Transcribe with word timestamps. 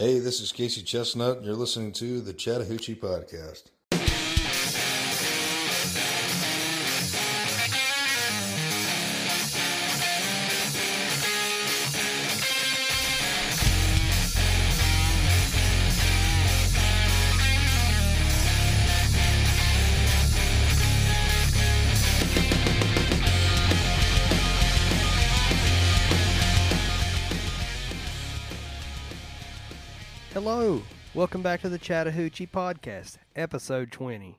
Hey, 0.00 0.20
this 0.20 0.40
is 0.40 0.52
Casey 0.52 0.82
Chesnutt, 0.82 1.38
and 1.38 1.44
you're 1.44 1.56
listening 1.56 1.90
to 1.94 2.20
the 2.20 2.32
Chattahoochee 2.32 3.00
Podcast. 3.00 3.64
Welcome 31.18 31.42
back 31.42 31.62
to 31.62 31.68
the 31.68 31.78
Chattahoochee 31.78 32.46
Podcast, 32.46 33.16
episode 33.34 33.90
20. 33.90 34.38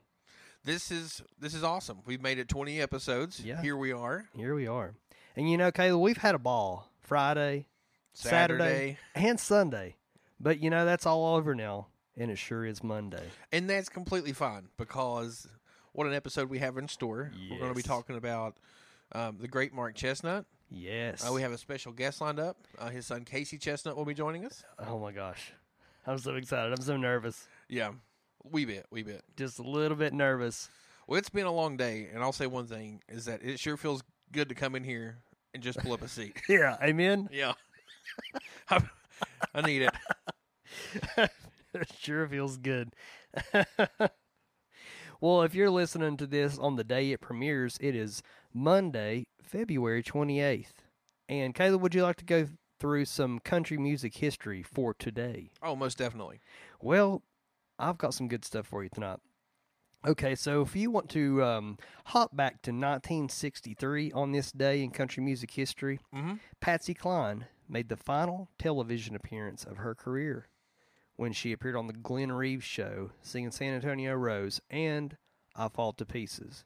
This 0.64 0.90
is 0.90 1.22
this 1.38 1.52
is 1.52 1.62
awesome. 1.62 1.98
We've 2.06 2.22
made 2.22 2.38
it 2.38 2.48
20 2.48 2.80
episodes. 2.80 3.38
Yeah. 3.44 3.60
Here 3.60 3.76
we 3.76 3.92
are. 3.92 4.24
Here 4.34 4.54
we 4.54 4.66
are. 4.66 4.94
And 5.36 5.50
you 5.50 5.58
know, 5.58 5.70
Kayla, 5.70 6.00
we've 6.00 6.16
had 6.16 6.34
a 6.34 6.38
ball 6.38 6.88
Friday, 7.02 7.66
Saturday, 8.14 8.64
Saturday. 8.64 8.98
and 9.14 9.38
Sunday. 9.38 9.96
But 10.40 10.60
you 10.60 10.70
know, 10.70 10.86
that's 10.86 11.04
all 11.04 11.36
over 11.36 11.54
now, 11.54 11.88
and 12.16 12.30
it 12.30 12.38
sure 12.38 12.64
is 12.64 12.82
Monday. 12.82 13.26
And 13.52 13.68
that's 13.68 13.90
completely 13.90 14.32
fine 14.32 14.68
because 14.78 15.46
what 15.92 16.06
an 16.06 16.14
episode 16.14 16.48
we 16.48 16.60
have 16.60 16.78
in 16.78 16.88
store. 16.88 17.30
We're 17.50 17.58
going 17.58 17.72
to 17.72 17.76
be 17.76 17.82
talking 17.82 18.16
about 18.16 18.56
um, 19.12 19.36
the 19.38 19.48
great 19.48 19.74
Mark 19.74 19.96
Chesnutt. 19.96 20.46
Yes. 20.70 21.28
Uh, 21.28 21.34
we 21.34 21.42
have 21.42 21.52
a 21.52 21.58
special 21.58 21.92
guest 21.92 22.22
lined 22.22 22.40
up. 22.40 22.56
Uh, 22.78 22.88
his 22.88 23.04
son 23.04 23.26
Casey 23.26 23.58
Chesnutt 23.58 23.96
will 23.96 24.06
be 24.06 24.14
joining 24.14 24.46
us. 24.46 24.64
oh 24.78 24.98
my 24.98 25.12
gosh. 25.12 25.52
I'm 26.06 26.18
so 26.18 26.34
excited. 26.34 26.72
I'm 26.72 26.82
so 26.82 26.96
nervous. 26.96 27.46
Yeah, 27.68 27.90
we 28.44 28.64
bit, 28.64 28.86
we 28.90 29.02
bit. 29.02 29.22
Just 29.36 29.58
a 29.58 29.62
little 29.62 29.96
bit 29.96 30.12
nervous. 30.12 30.68
Well, 31.06 31.18
it's 31.18 31.30
been 31.30 31.46
a 31.46 31.52
long 31.52 31.76
day, 31.76 32.08
and 32.12 32.22
I'll 32.22 32.32
say 32.32 32.46
one 32.46 32.66
thing 32.66 33.02
is 33.08 33.24
that 33.26 33.42
it 33.42 33.58
sure 33.60 33.76
feels 33.76 34.02
good 34.32 34.48
to 34.48 34.54
come 34.54 34.74
in 34.74 34.84
here 34.84 35.18
and 35.52 35.62
just 35.62 35.78
pull 35.80 35.92
up 35.92 36.02
a 36.02 36.08
seat. 36.08 36.36
Yeah, 36.48 36.76
amen. 36.82 37.28
yeah, 37.32 37.52
I, 38.70 38.82
I 39.54 39.60
need 39.62 39.82
it. 39.82 41.30
sure 41.98 42.26
feels 42.28 42.56
good. 42.56 42.94
well, 45.20 45.42
if 45.42 45.54
you're 45.54 45.70
listening 45.70 46.16
to 46.18 46.26
this 46.26 46.58
on 46.58 46.76
the 46.76 46.84
day 46.84 47.10
it 47.12 47.20
premieres, 47.20 47.76
it 47.80 47.94
is 47.94 48.22
Monday, 48.54 49.26
February 49.42 50.02
28th. 50.02 50.66
And 51.28 51.54
Kayla, 51.54 51.78
would 51.80 51.94
you 51.94 52.02
like 52.02 52.16
to 52.16 52.24
go 52.24 52.48
through 52.80 53.04
some 53.04 53.38
country 53.38 53.76
music 53.78 54.16
history 54.16 54.62
for 54.62 54.92
today? 54.94 55.50
Oh, 55.62 55.76
most 55.76 55.98
definitely. 55.98 56.40
Well, 56.80 57.22
I've 57.78 57.98
got 57.98 58.14
some 58.14 58.26
good 58.26 58.44
stuff 58.44 58.66
for 58.66 58.82
you 58.82 58.88
tonight. 58.88 59.18
Okay, 60.06 60.34
so 60.34 60.62
if 60.62 60.74
you 60.74 60.90
want 60.90 61.10
to 61.10 61.44
um, 61.44 61.78
hop 62.06 62.34
back 62.34 62.62
to 62.62 62.70
1963 62.70 64.12
on 64.12 64.32
this 64.32 64.50
day 64.50 64.82
in 64.82 64.90
country 64.90 65.22
music 65.22 65.50
history, 65.52 66.00
Mm-hmm. 66.14 66.34
Patsy 66.60 66.94
Cline 66.94 67.46
made 67.68 67.88
the 67.88 67.96
final 67.96 68.48
television 68.58 69.14
appearance 69.14 69.64
of 69.64 69.76
her 69.76 69.94
career 69.94 70.48
when 71.16 71.32
she 71.32 71.52
appeared 71.52 71.76
on 71.76 71.86
the 71.86 71.92
Glenn 71.92 72.32
Reeves 72.32 72.64
show 72.64 73.10
singing 73.22 73.50
San 73.50 73.74
Antonio 73.74 74.14
Rose 74.14 74.60
and 74.70 75.16
I 75.54 75.68
Fall 75.68 75.92
to 75.94 76.06
Pieces. 76.06 76.64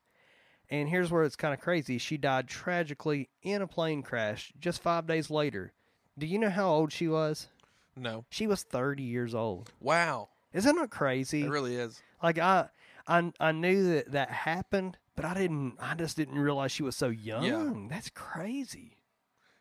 And 0.70 0.88
here's 0.88 1.10
where 1.10 1.24
it's 1.24 1.36
kind 1.36 1.52
of 1.52 1.60
crazy. 1.60 1.98
She 1.98 2.16
died 2.16 2.48
tragically 2.48 3.28
in 3.42 3.60
a 3.62 3.66
plane 3.66 4.02
crash 4.02 4.52
just 4.58 4.80
five 4.80 5.06
days 5.06 5.28
later. 5.28 5.72
Do 6.18 6.26
you 6.26 6.38
know 6.38 6.50
how 6.50 6.70
old 6.70 6.92
she 6.92 7.08
was? 7.08 7.48
No. 7.96 8.24
She 8.30 8.46
was 8.46 8.62
30 8.62 9.02
years 9.02 9.34
old. 9.34 9.72
Wow. 9.80 10.28
Isn't 10.52 10.76
that 10.76 10.90
crazy? 10.90 11.42
It 11.42 11.50
really 11.50 11.76
is. 11.76 12.00
like 12.22 12.38
I, 12.38 12.68
I, 13.06 13.32
I 13.40 13.52
knew 13.52 13.94
that 13.94 14.12
that 14.12 14.30
happened, 14.30 14.96
but 15.16 15.24
I 15.24 15.34
didn't. 15.34 15.74
I 15.80 15.94
just 15.94 16.16
didn't 16.16 16.38
realize 16.38 16.70
she 16.72 16.82
was 16.84 16.96
so 16.96 17.08
young. 17.08 17.88
That's 17.88 18.10
crazy. 18.10 18.98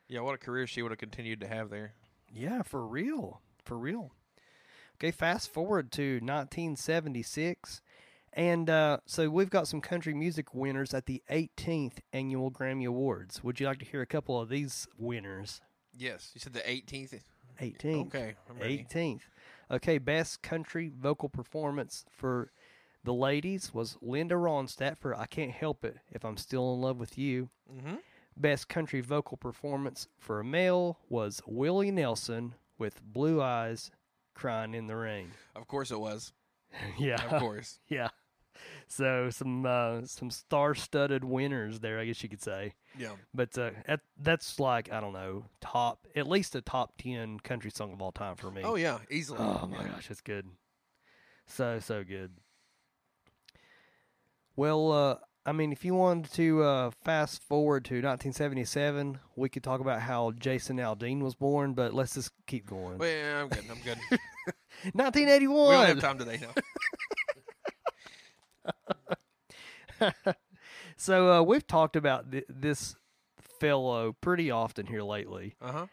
Yeah, 0.08 0.22
what 0.22 0.36
a 0.36 0.38
career 0.38 0.68
she 0.68 0.82
would 0.84 0.92
have 0.92 1.00
continued 1.00 1.42
to 1.42 1.48
have 1.48 1.70
there. 1.70 1.94
Yeah, 2.32 2.62
for 2.62 2.86
real. 2.86 3.42
For 3.66 3.78
real. 3.78 4.12
Okay, 4.98 5.12
fast 5.12 5.52
forward 5.52 5.92
to 5.94 6.20
1976. 6.22 7.82
And 8.34 8.70
uh, 8.70 8.98
so 9.06 9.30
we've 9.30 9.50
got 9.50 9.68
some 9.68 9.82
country 9.82 10.14
music 10.14 10.54
winners 10.54 10.94
at 10.94 11.06
the 11.06 11.22
18th 11.32 12.00
Annual 12.12 12.52
Grammy 12.52 12.88
Awards. 12.88 13.44
Would 13.44 13.60
you 13.60 13.68
like 13.68 13.80
to 13.80 13.86
hear 13.86 14.02
a 14.02 14.08
couple 14.08 14.40
of 14.40 14.50
these 14.50 14.88
winners? 14.98 15.62
Yes, 15.98 16.32
you 16.34 16.40
said 16.40 16.54
the 16.54 16.60
18th. 16.62 17.20
18th. 17.62 18.08
Okay, 18.08 18.36
I'm 18.50 18.58
ready. 18.60 18.86
18th. 18.90 19.22
Okay, 19.72 19.98
best 19.98 20.42
country 20.42 20.92
vocal 20.96 21.30
performance 21.30 22.06
for 22.12 22.52
the 23.04 23.14
ladies 23.14 23.74
was 23.74 23.98
Linda 24.02 24.36
Ronstadt 24.36 24.98
for 24.98 25.18
I 25.18 25.26
Can't 25.26 25.52
Help 25.52 25.84
It 25.84 25.98
If 26.12 26.24
I'm 26.24 26.38
Still 26.38 26.74
in 26.74 26.82
Love 26.82 27.00
with 27.00 27.18
You. 27.18 27.50
Mm-hmm. 27.72 27.96
Best 28.36 28.68
country 28.68 29.02
vocal 29.02 29.38
performance 29.38 30.08
for 30.18 30.40
a 30.40 30.44
male 30.44 30.98
was 31.10 31.42
Willie 31.46 31.92
Nelson 31.92 32.56
with 32.78 33.04
Blue 33.04 33.42
Eyes 33.42 33.92
Crying 34.34 34.74
in 34.74 34.88
the 34.88 34.96
Rain. 34.96 35.32
Of 35.56 35.68
course 35.68 35.92
it 35.92 36.00
was. 36.00 36.34
yeah. 36.98 37.24
Of 37.24 37.40
course. 37.40 37.80
yeah. 37.90 38.10
So 38.88 39.30
some 39.30 39.66
uh, 39.66 40.02
some 40.06 40.30
star-studded 40.30 41.24
winners 41.24 41.80
there, 41.80 42.00
I 42.00 42.06
guess 42.06 42.22
you 42.24 42.30
could 42.30 42.42
say. 42.42 42.74
Yeah. 42.98 43.14
But 43.34 43.58
uh, 43.58 43.72
that, 43.88 44.02
that's 44.22 44.60
like 44.60 44.92
I 44.92 45.00
don't 45.02 45.14
know, 45.14 45.46
top 45.62 46.08
at 46.16 46.28
least 46.28 46.56
a 46.56 46.62
top 46.62 46.94
ten 46.98 47.40
country 47.40 47.72
song 47.72 47.94
of 47.94 48.02
all 48.02 48.12
time 48.12 48.36
for 48.36 48.52
me. 48.52 48.62
Oh 48.64 48.76
yeah, 48.76 49.00
easily. 49.10 49.40
Oh 49.42 49.68
my 49.70 49.84
Yeah. 49.84 49.90
gosh, 49.90 50.12
it's 50.12 50.22
good. 50.22 50.48
So 51.48 51.80
so 51.80 52.04
good. 52.04 52.32
Well, 54.56 54.92
uh, 54.92 55.16
I 55.46 55.52
mean, 55.52 55.72
if 55.72 55.84
you 55.84 55.96
wanted 55.96 56.32
to 56.34 56.64
uh, 56.64 56.92
fast 57.04 57.42
forward 57.44 57.86
to 57.86 57.96
1977, 57.96 59.20
we 59.36 59.50
could 59.50 59.64
talk 59.64 59.82
about 59.82 60.00
how 60.02 60.32
Jason 60.32 60.78
Aldean 60.78 61.22
was 61.22 61.36
born, 61.36 61.74
but 61.74 61.94
let's 61.94 62.14
just 62.14 62.32
keep 62.46 62.68
going. 62.68 62.98
Well, 63.00 63.10
yeah, 63.10 63.42
I'm 63.42 63.50
good. 63.50 63.64
I'm 63.70 63.80
good. 63.84 63.98
we 64.12 64.92
1981. 64.94 65.74
don't 65.74 65.86
have 65.88 66.00
time 66.00 66.18
today. 66.20 66.40
No. 66.42 66.50
So 70.98 71.32
uh, 71.32 71.42
we've 71.42 71.66
talked 71.66 71.96
about 71.96 72.32
th- 72.32 72.46
this 72.50 72.96
fellow 73.60 74.16
pretty 74.22 74.52
often 74.52 74.86
here 74.86 75.02
lately. 75.02 75.56
Uh 75.62 75.72
huh. 75.72 75.88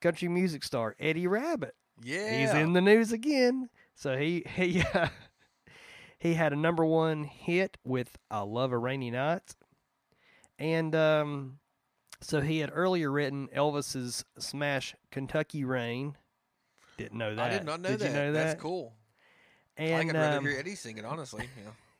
Country 0.00 0.28
music 0.28 0.62
star 0.64 0.94
Eddie 0.98 1.26
Rabbitt. 1.26 1.74
Yeah. 2.02 2.38
He's 2.38 2.54
in 2.54 2.72
the 2.72 2.80
news 2.80 3.12
again. 3.12 3.68
So 3.94 4.16
he 4.16 4.44
he 4.54 4.82
uh, 4.94 5.08
he 6.18 6.34
had 6.34 6.52
a 6.52 6.56
number 6.56 6.84
one 6.84 7.24
hit 7.24 7.78
with 7.84 8.16
"I 8.30 8.40
Love 8.40 8.72
a 8.72 8.78
Rainy 8.78 9.10
Night," 9.10 9.54
and 10.58 10.94
um, 10.94 11.58
so 12.20 12.40
he 12.40 12.58
had 12.58 12.70
earlier 12.72 13.10
written 13.10 13.48
Elvis's 13.54 14.24
smash 14.38 14.94
"Kentucky 15.10 15.64
Rain." 15.64 16.16
Didn't 16.96 17.18
know 17.18 17.34
that. 17.34 17.52
I 17.52 17.54
did 17.56 17.64
not 17.64 17.80
know 17.80 17.90
Did 17.90 18.00
that. 18.00 18.08
you 18.08 18.14
know 18.14 18.32
That's 18.32 18.60
cool. 18.60 18.94
And 19.76 19.94
I 19.94 20.04
could 20.04 20.14
rather 20.20 20.38
um, 20.38 20.44
hear 20.44 20.58
Eddie 20.58 20.74
sing 20.74 20.98
it, 20.98 21.04
honestly. 21.04 21.48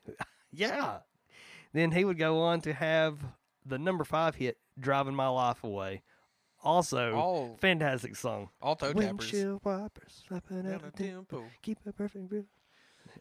Yeah. 0.09 0.15
yeah. 0.53 0.99
Then 1.73 1.93
he 1.93 2.05
would 2.05 2.19
go 2.19 2.41
on 2.41 2.61
to 2.63 2.73
have 2.73 3.19
the 3.67 3.79
number 3.79 4.05
five 4.05 4.35
hit 4.37 4.59
"Driving 4.79 5.15
My 5.15 5.29
Life 5.29 5.63
Away." 5.65 6.03
Also, 6.65 7.15
All 7.15 7.57
fantastic 7.61 8.17
song. 8.17 8.49
all 8.61 8.75
toe 8.75 8.93
tappers. 8.93 9.05
Windshield 9.07 9.61
wipers 9.65 10.25
slapping 10.27 10.63
Down 10.63 10.73
at 10.75 10.83
the 10.83 10.91
the 10.91 10.97
tempo. 11.09 11.37
tempo. 11.39 11.51
Keep 11.63 11.79
a 11.87 11.93
perfect 11.93 12.31
rhythm. 12.33 12.49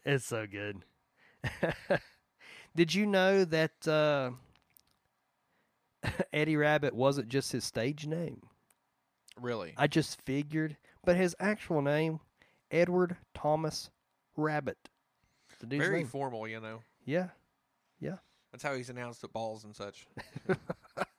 It's 0.04 0.24
so 0.26 0.46
good. 0.46 0.82
Did 2.74 2.94
you 2.94 3.06
know 3.06 3.44
that 3.44 3.86
uh, 3.86 4.30
Eddie 6.32 6.56
Rabbitt 6.56 6.94
wasn't 6.94 7.28
just 7.28 7.52
his 7.52 7.64
stage 7.64 8.06
name? 8.06 8.42
Really? 9.40 9.72
I 9.76 9.86
just 9.86 10.20
figured, 10.22 10.76
but 11.04 11.16
his 11.16 11.36
actual 11.38 11.80
name, 11.80 12.18
Edward 12.72 13.16
Thomas 13.34 13.90
Rabbitt. 14.36 14.88
The 15.60 15.66
dude's 15.66 15.84
Very 15.84 15.98
name. 15.98 16.06
formal, 16.08 16.48
you 16.48 16.60
know. 16.60 16.80
Yeah, 17.04 17.28
yeah. 18.00 18.16
That's 18.58 18.72
how 18.72 18.76
he's 18.76 18.90
announced 18.90 19.22
at 19.22 19.32
balls 19.32 19.62
and 19.62 19.76
such. 19.76 20.08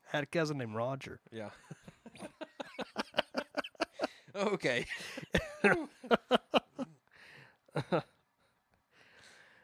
Had 0.08 0.24
a 0.24 0.26
cousin 0.26 0.58
named 0.58 0.76
Roger. 0.76 1.22
Yeah. 1.32 1.52
okay. 4.36 4.86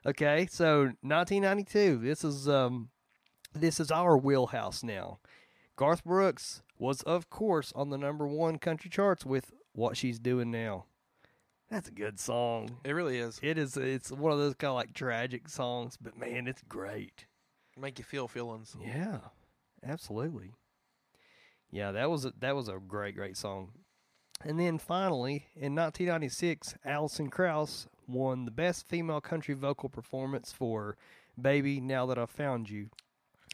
Okay, 0.07 0.47
so 0.51 0.83
1992. 1.01 1.97
This 1.97 2.23
is 2.23 2.47
um, 2.47 2.89
this 3.55 3.79
is 3.79 3.89
our 3.89 4.15
wheelhouse 4.15 4.83
now. 4.83 5.17
Garth 5.75 6.03
Brooks 6.05 6.61
was, 6.77 7.01
of 7.01 7.31
course, 7.31 7.73
on 7.75 7.89
the 7.89 7.97
number 7.97 8.27
one 8.27 8.59
country 8.59 8.91
charts 8.91 9.25
with 9.25 9.51
"What 9.73 9.97
She's 9.97 10.19
Doing 10.19 10.51
Now." 10.51 10.85
That's 11.71 11.89
a 11.89 11.91
good 11.91 12.19
song. 12.19 12.77
It 12.83 12.91
really 12.91 13.17
is. 13.17 13.39
It 13.41 13.57
is. 13.57 13.75
It's 13.77 14.11
one 14.11 14.31
of 14.31 14.37
those 14.37 14.53
kind 14.53 14.69
of 14.69 14.75
like 14.75 14.93
tragic 14.93 15.49
songs, 15.49 15.97
but 15.99 16.15
man, 16.15 16.47
it's 16.47 16.61
great. 16.69 17.25
Make 17.79 17.99
you 17.99 18.05
feel 18.05 18.27
feelings. 18.27 18.75
Yeah, 18.81 19.19
absolutely. 19.85 20.51
Yeah, 21.71 21.91
that 21.91 22.09
was 22.09 22.25
a, 22.25 22.33
that 22.39 22.55
was 22.55 22.69
a 22.69 22.77
great, 22.79 23.15
great 23.15 23.35
song. 23.35 23.71
And 24.43 24.59
then 24.59 24.77
finally, 24.77 25.47
in 25.55 25.75
1996, 25.75 26.75
Alison 26.85 27.29
Krauss 27.29 27.87
won 28.07 28.45
the 28.45 28.51
Best 28.51 28.87
Female 28.87 29.19
Country 29.21 29.55
Vocal 29.55 29.89
Performance 29.89 30.53
for 30.53 30.95
Baby 31.41 31.81
Now 31.81 32.05
That 32.05 32.17
I've 32.17 32.29
Found 32.31 32.69
You 32.69 32.89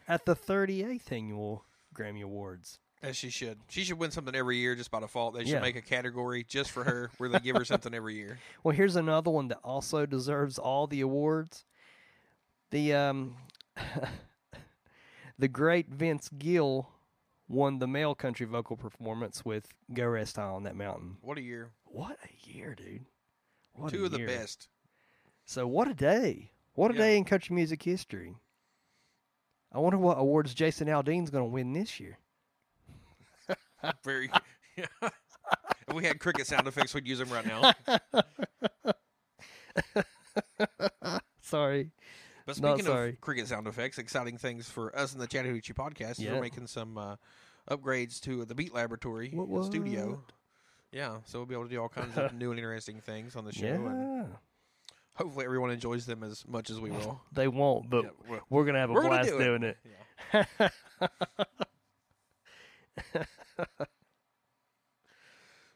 at 0.08 0.26
the 0.26 0.36
38th 0.36 1.12
Annual 1.12 1.64
Grammy 1.96 2.22
Awards. 2.24 2.80
As 3.04 3.18
she 3.18 3.32
should. 3.32 3.58
She 3.70 3.84
should 3.84 3.98
win 3.98 4.12
something 4.12 4.36
every 4.36 4.58
year 4.58 4.76
just 4.76 4.92
by 4.92 5.00
default. 5.00 5.34
They 5.34 5.40
should 5.42 5.54
Yeah. 5.54 5.60
make 5.62 5.76
a 5.76 5.82
category 5.82 6.44
just 6.44 6.70
for 6.70 6.84
her 6.84 7.10
where 7.18 7.30
they 7.30 7.40
give 7.40 7.56
her 7.56 7.66
something 7.66 7.94
every 7.96 8.16
year. 8.16 8.38
Well, 8.64 8.76
here's 8.76 8.96
another 8.96 9.32
one 9.32 9.48
that 9.48 9.58
also 9.64 10.06
deserves 10.06 10.60
all 10.60 10.86
the 10.86 11.02
awards. 11.02 11.66
The 12.70 12.94
um, 12.94 13.36
the 15.38 15.48
great 15.48 15.90
Vince 15.90 16.30
Gill 16.38 16.90
won 17.48 17.80
the 17.80 17.88
male 17.88 18.16
country 18.16 18.46
vocal 18.46 18.78
performance 18.78 19.44
with 19.46 19.68
"Go 19.94 20.08
Rest 20.08 20.36
High 20.38 20.44
on 20.44 20.64
That 20.64 20.76
Mountain." 20.76 21.18
What 21.22 21.38
a 21.38 21.42
year. 21.42 21.72
What 21.86 22.18
a 22.24 22.50
year, 22.50 22.76
dude! 22.76 23.06
What 23.74 23.92
Two 23.94 24.06
of 24.06 24.12
the 24.12 24.26
best. 24.26 24.68
So 25.46 25.68
what 25.68 25.88
a 25.88 25.94
day! 25.94 26.52
What 26.74 26.92
a 26.92 26.94
Yeah. 26.94 27.00
day 27.02 27.18
in 27.18 27.26
country 27.26 27.56
music 27.56 27.84
history. 27.84 28.36
I 29.74 29.80
wonder 29.80 29.98
what 29.98 30.18
awards 30.18 30.54
Jason 30.54 30.88
Aldean's 30.90 31.30
going 31.30 31.44
to 31.46 31.50
win 31.50 31.74
this 31.74 32.00
year. 32.00 32.18
Very. 34.04 34.30
if 34.78 35.94
we 35.94 36.06
had 36.06 36.20
cricket 36.20 36.46
sound 36.48 36.68
effects, 36.68 36.94
we'd 36.94 37.08
use 37.08 37.20
them 37.20 37.30
right 37.30 37.46
now. 37.46 37.74
Sorry. 41.42 41.92
But 42.46 42.56
speaking 42.56 42.88
of 42.88 43.22
cricket 43.22 43.48
sound 43.48 43.68
effects, 43.68 43.98
exciting 43.98 44.38
things 44.38 44.70
for 44.70 44.96
us 44.98 45.14
in 45.14 45.20
the 45.20 45.28
Chattahoochee 45.28 45.74
podcast. 45.74 46.20
Yeah. 46.20 46.34
We're 46.34 46.42
making 46.42 46.68
some 46.68 46.98
uh, 46.98 47.16
upgrades 47.70 48.20
to 48.22 48.46
the 48.46 48.56
Beat 48.56 48.74
Laboratory 48.74 49.30
What- 49.34 49.48
and 49.50 49.66
studio. 49.66 50.24
Yeah, 50.92 51.18
so 51.26 51.40
we'll 51.40 51.46
be 51.46 51.54
able 51.56 51.64
to 51.66 51.70
do 51.70 51.82
all 51.82 51.88
kinds 51.88 52.18
of 52.18 52.34
new 52.38 52.52
and 52.52 52.60
interesting 52.60 53.00
things 53.00 53.36
on 53.38 53.46
the 53.46 53.54
show, 53.54 53.66
and 53.68 54.28
hopefully 55.14 55.46
everyone 55.46 55.72
enjoys 55.72 56.06
them 56.06 56.22
as 56.22 56.46
much 56.48 56.70
as 56.70 56.82
we 56.82 56.90
will. 56.92 57.22
They 57.32 57.48
won't, 57.48 57.90
but 57.90 58.04
Yeah, 58.04 58.10
we're- 58.28 58.42
we're 58.50 58.64
going 58.66 58.74
to 58.74 58.80
have 58.82 58.90
a 58.90 58.94
blast 58.94 59.30
do 59.30 59.38
it. 59.40 59.44
doing 59.44 59.64
it. 59.64 60.72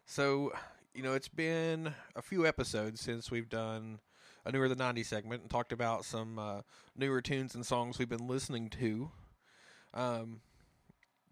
So, 0.06 0.54
you 0.94 1.04
know, 1.04 1.14
it's 1.14 1.28
been 1.28 1.94
a 2.16 2.22
few 2.22 2.46
episodes 2.46 3.02
since 3.02 3.32
we've 3.32 3.50
done 3.50 4.00
a 4.46 4.52
newer 4.52 4.68
than 4.68 4.78
90 4.78 5.04
segment 5.04 5.42
and 5.42 5.50
talked 5.50 5.72
about 5.72 6.06
some 6.06 6.38
uh, 6.38 6.62
newer 6.96 7.22
tunes 7.22 7.56
and 7.56 7.66
songs 7.66 7.98
we've 7.98 8.10
been 8.10 8.28
listening 8.28 8.70
to. 8.70 9.12
Um, 9.94 10.42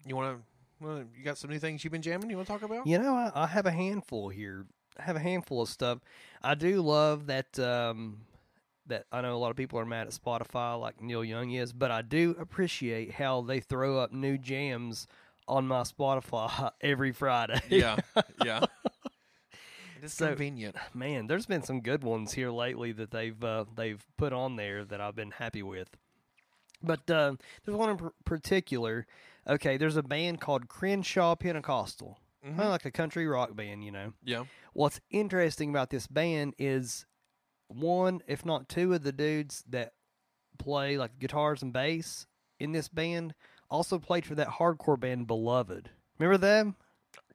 you 0.05 0.15
want 0.15 0.41
to, 0.81 1.05
you 1.17 1.23
got 1.23 1.37
some 1.37 1.49
new 1.49 1.59
things 1.59 1.83
you've 1.83 1.93
been 1.93 2.01
jamming 2.01 2.29
you 2.29 2.37
want 2.37 2.47
to 2.47 2.53
talk 2.53 2.63
about? 2.63 2.87
You 2.87 2.97
know, 2.97 3.13
I, 3.13 3.31
I 3.35 3.47
have 3.47 3.65
a 3.65 3.71
handful 3.71 4.29
here. 4.29 4.65
I 4.97 5.03
have 5.03 5.15
a 5.15 5.19
handful 5.19 5.61
of 5.61 5.69
stuff. 5.69 5.99
I 6.41 6.55
do 6.55 6.81
love 6.81 7.27
that. 7.27 7.57
Um, 7.59 8.21
that 8.87 9.05
I 9.13 9.21
know 9.21 9.33
a 9.33 9.37
lot 9.37 9.49
of 9.49 9.55
people 9.55 9.79
are 9.79 9.85
mad 9.85 10.07
at 10.07 10.13
Spotify, 10.13 10.77
like 10.77 11.01
Neil 11.01 11.23
Young 11.23 11.51
is, 11.51 11.71
but 11.71 11.89
I 11.89 12.01
do 12.01 12.35
appreciate 12.37 13.13
how 13.13 13.41
they 13.41 13.61
throw 13.61 13.97
up 13.97 14.11
new 14.11 14.37
jams 14.37 15.07
on 15.47 15.67
my 15.67 15.83
Spotify 15.83 16.69
every 16.81 17.13
Friday. 17.13 17.61
Yeah, 17.69 17.97
yeah. 18.43 18.65
It's 20.03 20.13
So- 20.15 20.27
convenient. 20.29 20.75
Man, 20.93 21.27
there's 21.27 21.45
been 21.45 21.63
some 21.63 21.81
good 21.81 22.03
ones 22.03 22.33
here 22.33 22.51
lately 22.51 22.91
that 22.93 23.11
they've 23.11 23.41
uh, 23.43 23.65
they've 23.75 24.05
put 24.17 24.33
on 24.33 24.55
there 24.57 24.83
that 24.85 24.99
I've 25.01 25.15
been 25.15 25.31
happy 25.31 25.63
with. 25.63 25.89
But 26.81 27.09
uh, 27.09 27.35
there's 27.63 27.77
one 27.77 27.89
in 27.91 27.97
pr- 27.97 28.07
particular. 28.25 29.07
Okay, 29.47 29.77
there's 29.77 29.95
a 29.97 30.03
band 30.03 30.41
called 30.41 30.67
Crenshaw 30.67 31.35
Pentecostal, 31.35 32.19
Mhm. 32.45 32.49
kind 32.49 32.61
of 32.61 32.69
like 32.71 32.85
a 32.85 32.91
country 32.91 33.25
rock 33.27 33.55
band, 33.55 33.83
you 33.83 33.91
know. 33.91 34.13
Yeah. 34.23 34.43
What's 34.73 34.99
interesting 35.09 35.69
about 35.69 35.89
this 35.89 36.07
band 36.07 36.55
is 36.57 37.05
one, 37.67 38.21
if 38.27 38.45
not 38.45 38.67
two, 38.69 38.93
of 38.93 39.03
the 39.03 39.11
dudes 39.13 39.63
that 39.69 39.93
play 40.57 40.97
like 40.97 41.19
guitars 41.19 41.61
and 41.61 41.71
bass 41.73 42.27
in 42.59 42.73
this 42.73 42.87
band 42.89 43.33
also 43.69 43.97
played 43.99 44.25
for 44.25 44.35
that 44.35 44.47
hardcore 44.47 44.99
band 44.99 45.27
Beloved. 45.27 45.89
Remember 46.19 46.37
them? 46.37 46.75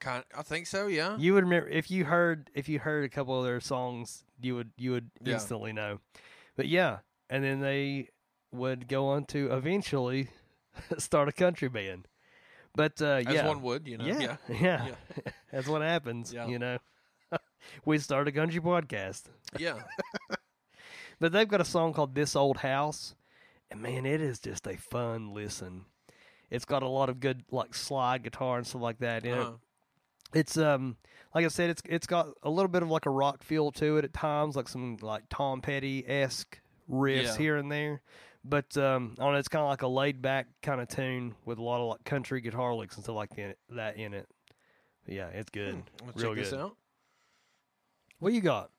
Kind 0.01 0.25
I 0.37 0.43
think 0.43 0.67
so, 0.67 0.87
yeah. 0.87 1.17
You 1.19 1.35
would 1.35 1.45
remember 1.45 1.69
if 1.69 1.91
you 1.91 2.05
heard 2.05 2.51
if 2.55 2.69
you 2.69 2.79
heard 2.79 3.05
a 3.05 3.09
couple 3.09 3.39
of 3.39 3.45
their 3.45 3.61
songs, 3.61 4.23
you 4.41 4.55
would 4.55 4.71
you 4.77 4.93
would 4.93 5.11
Yeah. 5.23 5.35
instantly 5.35 5.73
know. 5.73 5.99
But 6.57 6.69
yeah, 6.69 6.99
and 7.29 7.43
then 7.43 7.61
they 7.61 8.11
would 8.53 8.87
go 8.89 9.09
on 9.09 9.25
to 9.27 9.53
eventually 9.53 10.29
start 10.99 11.29
a 11.29 11.33
country 11.33 11.69
band. 11.69 12.07
But 12.75 13.03
uh, 13.03 13.23
As 13.27 13.35
yeah, 13.35 13.47
one 13.49 13.61
would, 13.63 13.89
you 13.89 13.99
know. 13.99 14.05
yeah, 14.05 14.37
Yeah. 14.49 14.87
yeah, 14.87 14.95
that's 15.53 15.67
what 15.67 15.83
happens. 15.83 16.33
Yeah. 16.33 16.47
You 16.47 16.59
know, 16.61 16.79
we 17.85 17.99
start 17.99 18.29
a 18.29 18.33
country 18.33 18.61
podcast, 18.61 19.25
Yeah. 19.59 19.81
but 21.19 21.33
they've 21.33 21.49
got 21.49 21.61
a 21.61 21.65
song 21.65 21.93
called 21.93 22.15
"This 22.15 22.37
Old 22.37 22.59
House," 22.59 23.17
and 23.71 23.81
man, 23.83 24.07
it 24.07 24.21
is 24.21 24.39
just 24.39 24.67
a 24.69 24.77
fun 24.77 25.35
listen. 25.35 25.87
It's 26.51 26.65
got 26.65 26.83
a 26.83 26.89
lot 26.89 27.09
of 27.09 27.21
good 27.21 27.43
like 27.51 27.75
slide 27.75 28.23
guitar 28.23 28.59
and 28.59 28.67
stuff 28.67 28.81
like 28.83 28.99
that 29.01 29.25
in 29.25 29.35
it. 29.39 29.47
It's 30.35 30.57
um 30.57 30.97
like 31.35 31.45
I 31.45 31.49
said, 31.49 31.71
it's 31.71 31.83
it's 31.87 32.07
got 32.07 32.29
a 32.43 32.51
little 32.51 32.69
bit 32.69 32.83
of 32.83 32.91
like 32.91 33.07
a 33.07 33.11
rock 33.11 33.43
feel 33.43 33.71
to 33.73 33.97
it 33.99 34.05
at 34.05 34.13
times, 34.13 34.57
like 34.57 34.69
some 34.69 34.97
like 35.01 35.25
Tom 35.31 35.61
Petty 35.61 36.05
esque 36.09 36.61
riffs 36.91 37.25
Yeah. 37.25 37.37
here 37.37 37.57
and 37.57 37.71
there. 37.71 38.03
But 38.45 38.77
um, 38.77 39.15
I 39.19 39.25
don't 39.25 39.33
know, 39.33 39.39
it's 39.39 39.49
kind 39.49 39.63
of 39.63 39.69
like 39.69 39.83
a 39.83 39.89
laid 39.89 40.23
back 40.23 40.47
kind 40.63 40.81
of 40.81 40.89
tune 40.89 41.35
with 41.45 41.59
a 41.59 41.63
lot 41.63 41.81
of 41.83 41.89
like 41.89 42.05
country 42.05 42.41
guitar 42.41 42.75
licks 42.75 42.95
and 42.97 43.05
stuff 43.05 43.17
like 43.17 43.31
that 43.71 43.97
in 43.97 44.15
it. 44.15 44.27
But 45.05 45.15
yeah, 45.15 45.29
it's 45.29 45.51
good, 45.51 45.75
Hmm, 45.75 46.09
real 46.15 46.31
check 46.35 46.37
this 46.45 46.51
good. 46.51 46.61
out. 46.61 46.77
What 48.21 48.33
you 48.33 48.41
got? 48.41 48.71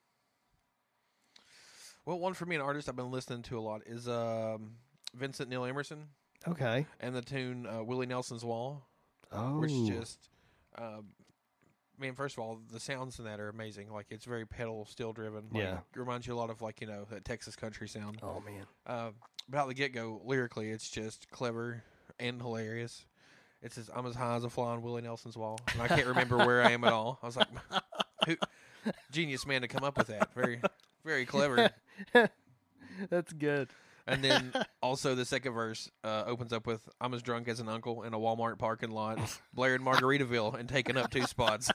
Well, 2.06 2.20
one 2.20 2.34
for 2.34 2.46
me, 2.46 2.56
an 2.56 2.62
artist 2.62 2.90
I've 2.90 2.96
been 2.96 3.12
listening 3.12 3.44
to 3.44 3.60
a 3.60 3.62
lot 3.62 3.82
is 3.86 4.08
um, 4.08 4.72
Vincent 5.14 5.50
Neil 5.50 5.66
Emerson 5.66 6.08
Okay. 6.48 6.86
and 7.00 7.16
the 7.16 7.22
tune 7.22 7.68
uh, 7.68 7.84
Willie 7.84 8.06
Nelson's 8.08 8.44
Wall, 8.44 8.84
Oh, 9.32 9.60
which 9.60 9.72
just, 9.88 10.30
um, 10.78 11.10
man, 12.00 12.16
first 12.16 12.38
of 12.38 12.44
all, 12.44 12.60
the 12.72 12.80
sounds 12.80 13.20
in 13.20 13.26
that 13.26 13.40
are 13.40 13.50
amazing. 13.50 13.92
Like 13.92 14.08
it's 14.10 14.26
very 14.26 14.46
pedal 14.46 14.86
steel 14.86 15.14
driven. 15.14 15.46
Like, 15.52 15.64
Yeah. 15.64 15.78
it 15.94 16.00
reminds 16.00 16.26
you 16.28 16.34
a 16.34 16.38
lot 16.38 16.50
of 16.50 16.62
like 16.62 16.82
you 16.82 16.88
know 16.88 17.06
that 17.12 17.26
Texas 17.26 17.56
country 17.56 17.88
sound. 17.88 18.20
oh 18.24 18.42
man, 18.46 18.66
Uh, 18.86 19.12
about 19.48 19.68
the 19.68 19.74
get 19.74 19.94
go, 19.94 20.22
lyrically, 20.24 20.70
it's 20.72 20.90
just 20.90 21.30
clever 21.32 21.84
and 22.20 22.42
hilarious. 22.42 23.06
It 23.62 23.74
says, 23.74 23.90
"I'm 23.94 24.06
as 24.06 24.16
high 24.16 24.36
as 24.36 24.44
a 24.46 24.50
fly 24.50 24.72
on 24.72 24.82
Willie 24.82 25.02
Nelson's 25.02 25.36
wall," 25.38 25.60
and 25.74 25.82
I 25.82 25.88
can't 25.90 26.08
remember 26.08 26.38
where 26.38 26.64
I 26.64 26.72
am 26.72 26.84
at 26.86 26.94
all. 26.94 27.20
I 27.22 27.26
was 27.26 27.36
like, 27.36 27.48
"Who, 28.26 28.38
genius 29.12 29.46
man 29.46 29.62
to 29.62 29.68
come 29.68 29.84
up 29.84 29.98
with 29.98 30.08
that." 30.08 30.34
Very, 30.34 30.62
very 31.04 31.26
clever. 31.26 31.70
that's 33.10 33.34
good. 33.34 33.68
And 34.10 34.24
then 34.24 34.54
also 34.82 35.16
the 35.16 35.26
second 35.26 35.54
verse 35.54 35.90
uh, 36.04 36.24
opens 36.26 36.52
up 36.54 36.66
with 36.68 36.82
"I'm 37.00 37.14
as 37.14 37.22
drunk 37.22 37.48
as 37.48 37.60
an 37.60 37.70
uncle 37.70 38.04
in 38.04 38.14
a 38.14 38.20
Walmart 38.20 38.58
parking 38.58 38.92
lot, 38.92 39.18
Blair 39.54 39.78
blaring 39.80 39.82
Margaritaville 39.82 40.60
and 40.60 40.68
taking 40.68 40.98
up 40.98 41.12
two 41.12 41.24
spots." 41.24 41.72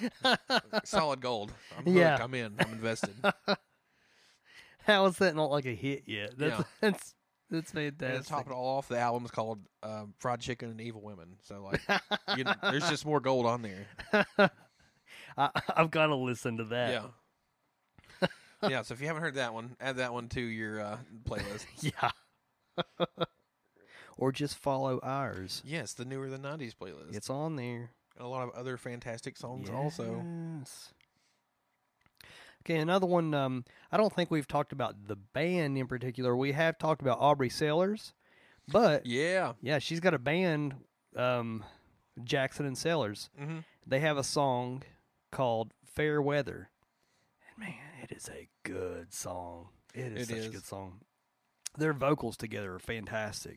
Solid 0.84 1.20
gold. 1.20 1.52
I'm 1.78 1.84
hooked. 1.84 1.96
Yeah. 1.96 2.18
I'm 2.20 2.34
in. 2.34 2.54
I'm 2.58 2.72
invested. 2.72 3.14
How 4.84 5.06
is 5.06 5.18
that 5.18 5.36
not 5.36 5.50
like 5.50 5.66
a 5.66 5.74
hit 5.74 6.04
yet? 6.06 6.36
That's 6.36 6.58
Yeah. 6.58 6.64
that's 6.80 7.14
that's 7.50 7.72
And 7.74 7.98
to 7.98 8.22
top 8.22 8.46
it 8.46 8.52
all 8.52 8.78
off, 8.78 8.88
the 8.88 8.98
album's 8.98 9.30
called 9.30 9.60
um, 9.82 10.14
"Fried 10.18 10.40
Chicken 10.40 10.70
and 10.70 10.80
Evil 10.80 11.02
Women." 11.02 11.36
So 11.42 11.62
like, 11.62 11.82
you 12.36 12.44
know, 12.44 12.54
there's 12.62 12.88
just 12.88 13.04
more 13.04 13.20
gold 13.20 13.46
on 13.46 13.62
there. 13.62 13.86
I, 15.36 15.50
I've 15.76 15.90
got 15.90 16.06
to 16.06 16.16
listen 16.16 16.56
to 16.56 16.64
that. 16.64 16.90
Yeah. 16.90 17.02
yeah. 18.68 18.82
So 18.82 18.94
if 18.94 19.00
you 19.00 19.06
haven't 19.06 19.22
heard 19.22 19.34
that 19.34 19.54
one, 19.54 19.76
add 19.80 19.96
that 19.96 20.12
one 20.12 20.28
to 20.30 20.40
your 20.40 20.80
uh, 20.80 20.98
playlist. 21.24 21.66
Yeah. 21.82 22.10
or 24.18 24.32
just 24.32 24.56
follow 24.56 24.98
ours. 25.02 25.62
yes, 25.64 25.92
the 25.94 26.04
newer 26.04 26.28
than 26.28 26.42
'90s 26.42 26.74
playlist. 26.74 27.14
It's 27.14 27.28
on 27.30 27.56
there. 27.56 27.90
and 28.16 28.24
a 28.24 28.28
lot 28.28 28.42
of 28.48 28.50
other 28.54 28.76
fantastic 28.76 29.36
songs 29.36 29.68
also. 29.70 30.24
Yes. 30.60 30.92
Okay, 32.64 32.76
another 32.76 33.06
one. 33.06 33.34
Um, 33.34 33.64
I 33.90 33.96
don't 33.96 34.12
think 34.12 34.30
we've 34.30 34.46
talked 34.46 34.72
about 34.72 35.08
the 35.08 35.16
band 35.16 35.76
in 35.76 35.86
particular. 35.88 36.36
We 36.36 36.52
have 36.52 36.78
talked 36.78 37.02
about 37.02 37.20
Aubrie 37.20 37.50
Sellers, 37.50 38.12
but 38.68 39.04
yeah, 39.04 39.54
Yeah. 39.60 39.78
she's 39.80 39.98
got 40.00 40.14
a 40.14 40.18
band, 40.18 40.74
um, 41.16 41.64
Jackson 42.22 42.64
and 42.66 42.78
Sellers. 42.78 43.30
hmm 43.36 43.58
They 43.86 43.98
have 44.00 44.16
a 44.16 44.22
song 44.24 44.84
called 45.32 45.72
"Fair 45.84 46.22
Weather," 46.22 46.70
and 47.50 47.58
man, 47.58 47.74
it 48.02 48.12
is 48.16 48.28
a 48.28 48.48
good 48.64 49.12
song. 49.12 49.68
It 49.94 50.12
is 50.16 50.22
It 50.22 50.28
such 50.28 50.36
is. 50.38 50.46
a 50.46 50.50
good 50.50 50.64
song. 50.66 51.00
Their 51.78 51.92
vocals 51.92 52.36
together 52.36 52.74
are 52.74 52.78
fantastic. 52.78 53.56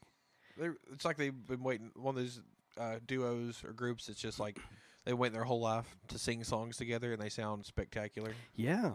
They're, 0.57 0.75
it's 0.93 1.03
like 1.05 1.17
they've 1.17 1.33
been 1.47 1.63
waiting. 1.63 1.91
One 1.95 2.15
of 2.17 2.21
those 2.21 2.41
uh, 2.79 2.99
duos 3.05 3.63
or 3.65 3.73
groups. 3.73 4.07
It's 4.09 4.21
just 4.21 4.39
like 4.39 4.57
they 5.05 5.13
wait 5.13 5.33
their 5.33 5.43
whole 5.43 5.59
life 5.59 5.97
to 6.09 6.17
sing 6.17 6.43
songs 6.43 6.77
together, 6.77 7.11
and 7.13 7.21
they 7.21 7.29
sound 7.29 7.65
spectacular. 7.65 8.31
Yeah, 8.55 8.91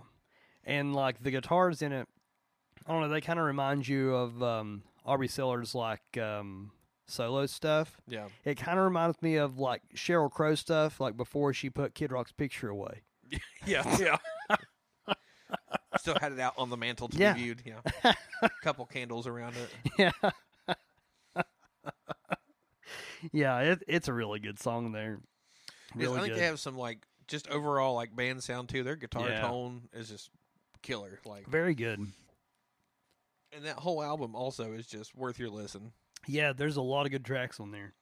and 0.65 0.95
like 0.95 1.23
the 1.23 1.31
guitars 1.31 1.83
in 1.83 1.93
it, 1.93 2.09
I 2.87 2.93
don't 2.93 3.03
know. 3.03 3.09
They 3.09 3.21
kind 3.21 3.39
of 3.39 3.45
remind 3.45 3.87
you 3.87 4.15
of 4.15 4.43
um, 4.43 4.83
Aubrie 5.07 5.31
Sellers, 5.31 5.75
like 5.75 6.17
um, 6.19 6.71
solo 7.07 7.45
stuff. 7.45 8.01
Yeah. 8.09 8.29
It 8.45 8.57
kind 8.57 8.79
of 8.79 8.85
reminds 8.87 9.21
me 9.21 9.37
of 9.37 9.59
like 9.59 9.83
Sheryl 9.95 10.31
Crow 10.31 10.55
stuff, 10.55 10.99
like 10.99 11.17
before 11.17 11.53
she 11.53 11.69
put 11.69 11.95
Kid 11.95 12.11
Rock's 12.13 12.33
picture 12.33 12.69
away. 12.71 13.03
Yeah. 13.67 13.85
Yeah. 14.01 14.17
Still 16.01 16.17
had 16.19 16.33
it 16.33 16.41
out 16.41 16.55
on 16.57 16.71
the 16.71 16.79
mantle 16.79 17.09
to 17.09 17.17
Yeah. 17.19 17.35
be 17.35 17.43
viewed. 17.43 17.63
Yeah. 17.65 18.13
couple 18.63 18.87
candles 18.87 19.27
around 19.27 19.55
it. 19.57 19.71
Yeah. 19.99 20.13
yeah, 23.33 23.59
it, 23.61 23.83
it's 23.87 24.09
a 24.09 24.13
really 24.15 24.41
good 24.41 24.59
song 24.59 24.93
there. 24.93 25.21
Really 25.95 26.17
I 26.17 26.21
think 26.23 26.33
good. 26.35 26.41
they 26.41 26.47
have 26.47 26.59
some 26.59 26.79
like 26.79 27.01
just 27.29 27.49
overall 27.49 27.95
like 27.95 28.17
band 28.17 28.43
sound 28.43 28.71
too. 28.71 28.83
Their 28.83 28.97
guitar 28.97 29.29
Yeah. 29.29 29.43
tone 29.43 29.83
is 29.93 30.09
just 30.09 30.31
killer. 30.81 31.21
Like, 31.27 31.47
Very 31.49 31.75
good. 31.75 31.99
and 33.53 33.65
that 33.65 33.77
whole 33.77 34.03
album 34.03 34.35
also 34.35 34.73
is 34.73 34.87
just 34.87 35.15
worth 35.15 35.39
your 35.39 35.51
listen. 35.51 35.93
Yeah, 36.27 36.55
there's 36.55 36.77
a 36.77 36.83
lot 36.83 37.05
of 37.05 37.13
good 37.13 37.27
tracks 37.27 37.61
on 37.61 37.73
there. 37.73 37.93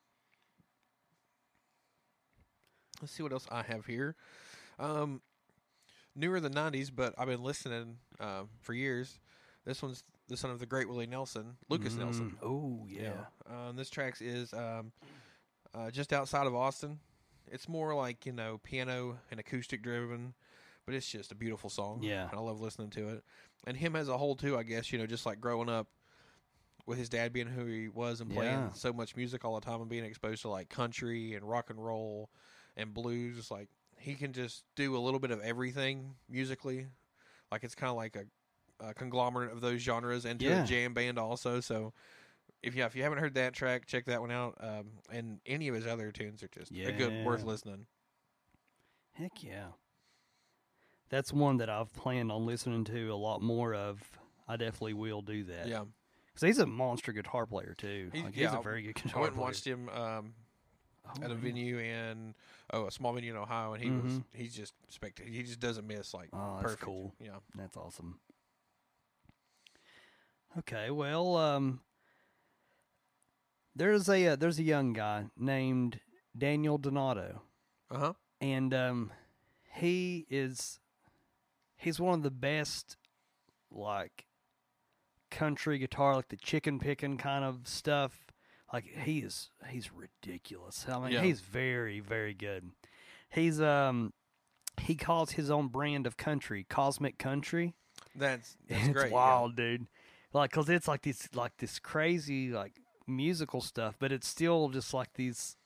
Let's 3.00 3.12
see 3.12 3.23
what 3.25 3.33
else 3.33 3.47
I 3.50 3.62
have 3.62 3.87
here. 3.87 4.14
Um, 4.78 5.21
newer 6.18 6.40
than 6.40 6.52
'90s, 6.52 6.90
but 6.94 7.14
I've 7.16 7.28
been 7.28 7.42
listening 7.42 7.96
uh, 8.20 8.42
for 8.60 8.75
years. 8.75 9.18
This 9.64 9.82
one's 9.82 10.02
the 10.28 10.37
son 10.37 10.50
of 10.50 10.58
the 10.58 10.66
great 10.66 10.88
Willie 10.88 11.06
Nelson, 11.06 11.56
Lucas 11.68 11.94
Nelson. 11.94 12.37
Oh 12.42 12.84
yeah. 12.88 13.12
Um, 13.48 13.76
this 13.76 13.88
track 13.90 14.16
is 14.20 14.52
um, 14.52 14.92
uh, 15.75 15.90
just 15.90 16.12
outside 16.12 16.46
of 16.46 16.54
Austin. 16.54 16.98
It's 17.50 17.68
more 17.68 17.94
like 17.94 18.26
you 18.26 18.32
know 18.32 18.58
piano 18.62 19.18
and 19.30 19.38
acoustic 19.40 19.82
driven, 19.82 20.34
but 20.87 20.94
it's 20.94 21.08
just 21.08 21.32
a 21.32 21.34
beautiful 21.34 21.70
song. 21.70 22.00
Yeah. 22.02 22.28
and 22.28 22.38
I 22.38 22.42
love 22.42 22.60
listening 22.60 22.90
to 22.90 23.08
it. 23.08 23.25
And 23.66 23.76
him 23.76 23.96
as 23.96 24.08
a 24.08 24.16
whole 24.18 24.37
too, 24.37 24.56
I 24.56 24.62
guess 24.62 24.92
you 24.92 24.98
know 24.98 25.06
just 25.06 25.25
like 25.26 25.40
growing 25.40 25.68
up 25.68 25.88
with 26.87 26.96
his 26.98 27.08
dad 27.10 27.32
being 27.34 27.46
who 27.48 27.66
he 27.66 27.88
was 27.88 28.20
and 28.22 28.30
playing 28.30 28.52
Yeah. 28.52 28.72
so 28.72 28.92
much 28.94 29.14
music 29.14 29.44
all 29.44 29.54
the 29.54 29.60
time 29.60 29.80
and 29.82 29.90
being 29.90 30.04
exposed 30.04 30.40
to 30.42 30.48
like 30.48 30.70
country 30.70 31.34
and 31.34 31.46
rock 31.46 31.68
and 31.68 31.84
roll 31.84 32.30
and 32.78 32.94
blues. 32.94 33.50
Like 33.50 33.68
he 33.99 34.14
can 34.14 34.33
just 34.33 34.64
do 34.76 34.97
a 34.97 34.99
little 35.00 35.21
bit 35.21 35.31
of 35.31 35.40
everything 35.40 36.14
musically. 36.28 36.87
Like 37.50 37.64
it's 37.64 37.75
kind 37.75 37.90
of 37.90 37.97
like 37.97 38.17
a, 38.17 38.87
a 38.88 38.95
conglomerate 38.95 39.52
of 39.52 39.61
those 39.61 39.81
genres 39.81 40.25
into 40.25 40.45
Yeah. 40.47 40.62
a 40.64 40.67
jam 40.67 40.95
band 40.95 41.19
also. 41.19 41.61
So 41.61 41.93
if 42.62 42.75
you 42.75 42.85
if 42.85 42.95
you 42.97 43.02
haven't 43.02 43.19
heard 43.19 43.35
that 43.35 43.52
track, 43.55 43.87
check 43.87 44.05
that 44.07 44.21
one 44.21 44.31
out. 44.31 44.57
Um, 44.61 44.87
and 45.11 45.40
any 45.47 45.69
of 45.69 45.75
his 45.75 45.87
other 45.87 46.11
tunes 46.12 46.43
are 46.43 46.49
just 46.49 46.71
a 46.73 46.93
good 46.93 47.25
worth 47.25 47.45
listening. 47.45 47.87
Heck 49.12 49.43
yeah. 49.43 49.67
That's 51.11 51.33
one 51.33 51.57
that 51.57 51.71
I've 51.71 51.93
planned 51.95 52.31
on 52.31 52.45
listening 52.47 52.85
to 52.85 53.09
a 53.09 53.17
lot 53.17 53.40
more 53.43 53.75
of. 53.75 54.00
I 54.47 54.57
definitely 54.57 54.93
will 54.95 55.23
do 55.23 55.45
that. 55.45 55.67
Yeah, 55.67 55.85
Because 56.26 56.47
he's 56.47 56.59
a 56.59 56.67
monster 56.67 57.12
guitar 57.12 57.47
player 57.47 57.75
too. 57.76 58.11
He's- 58.12 58.25
Like, 58.25 58.37
yeah, 58.37 58.50
he's 58.50 58.59
a 58.59 58.62
very 58.62 58.83
good 58.83 58.95
guitar. 58.95 59.12
I 59.17 59.21
went 59.21 59.28
and 59.33 59.37
player. 59.37 59.47
watched 59.47 59.67
him 59.67 59.88
um, 59.88 60.35
Oh, 61.09 61.25
at 61.25 61.31
a 61.31 61.35
venue 61.35 61.79
in 61.79 62.35
oh 62.73 62.87
a 62.87 62.91
small 62.91 63.12
venue 63.12 63.31
in 63.33 63.37
Ohio, 63.38 63.73
and 63.73 63.83
he 63.83 63.91
was 63.91 64.12
Mhm. 64.12 64.25
he's 64.35 64.55
just 64.55 64.75
spectacular. 64.88 65.31
He 65.37 65.43
just 65.43 65.61
doesn't 65.61 65.87
miss 65.87 66.12
like 66.15 66.29
Oh, 66.33 66.59
perfect. 66.61 66.83
cool. 66.83 67.15
Yeah, 67.21 67.38
That's 67.55 67.77
awesome. 67.77 68.21
Okay, 70.59 70.91
well, 70.91 71.37
um, 71.37 71.81
there's 73.77 74.09
a 74.09 74.29
uh, 74.29 74.37
there's 74.37 74.59
a 74.59 74.62
young 74.62 74.93
guy 74.93 75.27
named 75.37 76.00
Daniel 76.37 76.79
Donato, 76.79 77.43
uh 77.91 77.99
huh. 77.99 78.12
and 78.41 78.73
um, 78.75 79.12
he 79.75 80.27
is 80.31 80.81
he's 81.77 82.00
one 82.00 82.15
of 82.15 82.23
the 82.23 82.31
best 82.31 82.97
like 83.71 84.27
country 85.31 85.79
guitar, 85.79 86.17
like 86.17 86.29
the 86.29 86.37
chicken 86.37 86.79
picking 86.79 87.19
kind 87.19 87.45
of 87.45 87.61
stuff. 87.69 88.27
Like 88.72 88.84
he 88.84 89.20
is 89.20 89.50
he's 89.68 89.90
ridiculous. 89.92 90.87
I 90.88 90.98
mean, 90.98 91.12
Yeah. 91.12 91.22
he's 91.22 91.40
very 91.40 92.00
very 92.00 92.34
good. 92.34 92.70
He's 93.30 93.60
um 93.60 94.12
he 94.80 94.94
calls 94.94 95.32
his 95.32 95.50
own 95.50 95.68
brand 95.68 96.06
of 96.06 96.16
country 96.16 96.64
cosmic 96.68 97.18
country. 97.18 97.75
That's 98.14 98.56
that's 98.68 98.84
it's 98.84 98.92
great. 98.92 99.08
yeah. 99.10 99.14
wild, 99.14 99.56
dude. 99.56 99.87
Like, 100.34 100.50
cause 100.50 100.68
it's 100.68 100.87
like 100.87 101.02
this, 101.02 101.28
like 101.34 101.56
this 101.56 101.78
crazy, 101.78 102.50
like 102.50 102.75
musical 103.06 103.62
stuff, 103.62 103.96
but 103.98 104.12
it's 104.12 104.28
still 104.28 104.68
just 104.68 104.92
like 104.92 105.14
these 105.14 105.56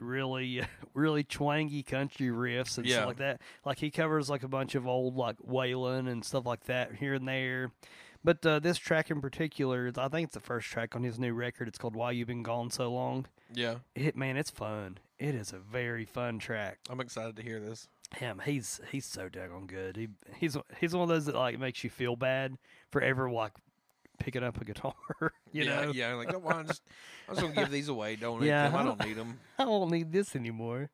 really, 0.00 0.62
really 0.94 1.22
twangy 1.22 1.84
country 1.84 2.26
riffs 2.26 2.76
and 2.78 2.86
Yeah. 2.86 2.96
stuff 2.96 3.06
like 3.06 3.16
that. 3.18 3.40
Like 3.64 3.78
he 3.78 3.90
covers 3.90 4.28
like 4.28 4.42
a 4.42 4.48
bunch 4.48 4.74
of 4.74 4.86
old 4.88 5.14
like 5.16 5.36
Waylon 5.38 6.08
and 6.10 6.24
stuff 6.24 6.44
like 6.46 6.64
that 6.64 6.96
here 6.96 7.14
and 7.14 7.28
there. 7.28 7.70
But 8.24 8.44
uh, 8.46 8.58
this 8.60 8.78
track 8.78 9.10
in 9.10 9.20
particular, 9.20 9.90
I 9.96 10.08
think 10.08 10.26
it's 10.26 10.34
the 10.34 10.40
first 10.40 10.68
track 10.68 10.94
on 10.94 11.02
his 11.02 11.18
new 11.18 11.32
record. 11.34 11.66
It's 11.68 11.78
called 11.78 11.96
"Why 11.96 12.12
You've 12.12 12.28
Been 12.28 12.42
Gone 12.42 12.70
So 12.70 12.92
Long." 12.92 13.26
Yeah, 13.52 13.76
It 13.94 14.16
man, 14.16 14.36
it's 14.36 14.50
fun. 14.50 14.98
It 15.18 15.34
is 15.34 15.52
a 15.52 15.58
very 15.58 16.04
fun 16.04 16.38
track. 16.38 16.78
I'm 16.88 17.00
excited 17.00 17.36
to 17.36 17.42
hear 17.42 17.60
this. 17.60 17.88
Him, 18.16 18.40
he's 18.44 18.80
he's 18.90 19.06
so 19.06 19.28
daggone 19.28 19.66
good. 19.66 19.96
He 19.96 20.08
he's 20.36 20.56
he's 20.78 20.94
one 20.94 21.02
of 21.02 21.08
those 21.08 21.24
that 21.26 21.34
like 21.34 21.58
makes 21.58 21.82
you 21.82 21.90
feel 21.90 22.14
bad 22.14 22.56
for 22.90 23.00
ever 23.02 23.30
like 23.30 23.52
picking 24.18 24.44
up 24.44 24.60
a 24.60 24.64
guitar. 24.64 24.94
you 25.52 25.64
yeah, 25.64 25.84
know, 25.86 25.92
yeah. 25.92 26.14
Like, 26.14 26.30
don't 26.30 26.44
mind, 26.44 26.68
just 26.68 26.82
I'm 27.28 27.34
just 27.34 27.46
gonna 27.46 27.54
give 27.60 27.70
these 27.70 27.88
away. 27.88 28.16
Donate 28.20 28.46
Yeah. 28.48 28.68
them. 28.68 28.76
I 28.76 28.82
don't 28.84 29.04
need 29.04 29.14
them. 29.16 29.40
I 29.58 29.64
don't 29.64 29.90
need 29.90 30.12
this 30.12 30.36
anymore. 30.36 30.90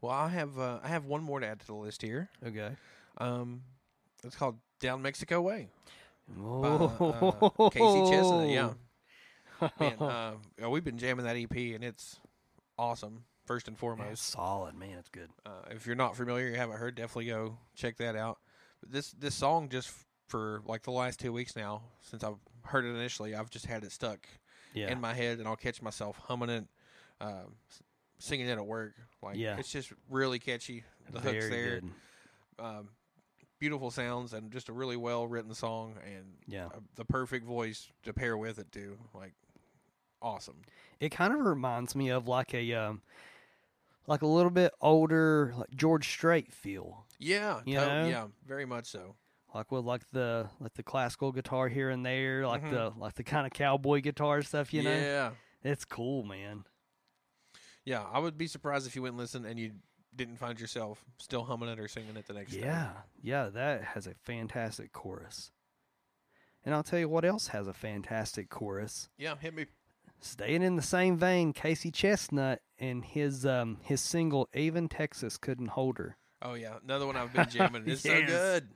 Well, 0.00 0.12
I 0.12 0.28
have 0.28 0.58
uh, 0.58 0.78
I 0.82 0.88
have 0.88 1.04
one 1.06 1.22
more 1.22 1.40
to 1.40 1.46
add 1.46 1.60
to 1.60 1.66
the 1.66 1.74
list 1.74 2.02
here. 2.02 2.28
Okay. 2.46 2.70
Um, 3.18 3.62
it's 4.24 4.36
called 4.36 4.56
Down 4.80 5.02
Mexico 5.02 5.40
Way. 5.40 5.68
by, 6.28 6.42
Oh, 6.42 7.52
uh, 7.58 7.70
Casey 7.70 7.84
Chesnutt. 7.84 8.52
Yeah, 8.52 9.68
man. 9.80 10.36
Uh, 10.62 10.70
we've 10.70 10.84
been 10.84 10.98
jamming 10.98 11.24
that 11.24 11.36
EP, 11.36 11.74
and 11.74 11.82
it's 11.84 12.18
awesome. 12.78 13.24
First 13.46 13.68
and 13.68 13.78
foremost, 13.78 14.24
solid, 14.30 14.74
man. 14.74 14.98
It's 14.98 15.08
good. 15.08 15.30
uh, 15.46 15.50
if 15.70 15.86
you're 15.86 15.94
not 15.94 16.16
familiar, 16.16 16.48
you 16.48 16.56
haven't 16.56 16.78
heard, 16.78 16.96
definitely 16.96 17.26
go 17.26 17.56
check 17.76 17.96
that 17.98 18.16
out. 18.16 18.38
But 18.80 18.90
this 18.90 19.12
this 19.12 19.34
song 19.36 19.68
just 19.68 19.88
f- 19.88 20.04
for 20.26 20.62
like 20.66 20.82
the 20.82 20.90
last 20.90 21.20
two 21.20 21.32
weeks 21.32 21.54
now, 21.54 21.82
since 22.00 22.24
I've 22.24 22.34
heard 22.64 22.84
it 22.84 22.88
initially, 22.88 23.36
I've 23.36 23.48
just 23.48 23.66
had 23.66 23.84
it 23.84 23.92
stuck 23.92 24.26
Yeah. 24.74 24.90
in 24.90 25.00
my 25.00 25.14
head, 25.14 25.38
and 25.38 25.46
I'll 25.46 25.54
catch 25.56 25.80
myself 25.80 26.18
humming 26.26 26.50
it, 26.50 26.64
um, 27.20 27.54
s- 27.70 27.82
singing 28.18 28.46
it 28.48 28.52
at 28.52 28.66
work. 28.66 28.94
Like 29.22 29.36
Yeah. 29.36 29.58
it's 29.58 29.70
just 29.72 29.92
really 30.08 30.38
catchy. 30.38 30.84
The 31.10 31.20
hooks 31.20 31.48
there, 31.48 31.80
good. 31.80 31.90
um, 32.58 32.88
beautiful 33.58 33.90
sounds, 33.90 34.32
and 34.32 34.50
just 34.50 34.68
a 34.68 34.72
really 34.72 34.96
well 34.96 35.26
written 35.26 35.54
song, 35.54 35.96
and 36.04 36.34
Yeah. 36.46 36.66
uh, 36.66 36.80
the 36.96 37.04
perfect 37.04 37.44
voice 37.46 37.90
to 38.04 38.12
pair 38.12 38.36
with 38.36 38.58
it 38.58 38.70
too. 38.72 38.98
Like 39.14 39.34
awesome. 40.22 40.62
It 41.00 41.10
kind 41.10 41.32
of 41.32 41.40
reminds 41.40 41.94
me 41.94 42.08
of 42.10 42.26
like 42.26 42.54
a 42.54 42.72
um, 42.72 43.02
like 44.06 44.22
a 44.22 44.26
little 44.26 44.50
bit 44.50 44.72
older 44.80 45.52
like 45.56 45.70
George 45.74 46.08
Strait 46.08 46.52
feel. 46.52 47.06
Yeah, 47.18 47.60
You 47.64 47.78
to- 47.78 47.86
know? 47.86 48.06
yeah, 48.08 48.26
very 48.46 48.64
much 48.66 48.86
so. 48.86 49.16
like 49.54 49.72
with 49.72 49.84
like 49.84 50.02
the 50.12 50.50
like 50.60 50.74
the 50.74 50.82
classical 50.82 51.32
guitar 51.32 51.68
here 51.68 51.88
and 51.88 52.04
there, 52.04 52.46
like 52.46 52.62
Mhm. 52.62 52.70
the 52.70 52.90
like 52.98 53.14
the 53.14 53.24
kind 53.24 53.46
of 53.46 53.52
cowboy 53.52 54.00
guitar 54.00 54.42
stuff, 54.42 54.74
you 54.74 54.82
know. 54.82 54.90
yeah, 54.90 55.32
It's 55.62 55.84
cool, 55.84 56.24
man. 56.24 56.64
Yeah. 57.86 58.04
I 58.12 58.18
would 58.18 58.36
be 58.36 58.46
surprised 58.46 58.86
if 58.86 58.94
you 58.94 59.00
went 59.02 59.12
and 59.12 59.20
listened 59.20 59.46
and 59.46 59.58
you 59.58 59.72
didn't 60.14 60.36
find 60.36 60.60
yourself 60.60 61.02
still 61.18 61.44
humming 61.44 61.70
it 61.70 61.78
or 61.78 61.88
singing 61.88 62.16
it 62.16 62.26
the 62.26 62.34
next 62.34 62.52
day. 62.52 62.60
Yeah, 62.60 62.90
yeah, 63.22 63.48
that 63.48 63.82
has 63.84 64.06
a 64.06 64.14
fantastic 64.24 64.92
chorus. 64.92 65.50
And 66.64 66.74
I'll 66.74 66.82
tell 66.82 66.98
you 66.98 67.08
what 67.08 67.24
else 67.24 67.48
has 67.48 67.66
a 67.68 67.72
fantastic 67.72 68.50
chorus. 68.50 69.08
yeah. 69.16 69.34
Hit 69.40 69.54
me. 69.54 69.66
Staying 70.20 70.62
in 70.62 70.76
the 70.76 70.82
same 70.82 71.16
vein, 71.18 71.52
Casey 71.52 71.90
Chesnutt 71.92 72.58
and 72.78 73.04
his 73.04 73.44
um 73.44 73.76
his 73.82 74.00
single 74.00 74.48
"Even 74.54 74.88
Texas 74.88 75.36
Couldn't 75.36 75.68
Hold 75.68 75.98
Her." 75.98 76.16
Oh 76.40 76.54
yeah, 76.54 76.76
another 76.82 77.06
one 77.06 77.16
I've 77.16 77.32
been 77.34 77.48
jamming. 77.50 77.82
It's 77.86 78.00
so 78.00 78.24
good. 78.24 78.66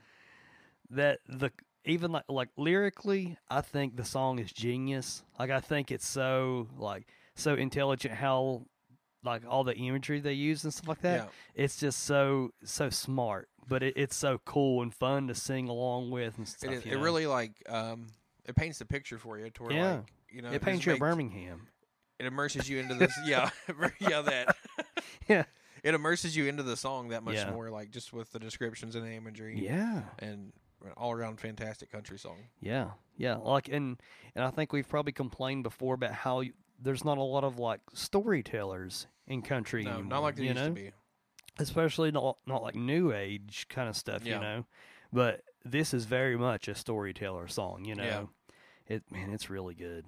That 0.91 1.21
the 1.27 1.51
even 1.87 2.13
like 2.13 2.25
like 2.29 2.51
lyrically, 2.59 3.39
I 3.49 3.63
think 3.63 3.97
the 3.97 4.05
song 4.05 4.39
is 4.39 4.53
genius. 4.53 5.23
Like 5.39 5.51
I 5.51 5.61
think 5.61 5.91
it's 5.91 6.07
so 6.07 6.69
like 6.77 7.09
so 7.35 7.55
intelligent 7.55 8.15
how 8.15 8.67
like 9.25 9.43
all 9.49 9.65
the 9.65 9.75
imagery 9.75 10.21
they 10.21 10.33
use 10.33 10.65
and 10.65 10.73
stuff 10.73 10.89
like 10.89 11.03
that. 11.03 11.21
Yeah. 11.57 11.65
It's 11.65 11.77
just 11.77 12.05
so 12.05 12.51
so 12.65 12.91
smart, 12.91 13.49
but 13.69 13.83
it, 13.83 13.95
it's 13.97 14.17
so 14.17 14.41
cool 14.45 14.83
and 14.83 14.93
fun 14.95 15.29
to 15.29 15.35
sing 15.35 15.69
along 15.69 16.11
with 16.11 16.39
and 16.39 16.47
stuff. 16.49 16.71
It, 16.71 16.75
is, 16.79 16.85
it 16.87 16.95
know? 16.97 17.01
really 17.01 17.27
like 17.27 17.53
um, 17.69 18.07
it 18.47 18.57
paints 18.57 18.79
the 18.79 18.85
picture 18.85 19.19
for 19.19 19.39
you 19.39 19.51
Yeah. 19.71 19.95
like 19.97 20.13
you 20.31 20.43
know 20.43 20.51
it 20.51 20.63
paints 20.63 20.87
you 20.87 20.93
at 20.93 20.99
Birmingham. 20.99 21.69
It 22.19 22.27
immerses 22.27 22.69
you 22.69 22.79
into 22.79 22.95
this. 22.95 23.13
yeah, 23.25 23.51
yeah. 23.99 24.23
That. 24.23 24.57
Yeah. 25.29 25.45
It 25.85 25.95
immerses 25.95 26.37
you 26.37 26.47
into 26.47 26.63
the 26.65 26.77
song 26.77 27.09
that 27.11 27.23
much 27.23 27.37
Yeah. 27.37 27.51
more, 27.51 27.71
like 27.71 27.91
just 27.91 28.13
with 28.13 28.33
the 28.33 28.39
descriptions 28.41 28.97
and 28.97 29.07
the 29.07 29.13
imagery. 29.13 29.59
Yeah. 29.65 30.03
and 30.19 30.53
an 30.85 30.93
all 30.97 31.13
around 31.13 31.41
fantastic 31.41 31.91
country 31.93 32.19
song. 32.19 32.39
Yeah, 32.61 32.91
yeah. 33.17 33.37
Like, 33.37 33.69
and 33.69 34.01
and 34.35 34.45
I 34.45 34.51
think 34.51 34.73
we've 34.73 34.89
probably 34.89 35.13
complained 35.13 35.63
before 35.63 35.95
about 35.95 36.13
how 36.13 36.43
there's 36.81 37.05
not 37.05 37.19
a 37.19 37.23
lot 37.23 37.45
of 37.45 37.59
like 37.59 37.81
storytellers 37.95 39.07
in 39.27 39.43
country 39.43 39.85
No, 39.85 39.91
anymore. 39.93 40.11
not 40.11 40.23
like 40.23 40.35
there 40.37 40.45
you 40.45 40.51
used 40.51 40.61
know? 40.63 40.69
to 40.69 40.75
be. 40.75 40.91
Especially 41.59 42.11
not 42.11 42.39
not 42.47 42.63
like 42.63 42.75
new 42.75 43.13
age 43.13 43.67
kind 43.69 43.89
of 43.89 43.97
stuff. 43.97 44.25
Yeah. 44.25 44.37
You 44.37 44.41
know, 44.41 44.67
but 45.13 45.43
this 45.65 45.93
is 45.93 46.05
very 46.07 46.37
much 46.39 46.69
a 46.69 46.75
storyteller 46.75 47.49
song. 47.49 47.85
You 47.85 47.95
know, 47.97 48.05
Yeah. 48.05 48.25
it 48.87 49.03
man, 49.11 49.31
it's 49.31 49.51
really 49.51 49.75
good. 49.75 50.07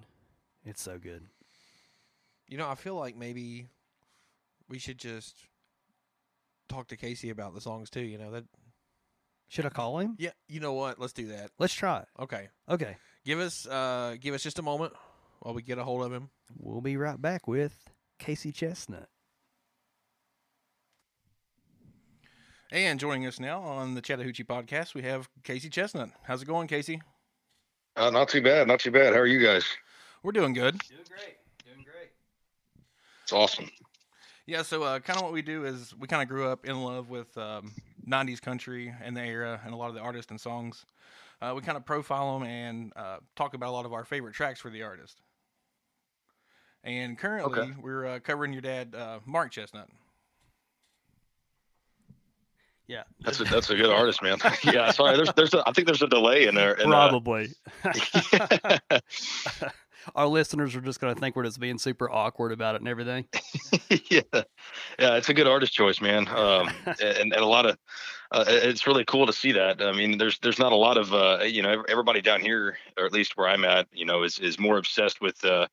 It's 0.65 0.81
so 0.81 0.99
good. 0.99 1.27
You 2.49 2.59
know, 2.59 2.69
I 2.69 2.75
feel 2.75 2.95
like 2.95 3.17
maybe 3.17 3.69
we 4.69 4.79
should 4.79 4.99
just 4.99 5.37
talk 6.69 6.89
to 6.89 6.97
Casey 6.97 7.31
about 7.31 7.55
the 7.55 7.61
songs 7.61 7.91
too. 7.91 8.01
You 8.03 8.19
know 8.19 8.31
that. 8.33 8.45
Should 9.49 9.67
I 9.67 9.71
call 9.71 9.99
him? 9.99 10.15
Yeah. 10.19 10.31
You 10.49 10.61
know 10.61 10.73
what? 10.73 10.99
Let's 10.99 11.13
do 11.13 11.27
that. 11.29 11.51
Let's 11.59 11.75
try 11.75 11.99
it. 12.01 12.09
Okay. 12.19 12.49
Okay, 12.71 12.97
Give 13.27 13.39
us 13.41 13.67
uh 13.67 14.17
give 14.19 14.33
us 14.35 14.43
just 14.43 14.59
a 14.59 14.63
moment 14.63 14.95
while 15.43 15.55
we 15.55 15.63
get 15.63 15.79
a 15.79 15.85
hold 15.85 16.05
of 16.05 16.13
him. 16.13 16.31
we'll 16.57 16.81
be 16.81 16.97
right 16.97 17.21
back 17.21 17.49
with 17.49 17.91
Casey 18.19 18.53
Chesnutt. 18.53 19.07
And 22.71 22.99
joining 22.99 23.27
us 23.27 23.41
now 23.41 23.61
on 23.61 23.95
the 23.95 24.01
Chattahoochee 24.01 24.45
podcast, 24.45 24.95
we 24.95 25.03
have 25.03 25.29
Casey 25.43 25.69
Chesnutt. 25.69 26.13
How's 26.23 26.43
it 26.43 26.47
going, 26.47 26.69
Casey? 26.69 27.03
Uh, 27.97 28.11
not 28.11 28.29
too 28.29 28.41
bad, 28.41 28.69
not 28.69 28.81
too 28.81 28.93
bad. 28.93 29.13
How 29.13 29.19
are 29.19 29.27
you 29.27 29.45
guys? 29.45 29.65
We're 30.23 30.33
doing 30.33 30.53
good. 30.53 30.79
Doing 30.89 31.03
great. 31.09 31.37
Doing 31.65 31.85
great. 31.85 32.13
It's 33.25 33.33
awesome. 33.33 33.69
Yeah, 34.47 34.63
so 34.63 34.85
uh, 34.85 35.01
kind 35.01 35.19
of 35.19 35.25
what 35.25 35.33
we 35.33 35.43
do 35.43 35.65
is 35.65 35.93
we 35.99 36.07
kind 36.07 36.23
of 36.23 36.29
grew 36.29 36.47
up 36.47 36.65
in 36.65 36.83
love 36.83 37.11
with 37.11 37.37
um, 37.37 37.73
90s 38.09 38.41
country 38.41 38.95
and 39.03 39.17
the 39.17 39.23
era 39.23 39.61
and 39.65 39.75
a 39.75 39.77
lot 39.77 39.89
of 39.89 39.95
the 39.95 40.01
artists 40.01 40.31
and 40.31 40.41
songs. 40.41 40.87
Uh, 41.43 41.53
we 41.55 41.63
kind 41.63 41.77
of 41.77 41.85
profile 41.85 42.39
them 42.39 42.49
and 42.49 42.93
uh, 42.95 43.17
talk 43.35 43.55
about 43.55 43.71
a 43.71 43.73
lot 43.73 43.85
of 43.85 43.93
our 43.93 44.05
favorite 44.05 44.35
tracks 44.35 44.61
for 44.61 44.71
the 44.71 44.83
artist. 44.83 45.21
And 46.85 47.17
currently, 47.17 47.61
Okay. 47.61 47.73
we're 47.81 48.07
uh, 48.07 48.19
covering 48.21 48.53
your 48.53 48.63
dad, 48.63 48.95
uh, 48.97 49.21
Mark 49.25 49.53
Chesnutt. 49.53 49.87
Yeah, 52.89 53.05
That's 53.21 53.41
a 53.41 53.45
that's 53.45 53.71
a 53.71 53.77
good 53.77 53.91
artist, 53.95 54.23
man. 54.23 54.39
yeah, 54.65 54.91
sorry. 54.91 55.17
There's 55.17 55.33
there's 55.35 55.55
a, 55.55 55.63
I 55.67 55.73
think 55.73 55.87
there's 55.87 56.03
a 56.03 56.09
delay 56.09 56.47
in 56.47 56.55
there. 56.55 56.75
in, 56.75 56.93
uh, 56.93 57.09
probably. 57.09 57.49
Our 60.17 60.27
listeners 60.27 60.75
are 60.75 60.81
just 60.81 61.01
going 61.01 61.15
to 61.15 61.21
think 61.21 61.37
we're 61.37 61.45
just 61.45 61.61
being 61.61 61.79
super 61.79 62.11
awkward 62.11 62.51
about 62.51 62.75
it 62.75 62.81
and 62.81 62.89
everything. 62.89 63.25
yeah, 64.11 64.21
yeah. 64.99 65.15
It's 65.15 65.29
a 65.29 65.35
good 65.35 65.47
artist 65.47 65.73
choice, 65.73 66.01
man. 66.01 66.27
Um, 66.27 66.71
and 67.01 67.33
and 67.33 67.35
a 67.35 67.47
lot 67.47 67.67
of 67.67 67.79
uh, 68.33 68.45
it's 68.49 68.85
really 68.85 69.05
cool 69.05 69.27
to 69.27 69.33
see 69.33 69.53
that. 69.53 69.81
I 69.81 69.93
mean, 69.93 70.19
there's 70.19 70.41
there's 70.41 70.59
not 70.59 70.73
a 70.73 70.77
lot 70.77 70.99
of 70.99 71.15
uh, 71.15 71.45
you 71.45 71.63
know 71.63 71.85
everybody 71.89 72.21
down 72.21 72.41
here, 72.41 72.77
or 72.99 73.07
at 73.07 73.13
least 73.13 73.37
where 73.37 73.47
I'm 73.49 73.65
at, 73.65 73.87
you 73.93 74.05
know, 74.05 74.25
is 74.25 74.41
is 74.41 74.59
more 74.59 74.77
obsessed 74.77 75.21
with. 75.21 75.43
Uh, 75.45 75.69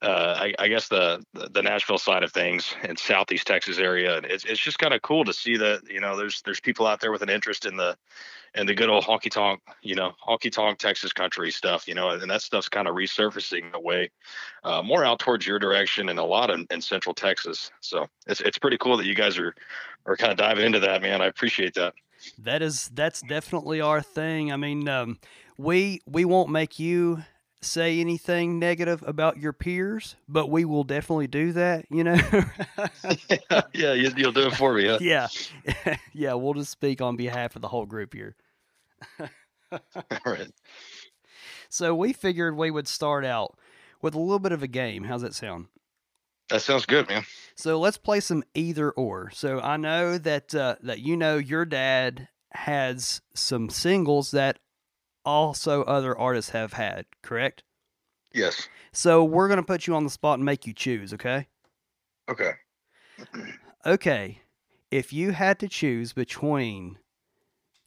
uh, 0.00 0.36
I, 0.38 0.54
I 0.58 0.68
guess 0.68 0.88
the 0.88 1.24
the 1.32 1.62
Nashville 1.62 1.98
side 1.98 2.22
of 2.22 2.32
things 2.32 2.74
in 2.84 2.96
Southeast 2.96 3.46
Texas 3.46 3.78
area, 3.78 4.20
it's 4.24 4.44
it's 4.44 4.60
just 4.60 4.78
kind 4.78 4.94
of 4.94 5.02
cool 5.02 5.24
to 5.24 5.32
see 5.32 5.56
that 5.56 5.82
you 5.90 6.00
know 6.00 6.16
there's 6.16 6.40
there's 6.42 6.60
people 6.60 6.86
out 6.86 7.00
there 7.00 7.10
with 7.10 7.22
an 7.22 7.30
interest 7.30 7.66
in 7.66 7.76
the 7.76 7.96
in 8.54 8.66
the 8.66 8.74
good 8.74 8.88
old 8.88 9.04
honky 9.04 9.30
tonk, 9.30 9.60
you 9.82 9.94
know, 9.94 10.12
honky 10.26 10.50
tonk 10.50 10.78
Texas 10.78 11.12
country 11.12 11.50
stuff, 11.50 11.86
you 11.86 11.94
know, 11.94 12.10
and 12.10 12.30
that 12.30 12.42
stuff's 12.42 12.68
kind 12.68 12.88
of 12.88 12.94
resurfacing 12.94 13.70
the 13.72 13.80
way 13.80 14.10
uh, 14.64 14.82
more 14.82 15.04
out 15.04 15.18
towards 15.18 15.46
your 15.46 15.58
direction 15.58 16.08
and 16.08 16.18
a 16.18 16.24
lot 16.24 16.50
in, 16.50 16.66
in 16.70 16.80
Central 16.80 17.14
Texas. 17.14 17.70
So 17.80 18.06
it's 18.26 18.40
it's 18.40 18.58
pretty 18.58 18.78
cool 18.78 18.96
that 18.98 19.06
you 19.06 19.14
guys 19.14 19.36
are 19.36 19.54
are 20.06 20.16
kind 20.16 20.30
of 20.30 20.38
diving 20.38 20.64
into 20.64 20.80
that, 20.80 21.02
man. 21.02 21.20
I 21.20 21.26
appreciate 21.26 21.74
that. 21.74 21.94
That 22.38 22.62
is 22.62 22.90
that's 22.94 23.20
definitely 23.22 23.80
our 23.80 24.00
thing. 24.00 24.52
I 24.52 24.56
mean, 24.56 24.88
um, 24.88 25.18
we 25.56 26.00
we 26.06 26.24
won't 26.24 26.50
make 26.50 26.78
you 26.78 27.24
say 27.60 28.00
anything 28.00 28.58
negative 28.58 29.02
about 29.06 29.38
your 29.38 29.52
peers, 29.52 30.16
but 30.28 30.50
we 30.50 30.64
will 30.64 30.84
definitely 30.84 31.26
do 31.26 31.52
that. 31.52 31.86
You 31.90 32.04
know. 32.04 32.14
yeah, 33.74 33.92
you, 33.94 34.10
you'll 34.16 34.32
do 34.32 34.46
it 34.46 34.54
for 34.54 34.74
me. 34.74 34.84
Yeah. 35.00 35.28
yeah, 35.64 35.96
yeah. 36.12 36.34
We'll 36.34 36.54
just 36.54 36.70
speak 36.70 37.00
on 37.00 37.16
behalf 37.16 37.56
of 37.56 37.62
the 37.62 37.68
whole 37.68 37.86
group 37.86 38.14
here. 38.14 38.36
All 39.20 39.78
right. 40.24 40.50
So 41.68 41.94
we 41.94 42.12
figured 42.12 42.56
we 42.56 42.70
would 42.70 42.88
start 42.88 43.24
out 43.24 43.58
with 44.00 44.14
a 44.14 44.20
little 44.20 44.38
bit 44.38 44.52
of 44.52 44.62
a 44.62 44.68
game. 44.68 45.04
How's 45.04 45.22
that 45.22 45.34
sound? 45.34 45.66
That 46.48 46.62
sounds 46.62 46.86
good, 46.86 47.08
man. 47.08 47.24
So 47.56 47.78
let's 47.78 47.98
play 47.98 48.20
some 48.20 48.42
either 48.54 48.90
or. 48.90 49.30
So 49.34 49.60
I 49.60 49.76
know 49.76 50.16
that 50.16 50.54
uh, 50.54 50.76
that 50.82 51.00
you 51.00 51.16
know 51.16 51.36
your 51.36 51.66
dad 51.66 52.28
has 52.52 53.20
some 53.34 53.68
singles 53.68 54.30
that 54.30 54.58
also 55.28 55.82
other 55.84 56.16
artists 56.16 56.52
have 56.52 56.72
had, 56.72 57.04
correct? 57.22 57.62
Yes. 58.32 58.68
So 58.92 59.22
we're 59.22 59.48
gonna 59.48 59.62
put 59.62 59.86
you 59.86 59.94
on 59.94 60.04
the 60.04 60.10
spot 60.10 60.38
and 60.38 60.44
make 60.44 60.66
you 60.66 60.72
choose, 60.72 61.12
okay? 61.14 61.46
Okay. 62.28 62.52
Okay. 63.86 64.42
If 64.90 65.12
you 65.12 65.30
had 65.30 65.60
to 65.60 65.68
choose 65.68 66.12
between 66.12 66.98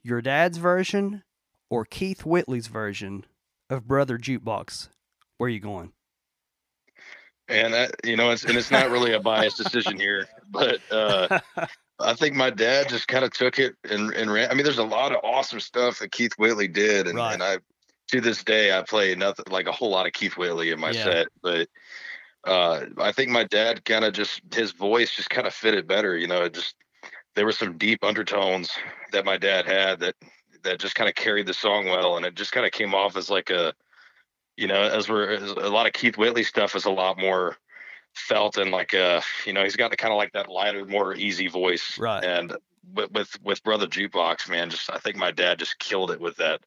your 0.01 0.21
dad's 0.21 0.57
version 0.57 1.23
or 1.69 1.83
Keith 1.83 2.21
Whitley's 2.25 2.67
version 2.67 3.25
of 3.69 3.87
Brother 3.87 4.17
Jukebox, 4.17 4.87
where 5.37 5.47
are 5.47 5.49
you 5.49 5.59
going? 5.59 5.91
And 7.49 7.73
that, 7.73 7.91
you 8.05 8.15
know, 8.15 8.31
it's 8.31 8.45
and 8.45 8.57
it's 8.57 8.71
not 8.71 8.89
really 8.89 9.11
a 9.13 9.19
biased 9.19 9.57
decision 9.57 9.99
here, 9.99 10.29
but 10.49 10.79
uh, 10.89 11.39
I 12.03 12.13
think 12.13 12.35
my 12.35 12.49
dad 12.49 12.89
just 12.89 13.07
kind 13.07 13.23
of 13.25 13.31
took 13.31 13.59
it 13.59 13.75
and 13.89 14.13
and 14.13 14.31
ran. 14.31 14.49
I 14.49 14.53
mean, 14.53 14.63
there's 14.63 14.77
a 14.77 14.83
lot 14.83 15.11
of 15.11 15.19
awesome 15.23 15.59
stuff 15.59 15.99
that 15.99 16.11
Keith 16.11 16.33
Whitley 16.37 16.67
did, 16.67 17.07
and, 17.07 17.17
Right. 17.17 17.33
and 17.33 17.43
I 17.43 17.57
to 18.09 18.21
this 18.21 18.43
day 18.43 18.77
I 18.77 18.81
play 18.81 19.15
nothing 19.15 19.45
like 19.49 19.67
a 19.67 19.71
whole 19.71 19.89
lot 19.89 20.05
of 20.05 20.13
Keith 20.13 20.37
Whitley 20.37 20.71
in 20.71 20.79
my 20.79 20.91
Yeah. 20.91 21.03
set, 21.03 21.27
but 21.41 21.67
uh, 22.45 22.85
I 22.97 23.11
think 23.11 23.29
my 23.29 23.43
dad 23.43 23.85
kind 23.85 24.03
of 24.03 24.13
just 24.13 24.41
his 24.53 24.71
voice 24.71 25.15
just 25.15 25.29
kind 25.29 25.47
of 25.47 25.53
fitted 25.53 25.87
better. 25.87 26.17
You 26.17 26.27
know, 26.27 26.43
it 26.43 26.53
just 26.53 26.75
there 27.35 27.45
were 27.45 27.51
some 27.51 27.77
deep 27.77 28.03
undertones 28.03 28.71
that 29.11 29.25
my 29.25 29.37
dad 29.37 29.65
had 29.65 29.99
that 29.99 30.15
that 30.63 30.79
just 30.79 30.95
kind 30.95 31.09
of 31.09 31.15
carried 31.15 31.47
the 31.47 31.53
song 31.53 31.85
well, 31.85 32.17
and 32.17 32.25
it 32.25 32.35
just 32.35 32.51
kind 32.51 32.65
of 32.65 32.71
came 32.71 32.93
off 32.93 33.15
as 33.15 33.29
like 33.29 33.49
a 33.49 33.73
you 34.57 34.67
know, 34.67 34.81
as 34.81 35.07
we're 35.09 35.31
as 35.31 35.51
a 35.51 35.69
lot 35.69 35.87
of 35.87 35.93
Keith 35.93 36.17
Whitley 36.17 36.43
stuff 36.43 36.75
is 36.75 36.85
a 36.85 36.91
lot 36.91 37.17
more 37.17 37.57
felt 38.13 38.57
and 38.57 38.71
like 38.71 38.93
uh 38.93 39.21
you 39.45 39.53
know 39.53 39.63
he's 39.63 39.75
got 39.75 39.89
the 39.91 39.97
kind 39.97 40.11
of 40.11 40.17
like 40.17 40.31
that 40.33 40.49
lighter 40.49 40.85
more 40.85 41.15
easy 41.15 41.47
voice 41.47 41.97
Right. 41.97 42.23
and 42.23 42.53
with 42.93 43.11
with 43.11 43.37
with 43.43 43.63
brother 43.63 43.87
jukebox 43.87 44.49
man 44.49 44.69
just 44.69 44.89
i 44.91 44.97
think 44.97 45.15
my 45.15 45.31
dad 45.31 45.59
just 45.59 45.79
killed 45.79 46.11
it 46.11 46.19
with 46.19 46.35
that 46.37 46.61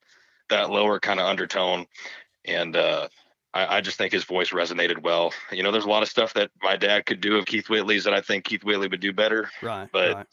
that 0.48 0.70
lower 0.70 0.98
kind 1.00 1.20
of 1.20 1.26
undertone 1.26 1.86
and 2.44 2.76
uh 2.76 3.08
I, 3.52 3.76
I 3.76 3.80
just 3.82 3.98
think 3.98 4.12
his 4.12 4.24
voice 4.24 4.50
resonated 4.50 5.02
well 5.02 5.32
you 5.52 5.62
know 5.62 5.70
there's 5.70 5.84
a 5.84 5.88
lot 5.90 6.02
of 6.02 6.08
stuff 6.08 6.32
that 6.34 6.50
my 6.62 6.76
dad 6.76 7.04
could 7.06 7.20
do 7.20 7.36
of 7.36 7.46
keith 7.46 7.68
whitley's 7.68 8.04
that 8.04 8.14
i 8.14 8.20
think 8.20 8.44
keith 8.44 8.64
whitley 8.64 8.88
would 8.88 9.00
do 9.00 9.12
better 9.12 9.50
right. 9.62 9.88
But- 9.92 10.14
right. 10.16 10.26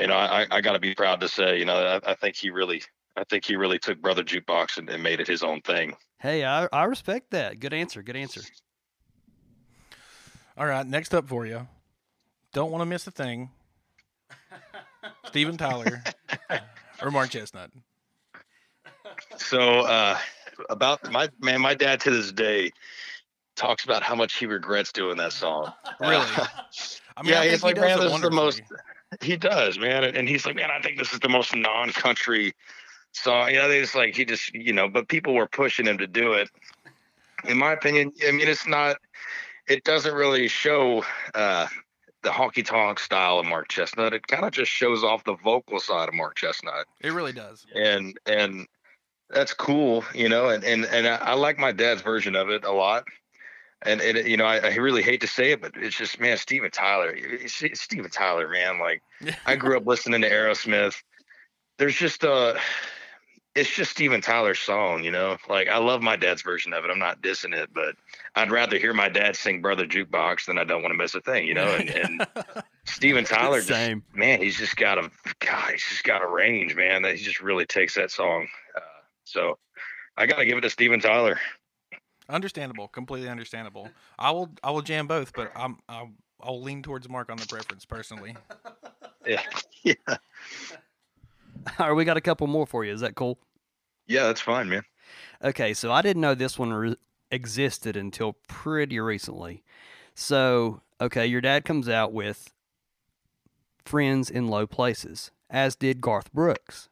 you 0.00 0.06
know 0.06 0.16
i 0.16 0.46
i 0.50 0.60
got 0.60 0.72
to 0.74 0.78
be 0.78 0.94
proud 0.94 1.20
to 1.20 1.28
say 1.28 1.58
you 1.58 1.64
know 1.64 2.00
I, 2.04 2.12
I 2.12 2.14
think 2.14 2.36
he 2.36 2.50
really 2.50 2.82
i 3.16 3.24
think 3.24 3.44
he 3.44 3.56
really 3.56 3.78
took 3.78 4.00
brother 4.00 4.22
jukebox 4.22 4.76
and, 4.78 4.88
and 4.90 5.02
made 5.02 5.20
it 5.20 5.26
his 5.26 5.42
own 5.42 5.60
thing 5.62 5.96
Hey, 6.18 6.46
I, 6.46 6.66
I 6.72 6.84
respect 6.84 7.32
that. 7.32 7.60
Good 7.60 7.74
answer. 7.74 8.02
Good 8.02 8.16
answer. 8.16 8.40
All 10.56 10.66
right, 10.66 10.86
next 10.86 11.14
up 11.14 11.28
for 11.28 11.46
you. 11.46 11.66
Don't 12.52 12.70
want 12.70 12.80
to 12.82 12.86
miss 12.86 13.06
a 13.06 13.10
thing. 13.10 13.50
Steven 15.26 15.56
Tyler 15.56 16.02
or 17.02 17.10
Mark 17.10 17.30
Chesnutt. 17.30 17.70
So 19.36 19.80
uh 19.80 20.18
about 20.70 21.10
my 21.12 21.28
man, 21.40 21.60
my 21.60 21.74
dad 21.74 22.00
to 22.00 22.10
this 22.10 22.32
day 22.32 22.70
talks 23.56 23.84
about 23.84 24.02
how 24.02 24.14
much 24.14 24.34
he 24.36 24.46
regrets 24.46 24.92
doing 24.92 25.16
that 25.18 25.32
song. 25.32 25.72
Really? 26.00 26.14
I 27.16 27.22
mean, 27.22 27.32
Yeah, 27.32 27.40
I 27.40 27.48
he's 27.48 27.60
he 27.60 27.66
like, 27.66 27.76
does 27.76 27.84
man, 27.84 27.98
it 27.98 28.02
this 28.02 28.14
is 28.14 28.20
the 28.22 28.30
most- 28.30 28.62
he 29.22 29.36
does, 29.36 29.78
man, 29.78 30.02
and 30.04 30.28
he's 30.28 30.44
like, 30.44 30.56
man, 30.56 30.70
I 30.70 30.80
think 30.80 30.98
this 30.98 31.12
is 31.12 31.20
the 31.20 31.28
most 31.28 31.54
non-country 31.54 32.52
song. 33.12 33.50
You 33.50 33.56
know, 33.58 33.68
they 33.68 33.80
just 33.80 33.94
like 33.94 34.16
he 34.16 34.24
just, 34.24 34.52
you 34.52 34.72
know, 34.72 34.88
but 34.88 35.08
people 35.08 35.32
were 35.34 35.46
pushing 35.46 35.86
him 35.86 35.96
to 35.98 36.06
do 36.08 36.32
it. 36.32 36.50
In 37.44 37.56
my 37.56 37.72
opinion, 37.72 38.12
I 38.26 38.32
mean, 38.32 38.48
it's 38.48 38.66
not. 38.66 38.96
It 39.68 39.84
doesn't 39.84 40.14
really 40.14 40.48
show 40.48 41.04
uh 41.34 41.66
the 42.22 42.30
honky 42.30 42.64
tonk 42.64 42.98
style 42.98 43.38
of 43.38 43.46
Mark 43.46 43.68
Chesnutt. 43.68 44.12
It 44.12 44.26
kind 44.26 44.44
of 44.44 44.50
just 44.50 44.70
shows 44.70 45.04
off 45.04 45.22
the 45.24 45.36
vocal 45.36 45.78
side 45.78 46.08
of 46.08 46.14
Mark 46.14 46.36
Chesnutt. 46.36 46.84
It 47.00 47.12
really 47.12 47.32
does. 47.32 47.64
and 47.74 48.18
and 48.26 48.66
that's 49.30 49.54
cool, 49.54 50.04
you 50.14 50.28
know. 50.28 50.48
And 50.48 50.64
and 50.64 50.84
and 50.86 51.06
I, 51.06 51.16
I 51.16 51.34
like 51.34 51.58
my 51.58 51.72
dad's 51.72 52.02
version 52.02 52.36
of 52.36 52.50
it 52.50 52.64
a 52.64 52.72
lot. 52.72 53.04
And 53.82 54.00
and 54.00 54.26
you 54.26 54.36
know, 54.36 54.44
I, 54.44 54.58
I 54.58 54.74
really 54.76 55.02
hate 55.02 55.20
to 55.20 55.26
say 55.26 55.52
it, 55.52 55.60
but 55.60 55.72
it's 55.76 55.96
just 55.96 56.18
man, 56.18 56.36
Steven 56.36 56.70
Tyler, 56.70 57.12
it's, 57.14 57.62
it's 57.62 57.80
Steven 57.80 58.10
Tyler, 58.10 58.48
man. 58.48 58.80
Like 58.80 59.02
I 59.46 59.56
grew 59.56 59.76
up 59.76 59.86
listening 59.86 60.22
to 60.22 60.30
Aerosmith. 60.30 61.00
There's 61.78 61.96
just 61.96 62.24
uh 62.24 62.54
it's 63.56 63.74
just 63.74 63.90
Steven 63.90 64.20
Tyler's 64.20 64.58
song, 64.60 65.02
you 65.02 65.10
know. 65.10 65.36
Like 65.48 65.68
I 65.68 65.78
love 65.78 66.02
my 66.02 66.14
dad's 66.16 66.42
version 66.42 66.72
of 66.72 66.84
it. 66.84 66.90
I'm 66.90 66.98
not 66.98 67.22
dissing 67.22 67.54
it, 67.54 67.70
but 67.74 67.96
I'd 68.34 68.50
rather 68.50 68.78
hear 68.78 68.92
my 68.92 69.08
dad 69.08 69.34
sing 69.34 69.62
Brother 69.62 69.86
Jukebox 69.86 70.46
than 70.46 70.58
I 70.58 70.64
don't 70.64 70.82
want 70.82 70.92
to 70.92 70.98
miss 70.98 71.14
a 71.14 71.20
thing, 71.20 71.46
you 71.46 71.54
know. 71.54 71.66
And, 71.66 71.90
and 71.90 72.26
Steven 72.84 73.24
Tyler 73.24 73.58
just 73.58 73.68
Same. 73.68 74.02
man, 74.14 74.40
he's 74.40 74.56
just 74.56 74.76
got 74.76 74.98
a 74.98 75.10
God, 75.40 75.72
he's 75.72 75.84
just 75.88 76.04
got 76.04 76.22
a 76.22 76.28
range, 76.28 76.76
man. 76.76 77.02
That 77.02 77.16
he 77.16 77.24
just 77.24 77.40
really 77.40 77.66
takes 77.66 77.94
that 77.94 78.10
song. 78.10 78.46
Uh, 78.76 78.80
so 79.24 79.58
I 80.16 80.26
got 80.26 80.36
to 80.36 80.44
give 80.44 80.58
it 80.58 80.62
to 80.62 80.70
Steven 80.70 81.00
Tyler. 81.00 81.40
Understandable, 82.28 82.88
completely 82.88 83.28
understandable. 83.28 83.88
I 84.18 84.32
will, 84.32 84.50
I 84.62 84.70
will 84.72 84.82
jam 84.82 85.06
both, 85.06 85.32
but 85.32 85.52
I'm, 85.54 85.78
I'll, 85.88 86.10
I'll 86.40 86.60
lean 86.60 86.82
towards 86.82 87.08
Mark 87.08 87.30
on 87.30 87.36
the 87.36 87.46
preference 87.46 87.84
personally. 87.84 88.36
Yeah, 89.26 89.42
yeah. 89.82 89.94
All 90.06 91.88
right, 91.88 91.92
we 91.92 92.04
got 92.04 92.16
a 92.16 92.20
couple 92.20 92.46
more 92.46 92.64
for 92.64 92.84
you. 92.84 92.92
Is 92.92 93.00
that 93.00 93.16
cool? 93.16 93.38
Yeah, 94.06 94.24
that's 94.24 94.40
fine, 94.40 94.68
man. 94.68 94.82
Okay, 95.42 95.74
so 95.74 95.92
I 95.92 96.02
didn't 96.02 96.22
know 96.22 96.34
this 96.34 96.58
one 96.58 96.72
re- 96.72 96.96
existed 97.30 97.96
until 97.96 98.34
pretty 98.48 98.98
recently. 99.00 99.62
So, 100.14 100.80
okay, 101.00 101.26
your 101.26 101.40
dad 101.40 101.64
comes 101.64 101.88
out 101.88 102.12
with 102.12 102.52
Friends 103.84 104.30
in 104.30 104.48
Low 104.48 104.66
Places, 104.66 105.30
as 105.50 105.76
did 105.76 106.00
Garth 106.00 106.32
Brooks. 106.32 106.88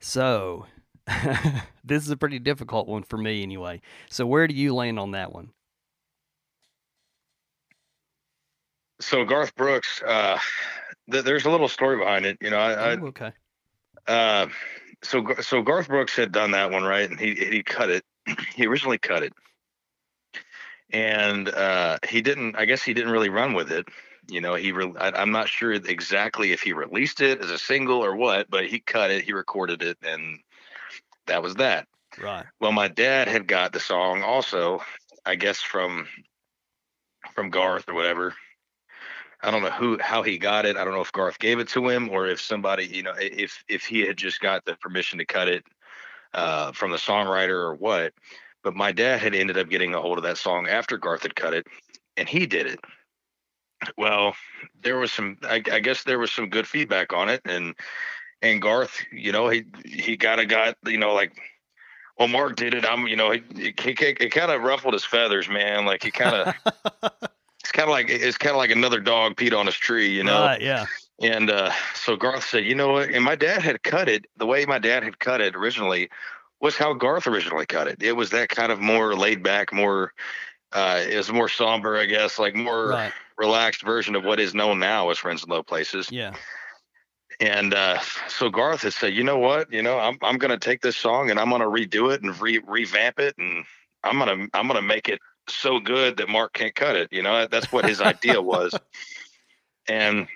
So, 0.00 0.66
this 1.84 2.02
is 2.04 2.10
a 2.10 2.16
pretty 2.16 2.38
difficult 2.38 2.88
one 2.88 3.02
for 3.02 3.16
me 3.18 3.42
anyway. 3.42 3.80
So, 4.10 4.26
where 4.26 4.46
do 4.48 4.54
you 4.54 4.74
land 4.74 4.98
on 4.98 5.10
that 5.12 5.32
one? 5.32 5.50
So 9.00 9.24
Garth 9.24 9.54
Brooks, 9.56 10.00
uh, 10.06 10.38
th- 11.10 11.24
there's 11.24 11.44
a 11.44 11.50
little 11.50 11.68
story 11.68 11.98
behind 11.98 12.24
it. 12.24 12.38
You 12.40 12.50
know, 12.50 12.58
I, 12.58 12.92
I 12.92 12.96
Oh, 12.96 13.06
okay. 13.06 13.32
uh, 14.06 14.46
so 15.02 15.34
so 15.40 15.62
Garth 15.62 15.88
Brooks 15.88 16.16
had 16.16 16.32
done 16.32 16.52
that 16.52 16.70
one 16.70 16.84
right, 16.84 17.08
and 17.08 17.18
he 17.18 17.34
he 17.34 17.62
cut 17.62 17.90
it. 17.90 18.04
he 18.54 18.66
originally 18.66 18.98
cut 18.98 19.22
it, 19.22 19.32
and 20.90 21.48
uh, 21.48 21.98
he 22.08 22.20
didn't. 22.20 22.56
I 22.56 22.64
guess 22.64 22.82
he 22.82 22.94
didn't 22.94 23.12
really 23.12 23.28
run 23.28 23.54
with 23.54 23.70
it. 23.70 23.88
You 24.28 24.40
know, 24.40 24.54
he. 24.54 24.72
Re- 24.72 24.94
I, 24.98 25.10
I'm 25.10 25.32
not 25.32 25.48
sure 25.48 25.72
exactly 25.72 26.52
if 26.52 26.62
he 26.62 26.72
released 26.72 27.20
it 27.20 27.40
as 27.40 27.50
a 27.50 27.58
single 27.58 28.04
or 28.04 28.16
what, 28.16 28.48
but 28.48 28.66
he 28.66 28.80
cut 28.80 29.10
it. 29.10 29.24
He 29.24 29.32
recorded 29.32 29.82
it, 29.82 29.98
and 30.02 30.38
that 31.26 31.42
was 31.42 31.56
that. 31.56 31.88
Right. 32.20 32.44
Well, 32.60 32.72
my 32.72 32.88
dad 32.88 33.28
had 33.28 33.46
got 33.46 33.72
the 33.72 33.80
song 33.80 34.22
also, 34.22 34.82
I 35.24 35.34
guess 35.34 35.60
from 35.60 36.06
from 37.34 37.50
Garth 37.50 37.88
or 37.88 37.94
whatever. 37.94 38.34
I 39.42 39.50
don't 39.50 39.62
know 39.62 39.70
who 39.70 39.98
how 40.00 40.22
he 40.22 40.38
got 40.38 40.66
it. 40.66 40.76
I 40.76 40.84
don't 40.84 40.94
know 40.94 41.00
if 41.00 41.12
Garth 41.12 41.38
gave 41.38 41.58
it 41.58 41.68
to 41.68 41.88
him 41.88 42.08
or 42.08 42.26
if 42.28 42.40
somebody, 42.40 42.86
you 42.86 43.02
know, 43.02 43.14
if 43.18 43.64
if 43.68 43.84
he 43.84 44.00
had 44.00 44.16
just 44.16 44.40
got 44.40 44.64
the 44.64 44.76
permission 44.76 45.18
to 45.18 45.24
cut 45.24 45.48
it 45.48 45.64
uh, 46.34 46.72
from 46.72 46.90
the 46.90 46.96
songwriter 46.96 47.50
or 47.50 47.74
what. 47.74 48.12
But 48.62 48.76
my 48.76 48.92
dad 48.92 49.20
had 49.20 49.34
ended 49.34 49.58
up 49.58 49.68
getting 49.68 49.94
a 49.94 50.00
hold 50.00 50.18
of 50.18 50.24
that 50.24 50.38
song 50.38 50.68
after 50.68 50.96
Garth 50.96 51.22
had 51.22 51.34
cut 51.34 51.54
it, 51.54 51.66
and 52.16 52.28
he 52.28 52.46
did 52.46 52.66
it. 52.66 52.80
Well, 53.98 54.36
there 54.80 54.96
was 54.98 55.10
some, 55.10 55.38
I, 55.42 55.60
I 55.72 55.80
guess 55.80 56.04
there 56.04 56.20
was 56.20 56.30
some 56.30 56.48
good 56.48 56.68
feedback 56.68 57.12
on 57.12 57.28
it, 57.28 57.40
and 57.44 57.74
and 58.40 58.62
Garth, 58.62 59.00
you 59.10 59.32
know, 59.32 59.48
he 59.48 59.64
he 59.84 60.16
kind 60.16 60.40
of 60.40 60.48
got, 60.48 60.76
you 60.86 60.98
know, 60.98 61.14
like 61.14 61.36
well, 62.18 62.28
Mark 62.28 62.56
did 62.56 62.74
it. 62.74 62.84
I'm, 62.84 63.06
you 63.06 63.16
know, 63.16 63.30
he, 63.30 63.42
he, 63.56 63.74
he 63.78 63.94
it 63.98 64.30
kind 64.30 64.52
of 64.52 64.62
ruffled 64.62 64.94
his 64.94 65.04
feathers, 65.04 65.48
man. 65.48 65.86
Like 65.86 66.02
he 66.02 66.10
kind 66.10 66.34
of, 66.34 66.54
it's 67.72 67.78
kind 67.78 67.88
of 67.88 67.92
like 67.92 68.10
it's 68.10 68.36
kind 68.36 68.50
of 68.50 68.58
like 68.58 68.70
another 68.70 69.00
dog 69.00 69.36
peed 69.36 69.58
on 69.58 69.64
his 69.64 69.74
tree, 69.76 70.10
you 70.10 70.22
know. 70.22 70.42
Right, 70.42 70.60
yeah. 70.60 70.84
And 71.22 71.50
uh, 71.50 71.72
so 71.94 72.16
Garth 72.16 72.44
said, 72.44 72.64
you 72.64 72.74
know 72.74 72.92
what? 72.92 73.08
And 73.08 73.24
my 73.24 73.34
dad 73.34 73.62
had 73.62 73.82
cut 73.82 74.10
it 74.10 74.26
the 74.36 74.44
way 74.44 74.66
my 74.66 74.78
dad 74.78 75.02
had 75.02 75.18
cut 75.18 75.40
it 75.40 75.56
originally 75.56 76.10
was 76.60 76.76
how 76.76 76.92
Garth 76.92 77.26
originally 77.26 77.64
cut 77.64 77.88
it. 77.88 78.02
It 78.02 78.12
was 78.12 78.28
that 78.30 78.50
kind 78.50 78.72
of 78.72 78.78
more 78.78 79.14
laid 79.14 79.42
back, 79.42 79.72
more, 79.72 80.12
uh, 80.72 81.02
it 81.08 81.16
was 81.16 81.32
more 81.32 81.48
somber, 81.48 81.96
I 81.96 82.04
guess, 82.04 82.38
like 82.38 82.54
more 82.54 82.88
Right. 82.88 83.12
relaxed 83.38 83.82
version 83.82 84.16
of 84.16 84.24
what 84.24 84.38
is 84.38 84.54
known 84.54 84.78
now 84.78 85.08
as 85.08 85.16
Friends 85.18 85.42
in 85.42 85.48
Low 85.50 85.62
Places. 85.62 86.10
Yeah. 86.10 86.34
And 87.40 87.72
uh, 87.72 88.00
so 88.28 88.50
Garth 88.50 88.82
had 88.82 88.92
said, 88.92 89.14
you 89.14 89.24
know 89.24 89.38
what, 89.38 89.72
you 89.72 89.80
know, 89.82 89.98
I'm 89.98 90.18
I'm 90.20 90.36
gonna 90.36 90.58
take 90.58 90.82
this 90.82 90.96
song 90.96 91.30
and 91.30 91.40
I'm 91.40 91.48
gonna 91.48 91.64
redo 91.64 92.12
it 92.12 92.22
and 92.22 92.38
re- 92.38 92.62
revamp 92.66 93.18
it 93.18 93.34
and 93.38 93.64
I'm 94.04 94.18
gonna 94.18 94.46
I'm 94.52 94.66
gonna 94.66 94.82
make 94.82 95.08
it 95.08 95.20
so 95.48 95.80
good 95.80 96.16
that 96.18 96.28
Mark 96.28 96.52
can't 96.52 96.74
cut 96.74 96.96
it. 96.96 97.08
You 97.12 97.22
know, 97.22 97.46
that's 97.46 97.70
what 97.72 97.84
his 97.86 98.00
idea 98.00 98.40
was. 98.40 98.74
And 99.88 100.28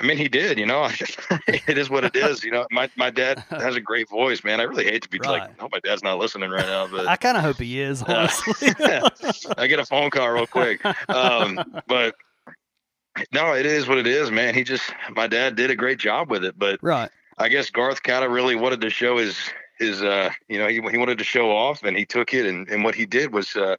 I 0.00 0.06
mean, 0.06 0.16
he 0.16 0.28
did. 0.28 0.58
You 0.58 0.64
know, 0.64 0.88
it 1.46 1.76
is 1.76 1.90
what 1.90 2.04
it 2.04 2.16
is. 2.16 2.42
You 2.42 2.50
know, 2.52 2.66
my 2.70 2.88
my 2.96 3.10
dad 3.10 3.44
has 3.50 3.76
a 3.76 3.80
great 3.82 4.08
voice, 4.08 4.42
man. 4.42 4.60
I 4.60 4.62
really 4.62 4.84
hate 4.84 5.02
to 5.02 5.10
be 5.10 5.18
Right. 5.18 5.42
like, 5.42 5.50
oh, 5.60 5.68
my 5.70 5.78
dad's 5.80 6.02
not 6.02 6.16
listening 6.18 6.48
right 6.50 6.64
now, 6.66 6.88
but 6.88 7.06
I 7.06 7.16
kind 7.16 7.36
of 7.36 7.42
hope 7.42 7.60
he 7.60 7.82
is, 7.82 8.02
honestly. 8.08 8.70
I 9.58 9.66
get 9.66 9.78
a 9.78 9.84
phone 9.84 10.08
call 10.08 10.30
real 10.30 10.46
quick. 10.46 10.82
Um, 11.10 11.82
but 11.86 12.14
no, 13.32 13.52
it 13.52 13.66
is 13.66 13.86
what 13.86 13.98
it 13.98 14.06
is, 14.06 14.30
man. 14.30 14.54
He 14.54 14.64
just 14.64 14.90
my 15.10 15.26
dad 15.26 15.54
did 15.54 15.70
a 15.70 15.76
great 15.76 15.98
job 15.98 16.30
with 16.30 16.44
it, 16.46 16.58
but 16.58 16.78
right. 16.82 17.10
I 17.38 17.48
guess 17.48 17.68
Garth 17.70 18.02
kind 18.02 18.24
of 18.24 18.30
really 18.30 18.56
wanted 18.56 18.80
to 18.80 18.90
show 18.90 19.18
his 19.18 19.36
his 19.78 20.02
uh 20.02 20.30
you 20.48 20.58
know 20.58 20.68
he 20.68 20.80
he 20.90 20.96
wanted 20.96 21.18
to 21.18 21.24
show 21.24 21.50
off 21.50 21.82
and 21.82 21.96
he 21.96 22.06
took 22.06 22.32
it 22.32 22.46
and 22.46 22.68
and 22.68 22.84
what 22.84 22.94
he 22.94 23.04
did 23.04 23.32
was 23.34 23.54
uh 23.56 23.76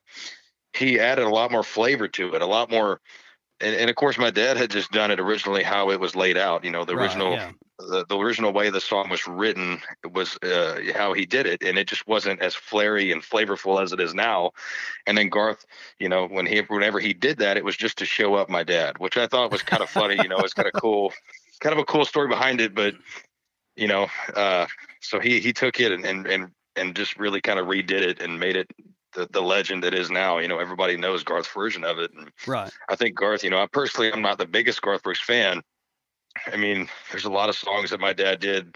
he 0.75 0.99
added 0.99 1.25
a 1.25 1.29
lot 1.29 1.51
more 1.51 1.63
flavor 1.63 2.07
to 2.07 2.33
it, 2.33 2.41
a 2.41 2.45
lot 2.47 2.69
more 2.71 2.99
and, 3.59 3.75
and 3.75 3.89
of 3.89 3.95
course 3.95 4.17
my 4.17 4.29
dad 4.29 4.57
had 4.57 4.69
just 4.71 4.91
done 4.91 5.11
it 5.11 5.19
originally 5.19 5.63
how 5.63 5.89
it 5.91 5.99
was 5.99 6.15
laid 6.15 6.37
out, 6.37 6.63
you 6.63 6.71
know, 6.71 6.85
the 6.85 6.95
Right, 6.95 7.01
original 7.01 7.33
yeah. 7.33 7.51
the, 7.79 8.05
the 8.07 8.17
original 8.17 8.53
way 8.53 8.69
the 8.69 8.81
song 8.81 9.09
was 9.09 9.27
written 9.27 9.81
was 10.11 10.37
uh, 10.43 10.79
how 10.95 11.13
he 11.13 11.25
did 11.25 11.45
it, 11.45 11.63
and 11.63 11.77
it 11.77 11.87
just 11.87 12.07
wasn't 12.07 12.41
as 12.41 12.55
flary 12.55 13.11
and 13.11 13.21
flavorful 13.21 13.81
as 13.81 13.91
it 13.93 13.99
is 13.99 14.13
now. 14.13 14.51
And 15.07 15.17
then 15.17 15.29
Garth, 15.29 15.65
you 15.99 16.09
know, 16.09 16.27
when 16.27 16.45
he 16.45 16.61
whenever 16.61 16.99
he 16.99 17.13
did 17.13 17.37
that, 17.39 17.57
it 17.57 17.65
was 17.65 17.75
just 17.75 17.97
to 17.99 18.05
show 18.05 18.35
up 18.35 18.49
my 18.49 18.63
dad, 18.63 18.97
which 18.99 19.17
I 19.17 19.27
thought 19.27 19.51
was 19.51 19.63
kind 19.63 19.81
of 19.83 19.89
funny. 19.89 20.17
You 20.21 20.29
know, 20.29 20.43
it's 20.43 20.53
kind 20.53 20.67
of 20.67 20.73
cool, 20.73 21.13
kind 21.59 21.73
of 21.73 21.79
a 21.79 21.85
cool 21.85 22.05
story 22.05 22.27
behind 22.27 22.61
it. 22.61 22.75
But 22.75 22.95
you 23.75 23.87
know, 23.87 24.07
uh, 24.35 24.67
so 25.01 25.19
he 25.19 25.39
he 25.39 25.53
took 25.53 25.79
it 25.79 25.91
and 25.91 26.05
and 26.05 26.27
and, 26.27 26.51
and 26.75 26.95
just 26.95 27.17
really 27.17 27.41
kind 27.41 27.59
of 27.59 27.67
redid 27.67 28.01
it 28.01 28.21
and 28.21 28.39
made 28.39 28.55
it. 28.55 28.69
The, 29.15 29.27
the 29.31 29.41
legend 29.41 29.83
that 29.83 29.93
is 29.93 30.09
now, 30.09 30.39
you 30.39 30.47
know, 30.47 30.59
everybody 30.59 30.97
knows 30.97 31.23
Garth's 31.23 31.51
version 31.53 31.83
of 31.83 31.99
it. 31.99 32.11
And 32.13 32.31
Right. 32.47 32.71
I 32.89 32.95
think 32.95 33.15
Garth, 33.15 33.43
you 33.43 33.49
know, 33.49 33.61
I 33.61 33.67
personally, 33.67 34.11
I'm 34.11 34.21
not 34.21 34.37
the 34.37 34.47
biggest 34.47 34.81
Garth 34.81 35.03
Brooks 35.03 35.21
fan. 35.21 35.61
I 36.51 36.57
mean, 36.57 36.89
there's 37.11 37.25
a 37.25 37.31
lot 37.31 37.49
of 37.49 37.55
songs 37.55 37.91
that 37.91 37.99
my 37.99 38.13
dad 38.13 38.39
did 38.39 38.75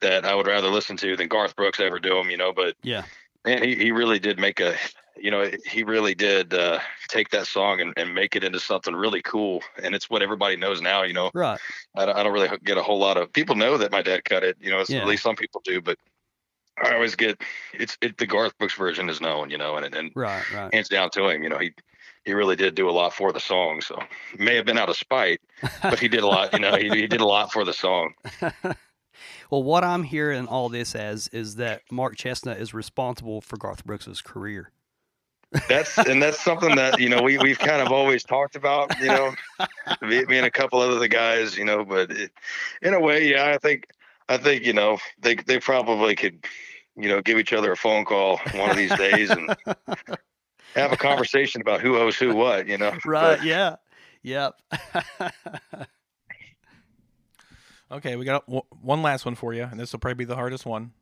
that 0.00 0.24
I 0.24 0.34
would 0.34 0.46
rather 0.46 0.68
listen 0.68 0.96
to 0.98 1.16
than 1.16 1.28
Garth 1.28 1.56
Brooks 1.56 1.78
ever 1.80 1.98
do 1.98 2.14
them, 2.14 2.30
you 2.30 2.36
know, 2.38 2.52
but 2.52 2.74
Yeah. 2.82 3.04
man, 3.44 3.62
he, 3.62 3.74
he 3.74 3.92
really 3.92 4.18
did 4.18 4.38
make 4.38 4.60
a, 4.60 4.76
you 5.16 5.30
know, 5.30 5.50
he 5.66 5.82
really 5.82 6.14
did 6.14 6.54
uh, 6.54 6.78
take 7.08 7.28
that 7.30 7.46
song 7.46 7.80
and, 7.80 7.92
and 7.98 8.14
make 8.14 8.34
it 8.34 8.44
into 8.44 8.58
something 8.58 8.94
really 8.94 9.20
cool. 9.20 9.62
And 9.82 9.94
it's 9.94 10.08
what 10.08 10.22
everybody 10.22 10.56
knows 10.56 10.80
now, 10.80 11.02
you 11.02 11.12
know, 11.12 11.30
Right. 11.34 11.60
I 11.94 12.06
don't, 12.06 12.16
I 12.16 12.22
don't 12.22 12.32
really 12.32 12.48
get 12.64 12.78
a 12.78 12.82
whole 12.82 12.98
lot 12.98 13.18
of 13.18 13.32
people 13.32 13.56
know 13.56 13.76
that 13.76 13.92
my 13.92 14.00
dad 14.00 14.24
cut 14.24 14.42
it, 14.42 14.56
you 14.60 14.70
know, 14.70 14.82
Yeah. 14.88 15.02
at 15.02 15.06
least 15.06 15.22
some 15.22 15.36
people 15.36 15.60
do, 15.64 15.82
but 15.82 15.98
I 16.82 16.94
always 16.94 17.14
get 17.14 17.40
it's 17.74 17.96
it, 18.00 18.18
the 18.18 18.26
Garth 18.26 18.56
Brooks 18.58 18.74
version 18.74 19.08
is 19.08 19.20
known, 19.20 19.50
you 19.50 19.58
know, 19.58 19.76
and, 19.76 19.94
and 19.94 20.10
Right. 20.14 20.42
Right. 20.54 20.72
hands 20.74 20.88
down 20.88 21.10
to 21.10 21.28
him. 21.28 21.42
You 21.42 21.48
know, 21.48 21.58
he 21.58 21.72
he 22.24 22.34
really 22.34 22.56
did 22.56 22.74
do 22.74 22.88
a 22.88 22.92
lot 22.92 23.14
for 23.14 23.32
the 23.32 23.40
song. 23.40 23.80
So 23.80 23.98
may 24.38 24.56
have 24.56 24.66
been 24.66 24.78
out 24.78 24.88
of 24.88 24.96
spite, 24.96 25.40
but 25.82 25.98
he 25.98 26.08
did 26.08 26.20
a 26.20 26.26
lot. 26.26 26.52
You 26.52 26.60
know, 26.60 26.76
he, 26.76 26.88
he 26.90 27.06
did 27.06 27.20
a 27.20 27.26
lot 27.26 27.52
for 27.52 27.64
the 27.64 27.72
song. 27.72 28.14
well, 29.50 29.62
what 29.62 29.84
I'm 29.84 30.02
hearing 30.02 30.46
all 30.46 30.68
this 30.68 30.94
as 30.94 31.28
is 31.28 31.56
that 31.56 31.82
Mark 31.90 32.16
Chesnutt 32.16 32.60
is 32.60 32.74
responsible 32.74 33.40
for 33.40 33.56
Garth 33.56 33.84
Brooks's 33.84 34.20
career. 34.20 34.70
That's 35.68 35.98
and 35.98 36.22
that's 36.22 36.40
something 36.40 36.76
that 36.76 37.00
you 37.00 37.08
know 37.08 37.22
we 37.22 37.36
we've 37.38 37.58
kind 37.58 37.82
of 37.82 37.90
always 37.90 38.22
talked 38.22 38.54
about. 38.54 38.92
You 39.00 39.08
know, 39.08 39.34
me, 40.02 40.24
me 40.26 40.38
and 40.38 40.46
a 40.46 40.50
couple 40.50 40.78
other 40.80 40.98
the 40.98 41.08
guys. 41.08 41.56
You 41.56 41.64
know, 41.64 41.84
but 41.84 42.10
it, 42.10 42.30
in 42.82 42.94
a 42.94 43.00
way, 43.00 43.28
yeah, 43.28 43.50
I 43.50 43.58
think 43.58 43.88
I 44.28 44.36
think 44.36 44.64
you 44.64 44.72
know 44.72 44.98
they 45.20 45.34
they 45.34 45.58
probably 45.58 46.14
could 46.14 46.46
you 47.02 47.08
know 47.08 47.20
give 47.20 47.38
each 47.38 47.52
other 47.52 47.72
a 47.72 47.76
phone 47.76 48.04
call 48.04 48.38
one 48.54 48.70
of 48.70 48.76
these 48.76 48.94
days 48.96 49.30
and 49.30 49.48
have 50.74 50.92
a 50.92 50.96
conversation 50.96 51.60
about 51.60 51.80
who 51.80 51.96
owes 51.96 52.16
who 52.16 52.34
what. 52.34 52.66
You 52.66 52.78
know, 52.78 52.92
Right. 53.04 53.38
But, 53.38 53.44
Yeah. 53.44 53.76
Yep. 54.22 54.54
Okay, 57.92 58.14
we 58.14 58.24
got 58.24 58.44
one 58.48 59.02
last 59.02 59.24
one 59.24 59.34
for 59.34 59.52
you, 59.52 59.64
and 59.64 59.78
this 59.78 59.92
will 59.92 59.98
probably 59.98 60.14
be 60.14 60.24
the 60.24 60.36
hardest 60.36 60.64
one. 60.64 60.92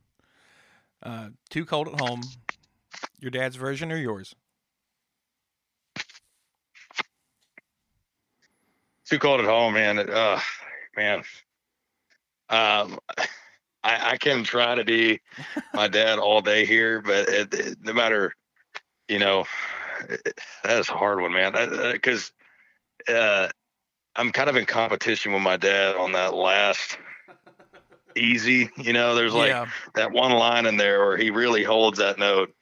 Uh, 1.02 1.28
too 1.50 1.66
cold 1.66 1.88
at 1.88 2.00
home. 2.00 2.22
Your 3.20 3.30
dad's 3.30 3.56
version 3.56 3.92
or 3.92 3.98
yours? 3.98 4.34
Too 9.04 9.18
cold 9.18 9.40
at 9.40 9.46
home, 9.46 9.74
man. 9.74 9.98
Uh, 9.98 10.40
man. 10.96 11.22
Um, 12.48 12.98
I, 13.88 14.10
I 14.10 14.16
can 14.18 14.44
try 14.44 14.74
to 14.74 14.84
be 14.84 15.20
my 15.72 15.88
dad 15.88 16.18
all 16.18 16.42
day 16.42 16.66
here, 16.66 17.00
but 17.00 17.28
it, 17.28 17.54
it, 17.54 17.78
no 17.82 17.94
matter, 17.94 18.34
you 19.08 19.18
know, 19.18 19.46
that's 20.62 20.90
a 20.90 20.92
hard 20.92 21.22
one, 21.22 21.32
man. 21.32 21.54
Because 21.92 22.30
uh, 23.08 23.48
I'm 24.14 24.30
kind 24.30 24.50
of 24.50 24.56
in 24.56 24.66
competition 24.66 25.32
with 25.32 25.40
my 25.40 25.56
dad 25.56 25.96
on 25.96 26.12
that 26.12 26.34
last 26.34 26.98
easy. 28.14 28.68
You 28.76 28.92
know, 28.92 29.14
there's 29.14 29.32
like 29.32 29.48
yeah, 29.48 29.66
that 29.94 30.12
one 30.12 30.32
line 30.32 30.66
in 30.66 30.76
there 30.76 31.06
where 31.06 31.16
he 31.16 31.30
really 31.30 31.64
holds 31.64 31.98
that 31.98 32.18
note. 32.18 32.54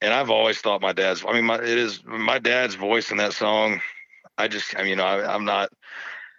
And 0.00 0.14
I've 0.14 0.30
always 0.30 0.58
thought 0.58 0.80
my 0.80 0.92
dad's, 0.92 1.24
I 1.26 1.32
mean, 1.32 1.44
my, 1.44 1.56
it 1.56 1.64
is 1.64 2.02
my 2.04 2.38
dad's 2.38 2.74
voice 2.74 3.10
in 3.10 3.16
that 3.18 3.32
song. 3.32 3.80
I 4.38 4.48
just, 4.48 4.76
I 4.76 4.84
mean, 4.84 5.00
I, 5.00 5.22
I'm 5.22 5.44
not, 5.44 5.70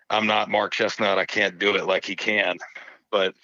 I'm 0.09 0.27
not 0.27 0.49
Mark 0.49 0.73
Chesnutt. 0.73 1.17
I 1.17 1.25
can't 1.25 1.59
do 1.59 1.75
it 1.75 1.85
like 1.85 2.05
he 2.05 2.15
can, 2.15 2.57
but 3.11 3.35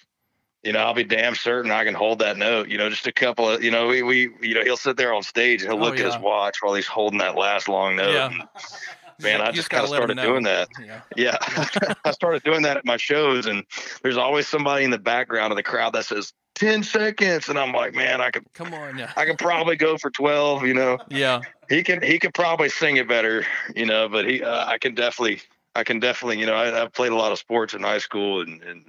you 0.64 0.72
know, 0.72 0.80
I'll 0.80 0.94
be 0.94 1.04
damn 1.04 1.34
certain 1.34 1.70
I 1.70 1.84
can 1.84 1.94
hold 1.94 2.18
that 2.20 2.36
note, 2.36 2.68
you 2.68 2.78
know, 2.78 2.88
just 2.88 3.06
a 3.06 3.12
couple 3.12 3.48
of, 3.50 3.62
you 3.62 3.70
know, 3.70 3.86
we, 3.88 4.02
we, 4.02 4.30
you 4.40 4.54
know, 4.54 4.62
he'll 4.62 4.76
sit 4.76 4.96
there 4.96 5.12
on 5.12 5.22
stage 5.22 5.62
and 5.62 5.70
he'll 5.72 5.80
Oh, 5.80 5.84
look 5.84 5.98
at 5.98 6.04
his 6.06 6.18
watch 6.18 6.56
while 6.62 6.74
he's 6.74 6.86
holding 6.86 7.18
that 7.18 7.36
last 7.36 7.68
long 7.68 7.96
note. 7.96 8.12
Yeah. 8.12 8.26
And 8.30 8.42
man, 9.22 9.40
I 9.42 9.48
You 9.48 9.52
just 9.52 9.70
kind 9.70 9.82
of 9.84 9.90
started 9.90 10.16
doing 10.18 10.42
that. 10.44 10.68
Yeah. 10.82 11.00
Yeah, 11.16 11.36
I 12.04 12.10
started 12.12 12.42
doing 12.42 12.62
that 12.62 12.76
at 12.78 12.84
my 12.84 12.96
shows, 12.96 13.46
and 13.46 13.64
there's 14.02 14.16
always 14.16 14.48
somebody 14.48 14.84
in 14.84 14.90
the 14.90 14.98
background 14.98 15.52
of 15.52 15.56
the 15.56 15.62
crowd 15.62 15.92
that 15.92 16.06
says 16.06 16.32
10 16.54 16.82
seconds, 16.82 17.48
and 17.48 17.58
I'm 17.58 17.72
like, 17.72 17.94
man, 17.94 18.20
I 18.20 18.30
could, 18.30 18.44
Come 18.54 18.72
on. 18.74 18.96
Yeah. 18.96 19.12
I 19.16 19.26
could 19.26 19.38
probably 19.38 19.76
go 19.76 19.98
for 19.98 20.10
12. 20.10 20.64
You 20.64 20.74
know, 20.74 20.98
Yeah. 21.10 21.40
he 21.68 21.82
can, 21.82 22.00
he 22.00 22.18
could 22.18 22.32
probably 22.32 22.68
sing 22.68 22.96
it 22.96 23.06
better, 23.08 23.44
you 23.74 23.86
know, 23.86 24.08
but 24.08 24.24
he, 24.28 24.42
uh, 24.42 24.66
I 24.66 24.78
can 24.78 24.94
definitely, 24.94 25.42
I 25.74 25.82
can 25.84 25.98
definitely, 25.98 26.38
you 26.38 26.46
know, 26.46 26.54
I, 26.54 26.84
I 26.84 26.86
played 26.88 27.10
a 27.12 27.16
lot 27.16 27.32
of 27.32 27.38
sports 27.38 27.74
in 27.74 27.82
high 27.82 27.98
school, 27.98 28.40
and, 28.42 28.62
and 28.62 28.84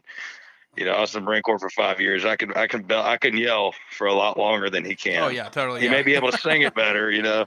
you 0.77 0.85
know, 0.85 0.91
I 0.91 1.01
was 1.01 1.15
in 1.15 1.21
the 1.21 1.25
Marine 1.25 1.41
Corps 1.41 1.59
for 1.59 1.69
five 1.69 1.99
years. 1.99 2.25
I 2.25 2.35
can, 2.35 2.51
I 2.53 2.67
can, 2.67 2.83
bell, 2.83 3.03
I 3.03 3.17
can 3.17 3.38
yell 3.38 3.73
for 3.91 4.07
a 4.07 4.13
lot 4.13 4.38
longer 4.38 4.69
than 4.69 4.85
he 4.85 4.95
can. 4.95 5.23
Oh 5.23 5.29
yeah. 5.29 5.49
Totally. 5.49 5.81
He 5.81 5.85
yeah. 5.85 5.91
may 5.91 6.03
be 6.03 6.15
able 6.15 6.31
to 6.31 6.38
sing 6.38 6.61
it 6.61 6.75
better, 6.75 7.11
you 7.11 7.21
know, 7.21 7.45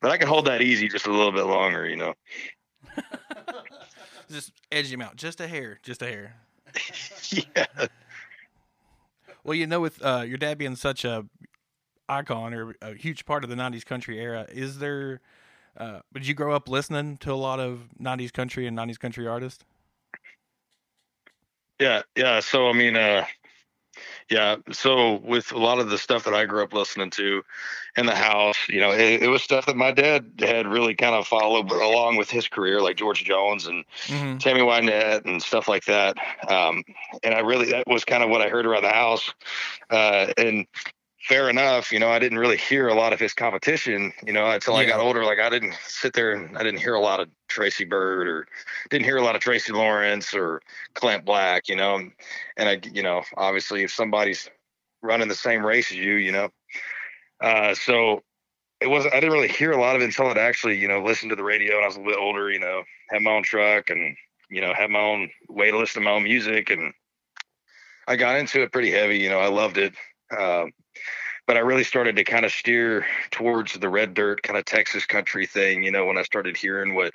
but 0.00 0.10
I 0.10 0.16
can 0.16 0.28
hold 0.28 0.46
that 0.46 0.62
easy 0.62 0.88
just 0.88 1.06
a 1.06 1.12
little 1.12 1.32
bit 1.32 1.44
longer, 1.44 1.88
you 1.88 1.96
know. 1.96 2.14
Just 4.30 4.52
edge 4.72 4.92
him 4.92 5.00
out 5.00 5.16
just 5.16 5.40
a 5.40 5.46
hair. 5.46 5.78
Just 5.82 6.02
a 6.02 6.06
hair. 6.06 6.34
yeah. 7.30 7.86
Well, 9.44 9.54
you 9.54 9.66
know, 9.66 9.80
with 9.80 10.04
uh, 10.04 10.24
your 10.26 10.36
dad 10.36 10.58
being 10.58 10.74
such 10.74 11.04
a 11.04 11.24
icon 12.08 12.52
or 12.52 12.74
a 12.82 12.94
huge 12.94 13.24
part 13.24 13.44
of 13.44 13.50
the 13.50 13.56
'90s 13.56 13.84
country 13.84 14.18
era, 14.18 14.46
is 14.50 14.78
there? 14.78 15.20
Uh, 15.76 16.00
did 16.12 16.26
you 16.26 16.34
grow 16.34 16.54
up 16.54 16.68
listening 16.68 17.18
to 17.18 17.32
a 17.32 17.34
lot 17.34 17.60
of 17.60 17.88
'90s 18.00 18.32
country 18.32 18.66
and 18.66 18.76
'90s 18.76 18.98
country 18.98 19.26
artists? 19.26 19.64
Yeah, 21.80 22.02
yeah. 22.16 22.40
So 22.40 22.68
I 22.68 22.72
mean, 22.72 22.96
uh, 22.96 23.26
yeah. 24.30 24.56
So 24.72 25.16
with 25.16 25.52
a 25.52 25.58
lot 25.58 25.78
of 25.78 25.90
the 25.90 25.98
stuff 25.98 26.24
that 26.24 26.34
I 26.34 26.46
grew 26.46 26.62
up 26.62 26.72
listening 26.72 27.10
to 27.10 27.42
in 27.96 28.06
the 28.06 28.14
house, 28.14 28.56
you 28.68 28.80
know, 28.80 28.90
it, 28.92 29.22
it 29.22 29.28
was 29.28 29.42
stuff 29.42 29.66
that 29.66 29.76
my 29.76 29.92
dad 29.92 30.32
had 30.38 30.66
really 30.66 30.94
kind 30.94 31.14
of 31.14 31.26
followed 31.26 31.70
along 31.70 32.16
with 32.16 32.30
his 32.30 32.48
career, 32.48 32.80
like 32.80 32.96
George 32.96 33.24
Jones 33.24 33.66
and 33.66 33.84
Mm-hmm. 34.06 34.38
Tammy 34.38 34.60
Wynette 34.60 35.24
and 35.26 35.42
stuff 35.42 35.68
like 35.68 35.84
that. 35.86 36.16
Um, 36.48 36.82
and 37.22 37.34
I 37.34 37.40
really 37.40 37.70
that 37.70 37.86
was 37.86 38.04
kind 38.04 38.22
of 38.22 38.30
what 38.30 38.42
I 38.42 38.48
heard 38.48 38.66
around 38.66 38.82
the 38.82 38.90
house. 38.90 39.32
Uh, 39.90 40.32
and 40.36 40.66
fair 41.26 41.50
enough, 41.50 41.90
you 41.90 41.98
know, 41.98 42.08
I 42.08 42.20
didn't 42.20 42.38
really 42.38 42.56
hear 42.56 42.86
a 42.86 42.94
lot 42.94 43.12
of 43.12 43.18
his 43.18 43.34
competition, 43.34 44.12
you 44.24 44.32
know, 44.32 44.48
until 44.48 44.76
I 44.76 44.84
got 44.84 45.00
older. 45.00 45.24
Like 45.24 45.40
I 45.40 45.50
didn't 45.50 45.74
sit 45.86 46.12
there 46.12 46.32
and 46.32 46.56
I 46.56 46.62
didn't 46.62 46.78
hear 46.78 46.94
a 46.94 47.00
lot 47.00 47.18
of 47.18 47.28
Tracy 47.48 47.84
Byrd 47.84 48.28
or 48.28 48.46
didn't 48.90 49.06
hear 49.06 49.16
a 49.16 49.22
lot 49.22 49.34
of 49.34 49.42
Tracy 49.42 49.72
Lawrence 49.72 50.34
or 50.34 50.62
Clint 50.94 51.24
Black, 51.24 51.68
you 51.68 51.74
know. 51.74 51.96
And 52.56 52.68
I, 52.68 52.80
you 52.92 53.02
know, 53.02 53.22
obviously 53.36 53.82
if 53.82 53.90
somebody's 53.90 54.48
running 55.02 55.26
the 55.26 55.34
same 55.34 55.66
race 55.66 55.90
as 55.90 55.98
you, 55.98 56.14
you 56.14 56.30
know, 56.30 56.48
uh, 57.40 57.74
so 57.74 58.22
it 58.80 58.86
wasn't. 58.86 59.14
I 59.14 59.20
didn't 59.20 59.32
really 59.32 59.48
hear 59.48 59.72
a 59.72 59.80
lot 59.80 59.96
of 59.96 60.02
it 60.02 60.06
until 60.06 60.28
I'd 60.28 60.38
actually, 60.38 60.78
you 60.78 60.86
know, 60.86 61.02
listened 61.02 61.30
to 61.30 61.36
the 61.36 61.42
radio. 61.42 61.76
And 61.76 61.84
I 61.84 61.86
was 61.88 61.96
a 61.96 61.98
little 61.98 62.12
bit 62.12 62.20
older, 62.20 62.50
you 62.52 62.60
know, 62.60 62.84
had 63.10 63.22
my 63.22 63.32
own 63.32 63.42
truck 63.42 63.90
and 63.90 64.16
you 64.48 64.60
know 64.60 64.72
had 64.74 64.90
my 64.90 65.00
own 65.00 65.30
way 65.48 65.70
to 65.70 65.78
listen 65.78 66.02
to 66.02 66.08
my 66.08 66.14
own 66.14 66.22
music, 66.22 66.70
and 66.70 66.92
I 68.06 68.14
got 68.16 68.36
into 68.38 68.62
it 68.62 68.72
pretty 68.72 68.92
heavy. 68.92 69.18
You 69.18 69.30
know, 69.30 69.40
I 69.40 69.48
loved 69.48 69.78
it. 69.78 69.94
Um, 70.36 70.72
but 71.46 71.56
I 71.56 71.60
really 71.60 71.84
started 71.84 72.16
to 72.16 72.24
kind 72.24 72.44
of 72.44 72.52
steer 72.52 73.06
towards 73.30 73.74
the 73.74 73.88
red 73.88 74.14
dirt 74.14 74.42
kind 74.42 74.58
of 74.58 74.64
Texas 74.64 75.06
country 75.06 75.46
thing, 75.46 75.82
you 75.82 75.90
know, 75.90 76.06
when 76.06 76.18
I 76.18 76.22
started 76.22 76.56
hearing 76.56 76.94
what, 76.94 77.14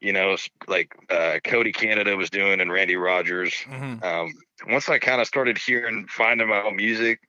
you 0.00 0.12
know, 0.12 0.36
like 0.68 0.94
uh, 1.10 1.38
Cody 1.44 1.72
Canada 1.72 2.16
was 2.16 2.30
doing 2.30 2.60
and 2.60 2.72
Randy 2.72 2.96
Rogers. 2.96 3.52
Mm-hmm. 3.68 4.04
Um, 4.04 4.32
once 4.68 4.88
I 4.88 4.98
kind 4.98 5.20
of 5.20 5.26
started 5.26 5.58
hearing, 5.58 6.06
finding 6.08 6.48
my 6.48 6.62
own 6.62 6.76
music, 6.76 7.20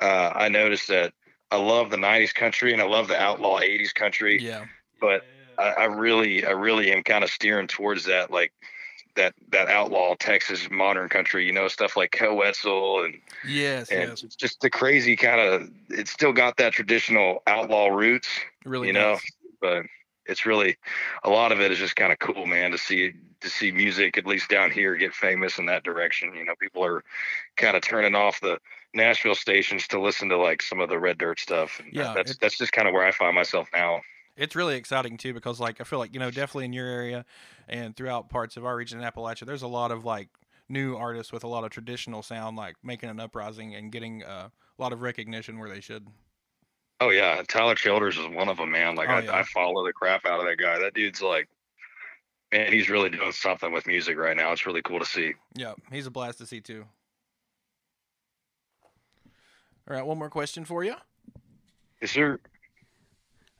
uh, 0.00 0.32
I 0.34 0.48
noticed 0.48 0.88
that 0.88 1.12
I 1.50 1.56
love 1.56 1.90
the 1.90 1.96
90s 1.96 2.34
country 2.34 2.72
and 2.72 2.82
I 2.82 2.86
love 2.86 3.08
the 3.08 3.20
outlaw 3.20 3.60
80s 3.60 3.94
country, 3.94 4.40
Yeah. 4.40 4.66
but 5.00 5.24
I, 5.58 5.70
I 5.70 5.84
really, 5.84 6.44
I 6.44 6.50
really 6.50 6.92
am 6.92 7.02
kind 7.02 7.24
of 7.24 7.30
steering 7.30 7.66
towards 7.66 8.04
that, 8.04 8.30
like 8.30 8.52
that, 9.16 9.34
that 9.50 9.68
outlaw 9.68 10.14
Texas 10.18 10.68
modern 10.70 11.08
country, 11.08 11.46
you 11.46 11.52
know, 11.52 11.68
stuff 11.68 11.96
like 11.96 12.12
Koe 12.12 12.34
Wetzel 12.34 13.04
and 13.04 13.20
Yes. 13.46 13.90
and 13.90 14.10
Yes. 14.10 14.22
it's 14.22 14.36
just 14.36 14.60
the 14.60 14.68
crazy 14.70 15.16
kind 15.16 15.40
of 15.40 15.70
it's 15.88 16.10
still 16.10 16.32
got 16.32 16.56
that 16.58 16.72
traditional 16.74 17.42
outlaw 17.46 17.86
roots 17.88 18.28
It 18.64 18.68
really. 18.68 18.88
you 18.88 18.92
know 18.92 19.18
but 19.62 19.84
it's 20.26 20.44
really 20.44 20.76
a 21.24 21.30
lot 21.30 21.50
of 21.52 21.60
it 21.60 21.72
is 21.72 21.78
just 21.78 21.96
kind 21.96 22.12
of 22.12 22.18
cool 22.18 22.44
man 22.46 22.70
to 22.72 22.78
see 22.78 23.14
to 23.40 23.48
see 23.48 23.72
music 23.72 24.18
at 24.18 24.26
least 24.26 24.50
down 24.50 24.70
here 24.70 24.94
get 24.96 25.14
famous 25.14 25.58
in 25.58 25.64
that 25.66 25.84
direction 25.84 26.34
you 26.34 26.44
know 26.44 26.54
people 26.60 26.84
are 26.84 27.02
kind 27.56 27.76
of 27.76 27.82
turning 27.82 28.14
off 28.14 28.40
the 28.42 28.58
nashville 28.92 29.34
stations 29.34 29.88
to 29.88 29.98
listen 29.98 30.28
to 30.28 30.36
like 30.36 30.60
some 30.60 30.80
of 30.80 30.90
the 30.90 30.98
red 30.98 31.16
dirt 31.16 31.40
stuff 31.40 31.80
and 31.82 31.92
Yeah, 31.94 32.12
that's 32.14 32.32
it- 32.32 32.40
that's 32.40 32.58
just 32.58 32.72
kind 32.72 32.86
of 32.86 32.92
where 32.92 33.06
i 33.06 33.10
find 33.10 33.34
myself 33.34 33.68
now 33.72 34.02
It's 34.40 34.56
really 34.56 34.74
exciting 34.76 35.18
too 35.18 35.34
because 35.34 35.60
like 35.60 35.80
I 35.80 35.84
feel 35.84 35.98
like 36.00 36.14
you 36.14 36.18
know 36.18 36.30
definitely 36.30 36.64
in 36.64 36.72
your 36.72 36.86
area 36.88 37.24
and 37.68 37.94
throughout 37.94 38.30
parts 38.30 38.56
of 38.56 38.64
our 38.64 38.74
region 38.74 38.98
in 39.00 39.04
Appalachia, 39.08 39.46
there's 39.46 39.62
a 39.62 39.68
lot 39.68 39.92
of 39.92 40.04
like 40.04 40.28
new 40.68 40.96
artists 40.96 41.30
with 41.32 41.44
a 41.44 41.46
lot 41.48 41.62
of 41.62 41.70
traditional 41.70 42.22
sound 42.22 42.56
like 42.56 42.74
making 42.82 43.10
an 43.10 43.20
uprising 43.20 43.74
and 43.74 43.92
getting 43.92 44.24
uh, 44.24 44.48
a 44.48 44.82
lot 44.82 44.92
of 44.92 45.02
recognition 45.02 45.58
where 45.58 45.68
they 45.68 45.80
should. 45.80 46.06
oh 47.00 47.10
yeah 47.10 47.42
tyler 47.48 47.74
childers 47.74 48.16
is 48.16 48.26
one 48.28 48.48
of 48.48 48.56
them 48.56 48.70
man 48.70 48.94
like 48.94 49.08
Oh, 49.08 49.12
I, 49.14 49.20
yeah. 49.20 49.34
I 49.36 49.42
follow 49.42 49.84
the 49.84 49.92
crap 49.92 50.24
out 50.26 50.40
of 50.40 50.46
that 50.46 50.58
guy 50.58 50.78
that 50.78 50.94
dude's 50.94 51.20
like 51.20 51.48
man 52.52 52.72
he's 52.72 52.88
really 52.88 53.10
doing 53.10 53.32
something 53.32 53.72
with 53.72 53.86
music 53.86 54.16
right 54.16 54.36
now 54.36 54.52
it's 54.52 54.64
really 54.64 54.82
cool 54.82 55.00
to 55.00 55.04
see 55.04 55.32
Yeah, 55.54 55.74
he's 55.92 56.06
a 56.06 56.10
blast 56.10 56.38
to 56.38 56.46
see 56.46 56.60
too. 56.60 56.84
All 59.88 59.96
right, 59.96 60.06
one 60.06 60.18
more 60.18 60.30
question 60.30 60.64
for 60.64 60.84
you. 60.84 60.94
yes 62.00 62.12
sir 62.12 62.38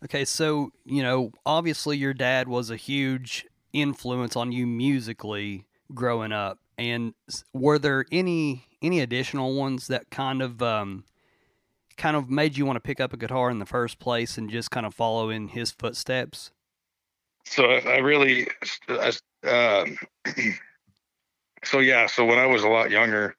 Okay, 0.04 0.24
so 0.24 0.70
you 0.84 1.02
know, 1.02 1.32
obviously 1.44 1.96
your 1.96 2.14
dad 2.14 2.48
was 2.48 2.70
a 2.70 2.76
huge 2.76 3.46
influence 3.72 4.36
on 4.36 4.52
you 4.52 4.66
musically 4.66 5.66
growing 5.94 6.32
up, 6.32 6.58
and 6.78 7.14
were 7.52 7.78
there 7.78 8.04
any 8.10 8.64
any 8.82 9.00
additional 9.00 9.54
ones 9.54 9.88
that 9.88 10.10
kind 10.10 10.40
of 10.40 10.62
um, 10.62 11.04
kind 11.96 12.16
of 12.16 12.30
made 12.30 12.56
you 12.56 12.64
want 12.64 12.76
to 12.76 12.80
pick 12.80 13.00
up 13.00 13.12
a 13.12 13.16
guitar 13.16 13.50
in 13.50 13.58
the 13.58 13.66
first 13.66 13.98
place 13.98 14.38
and 14.38 14.50
just 14.50 14.70
kind 14.70 14.86
of 14.86 14.94
follow 14.94 15.28
in 15.28 15.48
his 15.48 15.70
footsteps? 15.70 16.50
so 17.44 17.64
I 17.64 17.98
really, 17.98 18.46
um, 18.88 19.96
so 21.64 21.80
yeah, 21.80 22.06
so 22.06 22.24
when 22.24 22.38
I 22.38 22.46
was 22.46 22.62
a 22.62 22.68
lot 22.68 22.90
younger, 22.90 23.36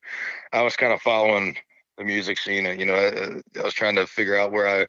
I 0.51 0.61
was 0.63 0.75
kind 0.75 0.91
of 0.91 1.01
following 1.01 1.55
the 1.97 2.03
music 2.03 2.37
scene, 2.37 2.65
and 2.65 2.79
you 2.79 2.85
know, 2.85 2.95
I, 2.95 3.59
I 3.59 3.63
was 3.63 3.73
trying 3.73 3.95
to 3.95 4.07
figure 4.07 4.37
out 4.37 4.51
where 4.51 4.67
I 4.67 4.87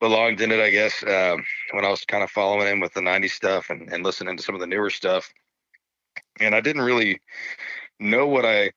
belonged 0.00 0.40
in 0.40 0.52
it. 0.52 0.60
I 0.60 0.70
guess 0.70 1.02
um, 1.02 1.44
when 1.72 1.84
I 1.84 1.88
was 1.88 2.04
kind 2.04 2.22
of 2.22 2.30
following 2.30 2.68
in 2.68 2.80
with 2.80 2.94
the 2.94 3.00
'90s 3.00 3.30
stuff 3.30 3.70
and, 3.70 3.92
and 3.92 4.04
listening 4.04 4.36
to 4.36 4.42
some 4.42 4.54
of 4.54 4.60
the 4.60 4.66
newer 4.66 4.90
stuff, 4.90 5.32
and 6.40 6.54
I 6.54 6.60
didn't 6.60 6.82
really 6.82 7.20
know 7.98 8.26
what 8.26 8.44
I, 8.44 8.70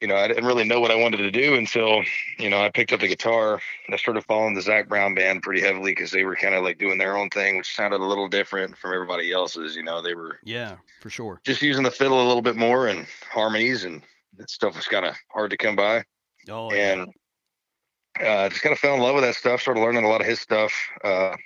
you 0.00 0.08
know, 0.08 0.16
I 0.16 0.28
didn't 0.28 0.44
really 0.46 0.64
know 0.64 0.80
what 0.80 0.90
I 0.90 0.96
wanted 0.96 1.18
to 1.18 1.30
do 1.30 1.54
until 1.54 2.02
you 2.38 2.50
know 2.50 2.62
I 2.62 2.70
picked 2.70 2.92
up 2.92 3.00
the 3.00 3.08
guitar 3.08 3.60
and 3.86 3.94
I 3.94 3.98
started 3.98 4.24
following 4.24 4.54
the 4.54 4.62
Zac 4.62 4.88
Brown 4.88 5.14
band 5.14 5.42
pretty 5.42 5.60
heavily 5.60 5.92
because 5.92 6.10
they 6.10 6.24
were 6.24 6.36
kind 6.36 6.54
of 6.54 6.62
like 6.62 6.78
doing 6.78 6.98
their 6.98 7.16
own 7.16 7.28
thing, 7.30 7.56
which 7.56 7.74
sounded 7.74 8.00
a 8.00 8.04
little 8.04 8.28
different 8.28 8.76
from 8.76 8.94
everybody 8.94 9.32
else's. 9.32 9.74
You 9.76 9.82
know, 9.82 10.00
they 10.00 10.14
were 10.14 10.38
Yeah, 10.44 10.76
for 11.00 11.10
sure. 11.10 11.40
just 11.44 11.62
using 11.62 11.82
the 11.82 11.90
fiddle 11.90 12.24
a 12.24 12.26
little 12.26 12.42
bit 12.42 12.56
more 12.56 12.88
and 12.88 13.06
harmonies 13.30 13.84
and 13.84 14.02
that 14.36 14.50
stuff 14.50 14.76
was 14.76 14.86
kind 14.86 15.06
of 15.06 15.16
hard 15.30 15.50
to 15.50 15.56
come 15.56 15.76
by. 15.76 16.04
Oh, 16.50 16.72
yeah. 16.72 16.92
And 16.92 17.08
uh, 18.20 18.48
just 18.48 18.62
kind 18.62 18.72
of 18.72 18.78
fell 18.78 18.94
in 18.94 19.00
love 19.00 19.14
with 19.14 19.24
that 19.24 19.34
stuff. 19.34 19.60
Started 19.60 19.80
learning 19.80 20.04
a 20.04 20.08
lot 20.08 20.20
of 20.20 20.26
his 20.26 20.40
stuff. 20.40 20.72
Uh, 21.02 21.36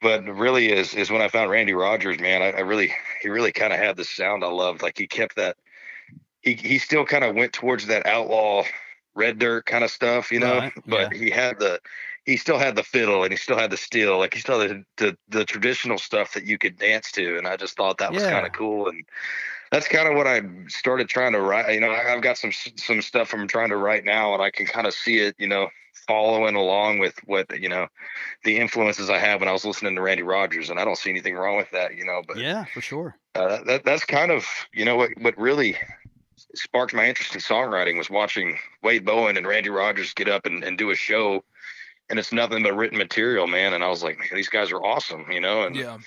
but 0.00 0.24
really 0.24 0.70
is 0.70 0.94
is 0.94 1.10
when 1.10 1.22
I 1.22 1.28
found 1.28 1.50
Randy 1.50 1.74
Rogers, 1.74 2.20
man. 2.20 2.42
I, 2.42 2.52
I 2.52 2.60
really 2.60 2.92
he 3.20 3.28
really 3.28 3.52
kind 3.52 3.72
of 3.72 3.78
had 3.78 3.96
the 3.96 4.04
sound 4.04 4.44
I 4.44 4.48
loved. 4.48 4.82
Like 4.82 4.98
he 4.98 5.06
kept 5.06 5.36
that. 5.36 5.56
He 6.40 6.54
he 6.54 6.78
still 6.78 7.04
kind 7.04 7.24
of 7.24 7.34
went 7.34 7.52
towards 7.52 7.86
that 7.86 8.06
outlaw 8.06 8.64
red 9.14 9.38
dirt 9.38 9.66
kind 9.66 9.82
of 9.82 9.90
stuff, 9.90 10.30
you 10.30 10.38
know. 10.38 10.60
Right, 10.60 10.72
But 10.86 11.12
he 11.12 11.30
had 11.30 11.58
the 11.58 11.80
he 12.24 12.36
still 12.36 12.58
had 12.58 12.76
the 12.76 12.84
fiddle 12.84 13.24
and 13.24 13.32
he 13.32 13.36
still 13.36 13.58
had 13.58 13.70
the 13.70 13.76
steel. 13.76 14.18
Like 14.18 14.34
he 14.34 14.40
still 14.40 14.60
had 14.60 14.70
the 14.70 14.84
the, 14.96 15.18
the 15.28 15.44
traditional 15.44 15.98
stuff 15.98 16.34
that 16.34 16.44
you 16.44 16.58
could 16.58 16.78
dance 16.78 17.10
to. 17.12 17.36
And 17.36 17.46
I 17.46 17.56
just 17.56 17.76
thought 17.76 17.98
that 17.98 18.12
was 18.12 18.22
kind 18.22 18.46
of 18.46 18.52
cool. 18.52 18.88
And 18.88 19.04
that's 19.70 19.88
kind 19.88 20.08
of 20.08 20.14
what 20.16 20.26
I 20.26 20.42
started 20.68 21.08
trying 21.08 21.32
to 21.32 21.40
write. 21.40 21.72
You 21.74 21.80
know, 21.80 21.90
I- 21.90 22.12
I've 22.14 22.22
got 22.22 22.38
some 22.38 22.52
some 22.52 23.02
stuff 23.02 23.32
I'm 23.34 23.48
trying 23.48 23.70
to 23.70 23.76
write 23.76 24.04
now, 24.04 24.34
and 24.34 24.42
I 24.42 24.50
can 24.50 24.66
kind 24.66 24.86
of 24.86 24.94
see 24.94 25.18
it. 25.18 25.34
You 25.38 25.48
know, 25.48 25.68
following 26.06 26.54
along 26.54 26.98
with 27.00 27.14
what 27.26 27.46
you 27.60 27.68
know, 27.68 27.86
the 28.44 28.56
influences 28.58 29.10
I 29.10 29.18
have 29.18 29.40
when 29.40 29.48
I 29.48 29.52
was 29.52 29.64
listening 29.64 29.94
to 29.96 30.02
Randy 30.02 30.22
Rogers, 30.22 30.70
and 30.70 30.78
I 30.80 30.84
don't 30.84 30.96
see 30.98 31.10
anything 31.10 31.34
wrong 31.34 31.56
with 31.56 31.70
that. 31.72 31.96
You 31.96 32.04
know, 32.04 32.22
but 32.26 32.38
yeah, 32.38 32.64
for 32.66 32.80
sure. 32.80 33.16
uh, 33.34 33.62
that 33.64 33.84
that's 33.84 34.04
kind 34.04 34.30
of 34.30 34.46
you 34.72 34.84
know 34.84 34.96
what 34.96 35.10
what 35.18 35.36
really 35.38 35.76
sparked 36.54 36.94
my 36.94 37.06
interest 37.08 37.34
in 37.34 37.40
songwriting 37.40 37.98
was 37.98 38.08
watching 38.10 38.58
Wade 38.82 39.04
Bowen 39.04 39.36
and 39.36 39.46
Randy 39.46 39.70
Rogers 39.70 40.14
get 40.14 40.28
up 40.28 40.46
and, 40.46 40.64
and 40.64 40.78
do 40.78 40.90
a 40.90 40.94
show. 40.94 41.44
And 42.10 42.18
it's 42.18 42.32
nothing 42.32 42.62
but 42.62 42.74
written 42.74 42.96
material, 42.96 43.46
man. 43.46 43.74
And 43.74 43.84
I 43.84 43.88
was 43.88 44.02
like, 44.02 44.18
man, 44.18 44.28
these 44.32 44.48
guys 44.48 44.72
are 44.72 44.82
awesome, 44.82 45.26
you 45.30 45.40
know. 45.40 45.64
And 45.64 45.76
Yeah. 45.76 45.98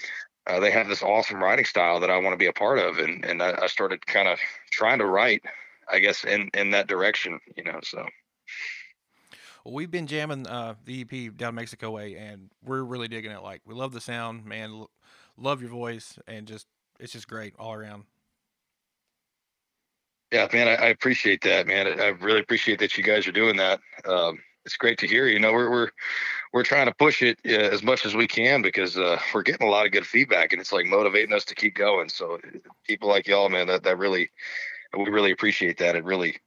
Uh, 0.47 0.59
they 0.59 0.71
have 0.71 0.87
this 0.87 1.03
awesome 1.03 1.41
writing 1.43 1.65
style 1.65 1.99
that 1.99 2.09
I 2.09 2.17
want 2.17 2.33
to 2.33 2.37
be 2.37 2.47
a 2.47 2.53
part 2.53 2.79
of, 2.79 2.97
and 2.97 3.23
and 3.25 3.41
I, 3.41 3.57
I 3.63 3.67
started 3.67 4.05
kind 4.05 4.27
of 4.27 4.39
trying 4.71 4.99
to 4.99 5.05
write, 5.05 5.43
I 5.89 5.99
guess, 5.99 6.23
in 6.23 6.49
in 6.53 6.71
that 6.71 6.87
direction, 6.87 7.39
you 7.55 7.63
know. 7.63 7.79
So 7.83 8.05
Well, 9.63 9.73
we've 9.73 9.91
been 9.91 10.07
jamming 10.07 10.47
uh, 10.47 10.75
the 10.85 11.01
EP 11.01 11.35
down 11.35 11.55
Mexico 11.55 11.91
way, 11.91 12.15
and 12.15 12.51
we're 12.63 12.83
really 12.83 13.07
digging 13.07 13.31
it. 13.31 13.43
Like, 13.43 13.61
we 13.65 13.73
love 13.75 13.93
the 13.93 14.01
sound, 14.01 14.45
man. 14.45 14.71
l- 14.71 14.91
love 15.37 15.61
your 15.61 15.71
voice 15.71 16.19
and 16.27 16.47
just 16.47 16.67
it's 16.99 17.13
just 17.13 17.27
great 17.27 17.55
all 17.57 17.73
around. 17.73 18.05
Yeah, 20.31 20.47
man, 20.53 20.67
I, 20.67 20.75
I 20.75 20.87
appreciate 20.87 21.41
that, 21.41 21.67
man. 21.67 21.87
I, 21.87 22.05
I 22.05 22.07
really 22.09 22.39
appreciate 22.39 22.79
that 22.79 22.97
you 22.97 23.03
guys 23.03 23.27
are 23.27 23.31
doing 23.33 23.57
that. 23.57 23.81
Um, 24.05 24.39
it's 24.65 24.77
great 24.77 24.97
to 24.99 25.07
hear. 25.07 25.27
You 25.27 25.39
know, 25.39 25.51
we're 25.51 25.69
we're 25.69 25.89
we're 26.53 26.63
trying 26.63 26.87
to 26.87 26.93
push 26.93 27.21
it 27.21 27.39
uh, 27.45 27.51
as 27.51 27.83
much 27.83 28.05
as 28.05 28.15
we 28.15 28.27
can 28.27 28.61
because 28.61 28.97
uh, 28.97 29.19
we're 29.33 29.43
getting 29.43 29.67
a 29.67 29.71
lot 29.71 29.85
of 29.85 29.91
good 29.91 30.05
feedback, 30.05 30.51
and 30.53 30.61
it's 30.61 30.71
like 30.71 30.85
motivating 30.85 31.33
us 31.33 31.45
to 31.45 31.55
keep 31.55 31.75
going. 31.75 32.09
So, 32.09 32.39
people 32.87 33.09
like 33.09 33.27
y'all, 33.27 33.49
man, 33.49 33.67
that 33.67 33.83
that 33.83 33.97
really 33.97 34.29
we 34.97 35.09
really 35.09 35.31
appreciate 35.31 35.77
that. 35.79 35.95
It 35.95 36.03
really 36.03 36.37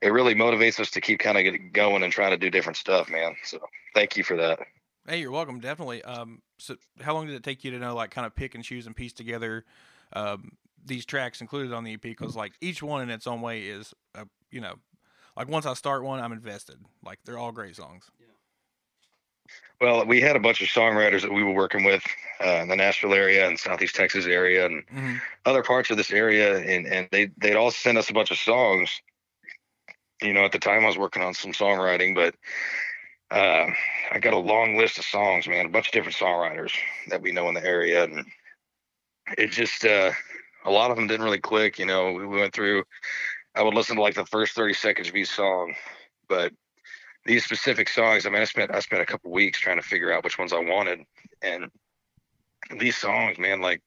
it 0.00 0.12
really 0.12 0.34
motivates 0.34 0.80
us 0.80 0.90
to 0.90 1.00
keep 1.00 1.20
kind 1.20 1.38
of 1.38 1.72
going 1.72 2.02
and 2.02 2.12
trying 2.12 2.32
to 2.32 2.36
do 2.36 2.50
different 2.50 2.76
stuff, 2.76 3.08
man. 3.08 3.36
So, 3.44 3.58
thank 3.94 4.16
you 4.16 4.24
for 4.24 4.36
that. 4.36 4.58
Hey, 5.06 5.20
you're 5.20 5.32
welcome. 5.32 5.58
Definitely. 5.58 6.02
Um, 6.04 6.42
so 6.58 6.76
how 7.00 7.14
long 7.14 7.26
did 7.26 7.34
it 7.34 7.42
take 7.42 7.64
you 7.64 7.72
to 7.72 7.78
know, 7.78 7.94
like, 7.94 8.12
kind 8.12 8.24
of 8.24 8.36
pick 8.36 8.54
and 8.54 8.62
choose 8.62 8.86
and 8.86 8.94
piece 8.94 9.12
together 9.12 9.64
um, 10.12 10.52
these 10.84 11.04
tracks 11.04 11.40
included 11.40 11.72
on 11.72 11.82
the 11.82 11.94
EP? 11.94 12.02
Because 12.02 12.36
like 12.36 12.52
each 12.60 12.84
one 12.84 13.02
in 13.02 13.10
its 13.10 13.26
own 13.26 13.40
way 13.40 13.62
is, 13.62 13.92
a, 14.14 14.26
you 14.52 14.60
know, 14.60 14.76
like 15.36 15.48
once 15.48 15.66
I 15.66 15.74
start 15.74 16.02
one, 16.04 16.20
I'm 16.20 16.32
invested. 16.32 16.76
Like 17.04 17.18
they're 17.24 17.38
all 17.38 17.52
great 17.52 17.76
songs. 17.76 18.10
Well, 19.80 20.06
we 20.06 20.20
had 20.20 20.36
a 20.36 20.40
bunch 20.40 20.60
of 20.62 20.68
songwriters 20.68 21.22
that 21.22 21.32
we 21.32 21.42
were 21.42 21.52
working 21.52 21.84
with 21.84 22.04
uh, 22.40 22.60
in 22.62 22.68
the 22.68 22.76
Nashville 22.76 23.14
area 23.14 23.48
and 23.48 23.58
Southeast 23.58 23.96
Texas 23.96 24.26
area 24.26 24.64
and 24.66 24.86
Mhm. 24.86 25.20
other 25.44 25.62
parts 25.64 25.90
of 25.90 25.96
this 25.96 26.12
area, 26.12 26.58
and 26.58 26.86
and 26.86 27.08
they 27.10 27.26
they'd 27.38 27.56
all 27.56 27.70
send 27.70 27.98
us 27.98 28.08
a 28.08 28.12
bunch 28.12 28.30
of 28.30 28.38
songs. 28.38 29.02
You 30.22 30.32
know, 30.32 30.44
at 30.44 30.52
the 30.52 30.60
time 30.60 30.84
I 30.84 30.86
was 30.86 30.98
working 30.98 31.22
on 31.22 31.34
some 31.34 31.52
songwriting, 31.52 32.14
but 32.14 32.36
uh, 33.36 33.72
I 34.12 34.18
got 34.20 34.34
a 34.34 34.38
long 34.38 34.76
list 34.76 34.98
of 34.98 35.04
songs, 35.04 35.48
man, 35.48 35.66
a 35.66 35.70
bunch 35.70 35.88
of 35.88 35.92
different 35.92 36.16
songwriters 36.16 36.72
that 37.08 37.22
we 37.22 37.32
know 37.32 37.48
in 37.48 37.54
the 37.54 37.64
area, 37.64 38.04
and 38.04 38.24
it 39.36 39.50
just 39.50 39.84
uh, 39.84 40.12
a 40.64 40.70
lot 40.70 40.90
of 40.92 40.96
them 40.96 41.08
didn't 41.08 41.24
really 41.24 41.40
click. 41.40 41.78
You 41.78 41.86
know, 41.86 42.12
we 42.12 42.26
went 42.26 42.54
through. 42.54 42.84
I 43.54 43.62
would 43.62 43.74
listen 43.74 43.96
to 43.96 44.02
like 44.02 44.14
the 44.14 44.26
first 44.26 44.54
thirty 44.54 44.74
seconds 44.74 45.08
of 45.08 45.16
each 45.16 45.28
song, 45.28 45.74
but 46.28 46.52
these 47.24 47.44
specific 47.44 47.88
songs, 47.88 48.26
I 48.26 48.30
mean, 48.30 48.42
I 48.42 48.46
spent 48.46 48.74
I 48.74 48.80
spent 48.80 49.02
a 49.02 49.06
couple 49.06 49.30
weeks 49.30 49.60
trying 49.60 49.76
to 49.76 49.86
figure 49.86 50.12
out 50.12 50.24
which 50.24 50.38
ones 50.38 50.52
I 50.52 50.60
wanted, 50.60 51.00
and 51.42 51.70
these 52.78 52.96
songs, 52.96 53.38
man, 53.38 53.60
like 53.60 53.82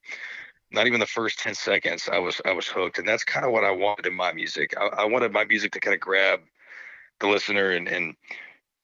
not 0.70 0.86
even 0.86 1.00
the 1.00 1.06
first 1.06 1.38
10 1.38 1.54
seconds 1.54 2.08
i 2.12 2.18
was 2.18 2.40
i 2.44 2.52
was 2.52 2.66
hooked 2.66 2.98
and 2.98 3.08
that's 3.08 3.24
kind 3.24 3.46
of 3.46 3.52
what 3.52 3.64
i 3.64 3.70
wanted 3.70 4.06
in 4.06 4.14
my 4.14 4.32
music. 4.32 4.74
I, 4.78 5.02
I 5.02 5.04
wanted 5.04 5.32
my 5.32 5.44
music 5.44 5.72
to 5.72 5.80
kind 5.80 5.94
of 5.94 6.00
grab 6.00 6.40
the 7.20 7.28
listener 7.28 7.70
and 7.70 7.88
and 7.88 8.14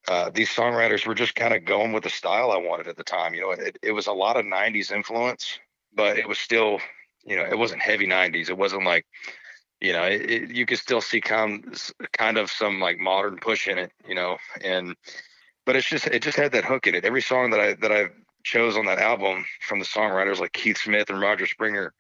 uh, 0.09 0.31
these 0.35 0.51
songwriters 0.51 1.07
were 1.07 1.15
just 1.15 1.37
kind 1.37 1.55
of 1.55 1.65
going 1.65 1.93
with 1.93 2.03
the 2.03 2.11
style 2.11 2.51
i 2.51 2.57
wanted 2.57 2.89
at 2.89 2.97
the 2.97 3.05
time 3.05 3.35
you 3.35 3.41
know 3.41 3.51
it, 3.51 3.79
it 3.83 3.93
was 3.93 4.07
a 4.07 4.13
lot 4.13 4.37
of 4.37 4.45
90s 4.45 4.91
influence 4.91 5.59
but 5.95 6.19
it 6.19 6.29
was 6.29 6.39
still 6.39 6.81
you 7.25 7.37
know 7.37 7.45
it 7.45 7.57
wasn't 7.57 7.81
heavy 7.81 8.07
90s 8.07 8.49
it 8.49 8.59
wasn't 8.59 8.85
like 8.85 9.07
you 9.83 9.93
know 9.93 10.05
it, 10.05 10.31
it, 10.31 10.51
you 10.51 10.65
could 10.65 10.79
still 10.79 11.01
see 11.03 11.21
kind 11.21 11.79
kind 12.13 12.39
of 12.39 12.51
some 12.51 12.81
like 12.81 12.99
modern 12.99 13.37
push 13.37 13.69
in 13.69 13.79
it 13.79 13.93
you 14.09 14.15
know 14.15 14.39
and 14.65 14.97
but 15.67 15.77
it's 15.77 15.89
just 15.89 16.07
it 16.07 16.23
just 16.23 16.39
had 16.39 16.53
that 16.53 16.65
hook 16.65 16.87
in 16.87 16.95
it 16.95 17.05
every 17.05 17.23
song 17.23 17.51
that 17.51 17.61
i 17.61 17.75
that 17.75 17.93
i 17.93 18.07
chose 18.45 18.77
on 18.77 18.87
that 18.87 18.99
album 18.99 19.45
from 19.61 19.79
the 19.79 19.85
songwriters 19.85 20.39
like 20.39 20.53
Keith 20.53 20.79
Smith 20.79 21.11
and 21.11 21.21
Roger 21.21 21.47
Springer, 21.47 21.95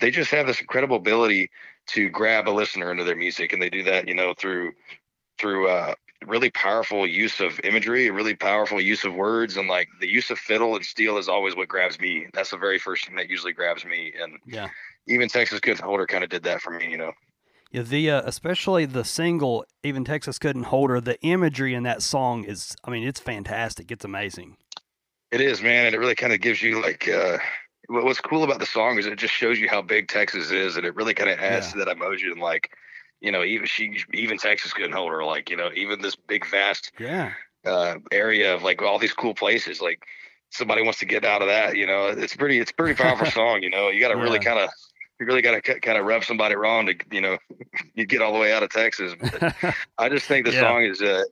they 0.00 0.10
just 0.10 0.30
have 0.30 0.46
this 0.46 0.60
incredible 0.60 0.96
ability 0.96 1.50
to 1.88 2.08
grab 2.08 2.48
a 2.48 2.50
listener 2.50 2.90
into 2.90 3.04
their 3.04 3.16
music, 3.16 3.52
and 3.52 3.60
they 3.60 3.70
do 3.70 3.82
that, 3.82 4.08
you 4.08 4.14
know, 4.14 4.34
through 4.34 4.72
through 5.38 5.68
uh, 5.68 5.94
really 6.26 6.50
powerful 6.50 7.06
use 7.06 7.40
of 7.40 7.60
imagery, 7.64 8.10
really 8.10 8.34
powerful 8.34 8.80
use 8.80 9.04
of 9.04 9.14
words, 9.14 9.56
and 9.56 9.68
like 9.68 9.88
the 10.00 10.08
use 10.08 10.30
of 10.30 10.38
fiddle 10.38 10.76
and 10.76 10.84
steel 10.84 11.18
is 11.18 11.28
always 11.28 11.54
what 11.56 11.68
grabs 11.68 12.00
me. 12.00 12.26
That's 12.32 12.50
the 12.50 12.56
very 12.56 12.78
first 12.78 13.06
thing 13.06 13.16
that 13.16 13.28
usually 13.28 13.52
grabs 13.52 13.84
me, 13.84 14.12
and 14.20 14.38
Yeah. 14.46 14.68
Even 15.06 15.28
Texas 15.28 15.60
couldn't 15.60 15.84
hold 15.84 16.00
her 16.00 16.06
kind 16.06 16.24
of 16.24 16.30
did 16.30 16.44
that 16.44 16.60
for 16.62 16.70
me, 16.70 16.90
you 16.90 16.96
know. 16.98 17.12
Yeah, 17.70 17.82
the 17.82 18.08
uh, 18.10 18.22
especially 18.24 18.86
the 18.86 19.04
single, 19.04 19.64
even 19.82 20.04
Texas 20.04 20.38
couldn't 20.38 20.64
hold 20.64 20.90
her. 20.90 21.00
The 21.00 21.20
imagery 21.22 21.74
in 21.74 21.82
that 21.82 22.02
song 22.02 22.44
is, 22.44 22.74
I 22.84 22.90
mean, 22.90 23.06
it's 23.06 23.20
fantastic. 23.20 23.90
It's 23.90 24.04
amazing. 24.04 24.56
It 25.30 25.40
is, 25.40 25.62
man, 25.62 25.86
and 25.86 25.94
it 25.94 25.98
really 25.98 26.14
kind 26.14 26.32
of 26.32 26.40
gives 26.40 26.62
you 26.62 26.80
like 26.80 27.08
uh 27.08 27.38
what's 27.88 28.20
cool 28.20 28.44
about 28.44 28.60
the 28.60 28.66
song 28.66 28.98
is 28.98 29.04
it 29.06 29.16
just 29.18 29.34
shows 29.34 29.58
you 29.58 29.68
how 29.68 29.82
big 29.82 30.08
Texas 30.08 30.50
is, 30.50 30.76
and 30.76 30.86
it 30.86 30.94
really 30.94 31.14
kind 31.14 31.30
of 31.30 31.38
adds 31.38 31.66
Yeah. 31.66 31.72
to 31.72 31.78
that 31.78 31.88
emotion. 31.88 32.30
And 32.32 32.40
like, 32.40 32.70
you 33.20 33.30
know, 33.32 33.42
even 33.44 33.66
she, 33.66 34.02
even 34.12 34.38
Texas 34.38 34.72
couldn't 34.72 34.92
hold 34.92 35.12
her. 35.12 35.24
Like, 35.24 35.50
you 35.50 35.56
know, 35.56 35.70
even 35.74 36.00
this 36.00 36.16
big 36.16 36.46
vast 36.46 36.92
Yeah, 36.98 37.34
uh 37.66 37.96
area 38.12 38.54
of 38.54 38.62
like 38.62 38.82
all 38.82 38.98
these 38.98 39.14
cool 39.14 39.34
places, 39.34 39.80
like 39.80 40.04
somebody 40.50 40.82
wants 40.82 41.00
to 41.00 41.06
get 41.06 41.24
out 41.24 41.42
of 41.42 41.48
that. 41.48 41.76
You 41.76 41.86
know, 41.86 42.08
it's 42.08 42.36
pretty, 42.36 42.58
it's 42.60 42.72
a 42.72 42.74
pretty 42.74 42.94
powerful 42.94 43.26
song. 43.26 43.62
You 43.62 43.70
know, 43.70 43.88
you 43.90 44.00
got 44.00 44.10
to 44.10 44.18
really 44.18 44.40
kind 44.40 44.58
of, 44.60 44.70
you 45.20 45.26
really 45.26 45.42
got 45.42 45.62
to 45.62 45.80
kind 45.80 45.98
of 45.98 46.04
rub 46.06 46.24
somebody 46.24 46.56
wrong 46.56 46.86
to, 46.86 46.94
you 47.10 47.20
know, 47.20 47.38
you 47.94 48.04
get 48.04 48.20
all 48.20 48.32
the 48.32 48.38
way 48.38 48.52
out 48.52 48.62
of 48.62 48.70
Texas. 48.70 49.14
But 49.20 49.54
I 49.98 50.08
just 50.08 50.26
think 50.26 50.46
the 50.46 50.52
Yeah. 50.52 50.60
song 50.60 50.84
is 50.84 51.00
uh, 51.00 51.24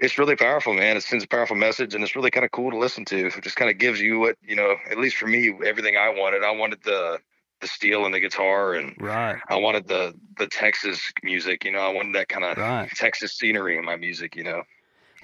it's 0.00 0.18
really 0.18 0.36
powerful, 0.36 0.74
man. 0.74 0.96
It 0.96 1.02
sends 1.02 1.24
a 1.24 1.28
powerful 1.28 1.56
message, 1.56 1.94
and 1.94 2.02
it's 2.02 2.16
really 2.16 2.30
kind 2.30 2.44
of 2.44 2.50
cool 2.50 2.70
to 2.70 2.76
listen 2.76 3.04
to. 3.06 3.26
It 3.26 3.42
just 3.42 3.56
kind 3.56 3.70
of 3.70 3.78
gives 3.78 4.00
you 4.00 4.18
what 4.18 4.36
you 4.42 4.56
know. 4.56 4.76
At 4.90 4.98
least 4.98 5.16
for 5.16 5.26
me, 5.26 5.54
everything 5.64 5.96
I 5.96 6.08
wanted. 6.08 6.42
I 6.42 6.50
wanted 6.50 6.82
the 6.82 7.18
the 7.60 7.66
steel 7.66 8.04
and 8.06 8.14
the 8.14 8.20
guitar, 8.20 8.74
and 8.74 8.96
right, 8.98 9.38
I 9.48 9.56
wanted 9.56 9.86
the 9.86 10.14
the 10.38 10.46
Texas 10.46 11.12
music. 11.22 11.64
You 11.64 11.72
know, 11.72 11.80
I 11.80 11.92
wanted 11.92 12.14
that 12.16 12.28
kind 12.28 12.44
of 12.44 12.58
right. 12.58 12.90
Texas 12.96 13.32
scenery 13.32 13.78
in 13.78 13.84
my 13.84 13.96
music. 13.96 14.34
You 14.34 14.44
know. 14.44 14.62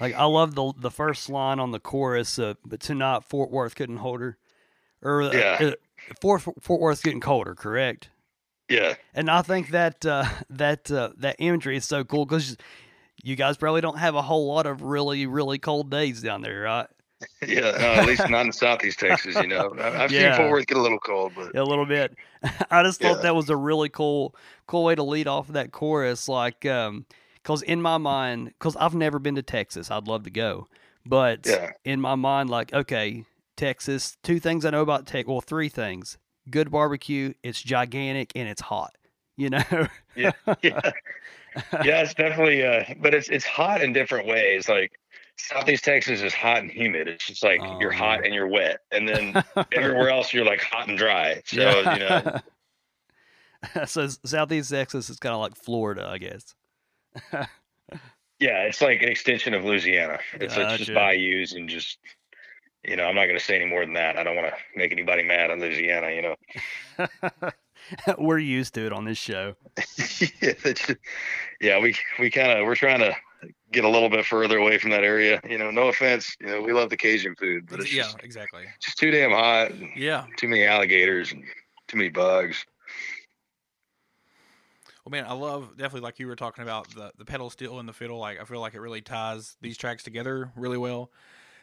Like 0.01 0.15
I 0.15 0.25
love 0.25 0.55
the 0.55 0.73
the 0.77 0.91
first 0.91 1.29
line 1.29 1.59
on 1.59 1.73
the 1.73 1.81
chorus, 1.81 2.39
uh, 2.39 2.55
but 2.65 2.81
tonight 2.81 3.25
Fort 3.25 3.51
Worth 3.51 3.75
couldn't 3.75 3.97
hold 3.99 4.21
her, 4.21 4.37
or 5.03 5.23
uh, 5.23 5.33
Yeah. 5.33 5.73
Fort 6.21 6.43
Fort 6.61 6.81
Worth 6.81 7.03
getting 7.03 7.21
colder, 7.21 7.55
correct? 7.55 8.11
Yeah. 8.69 8.95
And 9.15 9.31
I 9.31 9.43
think 9.43 9.71
that 9.71 10.05
uh, 10.05 10.25
that 10.51 10.91
uh, 10.91 11.11
that 11.19 11.37
imagery 11.39 11.77
is 11.77 11.85
so 11.85 12.05
cool 12.05 12.27
because 12.27 12.57
you 13.23 13.37
guys 13.37 13.57
probably 13.57 13.81
don't 13.81 13.99
have 13.99 14.15
a 14.15 14.23
whole 14.23 14.47
lot 14.53 14.67
of 14.67 14.83
really 14.83 15.27
really 15.27 15.59
cold 15.59 15.91
days 15.91 16.21
down 16.23 16.43
there, 16.43 16.63
right? 16.63 16.87
Yeah. 17.47 17.61
No, 17.71 17.79
at 17.95 18.07
least 18.07 18.29
not 18.29 18.45
in 18.45 18.53
Southeast 18.53 18.99
Texas. 18.99 19.37
You 19.37 19.47
know, 19.47 19.75
I- 19.81 20.05
I've 20.05 20.13
Yeah. 20.13 20.33
seen 20.33 20.37
Fort 20.43 20.51
Worth 20.51 20.67
get 20.67 20.77
a 20.77 20.83
little 20.83 20.99
cold, 20.99 21.33
but 21.35 21.57
a 21.57 21.65
little 21.65 21.87
bit. 21.87 22.15
I 22.71 22.83
just 22.83 23.01
thought 23.01 23.17
Yeah. 23.17 23.23
that 23.23 23.35
was 23.35 23.49
a 23.49 23.57
really 23.57 23.89
cool, 23.89 24.35
cool 24.67 24.85
way 24.85 24.95
to 24.95 25.03
lead 25.03 25.27
off 25.27 25.49
of 25.49 25.55
that 25.55 25.73
chorus. 25.73 26.29
Like, 26.29 26.67
um, 26.67 27.07
cause 27.43 27.63
in 27.63 27.81
my 27.81 27.97
mind, 27.97 28.53
cause 28.59 28.77
I've 28.77 28.95
never 28.95 29.19
been 29.19 29.37
to 29.37 29.43
Texas. 29.43 29.91
I'd 29.91 30.07
love 30.09 30.25
to 30.25 30.31
go, 30.31 30.67
but 31.07 31.47
Yeah. 31.47 31.71
in 31.87 32.03
my 32.03 32.17
mind, 32.17 32.51
like, 32.51 32.75
okay, 32.75 33.25
Texas. 33.57 34.17
Two 34.23 34.39
things 34.41 34.65
I 34.65 34.71
know 34.71 34.83
about 34.83 35.07
Texas. 35.07 35.29
Well, 35.29 35.41
three 35.41 35.69
things: 35.69 36.19
good 36.51 36.71
barbecue, 36.71 37.33
it's 37.43 37.61
gigantic, 37.63 38.33
and 38.35 38.49
it's 38.49 38.61
hot. 38.63 38.95
You 39.37 39.51
know. 39.51 39.63
yeah, 40.17 40.33
yeah, 40.63 40.81
yeah. 41.85 42.03
It's 42.03 42.15
definitely, 42.15 42.65
uh, 42.65 42.85
but 43.01 43.15
it's 43.15 43.29
it's 43.29 43.45
hot 43.45 43.83
in 43.83 43.93
different 43.93 44.27
ways. 44.27 44.69
Like 44.69 44.93
Southeast 45.39 45.85
Texas 45.85 46.23
is 46.23 46.33
hot 46.33 46.59
and 46.59 46.71
humid. 46.71 47.09
It's 47.09 47.27
just 47.27 47.43
like 47.45 47.61
Oh, 47.63 47.79
you're 47.81 47.91
hot 47.91 48.21
yeah. 48.21 48.27
and 48.27 48.35
you're 48.35 48.49
wet, 48.49 48.81
and 48.93 49.09
then 49.09 49.45
everywhere 49.73 50.09
else 50.09 50.33
you're 50.33 50.45
like 50.47 50.61
hot 50.63 50.89
and 50.89 50.97
dry. 50.97 51.43
So 51.45 51.61
you 51.93 51.99
know, 51.99 52.41
so 53.87 54.09
Southeast 54.25 54.71
Texas 54.71 55.11
is 55.11 55.19
kind 55.19 55.35
of 55.35 55.41
like 55.41 55.55
Florida, 55.55 56.09
I 56.09 56.19
guess. 56.19 56.55
yeah, 58.41 58.63
it's 58.63 58.81
like 58.81 59.03
an 59.03 59.09
extension 59.09 59.55
of 59.55 59.65
Louisiana. 59.65 60.19
It's, 60.35 60.57
it's 60.57 60.77
just 60.79 60.91
Gotcha. 60.91 60.95
bayous 60.95 61.53
and 61.53 61.69
just. 61.69 61.99
You 62.85 62.97
know, 62.97 63.05
I'm 63.05 63.15
not 63.15 63.25
going 63.25 63.39
to 63.39 63.45
say 63.45 63.57
any 63.57 63.67
more 63.67 63.85
than 63.85 63.95
that. 63.95 64.17
I 64.17 64.23
don't 64.23 64.37
want 64.37 64.49
to 64.49 64.55
make 64.79 64.93
anybody 64.93 65.23
mad 65.23 65.51
on 65.51 65.61
Louisiana. 65.61 66.11
You 66.11 66.23
know. 66.23 67.51
We're 68.19 68.39
used 68.39 68.75
to 68.75 68.87
it 68.87 68.93
on 68.93 69.05
this 69.05 69.19
show. 69.19 69.55
yeah, 70.41 70.53
just- 70.63 70.95
yeah, 71.61 71.79
we 71.79 71.97
we 72.19 72.31
kind 72.31 72.51
of 72.51 72.65
we're 72.67 72.75
trying 72.75 73.01
to 73.01 73.15
get 73.73 73.85
a 73.85 73.89
little 73.89 74.09
bit 74.09 74.25
further 74.25 74.59
away 74.59 74.79
from 74.79 74.91
that 74.91 75.05
area. 75.05 75.41
You 75.49 75.59
know, 75.59 75.71
no 75.71 75.89
offense. 75.89 76.37
You 76.41 76.47
know, 76.47 76.63
we 76.63 76.73
love 76.73 76.91
the 76.91 76.97
Cajun 76.97 77.35
food, 77.37 77.67
but 77.69 77.81
it's 77.81 77.93
yeah, 77.93 78.05
just, 78.05 78.19
exactly. 78.23 78.65
just 78.81 78.99
too 78.99 79.11
damn 79.11 79.31
hot. 79.31 79.73
Yeah. 79.97 80.27
too 80.37 80.49
many 80.49 80.65
alligators 80.65 81.33
and 81.33 81.45
too 81.89 81.97
many 81.97 82.09
bugs. 82.09 82.65
Well, 85.05 85.11
man, 85.11 85.27
I 85.27 85.35
love 85.35 85.77
definitely 85.77 86.01
like 86.01 86.19
you 86.19 86.27
were 86.27 86.35
talking 86.37 86.63
about 86.63 86.89
the 86.95 87.13
the 87.17 87.25
pedal 87.25 87.49
steel 87.51 87.79
and 87.79 87.89
the 87.89 87.93
fiddle. 87.93 88.19
Like 88.19 88.41
I 88.41 88.45
feel 88.45 88.61
like 88.61 88.75
it 88.75 88.81
really 88.81 89.03
ties 89.03 89.57
these 89.61 89.77
tracks 89.77 90.03
together 90.03 90.51
really 90.57 90.79
well, 90.79 91.13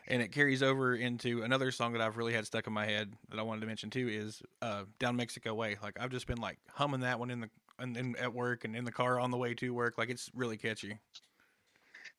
and 0.08 0.22
it 0.22 0.32
carries 0.32 0.62
over 0.62 0.96
into 0.96 1.44
another 1.44 1.72
song 1.72 1.94
that 1.94 2.02
I've 2.02 2.18
really 2.18 2.34
had 2.34 2.46
stuck 2.46 2.68
in 2.68 2.74
my 2.74 2.86
head 2.86 3.14
that 3.30 3.40
I 3.40 3.44
wanted 3.44 3.62
to 3.62 3.68
mention 3.68 3.90
too 3.90 4.08
is 4.10 4.42
uh, 4.62 4.84
"Down 5.00 5.16
Mexico 5.16 5.54
Way." 5.54 5.78
Like 5.82 5.98
I've 6.00 6.12
just 6.12 6.28
been 6.28 6.40
like 6.40 6.60
humming 6.70 7.02
that 7.02 7.20
one 7.20 7.30
in 7.30 7.42
the 7.42 7.50
and 7.80 7.98
in, 7.98 8.16
at 8.18 8.34
work 8.34 8.66
and 8.66 8.76
in 8.76 8.86
the 8.86 8.92
car 8.92 9.20
on 9.20 9.32
the 9.32 9.38
way 9.38 9.54
to 9.56 9.74
work. 9.74 9.98
Like 9.98 10.10
it's 10.10 10.30
really 10.34 10.58
catchy. 10.58 10.98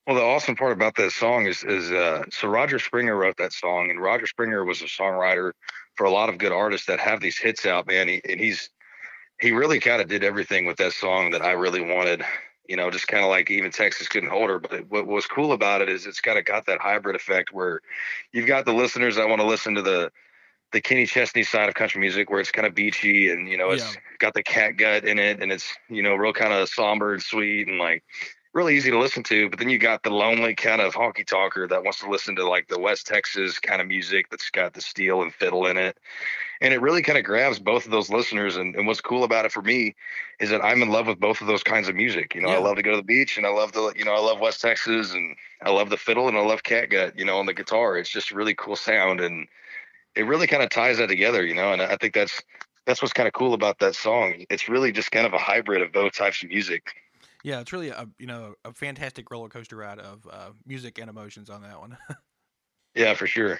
Well, 0.07 0.15
the 0.15 0.21
awesome 0.21 0.55
part 0.55 0.71
about 0.71 0.95
that 0.95 1.11
song 1.11 1.47
is 1.47 1.63
is 1.63 1.91
uh, 1.91 2.23
so 2.31 2.47
Roger 2.47 2.79
Springer 2.79 3.15
wrote 3.15 3.37
that 3.37 3.53
song, 3.53 3.89
and 3.89 3.99
Roger 3.99 4.27
Springer 4.27 4.63
was 4.63 4.81
a 4.81 4.85
songwriter 4.85 5.51
for 5.95 6.05
a 6.05 6.11
lot 6.11 6.29
of 6.29 6.37
good 6.37 6.51
artists 6.51 6.85
that 6.87 6.99
have 6.99 7.21
these 7.21 7.37
hits 7.37 7.65
out, 7.65 7.87
man. 7.87 8.07
He, 8.07 8.21
and 8.29 8.39
he's 8.39 8.69
he 9.39 9.51
really 9.51 9.79
kind 9.79 10.01
of 10.01 10.07
did 10.07 10.23
everything 10.23 10.65
with 10.65 10.77
that 10.77 10.93
song 10.93 11.31
that 11.31 11.41
I 11.41 11.51
really 11.51 11.81
wanted. 11.81 12.23
You 12.67 12.75
know, 12.75 12.89
just 12.89 13.07
kind 13.07 13.23
of 13.23 13.29
like 13.29 13.51
even 13.51 13.71
Texas 13.71 14.07
couldn't 14.07 14.29
hold 14.29 14.49
her. 14.49 14.59
But 14.59 14.73
it, 14.73 14.89
what 14.89 15.07
was 15.07 15.25
cool 15.25 15.51
about 15.51 15.81
it 15.81 15.89
is 15.89 16.05
it's 16.05 16.21
kind 16.21 16.39
of 16.39 16.45
got 16.45 16.65
that 16.65 16.79
hybrid 16.79 17.15
effect 17.15 17.53
where 17.53 17.81
you've 18.31 18.47
got 18.47 18.65
the 18.65 18.73
listeners 18.73 19.15
that 19.15 19.27
want 19.27 19.41
to 19.41 19.47
listen 19.47 19.75
to 19.75 19.81
the 19.81 20.11
the 20.71 20.81
Kenny 20.81 21.05
Chesney 21.05 21.43
side 21.43 21.69
of 21.69 21.75
country 21.75 22.01
music 22.01 22.29
where 22.29 22.39
it's 22.39 22.51
kind 22.51 22.67
of 22.67 22.75
beachy 22.75 23.29
and 23.29 23.47
you 23.47 23.57
know 23.57 23.71
it's 23.71 23.93
Yeah. 23.93 24.01
got 24.19 24.33
the 24.33 24.43
cat 24.43 24.77
gut 24.77 25.05
in 25.05 25.19
it 25.19 25.41
and 25.41 25.51
it's 25.51 25.73
you 25.89 26.03
know 26.03 26.15
real 26.15 26.33
kind 26.33 26.53
of 26.53 26.67
somber 26.67 27.13
and 27.13 27.23
sweet 27.23 27.67
and 27.67 27.77
like 27.77 28.03
really 28.55 28.75
easy 28.77 28.89
to 28.89 28.97
listen 28.97 29.21
to. 29.21 29.49
But 29.49 29.59
then 29.59 29.69
you 29.69 29.77
got 29.77 30.01
the 30.01 30.09
lonely 30.09 30.55
kind 30.55 30.81
of 30.81 30.95
honky 30.95 31.27
talker 31.27 31.67
that 31.67 31.83
wants 31.83 31.99
to 31.99 32.09
listen 32.09 32.37
to 32.37 32.47
like 32.47 32.69
the 32.69 32.79
West 32.79 33.05
Texas 33.05 33.59
kind 33.59 33.81
of 33.81 33.87
music 33.87 34.29
that's 34.31 34.49
got 34.49 34.73
the 34.73 34.81
steel 34.81 35.21
and 35.21 35.33
fiddle 35.33 35.67
in 35.67 35.77
it. 35.77 35.97
And 36.61 36.73
it 36.73 36.79
really 36.79 37.01
kind 37.01 37.17
of 37.17 37.25
grabs 37.25 37.59
both 37.59 37.85
of 37.85 37.91
those 37.91 38.09
listeners. 38.09 38.55
And, 38.55 38.73
and 38.75 38.87
what's 38.87 39.01
cool 39.01 39.25
about 39.25 39.43
it 39.43 39.51
for 39.51 39.61
me 39.61 39.93
is 40.39 40.49
that 40.49 40.63
I'm 40.63 40.81
in 40.81 40.89
love 40.89 41.07
with 41.07 41.19
both 41.19 41.41
of 41.41 41.47
those 41.47 41.63
kinds 41.63 41.89
of 41.89 41.95
music. 41.95 42.33
You 42.33 42.41
know, 42.41 42.49
Yeah. 42.49 42.55
I 42.55 42.59
love 42.59 42.77
to 42.77 42.81
go 42.81 42.91
to 42.91 42.97
the 42.97 43.03
beach 43.03 43.37
and 43.37 43.45
I 43.45 43.49
love 43.49 43.73
to, 43.73 43.91
you 43.95 44.05
know, 44.05 44.13
I 44.13 44.19
love 44.19 44.39
West 44.39 44.61
Texas 44.61 45.13
and 45.13 45.35
I 45.61 45.69
love 45.69 45.89
the 45.89 45.97
fiddle 45.97 46.29
and 46.29 46.37
I 46.37 46.41
love 46.41 46.63
catgut, 46.63 47.19
you 47.19 47.25
know, 47.25 47.37
on 47.37 47.45
the 47.45 47.53
guitar. 47.53 47.97
It's 47.97 48.09
just 48.09 48.31
a 48.31 48.35
really 48.35 48.55
cool 48.55 48.77
sound. 48.77 49.19
And 49.19 49.47
it 50.15 50.23
really 50.23 50.47
kind 50.47 50.63
of 50.63 50.69
ties 50.69 50.97
that 50.99 51.09
together, 51.09 51.45
you 51.45 51.55
know, 51.55 51.73
and 51.73 51.81
I 51.81 51.97
think 51.97 52.13
that's, 52.13 52.41
that's 52.85 53.01
what's 53.01 53.13
kind 53.13 53.27
of 53.27 53.33
cool 53.33 53.53
about 53.53 53.79
that 53.79 53.95
song. 53.95 54.45
It's 54.49 54.69
really 54.69 54.93
just 54.93 55.11
kind 55.11 55.27
of 55.27 55.33
a 55.33 55.39
hybrid 55.39 55.81
of 55.81 55.91
both 55.91 56.13
types 56.13 56.41
of 56.41 56.49
music. 56.49 56.93
Yeah, 57.45 57.59
it's 57.59 57.71
really 57.71 57.89
a 57.89 58.09
you 58.17 58.25
know 58.25 58.55
a 58.65 58.73
fantastic 58.73 59.29
roller 59.29 59.49
coaster 59.49 59.75
ride 59.75 59.99
of 59.99 60.27
uh, 60.27 60.49
music 60.65 60.97
and 60.97 61.11
emotions 61.11 61.51
on 61.51 61.61
that 61.61 61.79
one. 61.79 61.95
Yeah, 62.95 63.13
for 63.13 63.27
sure. 63.27 63.59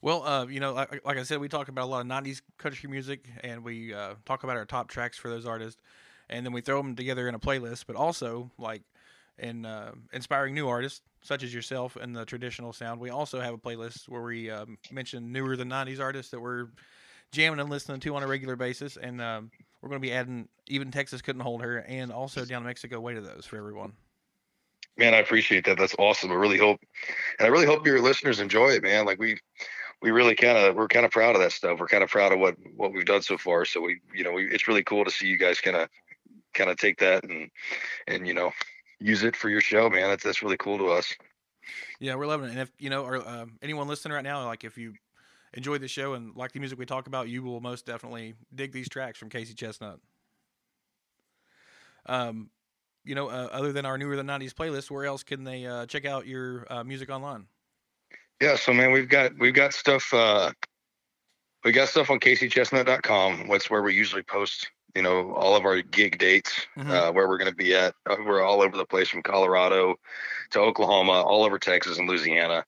well, 0.00 0.22
uh, 0.22 0.46
you 0.46 0.58
know, 0.58 0.72
like, 0.72 1.04
like 1.04 1.18
I 1.18 1.22
said, 1.22 1.38
we 1.38 1.48
talk 1.48 1.68
about 1.68 1.84
a 1.84 1.90
lot 1.90 2.00
of 2.00 2.06
'90s 2.06 2.40
country 2.56 2.88
music, 2.88 3.28
and 3.42 3.62
we 3.62 3.92
uh, 3.92 4.14
talk 4.24 4.42
about 4.42 4.56
our 4.56 4.64
top 4.64 4.88
tracks 4.88 5.18
for 5.18 5.28
those 5.28 5.44
artists, 5.44 5.80
and 6.30 6.46
then 6.46 6.54
we 6.54 6.62
throw 6.62 6.78
them 6.78 6.96
together 6.96 7.28
in 7.28 7.34
a 7.34 7.38
playlist. 7.38 7.84
But 7.86 7.94
also, 7.94 8.50
like 8.56 8.80
in 9.38 9.66
uh, 9.66 9.92
inspiring 10.14 10.54
new 10.54 10.66
artists 10.66 11.02
such 11.20 11.42
as 11.42 11.52
yourself 11.52 11.94
and 11.96 12.16
the 12.16 12.24
traditional 12.24 12.72
sound, 12.72 13.00
we 13.02 13.10
also 13.10 13.38
have 13.38 13.52
a 13.52 13.58
playlist 13.58 14.08
where 14.08 14.22
we 14.22 14.50
um, 14.50 14.78
mention 14.90 15.30
newer 15.30 15.56
than 15.56 15.68
'90s 15.68 16.00
artists 16.00 16.30
that 16.30 16.40
we're 16.40 16.68
jamming 17.32 17.60
and 17.60 17.68
listening 17.68 18.00
to 18.00 18.16
on 18.16 18.22
a 18.22 18.26
regular 18.26 18.56
basis, 18.56 18.96
and 18.96 19.20
um, 19.20 19.50
we're 19.80 19.88
going 19.88 20.00
to 20.00 20.06
be 20.06 20.12
adding 20.12 20.48
even 20.68 20.90
Texas 20.90 21.22
couldn't 21.22 21.42
hold 21.42 21.62
her, 21.62 21.78
and 21.78 22.12
also 22.12 22.44
down 22.44 22.62
in 22.62 22.66
Mexico 22.66 23.00
way 23.00 23.14
to 23.14 23.20
those 23.20 23.46
for 23.46 23.56
everyone. 23.56 23.92
man 24.96 25.14
i 25.14 25.18
appreciate 25.18 25.64
that. 25.66 25.78
That's 25.78 25.94
awesome. 25.98 26.30
I 26.32 26.34
really 26.34 26.58
hope 26.58 26.80
and 27.38 27.46
i 27.46 27.48
really 27.48 27.66
hope 27.66 27.86
your 27.86 28.00
listeners 28.00 28.40
enjoy 28.40 28.70
it 28.70 28.82
man. 28.82 29.06
Like 29.06 29.18
we 29.18 29.38
we 30.02 30.10
really 30.10 30.34
kind 30.34 30.58
of 30.58 30.76
we're 30.76 30.88
kind 30.88 31.06
of 31.06 31.10
proud 31.10 31.34
of 31.34 31.40
that 31.40 31.52
stuff. 31.52 31.78
We're 31.80 31.88
kind 31.88 32.04
of 32.04 32.10
proud 32.10 32.32
of 32.32 32.38
what 32.38 32.56
what 32.74 32.92
we've 32.92 33.04
done 33.04 33.22
so 33.22 33.38
far. 33.38 33.64
So 33.64 33.80
we 33.80 34.00
you 34.14 34.24
know 34.24 34.32
we, 34.32 34.46
it's 34.46 34.68
really 34.68 34.84
cool 34.84 35.04
to 35.04 35.10
see 35.10 35.26
you 35.26 35.38
guys 35.38 35.60
kind 35.60 35.76
of 35.76 35.88
kind 36.54 36.70
of 36.70 36.76
take 36.76 36.98
that 36.98 37.24
and 37.24 37.50
and 38.06 38.26
you 38.26 38.34
know 38.34 38.52
use 38.98 39.22
it 39.22 39.36
for 39.36 39.48
your 39.48 39.60
show 39.60 39.88
man. 39.88 40.08
That's 40.08 40.24
that's 40.24 40.42
really 40.42 40.56
cool 40.56 40.78
to 40.78 40.88
us. 40.88 41.14
Yeah, 41.98 42.14
we're 42.14 42.26
loving 42.26 42.48
it. 42.48 42.52
And 42.52 42.60
if 42.60 42.70
you 42.78 42.90
know, 42.90 43.04
or 43.04 43.16
um, 43.28 43.58
anyone 43.62 43.88
listening 43.88 44.14
right 44.14 44.24
now, 44.24 44.44
like 44.46 44.64
if 44.64 44.78
you 44.78 44.94
enjoy 45.54 45.78
the 45.78 45.88
show 45.88 46.14
and 46.14 46.34
like 46.36 46.52
the 46.52 46.60
music 46.60 46.78
we 46.78 46.86
talk 46.86 47.06
about, 47.06 47.28
you 47.28 47.42
will 47.42 47.60
most 47.60 47.86
definitely 47.86 48.34
dig 48.54 48.72
these 48.72 48.88
tracks 48.88 49.18
from 49.18 49.28
Casey 49.28 49.54
Chesnutt. 49.54 49.98
Um, 52.06 52.50
you 53.04 53.14
know, 53.14 53.28
uh, 53.28 53.48
other 53.52 53.72
than 53.72 53.84
our 53.84 53.98
newer 53.98 54.16
than 54.16 54.26
'90s 54.26 54.52
playlist, 54.52 54.90
where 54.90 55.04
else 55.04 55.22
can 55.22 55.44
they 55.44 55.66
uh, 55.66 55.86
check 55.86 56.04
out 56.04 56.26
your 56.26 56.66
uh, 56.70 56.84
music 56.84 57.10
online? 57.10 57.46
yeah 58.40 58.56
so 58.56 58.72
man 58.72 58.92
we've 58.92 59.08
got 59.08 59.32
we've 59.38 59.54
got 59.54 59.72
stuff 59.72 60.12
uh 60.12 60.50
we 61.64 61.72
got 61.72 61.88
stuff 61.88 62.10
on 62.10 62.20
caseychesnutt.com 62.20 63.48
that's 63.50 63.70
where 63.70 63.82
we 63.82 63.94
usually 63.94 64.22
post 64.22 64.70
you 64.96 65.02
know 65.02 65.32
all 65.34 65.54
of 65.54 65.64
our 65.64 65.82
gig 65.82 66.18
dates 66.18 66.66
Mhm. 66.76 66.90
uh, 66.90 67.12
where 67.12 67.28
we're 67.28 67.38
going 67.38 67.50
to 67.50 67.56
be 67.56 67.74
at 67.74 67.94
Uh, 68.06 68.16
we're 68.24 68.42
all 68.42 68.62
over 68.62 68.76
the 68.76 68.86
place 68.86 69.08
from 69.08 69.22
colorado 69.22 69.94
to 70.50 70.60
oklahoma 70.60 71.12
all 71.22 71.44
over 71.44 71.58
texas 71.58 71.98
and 71.98 72.08
louisiana 72.08 72.64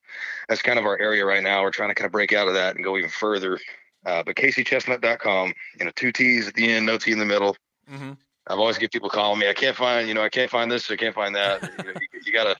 that's 0.47 0.61
kind 0.61 0.79
of 0.79 0.85
our 0.85 0.97
area 0.99 1.25
right 1.25 1.43
now 1.43 1.63
we're 1.63 1.71
trying 1.71 1.89
to 1.89 1.95
kind 1.95 2.05
of 2.05 2.11
break 2.11 2.31
out 2.31 2.47
of 2.47 2.53
that 2.53 2.75
and 2.75 2.83
go 2.85 2.95
even 2.97 3.09
further 3.09 3.59
uh, 4.05 4.23
but 4.23 4.35
caseychesnutt.com 4.35 5.53
you 5.79 5.85
know 5.85 5.91
two 5.95 6.11
t's 6.11 6.47
at 6.47 6.53
the 6.53 6.71
end 6.71 6.85
no 6.85 6.97
t 6.97 7.11
in 7.11 7.19
the 7.19 7.25
middle 7.25 7.55
Mm-hmm. 7.91 8.11
I've 8.47 8.59
always 8.59 8.77
get 8.77 8.91
people 8.91 9.09
calling 9.09 9.39
me. 9.39 9.49
I 9.49 9.53
can't 9.53 9.75
find, 9.75 10.07
you 10.07 10.13
know, 10.13 10.23
I 10.23 10.29
can't 10.29 10.49
find 10.49 10.71
this. 10.71 10.89
I 10.89 10.95
can't 10.95 11.13
find 11.15 11.35
that. 11.35 11.61
you, 11.77 11.83
know, 11.83 11.91
you, 11.99 12.19
you 12.25 12.33
gotta, 12.33 12.55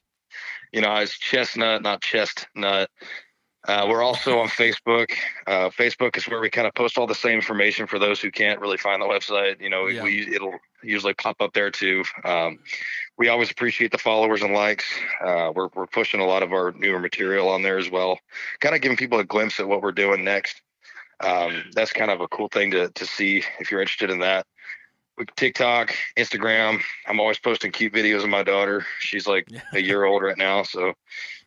you 0.72 0.82
know, 0.82 0.93
it's 0.95 1.17
chesnutt, 1.17 1.82
not 1.82 2.01
chestnut. 2.01 2.89
Uh, 3.68 3.86
we're 3.89 4.01
also 4.01 4.39
on 4.39 4.47
Facebook. 4.47 5.12
Uh, 5.45 5.70
Facebook 5.70 6.16
is 6.16 6.28
where 6.28 6.39
we 6.39 6.49
kind 6.49 6.66
of 6.66 6.74
post 6.74 6.97
all 6.97 7.05
the 7.07 7.14
same 7.16 7.36
information 7.36 7.88
for 7.88 7.99
those 7.99 8.22
who 8.22 8.32
can't 8.32 8.60
really 8.62 8.78
find 8.78 9.01
the 9.01 9.05
website. 9.05 9.60
You 9.62 9.70
know, 9.70 9.88
Yeah. 9.88 10.03
we 10.03 10.34
it'll 10.34 10.57
usually 10.82 11.14
pop 11.14 11.41
up 11.41 11.53
there 11.53 11.70
too. 11.70 12.03
Um, 12.24 12.60
we 13.18 13.28
always 13.28 13.51
appreciate 13.51 13.91
the 13.91 13.97
followers 13.97 14.41
and 14.41 14.53
likes. 14.53 14.86
Uh, 15.22 15.51
we're 15.53 15.68
we're 15.76 15.88
pushing 15.88 16.22
a 16.22 16.26
lot 16.26 16.41
of 16.41 16.53
our 16.53 16.72
newer 16.72 16.99
material 16.99 17.49
on 17.49 17.62
there 17.62 17.78
as 17.78 17.89
well, 17.89 18.18
kind 18.62 18.76
of 18.76 18.82
giving 18.82 18.97
people 18.97 19.20
a 19.20 19.26
glimpse 19.26 19.60
at 19.60 19.68
what 19.68 19.82
we're 19.82 19.91
doing 19.91 20.24
next. 20.24 20.62
Um, 21.22 21.66
that's 21.74 21.91
kind 21.91 22.12
of 22.12 22.22
a 22.22 22.30
cool 22.30 22.47
thing 22.47 22.72
to 22.72 22.89
to 22.89 23.05
see 23.05 23.43
if 23.60 23.72
you're 23.72 23.82
interested 23.82 24.10
in 24.10 24.20
that. 24.20 24.45
TikTok, 25.36 25.93
Instagram. 26.18 26.82
I'm 27.05 27.20
always 27.20 27.39
posting 27.39 27.74
cute 27.74 27.91
videos 27.93 28.24
of 28.24 28.30
my 28.30 28.41
daughter. 28.41 28.86
She's 28.99 29.28
like 29.28 29.49
a 29.74 29.82
year 29.82 30.05
old 30.05 30.24
right 30.24 30.38
now, 30.38 30.64
so 30.64 30.93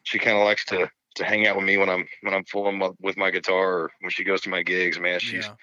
she 0.03 0.19
kind 0.19 0.37
of 0.37 0.45
likes 0.45 0.67
to 0.67 0.91
to 1.17 1.25
hang 1.25 1.47
out 1.47 1.57
with 1.57 1.65
me 1.65 1.77
when 1.77 1.89
I'm 1.89 2.07
when 2.23 2.35
I'm 2.35 2.45
fooling 2.45 2.81
with 3.01 3.17
my 3.17 3.31
guitar 3.31 3.73
or 3.73 3.91
when 4.01 4.11
she 4.11 4.25
goes 4.25 4.41
to 4.43 4.51
my 4.51 4.63
gigs. 4.63 4.99
Man, 4.99 5.21
she's 5.21 5.47
Yeah. 5.47 5.55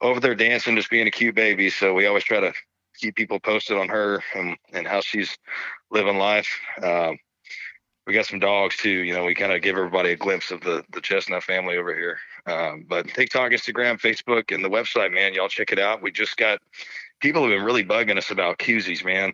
over 0.00 0.20
there 0.20 0.34
dancing, 0.34 0.76
just 0.76 0.90
being 0.90 1.06
a 1.06 1.10
cute 1.10 1.34
baby. 1.34 1.70
So 1.70 1.94
we 1.94 2.06
always 2.06 2.24
try 2.24 2.40
to 2.40 2.52
keep 2.98 3.14
people 3.14 3.40
posted 3.40 3.76
on 3.76 3.88
her 3.88 4.22
and 4.34 4.56
and 4.72 4.86
how 4.86 5.00
she's 5.00 5.36
living 5.90 6.18
life. 6.18 6.48
Um, 6.82 7.18
we 8.06 8.12
got 8.12 8.26
some 8.26 8.38
dogs 8.38 8.76
too. 8.76 8.90
You 8.90 9.14
know, 9.14 9.24
we 9.24 9.34
kind 9.34 9.52
of 9.52 9.62
give 9.62 9.76
everybody 9.76 10.12
a 10.12 10.16
glimpse 10.16 10.50
of 10.50 10.60
the 10.60 10.84
the 10.90 11.00
Chesnutt 11.00 11.42
family 11.42 11.76
over 11.76 11.94
here. 11.94 12.18
Um, 12.46 12.84
but 12.88 13.08
TikTok, 13.08 13.50
Instagram, 13.50 14.00
Facebook, 14.00 14.54
and 14.54 14.64
the 14.64 14.70
website, 14.70 15.12
man, 15.12 15.34
y'all 15.34 15.48
check 15.48 15.72
it 15.72 15.78
out. 15.78 16.02
We 16.02 16.12
just 16.12 16.36
got 16.36 16.60
people 17.20 17.42
have 17.42 17.50
been 17.50 17.64
really 17.64 17.84
bugging 17.84 18.18
us 18.18 18.30
about 18.30 18.58
koozies, 18.58 19.04
man. 19.04 19.32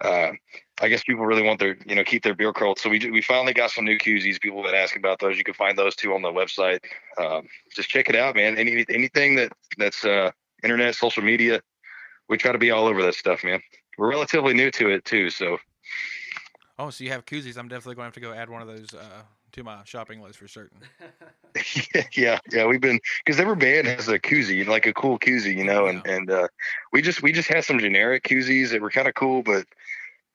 Uh, 0.00 0.32
I 0.80 0.88
guess 0.88 1.04
people 1.04 1.26
really 1.26 1.42
want 1.42 1.60
their, 1.60 1.76
you 1.86 1.94
know, 1.94 2.04
keep 2.04 2.22
their 2.22 2.34
beer 2.34 2.52
cold. 2.52 2.78
So 2.78 2.88
we 2.88 3.10
we 3.10 3.20
finally 3.20 3.52
got 3.52 3.70
some 3.70 3.84
new 3.84 3.98
koozies. 3.98 4.40
People 4.40 4.62
been 4.62 4.74
asking 4.74 5.00
about 5.00 5.18
those. 5.18 5.36
You 5.36 5.44
can 5.44 5.54
find 5.54 5.76
those 5.76 5.94
too 5.94 6.14
on 6.14 6.22
the 6.22 6.28
website. 6.28 6.80
Um, 7.18 7.46
just 7.74 7.90
check 7.90 8.08
it 8.08 8.16
out, 8.16 8.34
man. 8.34 8.56
Any 8.56 8.84
anything 8.88 9.36
that 9.36 9.52
that's 9.76 10.04
uh, 10.04 10.30
internet, 10.62 10.94
social 10.94 11.22
media, 11.22 11.60
we 12.28 12.38
try 12.38 12.52
to 12.52 12.58
be 12.58 12.70
all 12.70 12.86
over 12.86 13.02
that 13.02 13.14
stuff, 13.14 13.44
man. 13.44 13.60
We're 13.98 14.08
relatively 14.10 14.54
new 14.54 14.70
to 14.70 14.88
it 14.88 15.04
too, 15.04 15.28
so 15.28 15.58
Oh, 16.80 16.88
so 16.88 17.04
you 17.04 17.10
have 17.10 17.26
koozies? 17.26 17.58
I'm 17.58 17.68
definitely 17.68 17.96
going 17.96 18.04
to 18.04 18.06
have 18.06 18.14
to 18.14 18.20
go 18.20 18.32
add 18.32 18.48
one 18.48 18.62
of 18.62 18.68
those 18.68 18.94
uh, 18.94 19.20
to 19.52 19.64
my 19.64 19.84
shopping 19.84 20.20
list 20.22 20.38
for 20.38 20.48
certain. 20.48 20.80
yeah, 22.16 22.38
yeah, 22.52 22.66
we've 22.66 22.80
been 22.80 23.00
because 23.24 23.40
every 23.40 23.56
band 23.56 23.86
has 23.86 24.08
a 24.08 24.18
koozie, 24.18 24.64
like 24.66 24.86
a 24.86 24.86
cool 24.86 25.12
koozie, 25.18 25.48
you 25.48 25.58
know, 25.58 25.80
and 25.80 25.96
Yeah. 25.96 26.02
and 26.02 26.30
uh, 26.30 26.46
we 26.92 27.00
just 27.00 27.22
we 27.22 27.32
just 27.32 27.48
had 27.48 27.64
some 27.64 27.78
generic 27.78 28.22
koozies 28.22 28.70
that 28.70 28.80
were 28.80 28.90
kind 28.90 29.08
of 29.08 29.14
cool, 29.14 29.42
but 29.42 29.66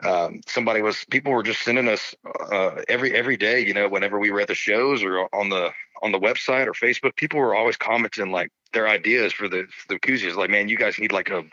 um, 0.03 0.41
somebody 0.47 0.82
was 0.82 1.05
people 1.09 1.32
were 1.32 1.43
just 1.43 1.61
sending 1.61 1.88
us 1.88 2.16
uh, 2.51 2.82
every 2.89 3.13
every 3.13 3.38
day, 3.38 3.59
you 3.66 3.74
know, 3.74 3.88
whenever 3.88 4.20
we 4.20 4.32
were 4.32 4.41
at 4.41 4.47
the 4.47 4.55
shows 4.55 5.03
or 5.03 5.34
on 5.34 5.49
the 5.49 5.72
on 6.01 6.11
the 6.11 6.20
website 6.20 6.68
or 6.68 6.74
Facebook, 6.74 7.16
people 7.16 7.39
were 7.39 7.55
always 7.55 7.78
commenting 7.78 8.32
like 8.32 8.51
their 8.74 8.88
ideas 8.88 9.32
for 9.32 9.47
the 9.47 9.66
for 9.70 9.88
the 9.93 9.99
koozies, 9.99 10.36
like 10.36 10.49
man, 10.49 10.68
you 10.68 10.78
guys 10.78 10.99
need 10.99 11.11
like 11.11 11.30
a 11.30 11.43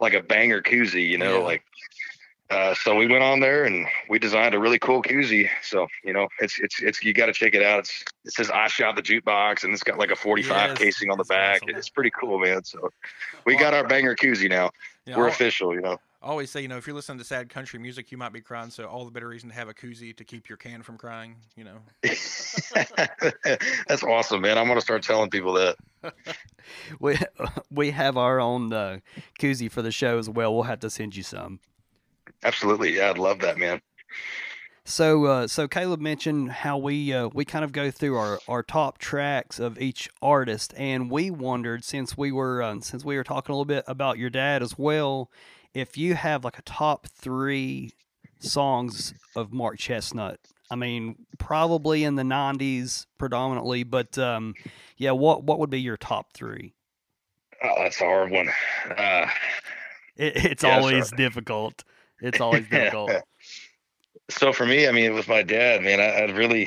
like 0.00 0.14
a 0.14 0.22
banger 0.22 0.60
koozie, 0.62 1.08
you 1.08 1.18
know, 1.18 1.40
Yeah. 1.40 1.44
like. 1.44 1.62
Uh, 2.50 2.74
so 2.74 2.94
we 2.94 3.06
went 3.06 3.22
on 3.24 3.40
there 3.40 3.64
and 3.64 3.86
we 4.08 4.18
designed 4.18 4.54
a 4.54 4.58
really 4.58 4.78
cool 4.78 5.02
koozie. 5.02 5.48
So 5.62 5.86
you 6.04 6.12
know, 6.12 6.28
it's 6.40 6.58
it's 6.60 6.80
it's 6.82 7.02
you 7.02 7.12
got 7.14 7.26
to 7.26 7.32
check 7.32 7.54
it 7.54 7.62
out. 7.62 7.80
It's 7.80 8.04
it 8.24 8.32
says 8.34 8.50
I 8.50 8.68
shot 8.68 8.96
the 8.96 9.02
jukebox 9.02 9.64
and 9.64 9.72
it's 9.72 9.82
got 9.82 9.98
like 9.98 10.10
a 10.10 10.16
45 10.16 10.68
Yes, 10.70 10.78
casing 10.78 11.10
on 11.10 11.18
the 11.18 11.24
back. 11.24 11.62
awesome. 11.62 11.76
It's 11.76 11.88
pretty 11.88 12.10
cool, 12.10 12.38
man. 12.38 12.62
So 12.64 12.90
we 13.46 13.56
got 13.56 13.72
our 13.74 13.86
banger 13.86 14.14
koozie 14.14 14.48
now. 14.50 14.70
Yeah, 15.06 15.16
We're 15.16 15.24
I'll- 15.24 15.30
official, 15.30 15.74
you 15.74 15.80
know. 15.80 15.98
I 16.22 16.28
always 16.28 16.50
say, 16.50 16.62
you 16.62 16.68
know, 16.68 16.78
if 16.78 16.86
you're 16.86 16.96
listening 16.96 17.18
to 17.18 17.24
sad 17.24 17.50
country 17.50 17.78
music, 17.78 18.10
you 18.10 18.16
might 18.16 18.32
be 18.32 18.40
crying. 18.40 18.70
So 18.70 18.84
all 18.86 19.04
the 19.04 19.10
better 19.10 19.28
reason 19.28 19.50
to 19.50 19.54
have 19.54 19.68
a 19.68 19.74
koozie 19.74 20.16
to 20.16 20.24
keep 20.24 20.48
your 20.48 20.56
can 20.56 20.82
from 20.82 20.96
crying. 20.96 21.36
You 21.54 21.64
know. 21.64 21.76
That's 23.88 24.02
awesome, 24.02 24.40
man. 24.42 24.56
I'm 24.58 24.66
gonna 24.68 24.80
start 24.80 25.02
telling 25.02 25.30
people 25.30 25.52
that. 25.54 25.76
We 26.98 27.18
we 27.70 27.90
have 27.90 28.16
our 28.16 28.40
own 28.40 28.72
uh, 28.72 28.98
koozie 29.38 29.70
for 29.70 29.82
the 29.82 29.92
show 29.92 30.18
as 30.18 30.30
well. 30.30 30.54
We'll 30.54 30.62
have 30.64 30.80
to 30.80 30.88
send 30.90 31.14
you 31.14 31.22
some. 31.22 31.60
Absolutely, 32.44 32.96
yeah, 32.96 33.10
I'd 33.10 33.18
love 33.18 33.40
that, 33.40 33.58
man. 33.58 33.80
So, 34.86 35.24
uh, 35.24 35.46
so 35.46 35.66
Caleb 35.66 36.00
mentioned 36.00 36.52
how 36.52 36.76
we 36.76 37.10
uh, 37.12 37.30
we 37.32 37.46
kind 37.46 37.64
of 37.64 37.72
go 37.72 37.90
through 37.90 38.16
our, 38.18 38.38
our 38.46 38.62
top 38.62 38.98
tracks 38.98 39.58
of 39.58 39.80
each 39.80 40.10
artist, 40.20 40.74
and 40.76 41.10
we 41.10 41.30
wondered 41.30 41.84
since 41.84 42.18
we 42.18 42.30
were 42.30 42.62
uh, 42.62 42.80
since 42.80 43.02
we 43.02 43.16
were 43.16 43.24
talking 43.24 43.52
a 43.52 43.56
little 43.56 43.64
bit 43.64 43.84
about 43.86 44.18
your 44.18 44.28
dad 44.28 44.62
as 44.62 44.78
well, 44.78 45.30
if 45.72 45.96
you 45.96 46.14
have 46.14 46.44
like 46.44 46.58
a 46.58 46.62
top 46.62 47.06
three 47.06 47.92
songs 48.40 49.14
of 49.34 49.52
Mark 49.52 49.78
Chesnutt. 49.78 50.36
I 50.70 50.76
mean, 50.76 51.16
probably 51.38 52.04
in 52.04 52.16
the 52.16 52.22
'90s 52.22 53.06
predominantly, 53.16 53.84
but 53.84 54.18
um, 54.18 54.54
yeah, 54.98 55.12
what 55.12 55.44
what 55.44 55.58
would 55.60 55.70
be 55.70 55.80
your 55.80 55.96
top 55.96 56.34
three? 56.34 56.74
Oh, 57.62 57.74
that's 57.78 58.00
a 58.02 58.04
hard 58.04 58.30
one. 58.30 58.50
Uh, 58.96 59.28
It, 60.16 60.36
it's 60.44 60.62
Yeah, 60.62 60.76
always 60.78 61.10
difficult. 61.12 61.84
It's 62.24 62.40
always 62.40 62.66
difficult. 62.68 63.12
so 64.30 64.52
for 64.52 64.64
me, 64.64 64.88
I 64.88 64.92
mean, 64.92 65.14
with 65.14 65.28
my 65.28 65.42
dad, 65.42 65.82
man, 65.82 66.00
I, 66.00 66.24
I'd 66.24 66.36
really, 66.36 66.66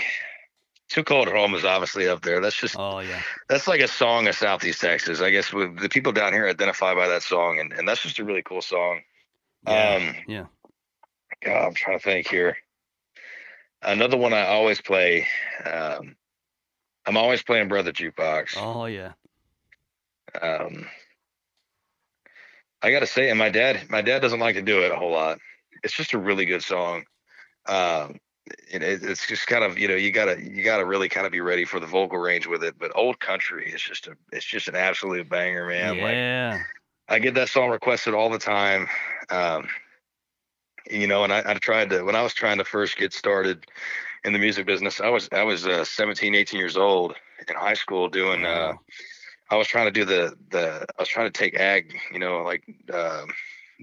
Too 0.89 1.03
Cold 1.03 1.27
at 1.27 1.33
Home 1.33 1.55
is 1.55 1.65
obviously 1.65 2.07
up 2.07 2.21
there. 2.21 2.39
That's 2.39 2.55
just 2.55 2.75
Oh 2.77 2.99
yeah. 2.99 3.21
that's 3.49 3.67
like 3.67 3.81
a 3.81 3.87
song 3.87 4.27
of 4.27 4.35
Southeast 4.35 4.81
Texas. 4.81 5.19
I 5.19 5.31
guess 5.31 5.51
with 5.51 5.79
the 5.79 5.89
people 5.89 6.11
down 6.11 6.31
here 6.31 6.47
identify 6.47 6.93
by 6.93 7.07
that 7.07 7.23
song, 7.23 7.59
and, 7.59 7.73
and 7.73 7.87
that's 7.87 8.01
just 8.01 8.19
a 8.19 8.23
really 8.23 8.43
cool 8.43 8.61
song. 8.61 9.01
Yeah. 9.65 9.95
Um, 9.95 10.15
yeah. 10.27 10.45
God, 11.43 11.67
I'm 11.67 11.73
trying 11.73 11.97
to 11.97 12.03
think 12.03 12.27
here. 12.27 12.57
Another 13.81 14.17
one 14.17 14.33
I 14.33 14.47
always 14.47 14.81
play. 14.81 15.27
Um, 15.65 16.15
I'm 17.05 17.17
always 17.17 17.41
playing 17.41 17.67
Brother 17.67 17.91
Jukebox. 17.91 18.57
Oh 18.57 18.85
yeah. 18.85 19.13
Um, 20.39 20.87
I 22.81 22.91
got 22.91 22.99
to 22.99 23.07
say, 23.07 23.29
and 23.29 23.39
my 23.39 23.49
dad, 23.49 23.89
my 23.89 24.01
dad 24.01 24.21
doesn't 24.21 24.39
like 24.39 24.55
to 24.55 24.61
do 24.61 24.81
it 24.81 24.91
a 24.91 24.95
whole 24.95 25.11
lot. 25.11 25.39
It's 25.83 25.93
just 25.93 26.13
a 26.13 26.17
really 26.17 26.45
good 26.45 26.63
song. 26.63 27.03
Um, 27.67 28.19
it, 28.71 28.81
it, 28.81 29.03
it's 29.03 29.27
just 29.27 29.47
kind 29.47 29.63
of 29.63 29.77
you 29.77 29.87
know 29.87 29.95
you 29.95 30.11
gotta 30.11 30.41
you 30.41 30.63
gotta 30.63 30.85
really 30.85 31.09
kind 31.09 31.25
of 31.25 31.31
be 31.31 31.41
ready 31.41 31.65
for 31.65 31.79
the 31.79 31.85
vocal 31.85 32.17
range 32.17 32.47
with 32.47 32.63
it. 32.63 32.75
But 32.79 32.91
Old 32.95 33.19
Country 33.19 33.71
is 33.71 33.81
just 33.81 34.07
a 34.07 34.15
it's 34.31 34.45
just 34.45 34.67
an 34.67 34.75
absolute 34.75 35.29
banger, 35.29 35.67
man. 35.67 35.97
Like 36.01 36.15
yeah. 36.15 36.63
I 37.09 37.19
get 37.19 37.33
that 37.35 37.49
song 37.49 37.69
requested 37.69 38.13
all 38.13 38.29
the 38.29 38.39
time. 38.39 38.87
Um, 39.29 39.67
you 40.89 41.07
know, 41.07 41.23
and 41.23 41.33
I, 41.33 41.43
I 41.45 41.53
tried 41.55 41.89
to 41.89 42.03
when 42.03 42.15
I 42.15 42.21
was 42.21 42.33
trying 42.33 42.57
to 42.57 42.65
first 42.65 42.97
get 42.97 43.13
started 43.13 43.65
in 44.23 44.33
the 44.33 44.39
music 44.39 44.65
business. 44.65 45.01
I 45.01 45.09
was 45.09 45.29
I 45.31 45.43
was 45.43 45.65
uh, 45.65 45.83
17, 45.83 46.35
18 46.35 46.59
years 46.59 46.77
old 46.77 47.15
in 47.47 47.55
high 47.55 47.73
school 47.73 48.09
doing. 48.09 48.45
Uh, 48.45 48.73
I 49.49 49.55
was 49.55 49.67
trying 49.67 49.85
to 49.85 49.91
do 49.91 50.05
the 50.05 50.35
the 50.49 50.85
I 50.97 51.01
was 51.01 51.09
trying 51.09 51.31
to 51.31 51.37
take 51.37 51.55
ag, 51.59 51.97
you 52.11 52.19
know, 52.19 52.43
like 52.43 52.63
um, 52.93 53.29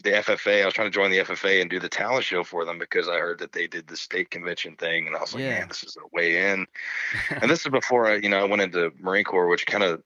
the 0.03 0.11
FFA. 0.11 0.63
I 0.63 0.65
was 0.65 0.75
trying 0.75 0.91
to 0.91 0.95
join 0.95 1.11
the 1.11 1.19
FFA 1.19 1.61
and 1.61 1.71
do 1.71 1.79
the 1.79 1.89
talent 1.89 2.25
show 2.25 2.43
for 2.43 2.65
them 2.65 2.79
because 2.79 3.09
I 3.09 3.19
heard 3.19 3.39
that 3.39 3.53
they 3.53 3.67
did 3.67 3.87
the 3.87 3.97
state 3.97 4.31
convention 4.31 4.77
thing, 4.77 5.07
and 5.07 5.17
I 5.17 5.21
was 5.21 5.35
like, 5.35 5.45
Yeah. 5.45 5.61
man, 5.61 5.69
this 5.69 5.85
is 5.85 5.97
a 5.97 6.17
way 6.17 6.51
in. 6.51 6.67
and 7.41 7.51
this 7.51 7.65
is 7.65 7.71
before 7.71 8.07
I, 8.07 8.17
you 8.17 8.29
know, 8.29 8.41
I 8.41 8.45
went 8.45 8.63
into 8.63 8.93
Marine 9.01 9.25
Corps, 9.25 9.47
which 9.47 9.67
kind 9.67 9.85
of 9.85 10.03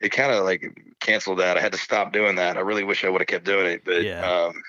it 0.00 0.10
kind 0.10 0.32
of 0.32 0.44
like 0.44 0.62
canceled 1.00 1.38
that. 1.38 1.56
I 1.56 1.60
had 1.60 1.72
to 1.72 1.78
stop 1.78 2.12
doing 2.12 2.36
that. 2.36 2.56
I 2.56 2.60
really 2.60 2.84
wish 2.84 3.04
I 3.04 3.08
would 3.08 3.20
have 3.20 3.28
kept 3.28 3.44
doing 3.44 3.66
it, 3.66 3.82
but 3.84 4.04
Yeah. 4.04 4.46
um, 4.46 4.62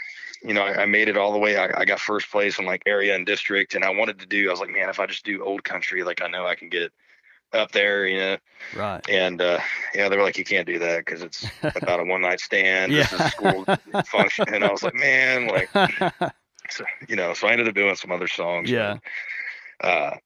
you 0.43 0.53
know, 0.53 0.61
I, 0.61 0.83
I 0.83 0.85
made 0.85 1.09
it 1.09 1.17
all 1.17 1.33
the 1.33 1.39
way. 1.39 1.57
I, 1.57 1.81
I 1.81 1.85
got 1.85 1.99
first 1.99 2.29
place 2.31 2.59
in 2.59 2.65
like 2.65 2.83
area 2.85 3.15
and 3.15 3.25
district, 3.25 3.75
and 3.75 3.83
I 3.83 3.89
wanted 3.89 4.19
to 4.19 4.25
do. 4.25 4.47
I 4.47 4.51
was 4.51 4.59
like, 4.59 4.69
man, 4.69 4.89
if 4.89 4.99
I 4.99 5.05
just 5.05 5.25
do 5.25 5.43
old 5.43 5.63
country, 5.63 6.03
like 6.03 6.21
I 6.21 6.27
know 6.27 6.45
I 6.45 6.55
can 6.55 6.69
get 6.69 6.91
up 7.53 7.71
there, 7.71 8.07
you 8.07 8.19
know. 8.19 8.37
Right. 8.75 9.01
And 9.09 9.41
uh, 9.41 9.59
yeah, 9.95 10.09
they 10.09 10.17
were 10.17 10.23
like, 10.23 10.37
you 10.37 10.43
can't 10.43 10.67
do 10.67 10.79
that 10.79 11.05
because 11.05 11.21
it's 11.21 11.49
about 11.75 11.99
a 11.99 12.03
one 12.05 12.21
night 12.21 12.39
stand. 12.39 12.91
This 12.93 13.11
is 13.13 13.19
Yeah. 13.19 13.29
school 13.29 13.65
function, 14.05 14.53
and 14.53 14.63
I 14.63 14.71
was 14.71 14.83
like, 14.83 14.95
man, 14.95 15.47
like, 15.47 15.69
so, 16.69 16.83
you 17.07 17.15
know. 17.15 17.33
So 17.33 17.47
I 17.47 17.51
ended 17.51 17.67
up 17.67 17.75
doing 17.75 17.95
some 17.95 18.11
other 18.11 18.27
songs. 18.27 18.69
yeah. 18.69 18.97
but, 19.79 19.87
uh, 19.87 20.17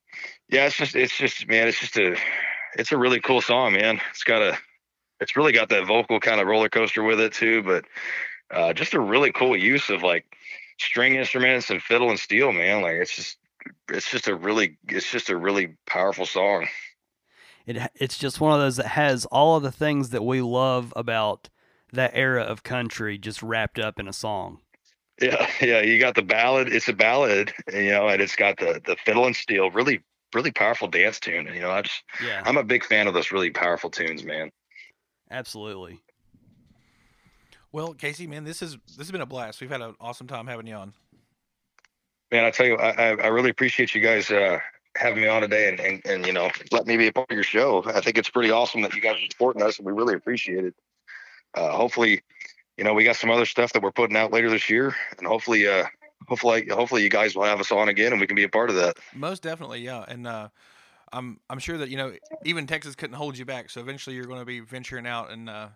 yeah, 0.49 0.65
it's 0.65 0.78
just, 0.78 0.95
it's 0.95 1.15
just, 1.15 1.47
man, 1.47 1.67
it's 1.67 1.80
just 1.80 1.97
a, 1.97 2.15
it's 2.76 2.91
a 2.91 2.97
really 2.97 3.19
cool 3.19 3.41
song, 3.41 3.74
man. 3.74 4.01
It's 4.11 4.24
got 4.24 4.41
a, 4.41 4.57
it's 5.19 5.36
really 5.36 5.51
got 5.51 5.69
that 5.69 5.86
vocal 5.86 6.19
kind 6.19 6.41
of 6.41 6.47
roller 6.47 6.69
coaster 6.69 7.03
with 7.03 7.19
it 7.19 7.34
too, 7.34 7.61
but 7.63 7.86
uh, 8.49 8.74
just 8.74 8.93
a 8.93 8.99
really 8.99 9.32
cool 9.32 9.55
use 9.55 9.89
of 9.89 10.03
like 10.03 10.26
string 10.80 11.15
instruments 11.15 11.69
and 11.69 11.82
fiddle 11.82 12.09
and 12.09 12.19
steel, 12.19 12.51
man. 12.51 12.82
Like 12.82 12.95
it's 12.95 13.15
just, 13.15 13.38
it's 13.89 14.09
just 14.09 14.28
a 14.28 14.36
really, 14.36 14.78
it's 14.89 15.09
just 15.11 15.30
a 15.30 15.38
really 15.38 15.78
powerful 15.86 16.26
song. 16.26 16.67
It 17.66 17.78
it's 17.95 18.18
just 18.18 18.41
one 18.41 18.53
of 18.53 18.59
those 18.59 18.78
that 18.78 18.88
has 18.88 19.26
all 19.26 19.57
of 19.57 19.64
the 19.64 19.72
things 19.72 20.09
that 20.09 20.24
we 20.24 20.41
love 20.41 20.93
about 20.95 21.49
that 21.93 22.12
era 22.14 22.43
of 22.43 22.64
country 22.64 23.18
just 23.18 23.43
wrapped 23.43 23.80
up 23.80 23.99
in 23.99 24.07
a 24.07 24.14
song. 24.14 24.59
Yeah, 25.22 25.49
yeah. 25.62 25.82
You 25.82 25.99
got 25.99 26.16
the 26.16 26.24
ballad. 26.24 26.74
It's 26.74 26.88
a 26.88 26.93
ballad, 26.93 27.53
you 27.72 27.91
know, 27.91 28.07
and 28.07 28.22
it's 28.22 28.36
got 28.36 28.57
the 28.57 28.82
the 28.86 28.95
fiddle 29.05 29.26
and 29.26 29.36
steel. 29.36 29.70
Really, 29.72 30.01
really 30.34 30.51
powerful 30.51 30.88
dance 30.88 31.20
tune. 31.20 31.47
You 31.53 31.62
know, 31.62 31.72
I 31.72 31.84
just 31.84 32.03
Yeah. 32.24 32.41
I'm 32.45 32.57
a 32.57 32.64
big 32.64 32.84
fan 32.84 33.07
of 33.07 33.14
those 33.14 33.32
really 33.32 33.51
powerful 33.51 33.89
tunes, 33.89 34.24
man. 34.24 34.51
Absolutely. 35.30 35.99
Well, 37.72 37.93
Casey, 37.93 38.28
man, 38.28 38.43
this 38.43 38.62
is 38.62 38.78
this 38.88 38.97
has 38.97 39.12
been 39.12 39.22
a 39.22 39.26
blast. 39.26 39.62
We've 39.62 39.70
had 39.70 39.82
an 39.82 39.95
awesome 39.99 40.28
time 40.28 40.47
having 40.47 40.68
you 40.68 40.76
on. 40.76 40.93
Man, 42.32 42.43
I 42.45 42.51
tell 42.51 42.66
you, 42.66 42.76
I 42.76 42.89
I, 42.89 43.07
I 43.09 43.28
really 43.28 43.49
appreciate 43.49 43.93
you 43.93 44.01
guys 44.01 44.30
uh, 44.32 44.59
having 44.96 45.22
me 45.22 45.28
on 45.28 45.42
today, 45.42 45.70
and, 45.70 45.80
and 45.80 46.02
and 46.06 46.26
you 46.26 46.34
know, 46.34 46.50
let 46.72 46.86
me 46.88 46.98
be 46.98 47.08
a 47.08 47.14
part 47.14 47.30
of 47.30 47.36
your 47.36 47.44
show. 47.44 47.84
I 47.86 48.02
think 48.02 48.18
it's 48.18 48.30
pretty 48.30 48.52
awesome 48.52 48.82
that 48.82 48.94
you 48.94 49.02
guys 49.02 49.16
are 49.16 49.30
supporting 49.30 49.62
us, 49.62 49.78
and 49.78 49.86
we 49.86 49.94
really 49.94 50.16
appreciate 50.16 50.66
it. 50.66 50.76
Uh, 51.56 51.72
hopefully, 51.72 52.22
you 52.78 52.84
know, 52.84 52.94
we 52.94 53.04
got 53.04 53.16
some 53.16 53.32
other 53.32 53.46
stuff 53.46 53.74
that 53.74 53.84
we're 53.84 53.92
putting 53.92 54.18
out 54.18 54.32
later 54.32 54.50
this 54.50 54.70
year, 54.70 54.96
and 55.18 55.28
hopefully, 55.28 55.68
uh, 55.68 55.86
hopefully, 56.28 56.68
hopefully, 56.70 57.04
you 57.04 57.10
guys 57.10 57.36
will 57.36 57.44
have 57.44 57.60
us 57.60 57.72
on 57.72 57.89
again, 57.89 58.12
and 58.12 58.22
we 58.22 58.28
can 58.28 58.36
be 58.36 58.44
a 58.44 58.50
part 58.50 58.70
of 58.70 58.76
that. 58.76 58.98
Most 59.14 59.44
definitely, 59.44 59.82
yeah. 59.82 60.06
And 60.08 60.28
uh, 60.28 60.50
I'm 61.14 61.39
I'm 61.50 61.60
sure 61.60 61.78
that 61.78 61.89
you 61.89 61.98
know 61.98 62.14
even 62.46 62.68
Texas 62.68 62.96
couldn't 62.96 63.16
hold 63.16 63.38
you 63.38 63.46
back. 63.46 63.70
So 63.70 63.82
eventually 63.82 64.16
you're 64.16 64.26
going 64.26 64.39
to 64.39 64.46
be 64.46 64.60
venturing 64.60 65.08
out 65.08 65.32
and 65.32 65.50
uh, 65.50 65.68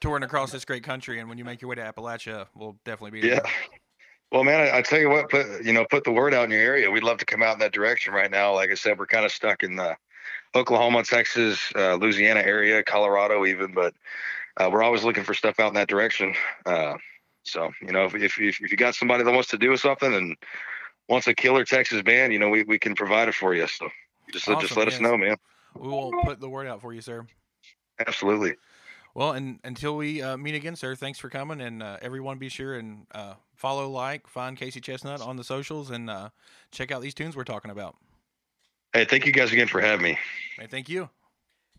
touring 0.00 0.22
across 0.22 0.52
this 0.52 0.64
great 0.64 0.82
country. 0.82 1.20
And 1.20 1.28
when 1.28 1.38
you 1.38 1.44
make 1.44 1.60
your 1.60 1.68
way 1.68 1.76
to 1.76 1.82
Appalachia, 1.82 2.46
we'll 2.54 2.76
definitely 2.84 3.20
be 3.20 3.28
Yeah. 3.28 3.40
Well, 4.34 4.42
man, 4.42 4.62
I, 4.62 4.78
I 4.78 4.82
tell 4.82 4.98
you 4.98 5.10
what, 5.10 5.30
put 5.30 5.64
you 5.64 5.72
know, 5.72 5.86
put 5.88 6.02
the 6.02 6.10
word 6.10 6.34
out 6.34 6.42
in 6.46 6.50
your 6.50 6.60
area. 6.60 6.90
We'd 6.90 7.04
love 7.04 7.18
to 7.18 7.24
come 7.24 7.40
out 7.40 7.52
in 7.52 7.60
that 7.60 7.72
direction 7.72 8.12
right 8.12 8.28
now. 8.28 8.52
Like 8.52 8.68
I 8.68 8.74
said, 8.74 8.98
we're 8.98 9.06
kind 9.06 9.24
of 9.24 9.30
stuck 9.30 9.62
in 9.62 9.76
the 9.76 9.96
Oklahoma, 10.56 11.04
Texas, 11.04 11.60
uh, 11.76 11.94
Louisiana 11.94 12.40
area, 12.40 12.82
Colorado, 12.82 13.46
even, 13.46 13.72
but 13.72 13.94
uh, 14.56 14.68
we're 14.72 14.82
always 14.82 15.04
looking 15.04 15.22
for 15.22 15.34
stuff 15.34 15.60
out 15.60 15.68
in 15.68 15.74
that 15.74 15.86
direction. 15.86 16.34
Uh, 16.66 16.94
so, 17.44 17.70
you 17.80 17.92
know, 17.92 18.06
if, 18.06 18.16
if 18.16 18.40
if 18.40 18.60
you 18.60 18.76
got 18.76 18.96
somebody 18.96 19.22
that 19.22 19.32
wants 19.32 19.50
to 19.50 19.56
do 19.56 19.76
something 19.76 20.12
and 20.12 20.36
wants 21.08 21.28
a 21.28 21.34
killer 21.34 21.64
Texas 21.64 22.02
band, 22.02 22.32
you 22.32 22.40
know, 22.40 22.48
we, 22.48 22.64
we 22.64 22.76
can 22.76 22.96
provide 22.96 23.28
it 23.28 23.36
for 23.36 23.54
you. 23.54 23.68
So 23.68 23.88
just 24.32 24.46
just 24.46 24.64
Awesome, 24.64 24.78
let 24.78 24.88
us 24.88 24.98
know, 24.98 25.16
man. 25.16 25.36
We 25.76 25.86
will 25.86 26.10
put 26.24 26.40
the 26.40 26.48
word 26.48 26.66
out 26.66 26.80
for 26.80 26.92
you, 26.92 27.02
sir. 27.02 27.24
Absolutely. 28.04 28.56
Well, 29.14 29.32
and 29.32 29.60
until 29.62 29.96
we 29.96 30.20
uh, 30.22 30.36
meet 30.36 30.56
again, 30.56 30.74
sir, 30.74 30.96
thanks 30.96 31.18
for 31.20 31.28
coming. 31.30 31.60
And 31.60 31.82
uh, 31.82 31.98
everyone, 32.02 32.38
be 32.38 32.48
sure 32.48 32.74
and 32.76 33.06
uh, 33.12 33.34
follow, 33.54 33.88
like, 33.88 34.26
find 34.26 34.56
Casey 34.56 34.80
Chesnutt 34.80 35.24
on 35.24 35.36
the 35.36 35.44
socials, 35.44 35.90
and 35.90 36.10
uh, 36.10 36.30
check 36.72 36.90
out 36.90 37.00
these 37.00 37.14
tunes 37.14 37.36
we're 37.36 37.44
talking 37.44 37.70
about. 37.70 37.96
Hey, 38.92 39.04
thank 39.04 39.24
you 39.26 39.32
guys 39.32 39.52
again 39.52 39.68
for 39.68 39.80
having 39.80 40.02
me. 40.02 40.18
Hey, 40.58 40.66
thank 40.66 40.88
you. 40.88 41.08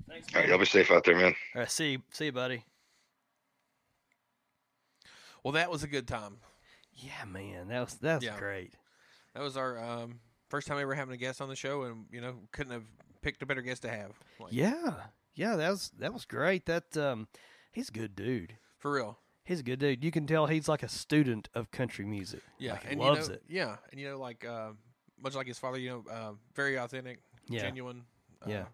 Thanks. 0.08 0.34
All 0.34 0.42
right, 0.42 0.50
y'all 0.50 0.58
be 0.58 0.66
safe 0.66 0.92
out 0.92 1.04
there, 1.04 1.16
man. 1.16 1.36
All 1.56 1.62
right, 1.62 1.72
see 1.72 1.92
you, 1.94 2.02
see 2.12 2.26
you, 2.26 2.32
buddy. 2.32 2.64
Well, 5.44 5.54
that 5.54 5.70
was 5.70 5.84
a 5.84 5.88
good 5.88 6.08
time. 6.08 6.38
Yeah, 6.94 7.26
man, 7.28 7.68
that 7.68 7.82
was 7.82 7.96
that 7.96 8.16
was 8.16 8.24
Yeah. 8.24 8.38
great. 8.40 8.74
That 9.34 9.44
was 9.44 9.58
our 9.58 9.78
um, 9.84 10.20
first 10.50 10.68
time 10.68 10.80
ever 10.80 10.96
having 10.96 11.14
a 11.14 11.18
guest 11.18 11.42
on 11.42 11.50
the 11.50 11.56
show, 11.56 11.84
and 11.84 12.06
you 12.12 12.22
know, 12.22 12.36
couldn't 12.52 12.72
have 12.72 12.86
picked 13.22 13.42
a 13.44 13.46
better 13.46 13.62
guest 13.62 13.82
to 13.84 13.90
have. 13.90 14.12
Like, 14.40 14.54
Yeah, 14.54 14.94
yeah, 15.36 15.56
that 15.56 15.70
was 15.70 15.92
that 16.00 16.14
was 16.14 16.26
great. 16.26 16.66
That 16.66 16.96
um, 16.98 17.28
he's 17.72 17.90
a 17.90 17.92
good 17.92 18.16
dude. 18.16 18.58
for 18.78 18.92
real. 18.94 19.20
He's 19.44 19.60
a 19.60 19.64
good 19.64 19.80
dude. 19.80 20.04
You 20.04 20.10
can 20.12 20.26
tell 20.26 20.48
he's 20.48 20.68
like 20.68 20.82
a 20.82 20.90
student 20.90 21.50
of 21.54 21.70
country 21.70 22.04
music. 22.06 22.42
Yeah, 22.58 22.72
like, 22.74 22.84
he 22.86 22.90
and 22.94 23.00
loves 23.00 23.28
you 23.28 23.28
know, 23.28 23.34
it. 23.36 23.44
Yeah, 23.48 23.76
and 23.92 24.00
you 24.02 24.10
know, 24.10 24.18
like 24.20 24.44
uh, 24.44 24.72
much 25.22 25.36
like 25.36 25.46
his 25.48 25.60
father, 25.60 25.78
you 25.78 25.90
know, 25.90 26.04
uh, 26.12 26.32
very 26.56 26.78
authentic, 26.78 27.20
Yeah. 27.48 27.62
genuine. 27.62 28.06
Uh, 28.42 28.50
Yeah. 28.50 28.66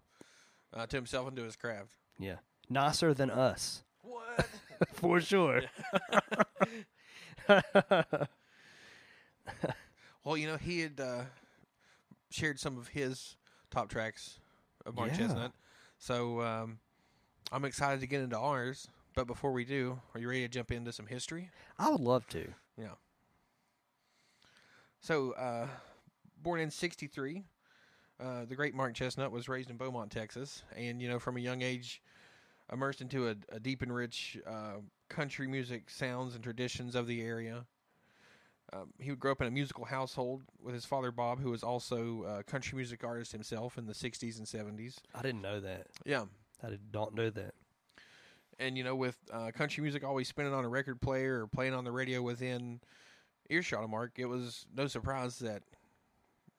Uh, 0.73 0.85
to 0.85 0.95
himself 0.95 1.27
and 1.27 1.35
to 1.35 1.43
his 1.43 1.57
craft. 1.57 1.89
Yeah, 2.17 2.37
nicer 2.69 3.13
than 3.13 3.29
us 3.29 3.83
What? 4.03 4.47
for 4.93 5.19
sure. 5.19 5.63
well, 10.23 10.37
you 10.37 10.47
know, 10.47 10.57
he 10.57 10.79
had 10.81 10.99
uh, 10.99 11.23
shared 12.29 12.59
some 12.59 12.77
of 12.77 12.87
his 12.89 13.35
top 13.69 13.89
tracks 13.89 14.39
of 14.85 14.95
Mark 14.95 15.11
Yeah. 15.11 15.17
Chesnutt, 15.27 15.51
so 16.01 16.41
um, 16.41 16.79
I'm 17.51 17.63
excited 17.63 18.01
to 18.01 18.07
get 18.07 18.21
into 18.21 18.37
ours. 18.37 18.87
But 19.13 19.27
before 19.27 19.51
we 19.51 19.65
do, 19.65 19.99
are 20.13 20.19
you 20.19 20.27
ready 20.27 20.41
to 20.41 20.47
jump 20.47 20.71
into 20.71 20.91
some 20.91 21.05
history? 21.05 21.51
I 21.77 21.89
would 21.89 22.01
love 22.01 22.27
to. 22.29 22.47
Yeah. 22.77 22.95
So, 24.99 25.33
uh, 25.33 25.67
born 26.41 26.59
in 26.59 26.71
'63, 26.71 27.43
uh, 28.19 28.45
the 28.45 28.55
great 28.55 28.73
Mark 28.73 28.95
Chesnutt 28.95 29.31
was 29.31 29.47
raised 29.47 29.69
in 29.69 29.77
Beaumont, 29.77 30.11
Texas, 30.11 30.63
and 30.75 31.01
you 31.01 31.07
know, 31.07 31.19
from 31.19 31.37
a 31.37 31.41
young 31.41 31.61
age, 31.61 32.01
immersed 32.71 33.01
into 33.01 33.27
a, 33.27 33.35
a 33.49 33.59
deep 33.59 33.83
and 33.83 33.93
rich 33.93 34.39
uh, 34.47 34.77
country 35.09 35.45
music 35.45 35.89
sounds 35.89 36.33
and 36.33 36.43
traditions 36.43 36.95
of 36.95 37.05
the 37.05 37.21
area. 37.21 37.65
Um, 38.73 38.93
he 38.99 39.09
would 39.09 39.19
grow 39.19 39.33
up 39.33 39.41
in 39.41 39.47
a 39.47 39.51
musical 39.51 39.83
household 39.85 40.43
with 40.63 40.73
his 40.73 40.85
father 40.85 41.11
Bob, 41.11 41.41
who 41.41 41.51
was 41.51 41.61
also 41.63 42.23
a 42.23 42.43
country 42.43 42.75
music 42.77 43.03
artist 43.03 43.31
himself 43.33 43.77
in 43.77 43.85
the 43.85 43.93
'60s 43.93 44.37
and 44.37 44.47
'70s. 44.47 44.95
I 45.13 45.21
didn't 45.21 45.41
know 45.41 45.59
that. 45.59 45.87
Yeah, 46.05 46.23
I 46.63 46.69
did, 46.69 46.91
don't 46.91 47.13
know 47.13 47.29
that. 47.31 47.53
and 48.59 48.77
you 48.77 48.83
know, 48.83 48.95
with 48.95 49.17
uh, 49.33 49.51
country 49.51 49.81
music 49.81 50.03
always 50.05 50.27
spinning 50.29 50.53
on 50.53 50.63
a 50.63 50.69
record 50.69 51.01
player 51.01 51.41
or 51.43 51.47
playing 51.47 51.73
on 51.73 51.83
the 51.83 51.91
radio 51.91 52.21
within 52.21 52.79
earshot 53.49 53.83
of 53.83 53.89
Mark, 53.89 54.13
it 54.17 54.25
was 54.25 54.65
no 54.73 54.87
surprise 54.87 55.39
that 55.39 55.63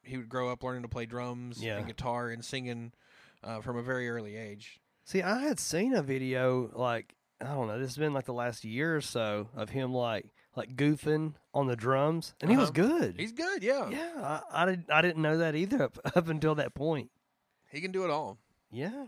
he 0.02 0.16
would 0.18 0.28
grow 0.28 0.50
up 0.50 0.62
learning 0.62 0.82
to 0.82 0.88
play 0.88 1.06
drums 1.06 1.62
Yeah. 1.62 1.78
and 1.78 1.86
guitar 1.86 2.28
and 2.30 2.44
singing 2.44 2.92
uh, 3.44 3.60
from 3.60 3.76
a 3.78 3.82
very 3.82 4.10
early 4.10 4.36
age. 4.36 4.80
See, 5.04 5.22
I 5.22 5.38
had 5.42 5.58
seen 5.60 5.94
a 5.94 6.02
video 6.02 6.70
like 6.74 7.14
I 7.40 7.46
don't 7.54 7.68
know. 7.68 7.78
This 7.78 7.88
has 7.90 7.96
been 7.96 8.12
like 8.12 8.26
the 8.26 8.32
last 8.34 8.64
year 8.64 8.96
or 8.96 9.00
so 9.00 9.48
of 9.56 9.70
him 9.70 9.94
like 9.94 10.26
like 10.56 10.76
goofing 10.76 11.34
on 11.54 11.66
the 11.66 11.76
drums, 11.76 12.34
and 12.40 12.50
he 12.50 12.56
was 12.56 12.70
Uh-huh. 12.70 12.88
good. 12.88 13.16
He's 13.18 13.32
good, 13.32 13.62
yeah. 13.62 13.88
yeah, 13.90 14.40
I, 14.52 14.62
I 14.62 14.66
didn't 14.66 14.90
I 14.90 15.00
didn't 15.02 15.22
know 15.22 15.38
that 15.38 15.54
either 15.54 15.82
up, 15.84 15.98
up 16.16 16.28
until 16.28 16.54
that 16.56 16.74
point. 16.74 17.10
he 17.70 17.80
can 17.80 17.92
do 17.92 18.04
it 18.04 18.10
all. 18.10 18.38
Yeah. 18.70 19.06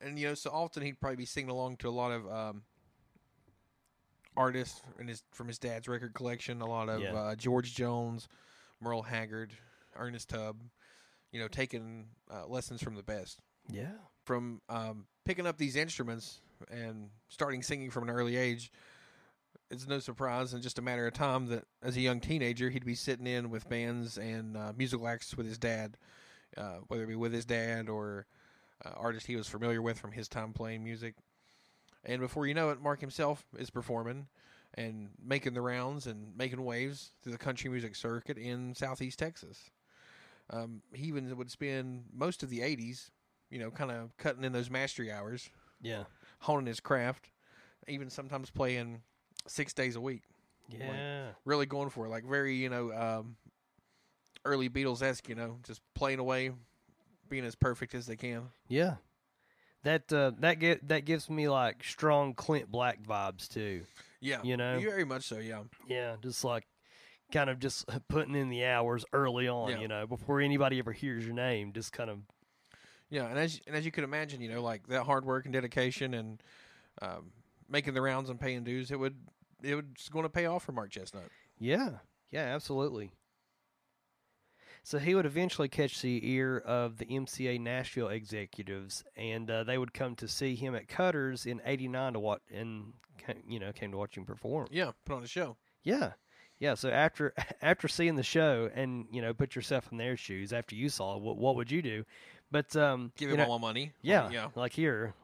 and 0.00 0.18
you 0.18 0.28
know, 0.28 0.34
so 0.34 0.50
often 0.50 0.82
he'd 0.82 1.00
probably 1.00 1.16
be 1.16 1.24
singing 1.26 1.50
along 1.50 1.76
to 1.78 1.88
a 1.88 1.90
lot 1.90 2.10
of 2.12 2.30
um, 2.30 2.62
artists 4.36 4.80
in 4.98 5.08
his 5.08 5.22
from 5.32 5.46
his 5.48 5.58
dad's 5.58 5.88
record 5.88 6.14
collection. 6.14 6.60
A 6.62 6.66
lot 6.66 6.88
of 6.88 7.00
Yeah. 7.00 7.14
uh, 7.14 7.34
George 7.34 7.74
Jones, 7.74 8.28
Merle 8.80 9.02
Haggard, 9.02 9.52
Ernest 9.96 10.28
Tubb. 10.30 10.56
You 11.32 11.38
know, 11.40 11.46
taking 11.46 12.06
uh, 12.28 12.48
lessons 12.48 12.82
from 12.82 12.96
the 12.96 13.04
best, 13.04 13.38
Yeah. 13.68 13.92
from 14.24 14.60
um, 14.68 15.06
picking 15.24 15.46
up 15.46 15.58
these 15.58 15.76
instruments 15.76 16.40
and 16.68 17.10
starting 17.28 17.62
singing 17.62 17.90
from 17.92 18.02
an 18.02 18.10
early 18.10 18.34
age. 18.36 18.72
It's 19.70 19.86
no 19.86 20.00
surprise 20.00 20.52
in 20.52 20.62
just 20.62 20.78
a 20.78 20.82
matter 20.82 21.06
of 21.06 21.14
time 21.14 21.46
that 21.46 21.64
as 21.82 21.96
a 21.96 22.00
young 22.00 22.20
teenager 22.20 22.70
he'd 22.70 22.84
be 22.84 22.96
sitting 22.96 23.26
in 23.26 23.50
with 23.50 23.68
bands 23.68 24.18
and 24.18 24.56
uh, 24.56 24.72
musical 24.76 25.06
acts 25.06 25.36
with 25.36 25.46
his 25.46 25.58
dad, 25.58 25.96
uh, 26.56 26.78
whether 26.88 27.04
it 27.04 27.08
be 27.08 27.14
with 27.14 27.32
his 27.32 27.44
dad 27.44 27.88
or 27.88 28.26
uh, 28.84 28.90
artist 28.96 29.26
he 29.28 29.36
was 29.36 29.46
familiar 29.46 29.80
with 29.80 29.98
from 29.98 30.10
his 30.12 30.28
time 30.28 30.52
playing 30.52 30.82
music. 30.82 31.14
And 32.04 32.20
before 32.20 32.46
you 32.46 32.54
know 32.54 32.70
it, 32.70 32.80
Mark 32.82 33.00
himself 33.00 33.44
is 33.56 33.70
performing 33.70 34.26
and 34.74 35.10
making 35.22 35.54
the 35.54 35.60
rounds 35.60 36.06
and 36.06 36.36
making 36.36 36.64
waves 36.64 37.12
through 37.22 37.32
the 37.32 37.38
country 37.38 37.70
music 37.70 37.94
circuit 37.94 38.38
in 38.38 38.74
Southeast 38.74 39.18
Texas. 39.20 39.70
Um, 40.50 40.82
he 40.92 41.04
even 41.06 41.36
would 41.36 41.50
spend 41.50 42.06
most 42.12 42.42
of 42.42 42.50
the 42.50 42.60
80s, 42.60 43.12
you 43.50 43.60
know, 43.60 43.70
kind 43.70 43.92
of 43.92 44.16
cutting 44.16 44.42
in 44.42 44.52
those 44.52 44.70
mastery 44.70 45.12
hours, 45.12 45.48
Yeah. 45.80 46.04
honing 46.40 46.66
his 46.66 46.80
craft, 46.80 47.30
even 47.86 48.10
sometimes 48.10 48.50
playing 48.50 49.02
six 49.46 49.72
days 49.72 49.96
a 49.96 50.00
week 50.00 50.22
Yeah. 50.68 51.30
really 51.44 51.66
going 51.66 51.90
for 51.90 52.06
it, 52.06 52.10
like 52.10 52.24
very 52.24 52.56
you 52.56 52.68
know 52.68 52.92
um, 52.92 53.36
early 54.44 54.68
Beatles 54.68 55.02
esque, 55.02 55.28
you 55.28 55.34
know, 55.34 55.58
just 55.64 55.80
playing 55.94 56.18
away, 56.18 56.52
being 57.28 57.44
as 57.44 57.54
perfect 57.54 57.94
as 57.94 58.06
they 58.06 58.16
can. 58.16 58.48
Yeah. 58.68 58.96
That 59.82 60.12
uh, 60.12 60.32
that 60.40 60.58
get 60.58 60.88
that 60.88 61.04
gives 61.06 61.30
me 61.30 61.48
like 61.48 61.82
strong 61.84 62.34
Clint 62.34 62.70
Black 62.70 63.02
vibes 63.02 63.48
too. 63.48 63.82
Yeah, 64.20 64.42
You 64.42 64.58
know? 64.58 64.78
very 64.78 65.04
much 65.06 65.24
so. 65.24 65.38
Yeah, 65.38 65.62
Yeah, 65.88 66.16
just 66.22 66.44
like 66.44 66.66
kind 67.32 67.48
of 67.48 67.58
just 67.58 67.86
putting 68.08 68.34
in 68.34 68.50
the 68.50 68.64
hours 68.66 69.04
early 69.14 69.48
on, 69.48 69.70
Yeah. 69.70 69.80
you 69.80 69.88
know, 69.88 70.06
before 70.06 70.40
anybody 70.40 70.78
ever 70.78 70.92
hears 70.92 71.24
your 71.24 71.34
name, 71.34 71.72
just 71.72 71.92
kind 71.92 72.10
of 72.10 72.18
yeah, 73.08 73.26
and 73.26 73.38
as 73.38 73.60
and 73.66 73.74
as 73.74 73.84
you 73.86 73.90
can 73.90 74.04
imagine, 74.04 74.40
you 74.42 74.50
know, 74.50 74.62
like 74.62 74.86
that 74.88 75.04
hard 75.04 75.24
work 75.24 75.46
and 75.46 75.52
dedication 75.54 76.12
and 76.14 76.42
um, 77.00 77.32
making 77.70 77.94
the 77.94 78.02
rounds 78.02 78.28
and 78.28 78.40
paying 78.40 78.64
dues, 78.64 78.90
it 78.90 78.98
would 78.98 79.16
it 79.62 79.74
was 79.74 79.84
going 80.10 80.24
to 80.24 80.30
pay 80.30 80.46
off 80.46 80.64
for 80.64 80.72
Mark 80.72 80.90
Chesnutt. 80.90 81.28
Yeah, 81.58 81.90
yeah, 82.30 82.44
absolutely. 82.54 83.12
So 84.82 84.98
he 84.98 85.14
would 85.14 85.26
eventually 85.26 85.68
catch 85.68 86.00
the 86.00 86.20
ear 86.30 86.58
of 86.58 86.96
the 86.96 87.04
MCA 87.04 87.60
Nashville 87.60 88.08
executives, 88.08 89.04
and 89.14 89.50
uh, 89.50 89.64
they 89.64 89.76
would 89.76 89.92
come 89.92 90.16
to 90.16 90.26
see 90.26 90.54
him 90.54 90.74
at 90.74 90.88
Cutters 90.88 91.44
in 91.44 91.60
'89 91.64 92.14
to 92.14 92.20
watch, 92.20 92.40
and 92.52 92.94
you 93.46 93.60
know, 93.60 93.72
came 93.72 93.90
to 93.92 93.98
watch 93.98 94.16
him 94.16 94.24
perform. 94.24 94.68
Yeah, 94.70 94.92
put 95.04 95.16
on 95.16 95.22
a 95.22 95.26
show. 95.28 95.56
Yeah, 95.82 96.12
yeah. 96.58 96.74
So 96.74 96.88
after 96.88 97.34
after 97.62 97.88
seeing 97.88 98.16
the 98.16 98.22
show, 98.22 98.70
and 98.74 99.06
you 99.12 99.20
know, 99.20 99.34
put 99.34 99.54
yourself 99.54 99.88
in 99.92 99.98
their 99.98 100.16
shoes. 100.16 100.52
After 100.52 100.74
you 100.74 100.88
saw 100.88 101.16
it, 101.16 101.22
what 101.22 101.36
what 101.36 101.56
would 101.56 101.70
you 101.70 101.82
do? 101.82 102.04
But 102.50 102.74
um, 102.74 103.12
Give 103.18 103.30
him 103.30 103.36
know, 103.36 103.46
all 103.46 103.58
my 103.58 103.68
money. 103.68 103.92
yeah, 104.02 104.30
yeah, 104.30 104.48
like 104.56 104.72
here, 104.72 105.14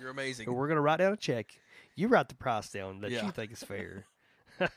you're 0.00 0.10
amazing. 0.10 0.50
we're 0.54 0.68
gonna 0.68 0.80
write 0.80 0.98
down 0.98 1.12
a 1.12 1.16
check. 1.16 1.58
You 1.96 2.08
write 2.08 2.28
the 2.28 2.34
price 2.34 2.70
down 2.70 3.00
that 3.00 3.10
Yeah. 3.10 3.26
you 3.26 3.32
think 3.32 3.52
is 3.52 3.62
fair. 3.62 4.04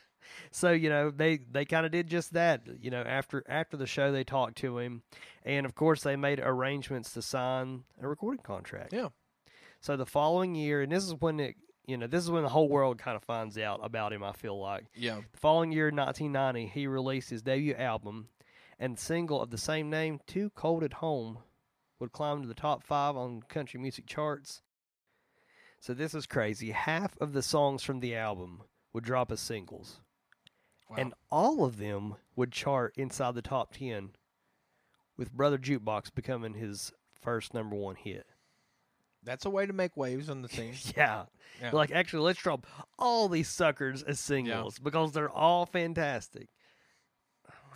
so 0.50 0.70
you 0.72 0.88
know 0.88 1.10
they 1.10 1.36
they 1.36 1.64
kind 1.64 1.84
of 1.86 1.92
did 1.92 2.08
just 2.08 2.32
that. 2.32 2.62
You 2.80 2.90
know 2.90 3.02
after 3.02 3.44
after 3.48 3.76
the 3.76 3.86
show 3.86 4.12
they 4.12 4.24
talked 4.24 4.56
to 4.58 4.78
him, 4.78 5.02
and 5.44 5.66
of 5.66 5.74
course 5.74 6.02
they 6.02 6.16
made 6.16 6.40
arrangements 6.40 7.12
to 7.14 7.22
sign 7.22 7.84
a 8.00 8.08
recording 8.08 8.42
contract. 8.42 8.92
Yeah. 8.92 9.08
So 9.80 9.96
the 9.96 10.06
following 10.06 10.54
year, 10.54 10.80
and 10.82 10.90
this 10.90 11.04
is 11.04 11.14
when 11.14 11.40
it 11.40 11.56
you 11.86 11.96
know 11.98 12.06
this 12.06 12.24
is 12.24 12.30
when 12.30 12.42
the 12.42 12.48
whole 12.48 12.68
world 12.68 12.98
kind 12.98 13.16
of 13.16 13.22
finds 13.22 13.58
out 13.58 13.80
about 13.82 14.12
him. 14.12 14.24
I 14.24 14.32
feel 14.32 14.58
like 14.58 14.86
Yeah, 14.94 15.20
the 15.32 15.38
following 15.38 15.72
year, 15.72 15.90
1990, 15.90 16.66
he 16.72 16.86
released 16.86 17.28
his 17.30 17.42
debut 17.42 17.74
album, 17.74 18.28
and 18.78 18.98
single 18.98 19.42
of 19.42 19.50
the 19.50 19.58
same 19.58 19.90
name, 19.90 20.20
"Too 20.26 20.48
Cold 20.50 20.82
at 20.82 20.94
Home," 20.94 21.38
would 21.98 22.12
climb 22.12 22.40
to 22.40 22.48
the 22.48 22.54
top 22.54 22.82
five 22.82 23.16
on 23.16 23.42
country 23.42 23.78
music 23.78 24.06
charts. 24.06 24.62
So 25.84 25.92
this 25.92 26.14
is 26.14 26.24
crazy. 26.24 26.70
Half 26.70 27.14
of 27.20 27.34
the 27.34 27.42
songs 27.42 27.82
from 27.82 28.00
the 28.00 28.16
album 28.16 28.62
would 28.94 29.04
drop 29.04 29.30
as 29.30 29.40
singles, 29.40 30.00
wow. 30.88 30.96
and 30.98 31.12
all 31.30 31.62
of 31.62 31.76
them 31.76 32.14
would 32.34 32.52
chart 32.52 32.94
inside 32.96 33.34
the 33.34 33.42
top 33.42 33.74
ten, 33.74 34.12
with 35.18 35.30
"Brother 35.30 35.58
Jukebox" 35.58 36.14
becoming 36.14 36.54
his 36.54 36.90
first 37.20 37.52
number 37.52 37.76
one 37.76 37.96
hit. 37.96 38.24
that's 39.22 39.44
a 39.44 39.50
way 39.50 39.66
to 39.66 39.74
make 39.74 39.94
waves 39.94 40.30
on 40.30 40.40
the 40.40 40.48
scene. 40.56 40.72
Yeah. 40.96 41.24
Yeah. 41.60 41.72
Like, 41.72 41.90
actually, 41.90 42.22
let's 42.22 42.40
drop 42.40 42.66
all 42.98 43.28
these 43.28 43.50
suckers 43.50 44.02
as 44.02 44.18
singles 44.18 44.78
because 44.78 45.12
they're 45.12 45.28
all 45.28 45.66
fantastic. 45.66 46.48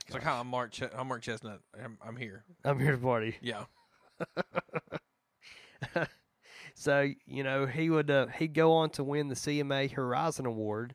It's 0.07 0.15
like, 0.15 0.23
hi, 0.23 0.41
I'm 0.41 0.47
Mark. 0.47 0.71
Ch- 0.71 0.85
I'm 0.97 1.09
Mark 1.09 1.21
Chesnutt. 1.21 1.59
I'm, 1.79 1.99
I'm 2.03 2.17
here. 2.17 2.47
I'm 2.65 2.81
here 2.81 2.93
to 2.93 2.97
party. 2.97 3.37
Yeah, 3.43 3.65
So 6.79 7.11
you 7.27 7.43
know 7.43 7.67
he 7.67 7.91
would 7.91 8.09
uh, 8.09 8.29
he'd 8.29 8.55
go 8.55 8.73
on 8.73 8.91
to 8.91 9.03
win 9.03 9.27
the 9.27 9.35
CMA 9.35 9.91
Horizon 9.91 10.47
Award 10.47 10.95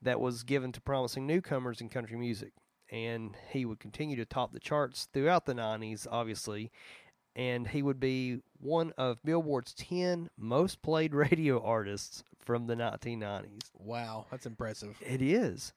that 0.00 0.20
was 0.20 0.44
given 0.44 0.70
to 0.70 0.80
promising 0.80 1.26
newcomers 1.26 1.80
in 1.80 1.88
country 1.88 2.16
music, 2.16 2.52
and 2.92 3.34
he 3.50 3.64
would 3.64 3.80
continue 3.80 4.14
to 4.18 4.24
top 4.24 4.52
the 4.52 4.60
charts 4.60 5.08
throughout 5.12 5.44
the 5.44 5.52
'90s, 5.52 6.06
obviously, 6.08 6.70
and 7.34 7.66
he 7.66 7.82
would 7.82 7.98
be 7.98 8.38
one 8.60 8.92
of 8.96 9.20
Billboard's 9.24 9.74
10 9.74 10.30
most 10.38 10.80
played 10.80 11.12
radio 11.32 11.60
artists 11.60 12.22
from 12.38 12.68
the 12.68 12.76
1990s. 12.76 13.72
wow, 13.74 14.26
that's 14.30 14.46
impressive. 14.46 14.96
It 15.00 15.20
is. 15.20 15.72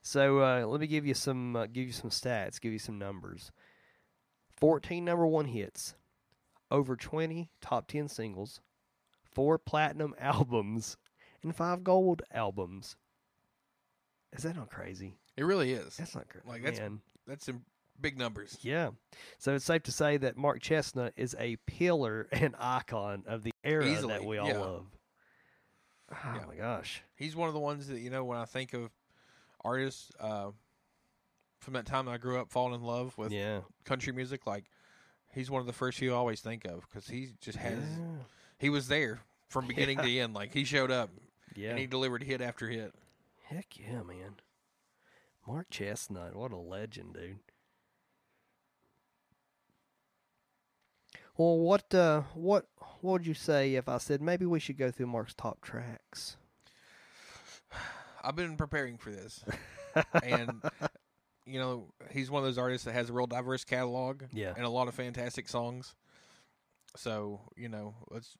So 0.00 0.38
uh, 0.38 0.64
let 0.64 0.80
me 0.80 0.86
give 0.86 1.04
you 1.04 1.14
some 1.14 1.56
uh, 1.56 1.66
give 1.66 1.88
you 1.88 1.92
some 1.92 2.10
stats, 2.10 2.60
give 2.60 2.72
you 2.72 2.78
some 2.78 3.00
numbers. 3.00 3.50
14 4.60 5.04
number 5.04 5.26
1 5.26 5.46
hits, 5.46 5.96
over 6.70 6.94
20 6.94 7.50
top 7.60 7.88
10 7.88 8.06
singles, 8.06 8.60
4 9.34 9.58
platinum 9.58 10.14
albums, 10.20 10.96
and 11.42 11.54
5 11.54 11.82
gold 11.84 12.22
albums. 12.32 12.96
Is 14.32 14.44
that 14.44 14.56
not 14.56 14.70
crazy? 14.70 15.16
It 15.36 15.44
really 15.44 15.72
is. 15.72 15.96
That's 15.96 16.14
not 16.14 16.28
crazy. 16.28 16.46
Like, 16.48 16.62
that's- 16.62 16.80
Man. 16.80 17.00
That's 17.26 17.46
some 17.46 17.64
big 18.00 18.18
numbers. 18.18 18.58
Yeah. 18.62 18.90
So 19.38 19.54
it's 19.54 19.64
safe 19.64 19.84
to 19.84 19.92
say 19.92 20.16
that 20.16 20.36
Mark 20.36 20.60
Chesnutt 20.60 21.12
is 21.16 21.36
a 21.38 21.56
pillar 21.66 22.26
and 22.32 22.54
icon 22.58 23.22
of 23.26 23.44
the 23.44 23.52
era 23.62 23.84
that 24.08 24.24
we 24.24 24.38
all 24.38 24.48
yeah. 24.48 24.58
love. 24.58 24.86
Oh 26.10 26.16
Yeah. 26.34 26.44
my 26.48 26.56
gosh. 26.56 27.02
He's 27.14 27.36
one 27.36 27.46
of 27.48 27.54
the 27.54 27.60
ones 27.60 27.86
that 27.86 28.00
you 28.00 28.10
know 28.10 28.24
when 28.24 28.38
I 28.38 28.44
think 28.44 28.74
of 28.74 28.90
artists 29.64 30.10
uh, 30.18 30.50
from 31.60 31.74
that 31.74 31.86
time 31.86 32.08
I 32.08 32.18
grew 32.18 32.40
up 32.40 32.50
falling 32.50 32.74
in 32.74 32.82
love 32.82 33.16
with 33.16 33.30
Yeah. 33.30 33.60
country 33.84 34.12
music. 34.12 34.46
Like 34.48 34.64
he's 35.32 35.48
one 35.50 35.60
of 35.60 35.66
the 35.68 35.72
first 35.72 35.98
few 35.98 36.12
I 36.12 36.16
always 36.16 36.40
think 36.40 36.64
of 36.64 36.80
because 36.88 37.06
he 37.06 37.30
just 37.40 37.56
has 37.58 37.78
Yeah. 37.78 38.24
He 38.62 38.70
was 38.70 38.88
there 38.88 39.20
from 39.50 39.66
beginning 39.68 39.98
to 39.98 40.18
end. 40.18 40.32
Like 40.34 40.54
he 40.54 40.64
showed 40.64 40.90
up 40.90 41.10
Yeah. 41.54 41.70
and 41.70 41.78
he 41.78 41.86
delivered 41.86 42.22
hit 42.22 42.40
after 42.40 42.68
hit. 42.70 42.94
Heck 43.44 43.78
yeah, 43.78 44.02
man. 44.02 44.36
Mark 45.46 45.68
Chesnutt, 45.70 46.34
what 46.34 46.52
a 46.52 46.56
legend, 46.56 47.14
dude. 47.14 47.40
Well, 51.36 51.58
what 51.58 51.92
uh 51.94 52.22
what 52.34 52.66
what 53.00 53.12
would 53.12 53.26
you 53.26 53.34
say 53.34 53.74
if 53.74 53.88
I 53.88 53.98
said 53.98 54.20
maybe 54.20 54.46
we 54.46 54.60
should 54.60 54.76
go 54.78 54.90
through 54.90 55.06
Mark's 55.06 55.34
top 55.34 55.60
tracks? 55.62 56.36
I've 58.22 58.36
been 58.36 58.56
preparing 58.56 58.98
for 58.98 59.10
this, 59.10 59.44
and 60.22 60.62
you 61.46 61.58
know 61.58 61.88
he's 62.10 62.30
one 62.30 62.40
of 62.42 62.44
those 62.46 62.58
artists 62.58 62.84
that 62.84 62.92
has 62.92 63.10
a 63.10 63.12
real 63.12 63.26
diverse 63.26 63.64
catalog 63.64 64.22
Yeah. 64.32 64.52
and 64.56 64.64
a 64.64 64.68
lot 64.68 64.86
of 64.88 64.94
fantastic 64.94 65.48
songs. 65.48 65.94
So 66.96 67.40
you 67.56 67.68
know 67.68 67.94
let's 68.10 68.36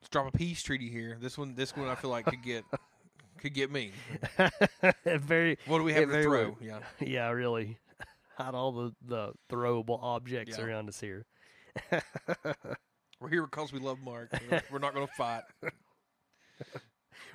let's 0.00 0.08
drop 0.10 0.32
a 0.32 0.36
peace 0.36 0.62
treaty 0.62 0.88
here. 0.90 1.16
This 1.20 1.36
one, 1.38 1.54
this 1.54 1.76
one, 1.76 1.88
I 1.88 1.94
feel 1.94 2.10
like 2.10 2.24
could 2.26 2.42
get 2.42 2.64
could 3.38 3.54
get 3.54 3.70
me. 3.70 3.92
Very 5.04 5.58
What 5.66 5.78
do 5.78 5.84
we 5.84 5.92
have 5.94 6.10
to 6.10 6.22
throw? 6.22 6.44
well- 6.50 6.56
Yeah, 6.60 6.78
yeah, 7.00 7.28
really. 7.30 7.78
Hide 8.36 8.54
all 8.54 8.72
the, 8.72 8.92
the 9.06 9.32
throwable 9.50 9.98
objects 10.02 10.58
Yeah. 10.58 10.64
around 10.64 10.88
us 10.88 11.00
here. 11.00 11.26
we're 13.20 13.28
here 13.30 13.42
because 13.44 13.72
we 13.72 13.78
love 13.80 13.98
Mark. 14.00 14.30
We're- 14.50 14.80
not 14.80 14.94
going 14.94 15.06
to 15.06 15.12
fight. 15.14 15.42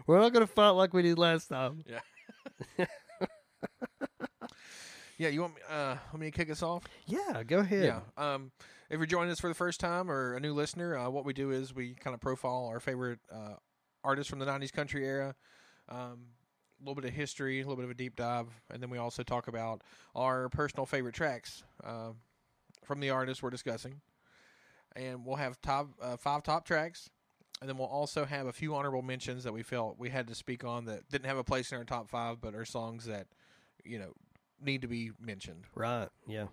We're 0.08 0.20
not 0.20 0.34
gonna 0.34 0.48
fight 0.48 0.70
like 0.72 0.94
we 0.94 1.02
did 1.02 1.18
last 1.18 1.48
time. 1.48 1.84
Yeah. 2.78 2.86
yeah, 5.18 5.30
you 5.30 5.42
want 5.42 5.56
me? 5.56 5.62
Uh, 5.70 5.96
want 6.12 6.20
me 6.20 6.32
to 6.32 6.38
kick 6.38 6.50
us 6.50 6.64
off? 6.64 6.84
Yeah, 7.06 7.44
go 7.46 7.60
ahead. 7.60 7.86
Yeah. 7.86 8.00
Um, 8.18 8.52
if 8.94 9.00
you're 9.00 9.08
joining 9.08 9.32
us 9.32 9.40
for 9.40 9.48
the 9.48 9.56
first 9.56 9.80
time 9.80 10.10
or 10.10 10.36
a 10.36 10.40
new 10.40 10.54
listener, 10.54 10.96
uh, 10.96 11.10
what 11.10 11.26
we 11.26 11.34
do 11.34 11.50
is 11.50 11.74
we 11.74 11.96
kind 11.96 12.14
of 12.14 12.22
profile 12.22 12.68
our 12.68 12.80
favorite 12.80 13.20
uh, 13.32 13.56
artists 14.04 14.30
from 14.30 14.38
the 14.38 14.46
'90s 14.46 14.72
country 14.72 15.04
era, 15.04 15.34
um, 15.90 16.28
a 16.80 16.84
little 16.84 16.94
bit 16.94 17.06
of 17.06 17.12
history, 17.16 17.60
a 17.60 17.64
little 17.64 17.76
bit 17.76 17.86
of 17.86 17.90
a 17.90 17.96
deep 17.96 18.16
dive, 18.16 18.48
and 18.70 18.84
then 18.84 18.92
we 18.92 19.00
also 19.00 19.24
talk 19.24 19.48
about 19.48 19.82
our 20.14 20.48
personal 20.50 20.86
favorite 20.86 21.16
tracks 21.16 21.64
uh, 21.84 22.12
from 22.86 23.00
the 23.00 23.10
artists 23.10 23.42
we're 23.42 23.50
discussing, 23.50 24.00
and 24.96 25.26
we'll 25.26 25.38
have 25.38 25.60
top 25.62 25.90
uh, 26.00 26.16
five 26.16 26.44
top 26.44 26.64
tracks, 26.64 27.10
and 27.62 27.70
then 27.70 27.80
we'll 27.80 27.88
also 27.88 28.26
have 28.26 28.46
a 28.46 28.54
few 28.54 28.76
honorable 28.76 29.02
mentions 29.02 29.44
that 29.44 29.54
we 29.54 29.64
felt 29.64 29.98
we 29.98 30.10
had 30.10 30.28
to 30.28 30.36
speak 30.36 30.64
on 30.64 30.86
that 30.86 31.10
didn't 31.10 31.26
have 31.26 31.38
a 31.38 31.44
place 31.44 31.72
in 31.72 31.80
our 31.80 31.84
top 31.84 32.12
five, 32.12 32.40
but 32.40 32.54
are 32.54 32.66
songs 32.66 33.06
that 33.06 33.26
you 33.84 33.98
know 33.98 34.14
need 34.62 34.84
to 34.84 34.88
be 34.88 35.10
mentioned. 35.20 35.64
Right. 35.74 36.10
Yeah. 36.28 36.46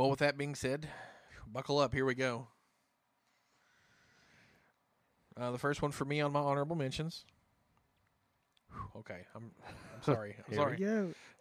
Well, 0.00 0.08
with 0.08 0.20
that 0.20 0.38
being 0.38 0.54
said, 0.54 0.88
buckle 1.46 1.78
up. 1.78 1.92
Here 1.92 2.06
we 2.06 2.14
go. 2.14 2.48
Uh, 5.38 5.50
the 5.50 5.58
first 5.58 5.82
one 5.82 5.90
for 5.90 6.06
me 6.06 6.22
on 6.22 6.32
my 6.32 6.40
honorable 6.40 6.74
mentions. 6.74 7.26
Whew, 8.72 9.00
Okay, 9.00 9.26
I'm, 9.34 9.50
I'm 9.68 10.02
sorry. 10.02 10.36
I'm 10.48 10.54
sorry. 10.54 10.78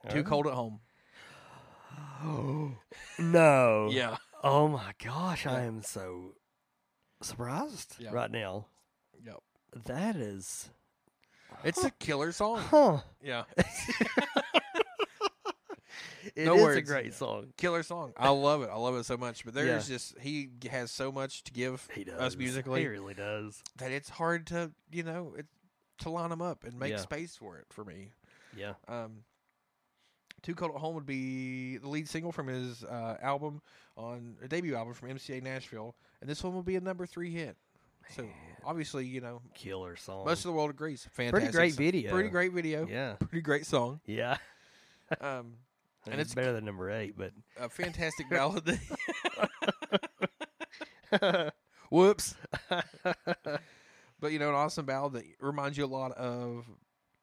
Too 0.10 0.24
cold 0.26 0.46
at 0.46 0.52
home. 0.52 0.82
Oh 2.22 2.74
no. 3.18 3.88
Yeah. 3.94 4.18
Oh 4.44 4.68
my 4.68 4.92
gosh, 5.02 5.46
I 5.46 5.62
am 5.62 5.82
so 5.82 6.34
surprised 7.22 7.96
Yeah. 7.98 8.10
right 8.12 8.30
now. 8.30 8.66
Yep. 9.26 9.40
That 9.86 10.18
is, 10.18 10.70
It's 11.64 11.86
a 11.86 11.92
killer 11.92 12.34
song. 12.34 12.60
huh? 12.60 12.98
Yeah. 13.24 13.44
It 16.40 16.44
is 16.44 16.48
No 16.48 16.56
a 16.56 16.62
words. 16.62 16.90
great 16.90 17.14
song. 17.14 17.54
Killer 17.58 17.84
song. 17.84 18.14
I 18.18 18.30
love 18.30 18.62
it. 18.64 18.70
I 18.72 18.76
love 18.78 18.96
it 18.96 19.06
so 19.06 19.18
much. 19.18 19.44
But 19.46 19.54
there's 19.54 19.88
just 19.88 20.18
he 20.20 20.50
has 20.70 20.90
so 20.92 21.12
much 21.12 21.44
to 21.44 21.52
give 21.52 21.88
He 21.94 22.04
does. 22.06 22.20
us 22.20 22.36
musically 22.38 22.82
He 22.82 22.88
really 22.88 23.14
does. 23.14 23.62
that 23.78 23.92
it's 23.92 24.10
hard 24.10 24.48
to 24.48 24.72
you 24.92 25.04
know 25.04 25.34
it 25.38 25.46
to 26.00 26.10
line 26.10 26.30
them 26.30 26.42
up 26.42 26.64
and 26.64 26.80
make 26.80 26.92
Yeah. 26.92 26.98
space 26.98 27.36
for 27.36 27.58
it 27.58 27.66
for 27.70 27.84
me. 27.84 28.12
Yeah. 28.56 28.74
Um, 28.88 29.24
Too 30.42 30.56
Cold 30.56 30.72
at 30.74 30.78
Home 30.80 30.96
would 30.96 31.06
be 31.06 31.78
the 31.78 31.90
lead 31.90 32.08
single 32.08 32.32
from 32.32 32.48
his 32.48 32.84
uh, 32.86 33.18
album 33.22 33.62
on 33.98 34.38
a 34.42 34.48
debut 34.48 34.76
album 34.76 34.94
from 34.94 35.10
MCA 35.10 35.44
Nashville, 35.44 35.96
and 36.22 36.30
this 36.30 36.42
one 36.44 36.54
will 36.54 36.64
be 36.64 36.78
a 36.78 36.82
number 36.82 37.06
three 37.06 37.32
hit. 37.32 37.58
So 38.16 38.26
obviously, 38.64 39.06
you 39.06 39.20
know, 39.22 39.42
Killer 39.54 39.96
song. 39.98 40.26
most 40.26 40.40
of 40.40 40.44
the 40.46 40.54
world 40.54 40.70
agrees. 40.70 41.06
Fantastic, 41.12 41.32
Pretty 41.52 41.52
great 41.58 41.74
song. 41.74 41.84
video. 41.86 42.12
Pretty 42.14 42.30
great 42.30 42.54
video. 42.54 42.88
Yeah. 42.88 43.14
Pretty 43.20 43.42
great 43.42 43.66
song. 43.66 44.00
Yeah. 44.06 44.38
Um, 45.22 45.56
And 46.06 46.14
And 46.14 46.22
it's 46.22 46.32
it's- 46.32 46.36
better 46.36 46.54
than 46.56 46.66
number 46.66 46.90
eight, 46.92 47.16
but 47.18 47.32
a 47.60 47.70
fantastic 47.70 48.30
ballad. 48.32 48.80
Whoops. 51.90 52.36
but 54.20 54.32
you 54.32 54.40
know, 54.40 54.50
an 54.50 54.56
awesome 54.56 54.86
ballad 54.86 55.14
that 55.14 55.24
reminds 55.40 55.78
you 55.78 55.86
a 55.86 55.88
lot 55.88 56.12
of 56.14 56.66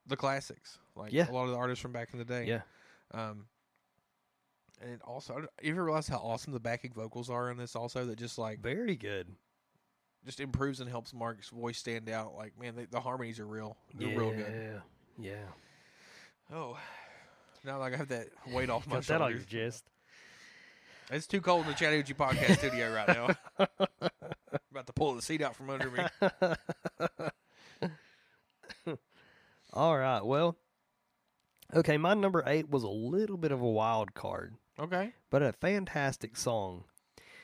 the 0.06 0.16
classics, 0.16 0.78
like 0.94 1.12
Yeah. 1.12 1.30
a 1.30 1.32
lot 1.32 1.44
of 1.44 1.50
the 1.50 1.56
artists 1.56 1.80
from 1.82 1.92
back 1.92 2.10
in 2.12 2.18
the 2.18 2.24
day. 2.24 2.44
yeah. 2.46 2.60
Um, 3.12 3.46
and 4.82 4.90
it 4.92 5.00
also, 5.02 5.46
you 5.62 5.72
ever 5.72 5.84
realize 5.84 6.06
how 6.08 6.18
awesome 6.18 6.52
the 6.52 6.60
backing 6.60 6.92
vocals 6.92 7.30
are 7.30 7.50
in 7.50 7.56
this? 7.56 7.74
Also, 7.76 8.04
that 8.04 8.18
just 8.18 8.36
like 8.38 8.60
Very 8.60 8.94
good. 8.96 9.28
just 10.24 10.38
improves 10.40 10.80
and 10.80 10.90
helps 10.90 11.14
Mark's 11.14 11.48
voice 11.48 11.78
stand 11.78 12.10
out. 12.10 12.34
Like, 12.34 12.58
man, 12.60 12.74
they, 12.76 12.84
the 12.84 13.00
harmonies 13.00 13.40
are 13.40 13.46
real. 13.46 13.76
They're 13.94 14.08
yeah. 14.10 14.18
real 14.18 14.30
good. 14.32 14.82
Yeah. 15.18 15.30
Yeah. 15.30 16.54
Oh, 16.56 16.76
now 17.66 17.78
like 17.78 17.92
I 17.92 17.96
have 17.96 18.08
that 18.08 18.28
weight 18.52 18.70
off 18.70 18.86
my 18.88 18.94
Got 18.96 19.04
that 19.06 19.20
on 19.22 19.30
your 19.30 19.40
shoulders. 19.40 19.74
chest. 19.74 19.84
It's 21.10 21.26
too 21.26 21.40
cold 21.40 21.62
in 21.66 21.68
the 21.68 21.74
Chattahoochee 21.74 22.14
podcast 22.14 22.58
studio 22.58 22.92
right 22.92 23.08
now. 23.08 23.28
About 24.70 24.86
to 24.86 24.92
pull 24.92 25.14
the 25.14 25.22
seat 25.22 25.40
out 25.42 25.54
from 25.54 25.70
under 25.70 25.90
me. 25.90 26.02
All 29.72 29.96
right. 29.98 30.24
Well, 30.24 30.56
okay. 31.74 31.96
My 31.98 32.14
number 32.14 32.42
eight 32.46 32.70
was 32.70 32.82
a 32.82 32.88
little 32.88 33.36
bit 33.36 33.52
of 33.52 33.60
a 33.60 33.68
wild 33.70 34.14
card, 34.14 34.54
Okay. 34.80 35.12
but 35.30 35.42
a 35.42 35.52
fantastic 35.52 36.36
song. 36.36 36.84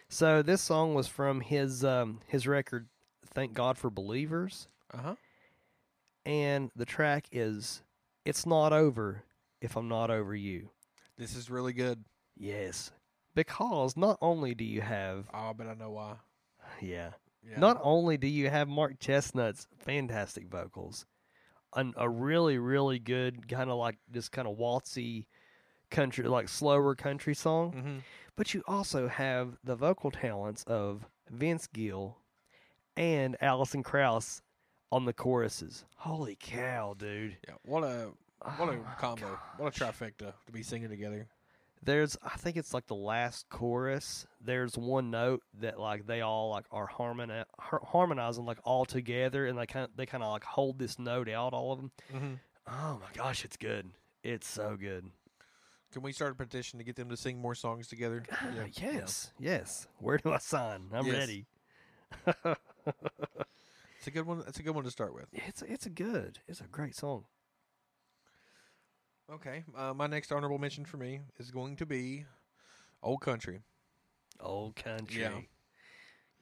So 0.09 0.43
this 0.43 0.61
song 0.63 0.95
was 0.95 1.09
from 1.09 1.41
his 1.41 1.85
um, 1.85 2.21
his 2.27 2.47
record, 2.47 2.89
"Thank 3.35 3.53
God 3.55 3.77
for 3.79 3.91
Believers," 3.91 4.69
Uh 4.93 4.99
huh. 4.99 5.15
and 6.25 6.71
the 6.75 6.85
track 6.87 7.27
is 7.33 7.83
"It's 8.25 8.47
Not 8.47 8.73
Over 8.73 9.23
If 9.63 9.77
I'm 9.77 9.89
Not 9.89 10.11
Over 10.11 10.35
You." 10.35 10.71
This 11.17 11.35
is 11.37 11.49
really 11.51 11.73
good. 11.73 12.05
Yes, 12.37 12.91
because 13.35 13.97
not 13.97 14.19
only 14.21 14.55
do 14.55 14.65
you 14.65 14.81
have 14.83 15.29
Oh, 15.33 15.53
but 15.55 15.67
I 15.67 15.75
know 15.75 15.91
why. 15.91 16.17
yeah, 16.81 17.13
Yeah. 17.43 17.59
not 17.59 17.79
only 17.83 18.17
do 18.17 18.27
you 18.27 18.49
have 18.51 18.69
Mark 18.69 18.99
Chesnutt's 18.99 19.67
fantastic 19.79 20.49
vocals, 20.49 21.07
an, 21.75 21.95
a 21.97 22.09
really 22.09 22.59
really 22.59 22.99
good 22.99 23.49
kind 23.49 23.71
of 23.71 23.77
like 23.79 23.99
this 24.09 24.29
kind 24.29 24.49
of 24.49 24.57
waltzy 24.57 25.27
country 25.91 26.27
like 26.27 26.49
slower 26.49 26.95
country 26.95 27.35
song, 27.35 27.73
hmm 27.73 27.99
but 28.35 28.55
you 28.55 28.63
also 28.67 29.09
have 29.09 29.59
the 29.63 29.77
vocal 29.77 30.11
talents 30.11 30.65
of 30.65 31.05
Vince 31.29 31.67
Gill 31.67 32.17
and 32.97 33.37
Alison 33.43 33.83
Krauss 33.83 34.41
on 34.91 35.05
the 35.05 35.13
choruses. 35.13 35.85
Holy 35.97 36.35
cow, 36.41 36.95
dude! 36.99 37.37
Yeah. 37.47 37.55
What 37.65 37.85
a 37.85 38.13
what 38.57 38.69
a 38.69 38.73
Oh 38.73 38.77
my 38.85 38.95
combo. 38.99 39.39
What 39.59 39.77
a 39.77 39.85
trifecta 39.85 40.33
to 40.47 40.53
be 40.53 40.63
singing 40.63 40.89
together. 40.89 41.27
There's, 41.85 42.17
I 42.23 42.37
think 42.37 42.57
it's 42.57 42.73
like 42.73 42.87
the 42.87 42.95
last 42.95 43.49
chorus. 43.49 44.25
There's 44.41 44.79
one 44.79 45.11
note 45.11 45.43
that 45.61 45.81
like 45.81 46.07
they 46.07 46.21
all 46.21 46.51
like 46.51 46.65
are 46.71 46.89
harmoni- 46.89 47.45
harmonizing 47.59 48.45
like 48.47 48.59
all 48.65 48.85
together, 48.85 49.47
and 49.47 49.59
they 49.59 49.67
kind 49.67 49.85
of, 49.87 49.91
they 49.97 50.07
kind 50.07 50.23
of 50.23 50.31
like 50.33 50.45
hold 50.45 50.79
this 50.79 50.99
note 51.01 51.29
out, 51.29 51.53
all 51.55 51.73
of 51.73 51.79
them. 51.81 51.91
Mm-hmm. 52.15 52.33
Oh 52.69 53.01
my 53.01 53.09
gosh, 53.15 53.45
it's 53.45 53.57
good. 53.57 53.91
It's 54.23 54.47
so 54.47 54.77
good. 54.81 55.07
Can 55.93 56.03
we 56.03 56.13
start 56.13 56.33
a 56.33 56.35
petition 56.37 56.79
to 56.79 56.85
get 56.85 56.95
them 56.97 57.09
to 57.11 57.17
sing 57.17 57.39
more 57.41 57.55
songs 57.57 57.89
together? 57.89 58.23
Ah, 58.31 58.47
yes, 58.81 59.33
yes. 59.41 59.89
Where 59.99 60.19
do 60.19 60.31
I 60.33 60.39
sign? 60.39 60.83
I'm 60.95 61.05
Yes. 61.07 61.17
ready. 61.17 61.47
It's 63.99 64.07
a 64.07 64.11
good 64.11 64.27
one. 64.27 64.43
It's 64.47 64.59
a 64.59 64.63
good 64.63 64.75
one 64.75 64.85
to 64.85 64.91
start 64.91 65.15
with. 65.15 65.27
It's 65.33 65.63
it's 65.63 65.87
a 65.87 65.91
good. 65.91 66.39
It's 66.49 66.61
a 66.61 66.65
great 66.65 66.95
song. 66.97 67.25
Okay. 69.31 69.65
Uh, 69.77 69.93
my 69.95 70.07
next 70.07 70.33
honorable 70.33 70.59
mention 70.59 70.85
for 70.85 70.97
me 70.97 71.21
is 71.39 71.51
going 71.51 71.77
to 71.77 71.87
be 71.87 72.25
Old 73.03 73.21
Country. 73.21 73.61
Old 74.41 74.75
country. 74.77 75.21
Yeah. 75.23 75.31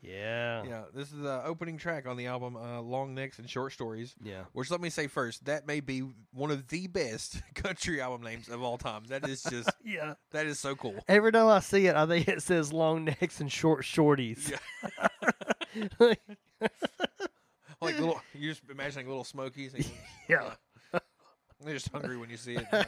Yeah. 0.03 0.63
Yeah, 0.65 0.83
this 0.95 1.13
is 1.13 1.19
the 1.21 1.45
opening 1.45 1.77
track 1.77 2.07
on 2.09 2.17
the 2.17 2.27
album 2.27 2.57
uh, 2.57 2.81
Long 2.81 3.15
Necks 3.15 3.39
and 3.39 3.49
Short 3.51 3.73
Stories. 3.73 4.15
Yeah. 4.23 4.45
Which 4.55 4.71
let 4.71 4.81
me 4.81 4.89
say 4.89 5.09
first, 5.09 5.45
that 5.45 5.67
may 5.67 5.81
be 5.81 6.03
one 6.33 6.51
of 6.51 6.69
the 6.69 6.87
best 6.87 7.43
country 7.55 8.01
album 8.01 8.23
names 8.23 8.49
of 8.49 8.63
all 8.63 8.79
time. 8.79 9.05
That 9.09 9.29
is 9.29 9.43
just 9.43 9.71
Yeah. 9.85 10.15
that 10.31 10.47
is 10.47 10.59
so 10.59 10.75
cool. 10.75 10.95
Every 11.07 11.33
time 11.33 11.49
I 11.49 11.61
see 11.61 11.87
it, 11.87 11.97
I 11.97 12.07
think 12.07 12.29
it 12.29 12.43
says 12.43 12.73
long 12.73 13.05
necks 13.05 13.41
and 13.41 13.53
short 13.53 13.85
shorties. 13.85 14.51
Yeah. 14.51 16.15
Like 17.83 17.99
little, 17.99 18.21
you're 18.35 18.53
just 18.53 18.69
imagining 18.71 19.07
little 19.09 19.25
Smokies. 19.25 19.73
And, 19.73 19.91
yeah. 20.29 20.51
They're 21.65 21.75
just 21.75 21.91
hungry 21.91 22.17
when 22.17 22.31
you 22.31 22.37
see 22.37 22.55
it. 22.57 22.67
you 22.73 22.85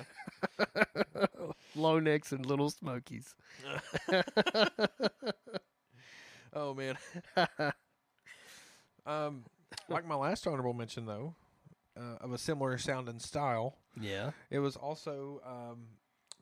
know? 1.38 1.52
Long 1.74 2.04
necks 2.04 2.32
and 2.32 2.44
little 2.46 2.70
smokies. 2.70 3.34
Oh 6.54 6.74
man. 6.74 6.98
um, 9.06 9.44
like 9.88 10.06
my 10.06 10.14
last 10.14 10.46
honorable 10.46 10.74
mention 10.74 11.06
though, 11.06 11.34
uh, 11.96 12.16
of 12.20 12.32
a 12.32 12.36
similar 12.38 12.76
sound 12.76 13.08
and 13.08 13.22
style, 13.22 13.76
Yeah. 13.98 14.32
it 14.50 14.58
was 14.58 14.76
also 14.76 15.40
um, 15.46 15.86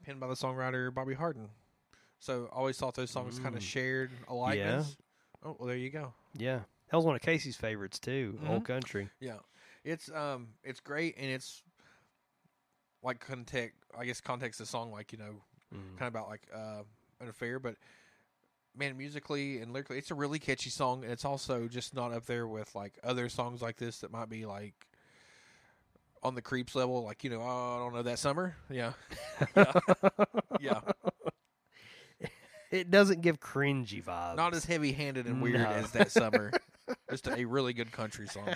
penned 0.04 0.18
by 0.18 0.26
the 0.26 0.34
songwriter 0.34 0.92
Bobby 0.92 1.14
Harden. 1.14 1.48
So 2.18 2.48
I 2.52 2.56
always 2.56 2.76
thought 2.76 2.94
those 2.96 3.10
songs 3.12 3.38
kind 3.38 3.54
Mm. 3.54 3.58
of 3.58 3.62
shared 3.62 4.10
a 4.28 4.34
likeness. 4.34 4.96
Oh 5.44 5.56
well, 5.58 5.68
there 5.68 5.76
you 5.76 5.90
go. 5.90 6.12
Yeah. 6.36 6.60
That 6.90 6.96
was 6.96 7.06
one 7.06 7.14
of 7.14 7.22
Casey's 7.22 7.56
favorites 7.56 8.00
too. 8.00 8.38
Old 8.48 8.62
Mhm. 8.64 8.66
country. 8.66 9.08
Yeah, 9.20 9.38
it's 9.84 10.10
um, 10.10 10.48
it's 10.64 10.80
great 10.80 11.14
and 11.18 11.26
it's 11.30 11.62
like 13.02 13.20
context. 13.20 13.76
I 13.98 14.04
guess 14.04 14.20
context 14.20 14.58
the 14.60 14.66
song 14.66 14.90
like 14.92 15.12
you 15.12 15.18
know 15.18 15.42
Mm. 15.72 15.96
kind 15.98 16.08
of 16.08 16.14
about 16.20 16.28
like 16.28 16.42
uh, 16.52 16.82
an 17.20 17.28
affair, 17.28 17.60
but 17.60 17.76
man, 18.76 18.96
musically 18.96 19.58
and 19.60 19.72
lyrically, 19.72 19.98
it's 19.98 20.10
a 20.10 20.16
really 20.16 20.40
catchy 20.40 20.68
song, 20.68 21.04
and 21.04 21.12
it's 21.12 21.24
also 21.24 21.68
just 21.68 21.94
not 21.94 22.12
up 22.12 22.26
there 22.26 22.48
with 22.48 22.74
like 22.74 22.98
other 23.04 23.28
songs 23.28 23.62
like 23.62 23.76
this 23.76 24.00
that 24.00 24.10
might 24.10 24.28
be 24.28 24.46
like 24.46 24.74
on 26.24 26.34
the 26.34 26.42
creeps 26.42 26.74
level, 26.74 27.04
like 27.04 27.22
you 27.22 27.30
know, 27.30 27.40
oh, 27.40 27.76
I 27.76 27.78
don't 27.78 27.94
know 27.94 28.02
that 28.02 28.18
summer, 28.18 28.56
yeah, 28.68 28.94
yeah, 29.56 29.72
yeah. 30.60 30.80
It 32.72 32.88
doesn't 32.90 33.20
give 33.22 33.40
cringy 33.40 34.00
vibes. 34.02 34.36
not 34.36 34.54
as 34.54 34.64
heavy 34.64 34.92
handed 34.92 35.26
and 35.26 35.40
weird 35.42 35.60
No. 35.60 35.66
as 35.70 35.90
that 35.92 36.12
summer. 36.12 36.52
just 37.10 37.26
a 37.28 37.44
really 37.44 37.72
good 37.72 37.90
country 37.92 38.26
song. 38.28 38.48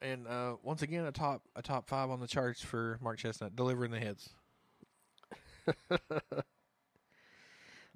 And 0.00 0.26
uh, 0.28 0.56
once 0.62 0.82
again, 0.82 1.04
a 1.06 1.12
top 1.12 1.42
a 1.56 1.62
top 1.62 1.88
five 1.88 2.10
on 2.10 2.20
the 2.20 2.26
charts 2.28 2.62
for 2.62 2.98
Mark 3.02 3.18
Chesnutt, 3.18 3.56
delivering 3.56 3.90
the 3.90 3.98
hits. 3.98 4.28
but 5.88 6.04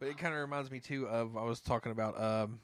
it 0.00 0.18
kind 0.18 0.34
of 0.34 0.40
reminds 0.40 0.70
me 0.70 0.80
too 0.80 1.06
of 1.08 1.36
I 1.36 1.44
was 1.44 1.60
talking 1.60 1.92
about 1.92 2.20
um, 2.20 2.60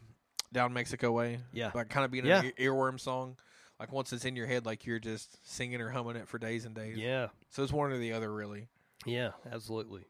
"Down 0.52 0.72
Mexico 0.72 1.12
Way," 1.12 1.40
Yeah. 1.52 1.70
like 1.74 1.88
kind 1.88 2.04
of 2.04 2.10
being 2.10 2.26
Yeah. 2.26 2.40
an 2.42 2.52
ear- 2.58 2.72
earworm 2.72 2.98
song. 2.98 3.36
Like 3.78 3.92
once 3.92 4.12
it's 4.12 4.24
in 4.24 4.34
your 4.34 4.46
head, 4.48 4.66
like 4.66 4.86
you're 4.86 4.98
just 4.98 5.38
singing 5.48 5.80
or 5.80 5.88
humming 5.90 6.16
it 6.16 6.26
for 6.26 6.38
days 6.38 6.64
and 6.64 6.74
days. 6.74 6.96
Yeah. 6.98 7.28
So 7.50 7.62
it's 7.62 7.72
one 7.72 7.92
or 7.92 7.98
the 7.98 8.12
other, 8.12 8.32
really. 8.32 8.66
Yeah, 9.06 9.30
absolutely. 9.50 10.02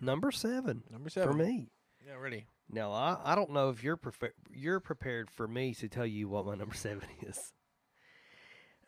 Number 0.00 0.30
seven 0.30 0.84
Number 0.88 1.10
seven 1.10 1.32
for 1.32 1.36
me. 1.36 1.66
Yeah, 2.06 2.14
ready. 2.14 2.46
Now 2.70 2.92
I, 2.92 3.16
I 3.24 3.34
don't 3.34 3.50
know 3.50 3.70
if 3.70 3.82
you're 3.82 3.96
prefer- 3.96 4.34
you're 4.52 4.80
prepared 4.80 5.30
for 5.30 5.48
me 5.48 5.74
to 5.74 5.88
tell 5.88 6.06
you 6.06 6.28
what 6.28 6.44
my 6.46 6.54
number 6.56 6.74
seven 6.74 7.08
is. 7.22 7.52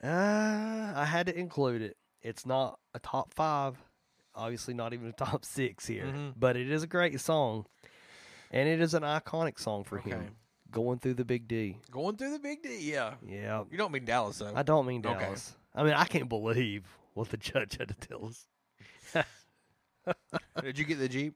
Uh, 0.03 0.93
I 0.97 1.05
had 1.07 1.27
to 1.27 1.39
include 1.39 1.83
it. 1.83 1.97
It's 2.23 2.47
not 2.47 2.79
a 2.95 2.99
top 2.99 3.33
five, 3.35 3.77
obviously 4.35 4.75
not 4.75 4.93
even 4.93 5.09
a 5.09 5.13
top 5.25 5.45
six 5.45 5.87
here, 5.87 6.05
Mhm. 6.07 6.35
but 6.37 6.57
it 6.57 6.71
is 6.71 6.83
a 6.83 6.87
great 6.87 7.19
song, 7.21 7.67
and 8.51 8.69
it 8.69 8.81
is 8.81 8.95
an 8.95 9.03
iconic 9.03 9.59
song 9.59 9.85
for 9.85 9.99
Okay. 9.99 10.11
him. 10.11 10.37
Going 10.71 11.01
through 11.01 11.15
the 11.15 11.25
Big 11.25 11.49
D. 11.49 11.79
Going 11.91 12.17
through 12.17 12.31
the 12.31 12.39
big 12.39 12.63
D. 12.63 12.79
Yeah. 12.93 13.15
Yeah, 13.27 13.65
You 13.73 13.77
don't 13.77 13.91
mean 13.91 14.05
Dallas 14.05 14.39
though. 14.39 14.53
I 14.55 14.63
don't 14.63 14.87
mean 14.87 15.05
Okay. 15.05 15.19
Dallas. 15.19 15.57
I 15.75 15.83
mean 15.83 15.95
I 15.95 16.05
can't 16.05 16.29
believe 16.29 16.85
what 17.15 17.29
the 17.31 17.37
judge 17.37 17.77
had 17.77 17.89
to 17.89 17.95
tell 17.95 18.27
us. 18.27 18.47
Did 20.63 20.79
you 20.79 20.85
get 20.85 20.99
the 21.01 21.09
Jeep? 21.09 21.35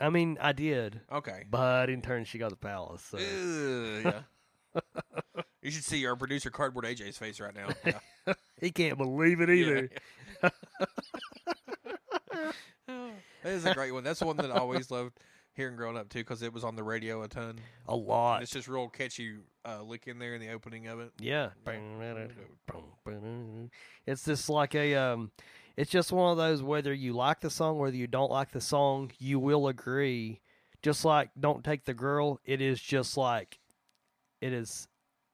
I 0.00 0.08
mean 0.10 0.38
I 0.40 0.52
did, 0.52 1.00
Okay. 1.12 1.44
but 1.50 1.90
in 1.90 2.00
turn 2.02 2.24
she 2.24 2.38
got 2.38 2.50
the 2.50 2.56
palace. 2.56 3.02
So. 3.02 3.18
Ugh, 3.18 4.04
yeah. 4.74 4.80
you 5.62 5.70
should 5.70 5.84
see 5.84 6.06
our 6.06 6.16
producer 6.16 6.50
Cardboard 6.50 6.84
AJ's 6.86 7.18
face 7.18 7.38
right 7.40 7.54
now. 7.54 7.68
Yeah. 7.84 8.34
He 8.60 8.70
can't 8.70 8.98
believe 8.98 9.40
it 9.40 9.48
either. 9.50 9.88
That 13.42 13.52
is 13.52 13.64
a 13.64 13.72
great 13.74 13.92
one. 13.92 14.04
That's 14.04 14.20
one 14.20 14.36
that 14.38 14.50
I 14.50 14.56
always 14.56 14.90
loved 14.90 15.18
hearing 15.54 15.76
growing 15.76 15.96
up 15.96 16.08
too, 16.10 16.18
because 16.18 16.42
it 16.42 16.52
was 16.52 16.62
on 16.64 16.76
the 16.76 16.82
radio 16.82 17.22
a 17.22 17.28
ton. 17.28 17.58
A 17.88 17.92
And 17.94 18.02
lot. 18.06 18.42
it's 18.42 18.50
just 18.50 18.68
real 18.68 18.88
catchy 18.88 19.36
uh, 19.64 19.82
lick 19.82 20.06
in 20.08 20.18
there 20.18 20.34
in 20.34 20.40
the 20.42 20.50
opening 20.50 20.86
of 20.88 21.00
it. 21.00 21.12
Yeah. 21.18 21.50
It's 24.06 24.24
just 24.24 24.48
like 24.50 24.74
a 24.74 24.94
um 24.96 25.30
it's 25.80 25.90
just 25.90 26.12
one 26.12 26.30
of 26.30 26.36
those 26.36 26.62
whether 26.62 26.92
you 26.92 27.14
like 27.14 27.40
the 27.40 27.48
song, 27.48 27.78
whether 27.78 27.96
you 27.96 28.06
don't 28.06 28.30
like 28.30 28.50
the 28.52 28.60
song, 28.60 29.10
you 29.18 29.38
will 29.38 29.66
agree. 29.68 30.40
Just 30.82 31.04
like 31.04 31.30
Don't 31.38 31.64
Take 31.64 31.84
the 31.84 31.94
Girl, 31.94 32.38
it 32.44 32.60
is 32.60 32.80
just 32.80 33.16
like 33.16 33.58
it 34.42 34.52
is 34.52 34.88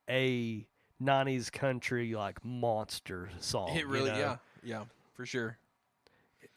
a 0.08 0.66
90s 1.02 1.50
country 1.50 2.14
like 2.14 2.44
monster 2.44 3.28
song. 3.40 3.70
it 3.70 3.80
you 3.80 3.86
really, 3.88 4.10
know? 4.10 4.18
yeah, 4.18 4.36
yeah, 4.62 4.84
for 5.14 5.26
sure. 5.26 5.58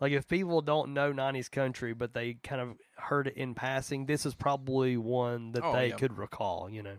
like 0.00 0.12
if 0.12 0.26
people 0.28 0.62
don't 0.62 0.94
know 0.94 1.12
90s 1.12 1.50
country 1.50 1.92
but 1.92 2.14
they 2.14 2.34
kind 2.34 2.60
of 2.60 2.76
heard 2.96 3.26
it 3.26 3.36
in 3.36 3.54
passing 3.54 4.06
this 4.06 4.24
is 4.24 4.34
probably 4.34 4.96
one 4.96 5.52
that 5.52 5.62
Oh, 5.64 5.72
they 5.72 5.88
yeah. 5.88 5.96
could 5.96 6.16
recall 6.16 6.70
you 6.70 6.82
know 6.82 6.96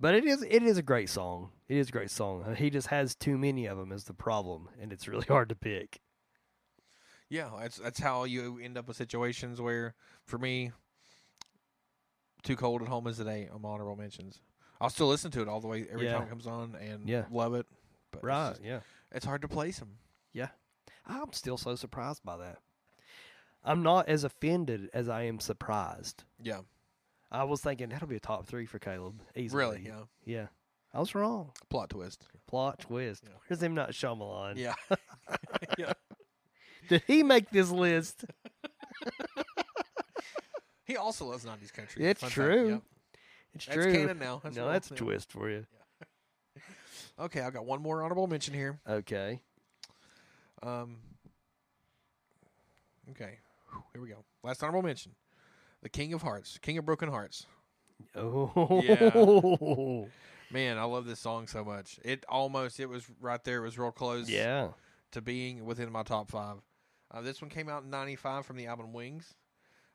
but 0.00 0.14
it 0.14 0.24
is 0.24 0.42
it 0.42 0.62
is 0.62 0.76
a 0.78 0.82
great 0.82 1.08
song 1.08 1.50
it 1.68 1.76
is 1.76 1.88
a 1.88 1.92
great 1.92 2.10
song 2.10 2.42
Uh, 2.44 2.54
he 2.54 2.70
just 2.70 2.88
has 2.88 3.14
too 3.14 3.36
many 3.38 3.66
of 3.66 3.78
them 3.78 3.92
is 3.92 4.04
the 4.04 4.14
problem 4.14 4.68
and 4.80 4.92
it's 4.92 5.08
really 5.08 5.26
hard 5.28 5.48
to 5.48 5.54
pick 5.54 6.00
Yeah, 7.28 7.50
that's 7.60 7.76
that's 7.78 7.98
how 8.00 8.24
you 8.24 8.58
end 8.62 8.78
up 8.78 8.86
with 8.88 8.96
situations 8.96 9.60
where, 9.60 9.94
for 10.24 10.38
me, 10.38 10.70
too 12.44 12.54
cold 12.56 12.82
at 12.82 12.88
home 12.88 13.08
is 13.08 13.16
today. 13.16 13.48
I'm 13.52 13.64
honorable 13.64 13.96
mentions. 13.96 14.40
I'll 14.80 14.90
still 14.90 15.08
listen 15.08 15.32
to 15.32 15.42
it 15.42 15.48
all 15.48 15.60
the 15.60 15.66
way 15.66 15.86
every 15.90 16.06
Yeah. 16.06 16.12
time 16.14 16.22
it 16.22 16.28
comes 16.28 16.46
on 16.46 16.76
and 16.76 17.08
Yeah. 17.08 17.24
love 17.30 17.54
it. 17.54 17.66
But 18.12 18.18
it's 18.18 18.24
right 18.24 18.50
just- 18.50 18.62
yeah 18.62 18.80
it's 19.10 19.24
hard 19.26 19.42
to 19.42 19.48
place 19.48 19.78
them. 19.80 19.98
Yeah, 20.32 20.50
I'm 21.06 21.32
still 21.32 21.56
so 21.56 21.74
surprised 21.76 22.22
by 22.24 22.36
that 22.38 22.58
i'm 23.64 23.82
not 23.82 24.06
as 24.08 24.22
offended 24.22 24.88
as 24.94 25.08
i 25.08 25.22
am 25.22 25.40
surprised 25.40 26.22
Yeah, 26.40 26.60
i 27.30 27.44
was 27.44 27.60
thinking 27.60 27.88
that'll 27.88 28.08
be 28.08 28.16
a 28.16 28.20
top 28.20 28.46
three 28.46 28.66
for 28.66 28.78
caleb 28.78 29.20
easily 29.34 29.58
really. 29.64 29.82
Yeah, 29.86 30.00
yeah 30.24 30.46
i 30.94 30.98
was 31.00 31.14
wrong 31.14 31.50
plot 31.68 31.90
twist. 31.90 32.26
plot 32.46 32.78
twist 32.80 33.24
Yeah. 33.24 33.32
where's 33.46 33.62
M. 33.62 33.74
Night 33.74 33.90
Shyamalan? 33.90 34.56
Yeah, 34.56 34.74
yeah. 35.78 35.92
did 36.88 37.02
he 37.06 37.22
make 37.22 37.50
this 37.50 37.70
list 37.70 38.24
He 40.84 40.96
also 40.96 41.24
loves 41.26 41.44
'90s 41.44 41.72
country. 41.72 42.04
It's 42.04 42.20
Fun 42.20 42.30
true. 42.30 42.68
yep. 42.68 42.82
it's 43.54 43.66
That's 43.66 43.74
true 43.76 43.92
canon 43.92 44.18
now. 44.20 44.40
That's 44.42 44.54
no, 44.56 44.68
that's 44.70 44.90
a 44.92 44.94
yeah. 44.94 44.98
twist 45.00 45.32
for 45.32 45.50
you. 45.50 45.66
Okay, 47.18 47.40
I've 47.40 47.54
got 47.54 47.64
one 47.64 47.80
more 47.82 48.02
honorable 48.02 48.26
mention 48.26 48.52
here. 48.52 48.78
Okay. 48.86 49.40
Um. 50.62 50.98
Okay, 53.10 53.38
Whew, 53.72 53.82
here 53.94 54.02
we 54.02 54.08
go. 54.10 54.22
Last 54.44 54.62
honorable 54.62 54.82
mention: 54.82 55.12
the 55.86 55.90
King 55.90 56.12
of 56.14 56.22
Hearts, 56.22 56.58
King 56.62 56.78
of 56.78 56.84
Broken 56.84 57.08
Hearts. 57.08 57.46
Oh. 58.16 58.82
yeah. 58.84 60.04
Man, 60.52 60.78
I 60.78 60.82
love 60.82 61.06
this 61.06 61.20
song 61.20 61.46
so 61.46 61.64
much. 61.64 62.00
It 62.04 62.24
almost 62.28 62.80
it 62.80 62.86
was 62.88 63.04
right 63.20 63.42
there. 63.44 63.58
It 63.58 63.62
was 63.62 63.78
real 63.78 63.92
close. 63.92 64.28
Yeah. 64.28 64.70
to 65.12 65.20
being 65.22 65.64
within 65.64 65.92
my 65.92 66.02
top 66.02 66.28
five. 66.28 66.56
Uh, 67.14 67.20
this 67.20 67.40
one 67.40 67.50
came 67.50 67.68
out 67.68 67.84
in 67.84 67.90
'95 67.90 68.44
from 68.44 68.56
the 68.56 68.66
album 68.66 68.92
Wings. 68.92 69.34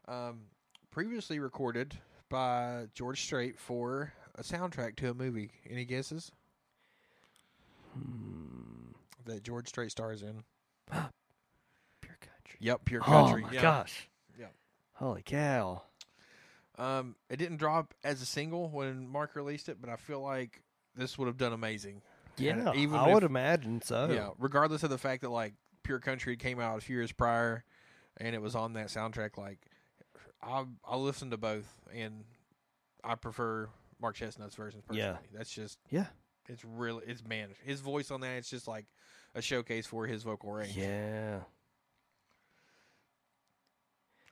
Um, 0.08 0.44
previously 0.92 1.40
recorded 1.40 1.94
by 2.30 2.86
George 2.94 3.22
Strait 3.22 3.60
for 3.60 4.14
a 4.36 4.44
soundtrack 4.44 4.96
to 4.96 5.10
a 5.10 5.14
movie. 5.14 5.52
Any 5.70 5.84
guesses 5.84 6.32
Hmm. 7.94 8.94
that 9.26 9.44
George 9.44 9.68
Strait 9.68 9.92
stars 9.92 10.22
in? 10.24 10.44
Pure 10.90 12.18
country. 12.22 12.58
Yep, 12.62 12.86
Pure 12.86 13.02
Country. 13.02 13.44
Oh 13.44 13.48
my 13.48 13.54
yeah. 13.54 13.62
gosh. 13.62 14.08
Holy 15.02 15.24
cow. 15.24 15.82
Um, 16.78 17.16
it 17.30 17.38
didn't 17.38 17.58
drop 17.58 17.96
as 18.04 18.22
a 18.22 18.26
single 18.26 18.70
when 18.70 19.08
Mark 19.08 19.36
released 19.36 19.68
it, 19.68 19.78
but 19.82 19.90
I 19.90 19.96
feel 19.96 20.22
like 20.22 20.62
this 20.96 21.18
would 21.18 21.26
have 21.26 21.38
done 21.38 21.54
amazing. 21.54 22.04
Yeah. 22.38 22.72
even 22.76 22.96
I 23.00 23.12
would 23.14 23.24
imagine 23.24 23.82
so. 23.82 24.10
Yeah, 24.12 24.30
regardless 24.38 24.84
of 24.84 24.90
the 24.92 24.98
fact 25.00 25.24
that 25.24 25.30
like 25.30 25.54
Pure 25.84 26.00
Country 26.00 26.38
came 26.38 26.60
out 26.60 26.78
a 26.78 26.82
few 26.82 26.96
years 26.96 27.12
prior, 27.12 27.64
and 28.18 28.36
it 28.36 28.42
was 28.42 28.56
on 28.56 28.74
that 28.74 28.88
soundtrack. 28.88 29.38
Like, 29.38 29.60
I 30.42 30.66
I 30.88 30.96
listened 30.98 31.32
to 31.32 31.38
both, 31.38 31.68
and 31.94 32.24
I 33.04 33.16
prefer 33.16 33.70
Mark 34.00 34.16
Chesnutt's 34.16 34.56
version 34.56 34.82
personally. 34.86 35.02
Yeah. 35.02 35.18
That's 35.36 35.52
just 35.52 35.80
Yeah. 35.90 36.06
it's 36.48 36.64
really 36.64 37.04
it's 37.08 37.24
man 37.26 37.50
his 37.64 37.82
voice 37.82 38.12
on 38.12 38.22
that. 38.22 38.38
It's 38.38 38.50
just 38.50 38.68
like 38.68 38.86
a 39.34 39.42
showcase 39.42 39.88
for 39.88 40.06
his 40.06 40.22
vocal 40.24 40.52
range. 40.52 40.78
Yeah. 40.78 41.40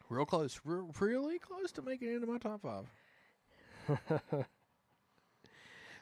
Real 0.10 0.26
close, 0.26 0.60
re- 0.66 0.84
really 1.00 1.40
close 1.40 1.72
to 1.74 1.82
making 1.82 2.10
it 2.10 2.16
into 2.16 2.28
my 2.28 2.38
top 2.38 2.62
five. 2.62 2.86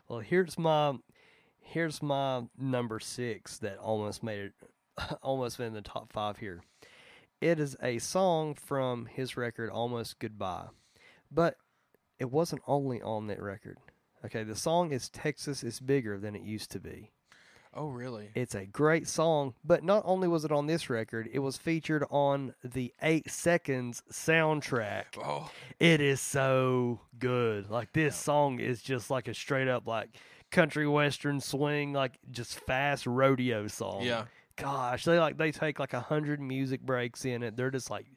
well, 0.07 0.19
here's 0.19 0.57
my 0.57 0.95
here's 1.61 2.01
my 2.01 2.43
number 2.57 2.99
six 2.99 3.57
that 3.59 3.77
almost 3.77 4.23
made 4.23 4.39
it 4.39 4.53
almost 5.21 5.57
been 5.57 5.67
in 5.67 5.73
the 5.73 5.81
top 5.81 6.11
five 6.11 6.37
here. 6.37 6.61
It 7.39 7.59
is 7.59 7.77
a 7.83 7.99
song 7.99 8.55
from 8.55 9.05
his 9.05 9.37
record 9.37 9.69
Almost 9.69 10.17
Goodbye. 10.19 10.67
But 11.31 11.55
it 12.17 12.31
wasn't 12.31 12.63
only 12.65 13.01
on 13.01 13.27
that 13.27 13.41
record. 13.41 13.77
Okay, 14.25 14.43
the 14.43 14.55
song 14.55 14.91
is 14.91 15.09
Texas 15.09 15.63
is 15.63 15.79
bigger 15.79 16.17
than 16.17 16.35
it 16.35 16.41
used 16.41 16.71
to 16.71 16.79
be. 16.79 17.11
Oh, 17.73 17.89
really? 17.89 18.29
It's 18.33 18.55
a 18.55 18.65
great 18.65 19.07
song, 19.07 19.53
but 19.63 19.83
not 19.83 20.03
only 20.05 20.27
was 20.27 20.43
it 20.45 20.51
on 20.51 20.65
this 20.67 20.89
record, 20.89 21.29
it 21.31 21.39
was 21.39 21.57
featured 21.57 22.03
on 22.09 22.53
the 22.63 22.93
8 23.01 23.29
Seconds 23.29 24.01
soundtrack. 24.11 25.05
Oh, 25.23 25.51
It 25.79 26.01
is 26.01 26.19
so 26.21 27.01
good. 27.19 27.69
Like 27.69 27.93
this 27.93 28.15
song 28.15 28.59
is 28.59 28.81
just 28.81 29.09
like 29.11 29.27
a 29.27 29.33
straight 29.33 29.67
up 29.67 29.87
like 29.87 30.09
country 30.51 30.87
western 30.87 31.39
swing, 31.41 31.93
like 31.93 32.13
just 32.31 32.59
fast 32.61 33.05
rodeo 33.05 33.67
song. 33.67 34.01
yeah. 34.03 34.25
Gosh, 34.55 35.05
they 35.05 35.19
like 35.19 35.37
they 35.37 35.51
take 35.51 35.77
like 35.77 35.93
a 35.93 35.99
hundred 35.99 36.39
music 36.41 36.81
breaks 36.81 37.25
in 37.25 37.43
it. 37.43 37.55
They're 37.55 37.69
just 37.69 37.91
like 37.91 38.07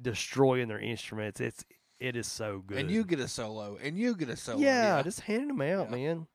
destroying 0.00 0.68
their 0.68 0.78
instruments. 0.78 1.40
It's 1.40 1.64
it 2.00 2.16
is 2.16 2.26
so 2.26 2.62
good. 2.66 2.78
And 2.78 2.90
you 2.90 3.04
get 3.04 3.20
a 3.20 3.28
solo, 3.28 3.76
and 3.82 3.98
you 3.98 4.14
get 4.16 4.28
a 4.30 4.36
solo. 4.36 4.58
yeah, 4.60 5.02
just 5.02 5.20
handing 5.20 5.48
them 5.48 5.60
out, 5.60 5.90
Yeah. 5.90 5.96
man. 5.96 6.26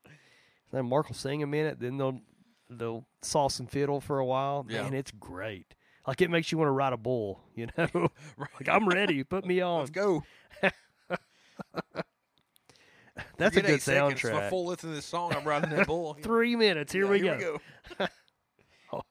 Then 0.71 0.85
Mark 0.85 1.07
will 1.09 1.15
sing 1.15 1.41
a 1.41 1.47
minute, 1.47 1.79
then 1.79 1.97
they'll 1.97 2.21
they'll 2.69 3.05
sauce 3.21 3.59
and 3.59 3.69
fiddle 3.69 3.99
for 4.01 4.19
a 4.19 4.25
while. 4.25 4.65
Yeah. 4.69 4.83
Man, 4.83 4.93
it's 4.93 5.11
great. 5.11 5.73
Like 6.07 6.21
it 6.21 6.29
makes 6.29 6.51
you 6.51 6.57
want 6.57 6.67
to 6.67 6.71
ride 6.73 6.93
a 6.93 6.97
bull, 6.97 7.41
you 7.55 7.67
know. 7.77 7.87
Right. 8.37 8.49
like 8.59 8.69
I'm 8.69 8.87
ready. 8.87 9.23
Put 9.23 9.45
me 9.45 9.61
on. 9.61 9.79
Let's 9.79 9.91
go. 9.91 10.23
That's 13.37 13.55
a 13.57 13.61
good 13.61 13.69
eight 13.71 13.81
seconds. 13.81 14.21
soundtrack. 14.21 14.49
Full 14.49 14.65
listen 14.65 14.89
to 14.89 14.95
this 14.95 15.05
song, 15.05 15.33
I'm 15.33 15.45
riding 15.45 15.69
that 15.71 15.87
bull. 15.87 16.13
Three 16.21 16.55
minutes. 16.55 16.93
Here, 16.93 17.03
Yeah, 17.15 17.35
we, 17.37 17.41
go. 17.41 17.57
Oh. 18.93 19.01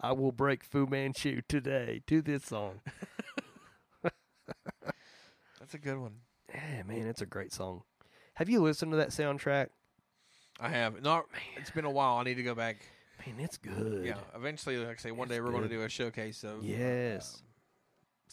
I 0.00 0.12
will 0.12 0.32
break 0.32 0.62
Fu 0.64 0.86
Manchu 0.86 1.40
today 1.48 2.02
to 2.06 2.20
this 2.20 2.44
song. 2.44 2.80
That's 4.02 5.74
a 5.74 5.78
good 5.78 5.98
one. 5.98 6.14
Yeah, 6.52 6.82
man, 6.82 7.06
it's 7.06 7.22
a 7.22 7.26
great 7.26 7.52
song. 7.52 7.82
Have 8.34 8.48
you 8.48 8.60
listened 8.60 8.90
to 8.92 8.96
that 8.96 9.10
soundtrack? 9.10 9.68
I 10.60 10.68
have 10.68 11.00
not. 11.02 11.24
It's 11.56 11.70
been 11.70 11.84
a 11.86 11.90
while. 11.90 12.16
I 12.18 12.24
need 12.24 12.34
to 12.34 12.42
go 12.42 12.54
back. 12.54 12.76
Man, 13.26 13.36
it's 13.40 13.56
good. 13.56 14.04
Yeah, 14.04 14.14
eventually, 14.34 14.76
like 14.78 14.98
I 14.98 15.00
say, 15.00 15.10
one 15.10 15.28
day 15.28 15.40
we're 15.40 15.50
going 15.50 15.62
to 15.62 15.68
good. 15.68 15.76
do 15.76 15.82
a 15.84 15.88
showcase 15.88 16.42
of 16.44 16.58
uh, 16.60 16.62
Yes. 16.62 17.42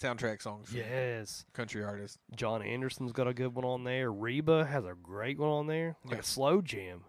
soundtrack 0.02 0.42
songs 0.42 0.70
from 0.70 0.78
Yes. 0.78 1.46
country 1.54 1.84
artists. 1.84 2.18
John 2.36 2.62
Anderson's 2.62 3.12
got 3.12 3.28
a 3.28 3.34
good 3.34 3.54
one 3.56 3.66
on 3.66 3.84
there. 3.84 4.12
Reba 4.12 4.66
has 4.66 4.86
a 4.86 4.94
great 5.02 5.38
one 5.40 5.50
on 5.50 5.68
there. 5.68 5.96
Like 6.06 6.16
Yeah. 6.16 6.20
a 6.20 6.24
slow 6.24 6.62
jam. 6.62 7.04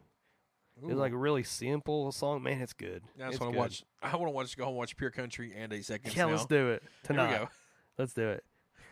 It's 0.81 0.95
like 0.95 1.11
a 1.13 1.17
really 1.17 1.43
simple 1.43 2.13
song. 2.13 2.43
Man, 2.45 2.61
it's 2.61 2.73
good. 2.73 3.03
That's 3.17 3.33
it's 3.33 3.41
what 3.41 3.49
I 3.49 3.51
good. 3.53 3.59
watch. 3.59 3.83
I 4.01 4.15
want 4.15 4.29
to 4.29 4.31
watch. 4.31 4.57
Go 4.57 4.63
home 4.65 4.71
and 4.75 4.79
watch 4.79 4.97
Pure 4.97 5.11
Country 5.11 5.53
and 5.57 5.73
Eight 5.73 5.85
Seconds. 5.85 6.15
Yeah, 6.17 6.27
now. 6.27 6.31
let's 6.33 6.47
do 6.47 6.69
it 6.69 6.83
Here 6.83 6.91
we 7.03 7.07
tonight. 7.17 7.37
go. 7.39 7.49
Let's 7.99 8.13
do 8.13 8.29
it. 8.29 8.45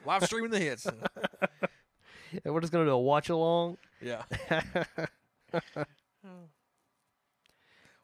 Live 0.04 0.24
streaming 0.26 0.50
the 0.50 0.58
hits. 0.58 0.84
And 2.44 2.52
we're 2.54 2.60
just 2.60 2.72
gonna 2.72 2.86
do 2.86 2.90
a 2.90 2.98
watch 2.98 3.28
along. 3.28 3.78
yeah. 4.00 4.22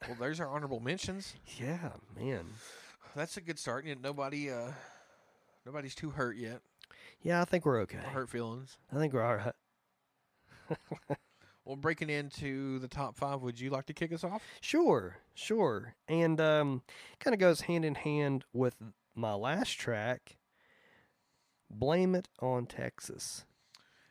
Well, 0.07 0.17
there's 0.19 0.39
our 0.39 0.47
honorable 0.47 0.79
mentions. 0.79 1.33
Yeah, 1.59 1.89
man. 2.19 2.45
That's 3.15 3.37
a 3.37 3.41
good 3.41 3.59
start. 3.59 3.85
You 3.85 3.95
know, 3.95 4.01
nobody, 4.03 4.51
uh, 4.51 4.71
nobody's 5.65 5.95
too 5.95 6.09
hurt 6.09 6.35
yet. 6.35 6.59
Yeah, 7.21 7.41
I 7.41 7.45
think 7.45 7.65
we're 7.65 7.79
okay. 7.81 7.97
No 7.97 8.09
hurt 8.09 8.29
feelings. 8.29 8.77
I 8.91 8.97
think 8.97 9.13
we're 9.13 9.23
all 9.23 9.35
right. 9.35 9.53
Well, 11.65 11.77
breaking 11.77 12.09
into 12.09 12.79
the 12.79 12.89
top 12.89 13.15
five, 13.15 13.41
would 13.41 13.57
you 13.57 13.69
like 13.69 13.85
to 13.85 13.93
kick 13.93 14.11
us 14.11 14.23
off? 14.25 14.43
Sure, 14.59 15.15
sure. 15.33 15.95
And 16.09 16.41
um 16.41 16.81
kind 17.19 17.33
of 17.33 17.39
goes 17.39 17.61
hand 17.61 17.85
in 17.85 17.95
hand 17.95 18.43
with 18.51 18.75
my 19.15 19.33
last 19.33 19.79
track. 19.79 20.35
Blame 21.69 22.15
it 22.15 22.27
on 22.41 22.65
Texas. 22.65 23.45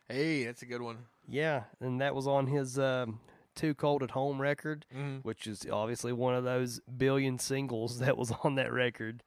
Hey, 0.09 0.45
that's 0.45 0.63
a 0.63 0.67
good 0.67 0.81
one. 0.81 0.99
Yeah, 1.29 1.65
and 1.81 2.01
that 2.01 2.15
was 2.15 2.27
on 2.27 2.47
his 2.47 2.79
um, 2.79 3.21
Too 3.55 3.75
Cold 3.75 4.03
at 4.03 4.13
Home 4.13 4.41
record, 4.41 4.87
Mm-hmm. 4.95 5.19
which 5.19 5.47
is 5.47 5.67
obviously 5.71 6.13
one 6.13 6.35
of 6.35 6.45
those 6.45 6.81
billion 6.97 7.39
singles 7.39 7.99
that 8.01 8.17
was 8.17 8.33
on 8.45 8.55
that 8.57 8.73
record. 8.73 9.23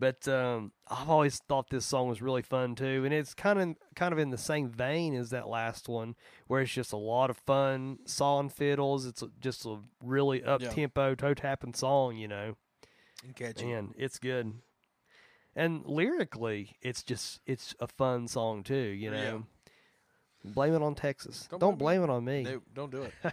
But 0.00 0.28
um, 0.28 0.70
I've 0.86 1.10
always 1.10 1.38
thought 1.48 1.70
this 1.70 1.84
song 1.84 2.08
was 2.08 2.22
really 2.22 2.42
fun 2.42 2.76
too, 2.76 3.02
and 3.04 3.12
it's 3.12 3.34
kind 3.34 3.58
of 3.60 3.76
kind 3.96 4.12
of 4.12 4.20
in 4.20 4.30
the 4.30 4.38
same 4.38 4.70
vein 4.70 5.12
as 5.16 5.30
that 5.30 5.48
last 5.48 5.88
one, 5.88 6.14
where 6.46 6.60
it's 6.60 6.70
just 6.72 6.92
a 6.92 6.96
lot 6.96 7.30
of 7.30 7.36
fun, 7.38 7.98
saw 8.04 8.38
and 8.38 8.52
fiddles. 8.52 9.06
It's 9.06 9.24
just 9.40 9.66
a 9.66 9.78
really 10.00 10.44
up 10.44 10.60
tempo, 10.60 11.16
toe 11.16 11.34
tapping 11.34 11.74
song, 11.74 12.16
you 12.16 12.28
know. 12.28 12.56
And 13.24 13.34
catchy. 13.34 13.66
Man, 13.66 13.92
it's 13.98 14.20
good. 14.20 14.52
And 15.56 15.84
lyrically, 15.84 16.76
it's 16.80 17.02
just 17.02 17.40
it's 17.44 17.74
a 17.80 17.88
fun 17.88 18.28
song 18.28 18.62
too, 18.62 18.76
you 18.76 19.10
know. 19.10 19.44
Yeah. 20.44 20.52
Blame 20.52 20.74
it 20.74 20.82
on 20.82 20.94
Texas. 20.94 21.48
Don't 21.50 21.58
Don't, 21.58 21.76
blame 21.78 22.02
blame 22.02 22.10
it 22.10 22.12
on 22.12 22.24
me. 22.24 22.42
No, 22.44 22.62
don't 22.72 22.92
do 22.92 23.02
it. 23.02 23.12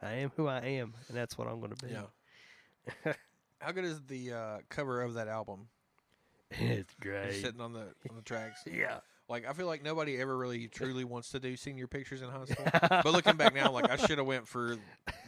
I 0.00 0.12
am 0.14 0.30
who 0.36 0.46
I 0.46 0.60
am, 0.60 0.94
and 1.08 1.16
that's 1.16 1.36
what 1.36 1.48
I'm 1.48 1.60
going 1.60 1.74
to 1.74 1.86
be. 1.86 1.92
Yeah. 1.92 3.12
How 3.60 3.72
good 3.72 3.84
is 3.84 4.00
the 4.06 4.32
uh, 4.32 4.58
cover 4.68 5.02
of 5.02 5.14
that 5.14 5.28
album? 5.28 5.68
it's 6.50 6.94
Just 6.94 7.00
great. 7.00 7.42
sitting 7.42 7.60
on 7.60 7.72
the 7.72 7.80
on 8.08 8.16
the 8.16 8.22
tracks. 8.22 8.62
Yeah. 8.72 8.98
Like 9.28 9.46
I 9.46 9.52
feel 9.52 9.66
like 9.66 9.82
nobody 9.82 10.18
ever 10.18 10.34
really 10.34 10.68
truly 10.68 11.04
wants 11.04 11.32
to 11.32 11.40
do 11.40 11.54
senior 11.54 11.86
pictures 11.86 12.22
in 12.22 12.30
high 12.30 12.46
school. 12.46 12.64
but 12.88 13.12
looking 13.12 13.36
back 13.36 13.54
now, 13.54 13.70
like 13.70 13.90
I 13.90 13.96
should 13.96 14.16
have 14.16 14.26
went 14.26 14.48
for 14.48 14.76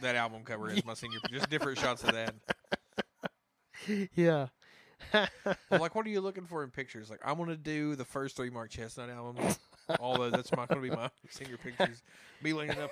that 0.01 0.15
album 0.15 0.43
cover 0.43 0.71
as 0.71 0.83
my 0.83 0.95
senior. 0.95 1.19
Just 1.29 1.51
different 1.51 1.77
shots 1.77 2.03
of 2.03 2.13
that. 2.13 2.33
yeah. 4.15 4.47
Like, 5.69 5.93
what 5.93 6.03
are 6.05 6.09
you 6.09 6.21
looking 6.21 6.45
for 6.45 6.63
in 6.63 6.71
pictures? 6.71 7.11
Like, 7.11 7.19
I 7.23 7.33
want 7.33 7.51
to 7.51 7.57
do 7.57 7.95
the 7.95 8.05
first 8.05 8.35
three 8.35 8.49
Mark 8.49 8.71
Chesnutt 8.71 9.15
albums. 9.15 9.59
All 9.99 10.17
those. 10.17 10.31
That's 10.31 10.51
my 10.51 10.65
going 10.65 10.81
to 10.81 10.89
be 10.89 10.95
my 10.95 11.09
senior 11.29 11.57
pictures. 11.57 12.01
Me 12.41 12.53
leaning 12.53 12.79
up 12.79 12.91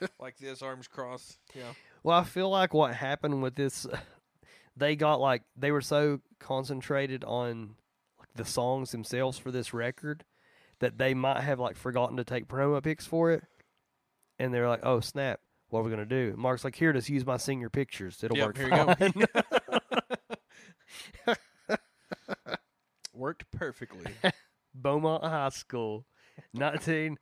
like 0.20 0.36
this, 0.38 0.62
arms 0.62 0.88
crossed. 0.88 1.38
Yeah. 1.54 1.72
Well, 2.02 2.18
I 2.18 2.24
feel 2.24 2.50
like 2.50 2.74
what 2.74 2.94
happened 2.94 3.42
with 3.42 3.54
this, 3.54 3.86
they 4.76 4.96
got 4.96 5.20
like 5.20 5.42
they 5.56 5.70
were 5.70 5.80
so 5.80 6.20
concentrated 6.38 7.24
on 7.24 7.76
like 8.18 8.28
the 8.34 8.44
songs 8.44 8.90
themselves 8.92 9.38
for 9.38 9.50
this 9.50 9.72
record 9.72 10.24
that 10.80 10.98
they 10.98 11.14
might 11.14 11.40
have 11.40 11.58
like 11.60 11.76
forgotten 11.76 12.16
to 12.16 12.24
take 12.24 12.46
promo 12.48 12.82
pics 12.82 13.06
for 13.06 13.30
it, 13.30 13.44
and 14.38 14.52
they're 14.52 14.68
like, 14.68 14.80
"Oh 14.82 15.00
snap, 15.00 15.40
what 15.70 15.80
are 15.80 15.82
we 15.84 15.90
gonna 15.90 16.04
do?" 16.04 16.34
Mark's 16.36 16.64
like, 16.64 16.74
"Here, 16.76 16.92
just 16.92 17.08
use 17.08 17.24
my 17.24 17.36
senior 17.36 17.70
pictures. 17.70 18.22
It'll 18.22 18.36
Yep, 18.36 18.46
work 18.46 18.56
here 18.58 18.68
you 19.16 19.26
go. 21.26 21.34
Worked 23.14 23.50
perfectly. 23.52 24.12
Beaumont 24.74 25.22
High 25.22 25.48
School, 25.50 26.04
nineteen. 26.52 27.16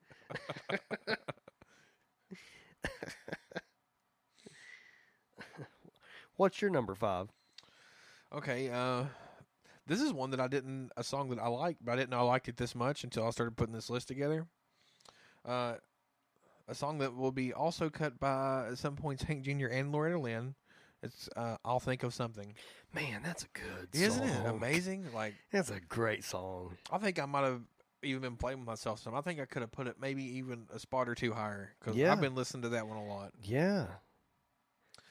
What's 6.37 6.61
your 6.61 6.71
number 6.71 6.95
five? 6.95 7.29
Okay, 8.35 8.71
uh, 8.71 9.05
this 9.87 10.01
is 10.01 10.13
one 10.13 10.31
that 10.31 10.41
I 10.41 10.49
didn't 10.49 10.91
a 10.97 11.05
song 11.05 11.29
that 11.31 11.39
I 11.39 11.49
like, 11.49 11.77
but 11.83 11.93
I 11.93 11.97
didn't 11.97 12.11
know 12.11 12.19
I 12.19 12.23
liked 12.23 12.49
it 12.49 12.57
this 12.57 12.75
much 12.75 13.05
until 13.05 13.27
I 13.27 13.31
started 13.31 13.57
putting 13.57 13.75
this 13.75 13.91
list 13.91 14.09
together. 14.09 14.47
Uh, 15.45 15.75
a 16.69 16.75
song 16.75 16.99
that 16.99 17.15
will 17.15 17.33
be 17.33 17.53
also 17.53 17.91
cut 17.91 18.19
by 18.19 18.69
at 18.71 18.79
some 18.79 18.97
points 18.97 19.25
Hank 19.25 19.45
Jr. 19.45 19.67
and 19.67 19.93
Loretta 19.93 20.19
Lynn. 20.19 20.55
It's 21.03 21.29
uh, 21.37 21.57
"I'll 21.65 21.81
Think 21.81 22.05
of 22.05 22.15
Something." 22.15 22.55
Man, 22.95 23.23
that's 23.25 23.45
a 23.45 23.49
good 23.53 23.95
song. 23.95 24.03
Isn't 24.03 24.29
it 24.29 24.47
amazing? 24.47 25.07
Like 25.13 25.35
That's 25.51 25.71
a 25.71 25.81
great 25.81 26.25
song. 26.25 26.77
I 26.91 26.99
think 26.99 27.21
I 27.21 27.27
might 27.27 27.45
have 27.45 27.63
even 28.03 28.21
been 28.23 28.37
playing 28.37 28.59
with 28.59 28.67
myself 28.67 28.99
some. 29.01 29.15
I 29.15 29.21
think 29.21 29.41
I 29.41 29.45
could 29.45 29.63
have 29.63 29.73
put 29.73 29.87
it 29.87 29.97
maybe 30.01 30.23
even 30.39 30.67
a 30.75 30.79
spot 30.79 31.09
or 31.09 31.15
two 31.15 31.33
higher 31.33 31.73
because 31.79 31.97
Yeah. 31.97 32.13
I've 32.13 32.21
been 32.21 32.35
listening 32.35 32.63
to 32.63 32.69
that 32.71 32.87
one 32.87 32.97
a 32.97 33.05
lot. 33.07 33.33
Yeah. 33.43 33.87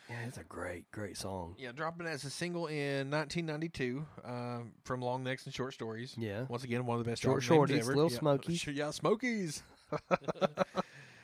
Yeah, 0.09 0.25
it's 0.27 0.37
a 0.37 0.43
great, 0.43 0.91
great 0.91 1.15
song. 1.15 1.55
Yeah, 1.57 1.71
dropping 1.71 2.05
as 2.05 2.25
a 2.25 2.29
single 2.29 2.67
in 2.67 3.09
1992 3.09 4.05
um, 4.25 4.73
from 4.83 5.01
Long 5.01 5.23
Necks 5.23 5.45
and 5.45 5.55
Short 5.55 5.73
Stories. 5.73 6.15
Yeah. 6.17 6.43
Once 6.49 6.65
again, 6.65 6.85
one 6.85 6.99
of 6.99 7.05
the 7.05 7.09
best 7.09 7.21
Short 7.21 7.41
Shorties, 7.43 7.79
ever. 7.79 7.95
Little 7.95 8.11
yeah. 8.11 8.19
Smokies. 8.19 8.67
Yeah, 8.67 8.91
Smokies. 8.91 9.63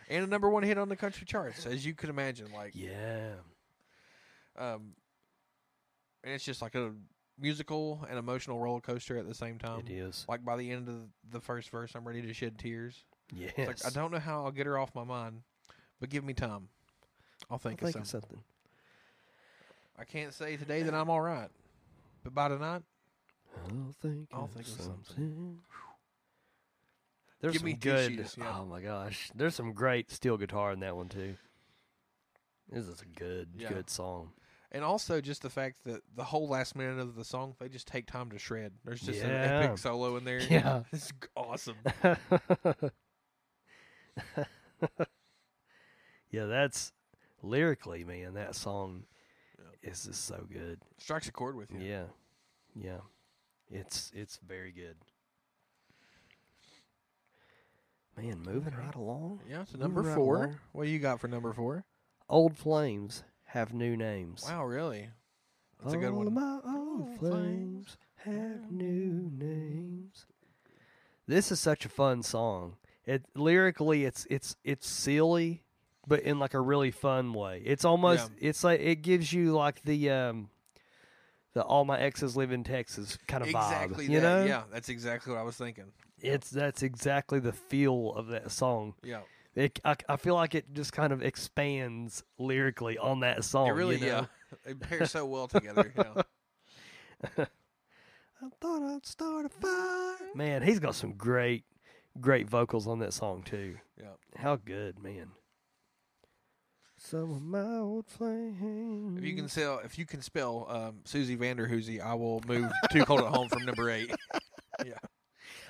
and 0.09 0.23
a 0.23 0.27
number 0.27 0.49
one 0.49 0.63
hit 0.63 0.77
on 0.77 0.87
the 0.87 0.95
country 0.95 1.25
charts, 1.25 1.65
as 1.65 1.85
you 1.85 1.93
could 1.95 2.09
imagine. 2.09 2.51
Like, 2.53 2.71
Yeah. 2.75 3.33
um, 4.57 4.93
and 6.23 6.33
it's 6.33 6.45
just 6.45 6.61
like 6.61 6.75
a 6.75 6.93
musical 7.39 8.05
and 8.09 8.17
emotional 8.17 8.59
roller 8.59 8.81
coaster 8.81 9.17
at 9.17 9.27
the 9.27 9.35
same 9.35 9.59
time. 9.59 9.81
It 9.87 9.91
is. 9.91 10.25
Like 10.27 10.43
by 10.43 10.57
the 10.57 10.71
end 10.71 10.87
of 10.89 10.95
the 11.31 11.39
first 11.41 11.69
verse, 11.69 11.93
I'm 11.95 12.07
ready 12.07 12.21
to 12.21 12.33
shed 12.33 12.57
tears. 12.57 13.03
Yes. 13.35 13.51
It's 13.57 13.83
like 13.85 13.91
I 13.91 13.95
don't 13.95 14.11
know 14.11 14.19
how 14.19 14.45
I'll 14.45 14.51
get 14.51 14.65
her 14.65 14.77
off 14.77 14.93
my 14.95 15.03
mind, 15.03 15.41
but 15.99 16.09
give 16.09 16.23
me 16.23 16.33
time. 16.33 16.69
I'll 17.49 17.57
think, 17.57 17.81
I'll 17.83 17.87
think, 17.87 17.93
think 17.93 17.95
of 17.95 18.01
of 18.01 18.07
something. 18.07 18.29
something. 18.29 18.43
I 19.99 20.03
can't 20.05 20.33
say 20.33 20.57
today 20.57 20.83
that 20.83 20.93
I'm 20.93 21.09
all 21.09 21.21
right, 21.21 21.49
but 22.23 22.33
by 22.33 22.47
tonight, 22.49 22.83
I'll 23.69 23.93
think, 24.01 24.27
I'll 24.33 24.43
of, 24.45 24.51
think 24.51 24.67
of 24.67 24.73
something. 24.73 25.03
something. 25.05 25.57
There's 27.39 27.53
Give 27.53 27.59
some 27.61 27.65
me 27.67 27.73
good. 27.73 28.09
tissues, 28.17 28.35
yeah. 28.37 28.57
Oh 28.59 28.65
my 28.65 28.81
gosh, 28.81 29.29
there's 29.35 29.53
some 29.55 29.73
great 29.73 30.09
steel 30.11 30.37
guitar 30.37 30.71
in 30.71 30.79
that 30.79 30.95
one 30.95 31.07
too. 31.09 31.35
This 32.71 32.87
is 32.87 33.01
a 33.01 33.05
good, 33.05 33.49
Yeah. 33.55 33.69
good 33.69 33.89
song. 33.89 34.31
And 34.77 34.85
also 34.85 35.19
just 35.19 35.41
the 35.41 35.49
fact 35.49 35.85
that 35.85 36.03
the 36.15 36.23
whole 36.23 36.47
last 36.47 36.75
minute 36.75 36.99
of 36.99 37.15
the 37.15 37.25
song, 37.25 37.55
they 37.59 37.67
just 37.67 37.87
take 37.87 38.05
time 38.05 38.29
to 38.29 38.37
shred. 38.37 38.73
There's 38.85 39.01
just 39.01 39.23
an 39.23 39.31
epic 39.31 39.79
solo 39.79 40.15
in 40.17 40.23
there. 40.23 40.39
Yeah. 40.39 40.83
it's 40.93 41.11
awesome. 41.35 41.77
yeah, 46.29 46.45
that's 46.45 46.93
lyrically, 47.41 48.03
man. 48.03 48.35
That 48.35 48.53
song 48.53 49.05
is 49.81 50.03
just 50.03 50.25
so 50.25 50.45
good. 50.47 50.79
Strikes 50.99 51.27
a 51.27 51.31
chord 51.31 51.55
with 51.55 51.71
you. 51.71 51.79
Yeah, 51.79 52.03
yeah, 52.79 52.99
it's 53.71 54.11
it's 54.13 54.37
very 54.47 54.71
good. 54.71 54.97
Man, 58.15 58.43
moving 58.45 58.75
right 58.75 58.93
along. 58.93 59.39
Yeah, 59.49 59.63
so 59.63 59.79
number 59.79 60.01
right 60.01 60.15
four. 60.15 60.35
along. 60.35 60.59
What 60.73 60.87
you 60.87 60.99
got 60.99 61.19
for 61.19 61.27
number 61.27 61.51
four? 61.51 61.83
Old 62.29 62.55
flames 62.55 63.23
have 63.47 63.73
new 63.73 63.95
names. 63.97 64.43
Wow, 64.47 64.65
really? 64.65 65.09
That's 65.81 65.93
a 65.93 65.97
good 65.97 66.11
one. 66.13 66.33
my 66.33 66.59
old 66.65 67.09
flames 67.19 67.97
have 68.17 68.71
new 68.71 69.29
names. 69.31 70.25
This 71.27 71.51
is 71.51 71.59
such 71.59 71.85
a 71.85 71.89
fun 71.89 72.23
song. 72.23 72.77
It 73.05 73.23
lyrically, 73.35 74.05
it's 74.05 74.25
it's 74.29 74.55
it's 74.63 74.87
silly, 74.87 75.63
but 76.07 76.21
in 76.21 76.39
like 76.39 76.53
a 76.53 76.59
really 76.61 76.91
fun 76.91 77.33
way. 77.33 77.61
It's 77.65 77.85
almost 77.85 78.31
it's 78.37 78.63
like 78.63 78.79
it 78.79 78.97
gives 79.01 79.31
you 79.31 79.53
like 79.53 79.81
the 79.83 80.09
um 80.09 80.49
the 81.53 81.63
all 81.63 81.85
my 81.85 81.99
exes 81.99 82.35
live 82.35 82.51
in 82.51 82.63
Texas 82.63 83.17
kind 83.27 83.43
of 83.43 83.49
exactly 83.49 84.07
vibe. 84.07 84.11
You 84.11 84.21
know, 84.21 84.45
Yeah, 84.45 84.63
that's 84.71 84.89
exactly 84.89 85.33
what 85.33 85.39
I 85.39 85.43
was 85.43 85.55
thinking. 85.57 85.85
it's 86.21 86.49
that's 86.49 86.83
exactly 86.83 87.39
the 87.39 87.53
feel 87.53 88.13
of 88.15 88.27
that 88.27 88.51
song. 88.51 88.95
Yeah. 89.03 89.21
It, 89.57 89.79
I, 89.83 89.95
I 90.07 90.17
feel 90.17 90.35
like 90.35 90.53
it 90.53 90.71
just 90.75 90.93
kind 90.93 91.11
of 91.11 91.23
expands 91.23 92.23
lyrically 92.37 92.99
on 92.99 93.21
that 93.21 93.43
song. 93.43 93.69
it 93.69 93.71
really, 93.71 93.95
you 93.95 94.05
know? 94.05 94.07
yeah. 94.07 94.25
They 94.63 94.75
pair 94.75 95.07
so 95.07 95.25
well 95.25 95.47
together. 95.47 95.91
Yeah. 95.97 96.23
I 97.45 98.49
thought 98.61 98.83
I'd 98.83 99.05
start 99.05 99.47
a 99.47 99.49
fire. 99.49 100.29
Man, 100.35 100.61
he's 100.61 100.77
got 100.79 100.93
some 100.93 101.13
great, 101.13 101.65
great 102.21 102.47
vocals 102.47 102.85
on 102.85 102.99
that 102.99 103.13
song 103.13 103.41
too. 103.41 103.77
Yeah. 103.99 104.11
How 104.35 104.57
good, 104.57 105.01
man. 105.01 105.31
Some 106.95 107.31
of 107.31 107.41
my 107.41 107.77
old 107.77 108.05
flames. 108.05 109.17
If 109.17 109.25
you 109.25 109.35
can 109.35 109.49
sell, 109.49 109.81
if 109.83 109.97
you 109.97 110.05
can 110.05 110.21
spell 110.21 110.67
um, 110.69 110.99
Susie 111.03 111.35
Vanderhoosie, 111.35 111.99
I 111.99 112.13
will 112.13 112.41
move 112.47 112.71
Too 112.91 113.03
Cold 113.05 113.21
at 113.21 113.33
Home 113.33 113.49
from 113.49 113.65
number 113.65 113.89
eight. 113.89 114.11
yeah. 114.85 114.93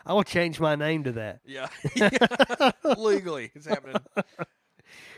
I 0.07 0.13
will 0.13 0.23
change 0.23 0.59
my 0.59 0.75
name 0.75 1.03
to 1.03 1.11
that. 1.13 1.41
Yeah. 1.45 1.67
Legally, 2.97 3.51
it's 3.53 3.65
happening. 3.67 3.97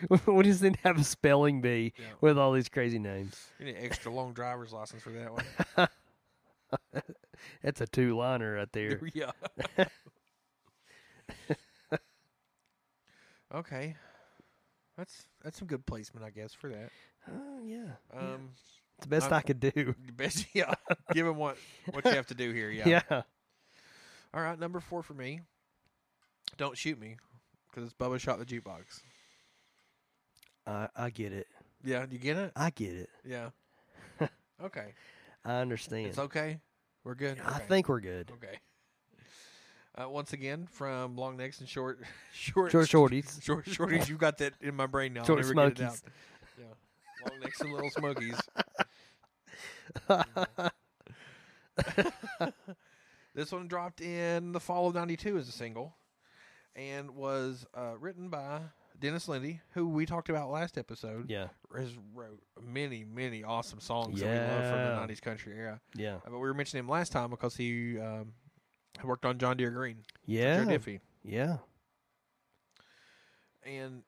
we 0.25 0.43
just 0.43 0.61
didn't 0.61 0.79
have 0.83 0.97
a 0.99 1.03
spelling 1.03 1.61
bee 1.61 1.93
Yeah. 1.97 2.05
with 2.21 2.37
all 2.37 2.51
these 2.53 2.69
crazy 2.69 2.97
names. 2.99 3.39
You 3.59 3.65
need 3.67 3.75
an 3.75 3.83
extra 3.85 4.11
long 4.11 4.33
driver's 4.33 4.73
license 4.73 5.03
for 5.03 5.11
that 5.11 5.31
one. 5.31 5.87
That's 7.63 7.81
a 7.81 7.87
two 7.87 8.17
liner 8.17 8.55
right 8.55 8.71
there. 8.73 8.99
yeah. 9.13 9.31
okay. 13.53 13.95
That's 14.97 15.25
that's 15.43 15.57
some 15.59 15.67
good 15.67 15.85
placement, 15.85 16.25
I 16.25 16.29
guess, 16.31 16.53
for 16.53 16.69
that. 16.69 16.89
Oh 17.31 17.63
yeah, 17.63 17.91
Um, 18.13 18.49
it's 18.97 19.03
the 19.05 19.07
best 19.07 19.31
I- 19.31 19.37
I 19.37 19.41
could 19.41 19.59
do. 19.59 19.71
the 20.05 20.11
best, 20.13 20.45
yeah. 20.53 20.73
Give 21.13 21.25
him 21.27 21.37
what 21.37 21.57
what 21.91 22.03
you 22.05 22.11
have 22.11 22.27
to 22.27 22.33
do 22.35 22.51
here. 22.51 22.69
Yeah. 22.69 23.01
Yeah. 23.09 23.21
All 24.33 24.41
right, 24.41 24.59
number 24.59 24.79
four 24.79 25.01
for 25.03 25.13
me. 25.13 25.41
Don't 26.57 26.77
shoot 26.77 26.99
me, 26.99 27.17
because 27.69 27.83
it's 27.85 27.93
Bubba 27.93 28.19
shot 28.19 28.39
the 28.39 28.45
jukebox. 28.45 29.01
I 30.67 30.87
I 30.95 31.09
get 31.09 31.31
it. 31.33 31.47
Yeah, 31.83 32.05
you 32.09 32.17
get 32.19 32.37
it? 32.37 32.51
I 32.55 32.69
get 32.69 32.93
it. 32.93 33.09
Yeah. 33.25 33.49
okay, 34.63 34.93
I 35.45 35.55
understand. 35.55 36.07
it's 36.07 36.19
okay. 36.19 36.59
We're 37.03 37.15
good. 37.15 37.39
I 37.43 37.55
Okay. 37.57 37.65
think 37.67 37.89
we're 37.89 38.01
good. 38.01 38.31
Okay. 38.35 38.59
Uh, 39.99 40.07
once 40.09 40.33
again, 40.33 40.67
from 40.71 41.15
long 41.15 41.35
necks 41.37 41.59
and 41.59 41.67
short, 41.67 41.99
short, 42.33 42.71
Short 42.71 42.87
shorties. 42.87 43.41
short 43.43 43.65
shorties. 43.65 44.07
You 44.09 44.17
got 44.17 44.37
that 44.39 44.53
in 44.61 44.75
my 44.75 44.85
brain 44.85 45.13
now. 45.13 45.23
Short 45.23 45.39
never 45.39 45.53
get 45.53 45.79
it 45.79 45.81
out. 45.81 45.93
smokies. 45.95 46.03
Yeah, 46.59 47.29
long 47.29 47.39
necks 47.39 47.61
and 47.61 47.73
little 47.73 47.89
smokies. 47.89 48.39
This 53.39 53.53
one 53.53 53.69
dropped 53.69 54.01
in 54.01 54.51
the 54.51 54.59
fall 54.59 54.89
of 54.89 54.95
'92 54.95 55.37
as 55.37 55.47
a 55.47 55.53
single, 55.53 55.95
and 56.75 57.11
was 57.11 57.65
uh, 57.73 57.93
written 57.97 58.27
by 58.27 58.59
Dennis 58.99 59.27
Linde, 59.29 59.61
who 59.75 59.87
we 59.87 60.05
talked 60.05 60.27
about 60.27 60.49
last 60.51 60.77
episode. 60.77 61.29
Yeah. 61.29 61.47
Has 61.73 61.95
wrote 62.13 62.41
many, 62.61 63.05
many 63.05 63.45
awesome 63.45 63.79
songs 63.79 64.19
that 64.19 64.25
we 64.29 64.37
love 64.53 64.69
from 64.97 65.07
the 65.07 65.13
'90s 65.13 65.21
country 65.21 65.53
era. 65.57 65.79
Yeah. 65.95 66.15
Uh, 66.15 66.19
But 66.25 66.33
we 66.33 66.39
were 66.39 66.53
mentioning 66.53 66.83
him 66.83 66.89
last 66.89 67.13
time 67.13 67.29
because 67.29 67.55
he 67.55 67.97
um, 67.97 68.33
worked 69.05 69.23
on 69.25 69.37
John 69.37 69.55
Deere 69.55 69.71
Green, 69.71 69.99
Yeah. 70.25 70.65
Joe 70.65 70.71
Diffie, 70.71 70.99
Yeah. 71.23 71.59
and 73.63 74.03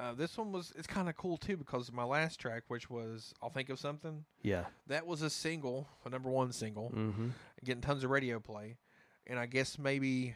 uh, 0.00 0.12
this 0.14 0.36
one 0.38 0.52
was 0.52 0.72
it's 0.76 0.86
kind 0.86 1.08
of 1.08 1.16
cool 1.16 1.36
too 1.36 1.56
because 1.56 1.90
my 1.92 2.04
last 2.04 2.38
track, 2.38 2.64
which 2.68 2.88
was 2.90 3.34
"I'll 3.42 3.50
Think 3.50 3.68
of 3.68 3.78
Something," 3.78 4.24
Yeah. 4.42 4.66
that 4.86 5.06
was 5.06 5.22
a 5.22 5.30
single, 5.30 5.88
a 6.04 6.08
number 6.10 6.28
one 6.30 6.52
single, 6.52 6.90
Mm-hmm. 6.94 7.28
getting 7.64 7.80
tons 7.82 8.04
of 8.04 8.10
radio 8.10 8.38
play, 8.40 8.76
and 9.26 9.38
I 9.38 9.46
guess 9.46 9.78
maybe 9.78 10.34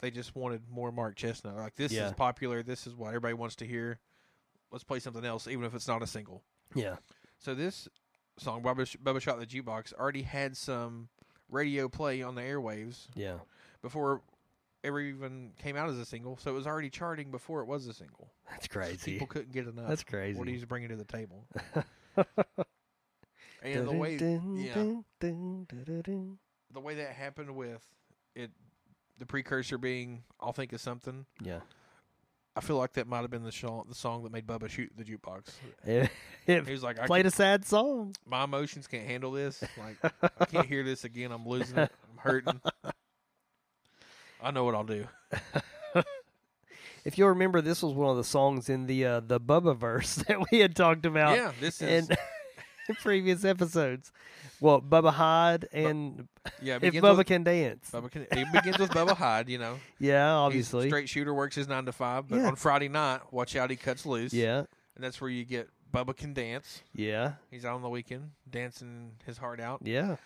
they 0.00 0.10
just 0.10 0.34
wanted 0.36 0.62
more 0.70 0.90
Mark 0.92 1.16
Chesnutt. 1.16 1.56
Like 1.56 1.76
this 1.76 1.92
Yeah. 1.92 2.08
is 2.08 2.12
popular, 2.14 2.62
this 2.62 2.86
is 2.86 2.94
what 2.94 3.08
everybody 3.08 3.34
wants 3.34 3.56
to 3.56 3.66
hear. 3.66 3.98
Let's 4.70 4.84
play 4.84 4.98
something 5.00 5.24
else, 5.24 5.46
even 5.48 5.64
if 5.64 5.74
it's 5.74 5.88
not 5.88 6.02
a 6.02 6.06
single. 6.06 6.42
Yeah. 6.74 6.96
So 7.38 7.54
this 7.54 7.88
song, 8.38 8.62
Bubba, 8.62 8.96
Bubba 8.98 9.20
Shot 9.20 9.38
the 9.40 9.46
Jukebox, 9.46 9.94
already 9.94 10.22
had 10.22 10.56
some 10.56 11.08
radio 11.48 11.88
play 11.88 12.20
on 12.22 12.34
the 12.34 12.42
airwaves 12.42 13.06
Yeah. 13.14 13.38
before 13.80 14.22
ever 14.84 15.00
even 15.00 15.52
came 15.58 15.76
out 15.76 15.88
as 15.88 15.98
a 15.98 16.04
single. 16.04 16.36
So 16.36 16.50
it 16.50 16.54
was 16.54 16.66
already 16.66 16.90
charting 16.90 17.30
before 17.30 17.60
it 17.60 17.66
was 17.66 17.86
a 17.86 17.92
single. 17.92 18.32
That's 18.50 18.68
crazy. 18.68 19.12
People 19.12 19.26
couldn't 19.26 19.52
get 19.52 19.66
enough. 19.66 19.88
That's 19.88 20.04
crazy. 20.04 20.38
What 20.38 20.48
he's 20.48 20.64
bringing 20.64 20.88
to 20.90 20.96
the 20.96 21.04
table. 21.04 21.46
and 23.62 23.88
the 23.88 23.92
way, 23.92 24.16
yeah, 24.56 24.94
the 25.20 26.80
way 26.80 26.94
that 26.94 27.12
happened 27.12 27.54
with 27.54 27.82
it, 28.34 28.50
the 29.18 29.26
precursor 29.26 29.78
being 29.78 30.24
"I'll 30.40 30.52
think 30.52 30.72
of 30.72 30.80
something." 30.80 31.26
Yeah. 31.42 31.60
I 32.56 32.60
feel 32.60 32.76
like 32.76 32.94
that 32.94 33.06
might 33.06 33.20
have 33.20 33.30
been 33.30 33.44
the, 33.44 33.84
the 33.88 33.94
song 33.94 34.24
that 34.24 34.32
made 34.32 34.44
Bubba 34.44 34.68
shoot 34.68 34.90
the 34.96 35.04
jukebox. 35.04 35.52
It, 35.84 36.10
it 36.46 36.66
He 36.66 36.72
was 36.72 36.82
like, 36.82 36.98
I 36.98 37.06
played 37.06 37.24
a 37.24 37.30
sad 37.30 37.64
song. 37.64 38.16
"My 38.26 38.42
emotions 38.42 38.88
can't 38.88 39.06
handle 39.06 39.30
this. 39.30 39.62
Like, 39.78 40.12
I 40.40 40.44
can't 40.44 40.66
hear 40.66 40.82
this 40.82 41.04
again. 41.04 41.30
I'm 41.30 41.46
losing 41.46 41.78
it. 41.78 41.92
I'm 42.10 42.18
hurting. 42.18 42.60
I 44.42 44.50
know 44.50 44.64
what 44.64 44.74
I'll 44.74 44.84
do." 44.84 45.06
If 47.04 47.16
you'll 47.16 47.28
remember, 47.28 47.62
this 47.62 47.82
was 47.82 47.94
one 47.94 48.10
of 48.10 48.16
the 48.18 48.24
songs 48.24 48.68
in 48.68 48.86
the 48.86 49.04
uh, 49.06 49.20
the 49.20 49.40
Bubba 49.40 49.74
verse 49.76 50.16
that 50.28 50.50
we 50.50 50.58
had 50.58 50.76
talked 50.76 51.06
about 51.06 51.36
yeah, 51.36 51.52
this 51.58 51.80
is 51.80 52.08
in, 52.10 52.16
in 52.88 52.94
previous 53.00 53.44
episodes. 53.44 54.12
Well, 54.60 54.82
Bubba 54.82 55.12
Hyde 55.14 55.68
and 55.72 56.28
yeah. 56.60 56.78
If 56.82 56.92
Bubba 56.94 57.18
with, 57.18 57.26
can 57.28 57.44
dance. 57.44 57.88
Bubba 57.90 58.10
can, 58.10 58.22
it 58.30 58.52
begins 58.52 58.78
with 58.78 58.90
Bubba 58.90 59.16
Hyde. 59.16 59.48
You 59.48 59.56
know, 59.58 59.78
Yeah, 59.98 60.26
He's 60.34 60.38
obviously. 60.38 60.88
straight 60.88 61.08
shooter 61.08 61.32
works 61.32 61.54
his 61.54 61.68
nine 61.68 61.86
to 61.86 61.92
five, 61.92 62.28
but 62.28 62.40
Yeah. 62.40 62.48
on 62.48 62.56
Friday 62.56 62.88
night, 62.88 63.20
watch 63.32 63.56
out, 63.56 63.70
he 63.70 63.76
cuts 63.76 64.04
loose. 64.04 64.34
Yeah, 64.34 64.58
and 64.58 64.66
that's 65.02 65.18
where 65.20 65.30
you 65.30 65.44
get 65.46 65.70
Bubba 65.94 66.14
can 66.14 66.34
dance. 66.34 66.82
yeah, 66.92 67.34
He's 67.50 67.64
out 67.64 67.76
on 67.76 67.82
the 67.82 67.88
weekend 67.88 68.32
dancing 68.50 69.12
his 69.24 69.38
heart 69.38 69.60
out, 69.60 69.80
yeah. 69.84 70.16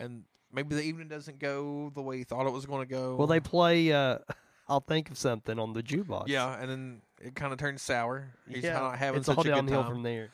and 0.00 0.24
maybe 0.52 0.74
the 0.74 0.82
evening 0.82 1.08
doesn't 1.08 1.38
go 1.38 1.90
the 1.94 2.02
way 2.02 2.18
he 2.18 2.24
thought 2.24 2.46
it 2.46 2.52
was 2.52 2.66
going 2.66 2.86
to 2.86 2.92
go. 2.92 3.16
Well, 3.16 3.26
they 3.26 3.40
play. 3.40 3.92
Uh, 3.92 4.18
I'll 4.68 4.80
think 4.80 5.10
of 5.10 5.18
something 5.18 5.58
on 5.58 5.72
the 5.72 5.82
jukebox. 5.82 6.28
yeah, 6.28 6.58
and 6.60 6.70
then 6.70 7.02
it 7.20 7.34
kind 7.34 7.52
of 7.52 7.58
turns 7.58 7.82
sour. 7.82 8.32
He's 8.48 8.64
yeah. 8.64 8.78
not 8.78 8.98
having 8.98 9.18
it's 9.18 9.26
such 9.26 9.36
all 9.36 9.42
a 9.42 9.44
good 9.44 9.54
downhill 9.54 9.82
time. 9.82 9.90
from 9.92 10.02
there. 10.02 10.30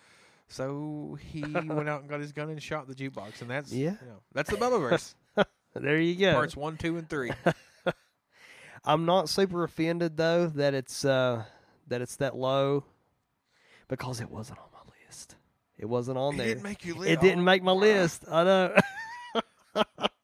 So 0.49 1.19
he 1.21 1.41
went 1.43 1.89
out 1.89 2.01
and 2.03 2.09
got 2.09 2.21
his 2.21 2.33
gun 2.33 2.49
and 2.51 2.63
shot 2.63 2.87
the 2.87 2.95
jukebox, 2.95 3.41
and 3.41 3.51
that's 3.51 3.73
Yeah. 3.73 3.97
you 4.01 4.07
know, 4.09 4.21
that's 4.33 4.51
the 4.51 4.57
Bubba 4.57 4.81
verse. 4.81 5.15
There 5.75 6.01
you 6.01 6.17
go. 6.17 6.33
Parts 6.33 6.57
one, 6.57 6.77
two, 6.77 6.97
and 6.97 7.09
three. 7.09 7.31
I'm 8.85 9.05
not 9.05 9.29
super 9.29 9.63
offended 9.65 10.17
though 10.17 10.47
that 10.49 10.75
it's 10.75 11.05
uh, 11.05 11.45
that 11.89 12.01
it's 12.01 12.17
that 12.17 12.35
low 12.37 12.85
because 13.87 14.21
it 14.21 14.31
wasn't 14.31 14.59
on 14.59 14.67
my 14.73 14.93
list. 15.07 15.37
It 15.79 15.87
wasn't 15.87 16.17
on 16.19 16.35
It 16.35 16.39
there. 16.39 16.47
didn't 16.49 16.63
make 16.63 16.85
you 16.85 17.03
it 17.03 17.21
didn't 17.21 17.45
make 17.45 17.63
my 17.63 17.73
list. 17.73 18.25
I 18.31 18.45
know. 18.45 18.75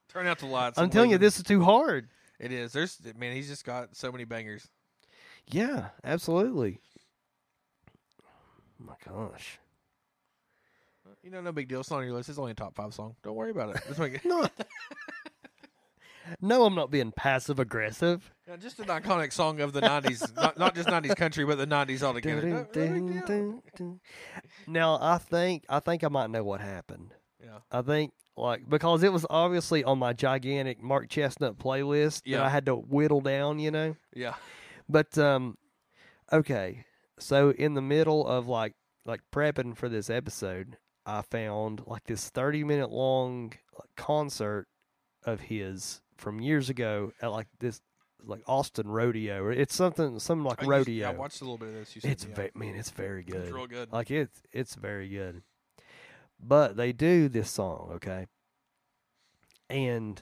Turn 0.09 0.27
out 0.27 0.39
the 0.39 0.47
lights. 0.47 0.79
I'm 0.79 0.91
telling 0.91 1.11
you, 1.11 1.19
this 1.19 1.37
is 1.39 1.43
too 1.43 1.63
hard. 1.65 2.09
it. 2.39 2.53
Is. 2.53 2.73
There's 2.73 2.99
man. 3.17 3.35
He's 3.35 3.49
just 3.49 3.65
got 3.65 3.97
so 3.97 4.13
many 4.13 4.25
bangers. 4.25 4.69
Yeah, 5.47 5.89
absolutely. 6.05 6.81
Oh 8.81 8.85
my 8.87 8.95
gosh. 9.07 9.59
You 11.23 11.31
know, 11.31 11.41
no 11.41 11.53
big 11.53 11.69
deal. 11.69 11.81
It's 11.81 11.91
not 11.91 11.99
on 11.99 12.05
your 12.05 12.13
list. 12.15 12.29
It's 12.29 12.39
only 12.39 12.53
a 12.53 12.55
top 12.55 12.75
five 12.75 12.93
song. 12.93 13.17
Don't 13.23 13.35
worry 13.35 13.51
about 13.51 13.77
it. 13.77 13.99
Make 13.99 14.15
it. 14.15 14.25
No. 14.25 14.47
no, 16.41 16.65
I'm 16.65 16.75
not 16.75 16.91
being 16.91 17.13
passive 17.13 17.59
aggressive. 17.59 18.33
Yeah, 18.49 18.57
just 18.57 18.79
an 18.79 18.87
iconic 18.87 19.33
song 19.33 19.61
of 19.61 19.73
the 19.75 19.81
'90s, 19.83 20.35
not, 20.37 20.59
not 20.59 20.75
just 20.75 20.89
'90s 20.89 21.17
country, 21.17 21.45
but 21.45 21.59
the 21.59 21.67
'90s 21.67 22.03
altogether. 22.03 22.41
Dun, 22.41 22.51
No- 22.51 22.57
no 22.57 22.65
dun, 22.73 23.07
big 23.07 23.27
dun, 23.27 23.63
dun. 23.77 24.01
Now 24.67 24.99
I 25.01 25.19
think 25.19 25.65
I 25.69 25.81
think 25.81 26.03
I 26.05 26.09
might 26.09 26.31
know 26.31 26.43
what 26.43 26.61
happened. 26.63 27.13
Yeah, 27.43 27.59
I 27.71 27.83
think 27.83 28.13
like 28.37 28.69
because 28.69 29.03
it 29.03 29.13
was 29.13 29.25
obviously 29.31 29.85
on 29.85 29.99
my 29.99 30.13
gigantic 30.13 30.83
Mark 30.83 31.09
Chesnutt 31.09 31.57
playlist 31.57 32.23
Yeah. 32.25 32.39
that 32.39 32.47
I 32.47 32.49
had 32.51 32.67
to 32.67 32.75
whittle 32.75 33.21
down, 33.21 33.59
you 33.59 33.71
know. 33.71 33.97
yeah, 34.15 34.35
But 34.89 35.17
um 35.19 35.57
okay. 36.33 36.85
So 37.19 37.51
in 37.51 37.75
the 37.75 37.83
middle 37.83 38.27
of 38.27 38.49
like 38.49 38.75
like 39.07 39.21
prepping 39.33 39.77
for 39.77 39.89
this 39.89 40.11
episode, 40.11 40.79
I 41.07 41.23
found 41.23 41.83
like 41.87 42.05
this 42.05 42.29
30 42.31 42.65
minute 42.65 42.91
long 42.91 43.53
like, 43.79 43.91
concert 43.97 44.67
of 45.25 45.41
his 45.43 46.01
from 46.17 46.41
years 46.41 46.69
ago 46.71 47.13
at 47.23 47.31
like 47.31 47.47
this 47.61 47.81
like 48.27 48.41
Austin 48.47 48.89
Rodeo 48.89 49.51
it's 49.51 49.75
something 49.75 50.19
something 50.19 50.45
like 50.45 50.63
rodeo. 50.67 50.95
yeah, 50.95 51.11
I 51.11 51.13
watched 51.15 51.41
a 51.41 51.45
little 51.45 51.59
bit 51.59 51.69
of 51.69 51.75
this. 51.75 51.95
You 51.95 52.01
said 52.01 52.11
it's 52.13 52.25
yeah. 52.27 52.35
ve- 52.35 52.51
man, 52.55 52.75
it's 52.75 52.91
very 52.91 53.23
good. 53.23 53.43
It's 53.43 53.53
real 53.53 53.67
good. 53.67 53.93
Like 53.93 54.11
it's 54.11 54.41
it's 54.53 54.75
very 54.75 55.09
good. 55.09 55.43
But 56.47 56.77
they 56.77 56.93
do 56.93 57.29
this 57.29 57.51
song, 57.51 57.93
okay? 57.95 58.27
And 59.71 60.21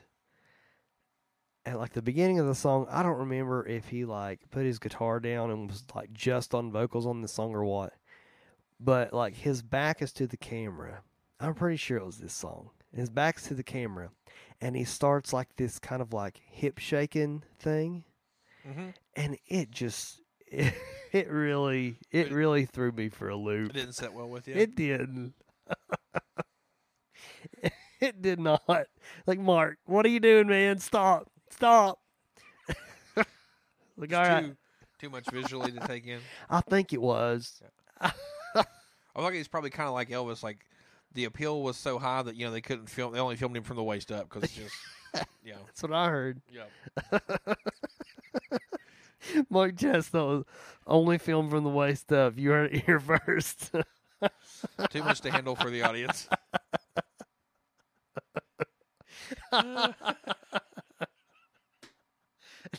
at 1.66 1.78
like 1.78 1.92
the 1.92 2.02
beginning 2.02 2.38
of 2.38 2.46
the 2.46 2.54
song, 2.54 2.86
I 2.90 3.02
don't 3.02 3.18
remember 3.18 3.66
if 3.66 3.88
he 3.88 4.04
like 4.04 4.40
put 4.50 4.64
his 4.64 4.78
guitar 4.78 5.20
down 5.20 5.50
and 5.50 5.68
was 5.68 5.84
like 5.94 6.12
just 6.12 6.54
on 6.54 6.70
vocals 6.72 7.06
on 7.06 7.22
the 7.22 7.28
song 7.28 7.54
or 7.54 7.64
what. 7.64 7.92
But 8.80 9.12
like 9.12 9.34
his 9.34 9.62
back 9.62 10.02
is 10.02 10.12
to 10.14 10.26
the 10.26 10.36
camera. 10.36 11.02
I'm 11.40 11.54
pretty 11.54 11.76
sure 11.76 11.96
it 11.98 12.06
was 12.06 12.18
this 12.18 12.32
song. 12.34 12.70
His 12.94 13.10
back's 13.10 13.46
to 13.48 13.54
the 13.54 13.62
camera 13.64 14.10
and 14.60 14.76
he 14.76 14.84
starts 14.84 15.32
like 15.32 15.56
this 15.56 15.78
kind 15.78 16.02
of 16.02 16.12
like 16.12 16.40
hip 16.50 16.78
shaking 16.78 17.42
thing 17.58 18.04
hmm 18.64 18.90
and 19.16 19.36
it 19.48 19.72
just 19.72 20.20
it, 20.46 20.72
it 21.12 21.28
really 21.28 21.96
it 22.12 22.26
It- 22.28 22.32
really 22.32 22.64
threw 22.64 22.92
me 22.92 23.08
for 23.08 23.28
a 23.28 23.36
loop. 23.36 23.70
It 23.70 23.74
didn't 23.74 23.94
set 23.94 24.12
well 24.12 24.28
with 24.28 24.46
you. 24.46 24.54
It 24.54 24.76
didn't. 24.76 25.34
it 28.02 28.20
did 28.20 28.40
not. 28.40 28.86
Like 29.26 29.38
Mark, 29.38 29.78
what 29.86 30.04
are 30.04 30.10
you 30.10 30.20
doing, 30.20 30.48
man? 30.48 30.78
Stop! 30.78 31.30
Stop! 31.50 31.98
like 33.16 33.26
It's 33.98 34.14
all 34.14 34.22
right, 34.22 34.44
too, 34.44 34.56
too 34.98 35.10
much 35.10 35.30
visually 35.30 35.70
to 35.72 35.80
take 35.86 36.06
in. 36.06 36.20
I 36.50 36.60
think 36.60 36.92
it 36.92 37.00
was. 37.00 37.62
I 38.00 38.10
think 39.14 39.34
it's 39.36 39.48
probably 39.48 39.70
kind 39.70 39.88
of 39.88 39.94
like 39.94 40.10
Elvis. 40.10 40.42
Like 40.42 40.58
the 41.14 41.24
appeal 41.24 41.62
was 41.62 41.76
so 41.76 41.98
high 41.98 42.22
that 42.22 42.36
you 42.36 42.46
know 42.46 42.52
they 42.52 42.60
couldn't 42.60 42.88
film. 42.88 43.12
They 43.12 43.20
only 43.20 43.36
filmed 43.36 43.56
him 43.56 43.62
from 43.62 43.76
the 43.76 43.82
waist 43.82 44.10
up 44.10 44.28
because 44.28 44.44
it's 44.44 44.56
just 44.56 44.74
yeah, 45.44 45.54
That's 45.66 45.82
what 45.82 45.92
I 45.92 46.08
heard. 46.08 46.40
yeah. 46.50 46.64
Mark 49.50 49.76
Chesnutt 49.76 50.44
only 50.86 51.18
filmed 51.18 51.50
from 51.50 51.62
the 51.62 51.70
waist 51.70 52.12
up. 52.12 52.36
You 52.38 52.50
heard 52.50 52.74
it 52.74 52.84
here 52.84 52.98
first. 52.98 53.70
Too 54.90 55.02
much 55.04 55.20
to 55.20 55.30
handle 55.30 55.54
for 55.54 55.70
the 55.70 55.82
audience. 55.82 56.28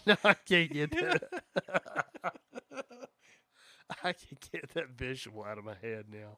no, 0.06 0.16
I 0.24 0.34
can't 0.34 0.72
get 0.72 0.92
that. 0.92 1.24
I 4.04 4.14
can't 4.14 4.52
get 4.52 4.70
that 4.74 4.90
visual 4.90 5.44
out 5.44 5.58
of 5.58 5.66
my 5.66 5.76
head 5.82 6.06
now. 6.10 6.38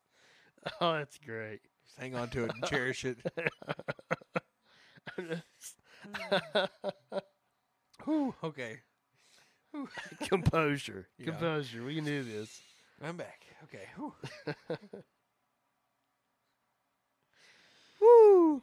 Oh, 0.81 0.93
that's 0.93 1.19
great. 1.19 1.61
Just 1.85 1.99
hang 1.99 2.15
on 2.15 2.29
to 2.29 2.45
it 2.45 2.51
and 2.53 2.65
cherish 2.65 3.05
it. 3.05 3.17
Whew, 8.03 8.35
okay, 8.43 8.79
Composure. 10.23 11.07
Yeah. 11.17 11.25
Composure. 11.25 11.83
We 11.83 11.95
can 11.95 12.05
do 12.05 12.23
this. 12.23 12.61
I'm 13.03 13.17
back. 13.17 13.45
Okay. 13.63 13.87
whew. 13.95 14.13
Woo! 18.01 18.61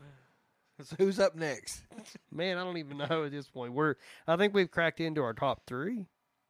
So 0.87 0.97
who's 0.99 1.21
up 1.21 1.37
next? 1.37 1.83
Man, 2.31 2.59
I 2.59 2.65
don't 2.65 2.77
even 2.77 2.99
know 2.99 3.25
at 3.25 3.31
this 3.31 3.47
point. 3.47 3.73
We're 3.73 3.95
I 4.27 4.37
think 4.37 4.53
we've 4.53 4.71
cracked 4.71 5.01
into 5.01 5.23
our 5.23 5.33
top 5.33 5.63
three. 5.67 6.07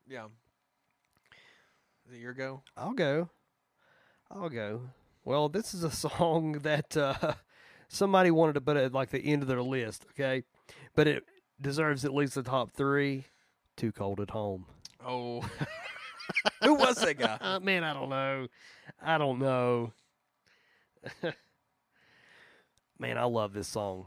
Yeah. 0.08 0.26
Is 2.08 2.14
it 2.14 2.20
your 2.20 2.32
go? 2.32 2.62
I'll 2.76 2.92
go. 2.92 3.28
I'll 4.30 4.48
go. 4.48 4.82
Well, 5.24 5.48
this 5.48 5.74
is 5.74 5.84
a 5.84 5.90
song 6.08 6.52
that 6.62 6.96
uh, 6.96 7.34
somebody 7.88 8.30
wanted 8.30 8.54
to 8.54 8.60
put 8.60 8.76
at 8.76 8.92
like 8.92 9.10
the 9.10 9.24
end 9.24 9.42
of 9.42 9.48
their 9.48 9.62
list, 9.62 10.06
okay? 10.10 10.44
But 10.94 11.06
it 11.06 11.24
deserves 11.60 12.04
at 12.04 12.14
least 12.14 12.34
the 12.34 12.42
top 12.42 12.72
three. 12.72 13.24
Too 13.76 13.92
cold 13.92 14.20
at 14.20 14.30
home. 14.30 14.66
Oh, 15.04 15.40
who 16.62 16.74
was 16.74 16.96
that 16.96 17.18
guy? 17.18 17.38
Uh, 17.40 17.60
man, 17.60 17.84
I 17.84 17.94
don't 17.94 18.10
know. 18.10 18.48
I 19.00 19.18
don't 19.18 19.38
know. 19.38 19.92
man, 22.98 23.18
I 23.18 23.24
love 23.24 23.52
this 23.52 23.68
song. 23.68 24.06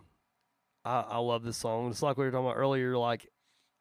I, 0.86 1.02
I 1.02 1.18
love 1.18 1.44
this 1.44 1.58
song. 1.58 1.90
It's 1.90 2.02
like 2.02 2.18
we 2.18 2.26
were 2.26 2.32
talking 2.32 2.46
about 2.46 2.58
earlier. 2.58 2.98
Like 2.98 3.28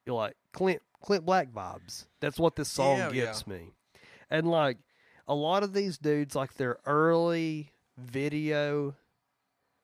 you're 0.07 0.17
like 0.17 0.35
Clint 0.53 0.81
Clint 1.03 1.25
Black 1.27 1.53
vibes. 1.53 2.07
That's 2.21 2.39
what 2.39 2.57
this 2.57 2.69
song 2.69 2.97
Yeah, 2.99 3.11
yeah. 3.13 3.25
gives 3.27 3.47
me. 3.47 3.73
And 4.31 4.51
like 4.51 4.79
a 5.29 5.35
lot 5.35 5.63
of 5.63 5.73
these 5.75 5.99
dudes, 5.99 6.35
like 6.35 6.55
their 6.55 6.79
early 6.87 7.73
video 7.99 8.95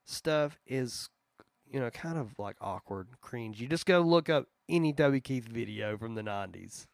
stuff 0.04 0.58
is, 0.66 1.08
you 1.70 1.78
know, 1.78 1.90
kind 1.90 2.18
of 2.18 2.38
like 2.38 2.56
awkward, 2.60 3.08
cringe. 3.20 3.60
You 3.60 3.68
just 3.68 3.86
go 3.86 4.00
look 4.00 4.28
up 4.28 4.46
any 4.68 4.92
W 4.92 5.20
Keith 5.20 5.46
video 5.46 5.96
from 5.98 6.14
the 6.14 6.22
'90s. 6.22 6.86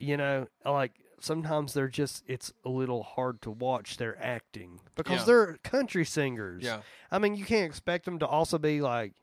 You 0.00 0.16
know, 0.16 0.46
like 0.64 0.92
sometimes 1.20 1.74
they're 1.74 1.88
just 1.88 2.22
it's 2.26 2.52
a 2.64 2.68
little 2.68 3.02
hard 3.02 3.40
to 3.42 3.50
watch 3.50 3.96
their 3.96 4.16
acting 4.22 4.80
because 4.94 5.20
Yeah. 5.20 5.24
they're 5.24 5.56
country 5.64 6.04
singers. 6.04 6.62
Yeah. 6.64 6.80
I 7.10 7.18
mean, 7.18 7.34
you 7.34 7.44
can't 7.44 7.66
expect 7.66 8.04
them 8.04 8.18
to 8.20 8.26
also 8.26 8.58
be 8.58 8.80
like, 8.80 9.14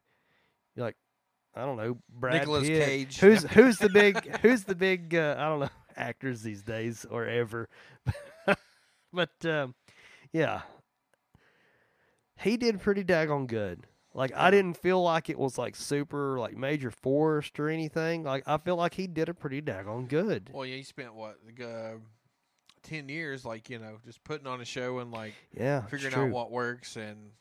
like, 0.76 0.96
I 1.56 1.62
don't 1.66 1.78
know, 1.78 1.98
Brad 2.10 2.34
Nicolas 2.42 2.68
Pitt. 2.68 2.86
Cage. 2.86 3.20
Who's 3.20 3.44
who's 3.44 3.78
the 3.78 3.90
big 3.90 4.38
who's 4.42 4.64
the 4.66 4.76
big 4.76 5.16
uh, 5.16 5.36
I 5.38 5.44
don't 5.48 5.60
know 5.62 5.70
actors 5.96 6.42
these 6.42 6.62
days 6.64 7.06
or 7.10 7.26
ever, 7.26 7.70
but 9.14 9.46
um, 9.46 9.74
yeah, 10.34 10.64
he 12.42 12.58
did 12.58 12.82
pretty 12.82 13.04
daggone 13.04 13.48
good. 13.48 13.86
Like 14.16 14.32
I 14.34 14.50
didn't 14.50 14.78
feel 14.78 15.04
like 15.04 15.30
it 15.30 15.38
was 15.38 15.58
like 15.58 15.76
super 15.76 16.40
like 16.40 16.56
major 16.56 16.90
forced 16.90 17.60
or 17.60 17.68
anything. 17.70 18.24
Like 18.24 18.44
I 18.48 18.58
feel 18.58 18.78
like 18.78 18.94
he 18.94 19.08
did 19.08 19.28
a 19.28 19.34
pretty 19.34 19.62
daggone 19.62 20.08
good. 20.08 20.50
Well, 20.54 20.66
yeah, 20.66 20.78
he 20.78 20.84
spent 20.84 21.14
what 21.14 21.38
uh, 21.62 21.96
ten 22.82 23.10
years, 23.10 23.44
like 23.44 23.70
you 23.70 23.78
know, 23.78 23.98
just 24.06 24.24
putting 24.24 24.48
on 24.48 24.62
a 24.62 24.66
show 24.66 25.00
and 25.00 25.12
like 25.12 25.34
Yeah, 25.54 25.82
figuring 25.88 26.14
out 26.14 26.30
what 26.30 26.50
works, 26.50 26.96
and 26.96 27.32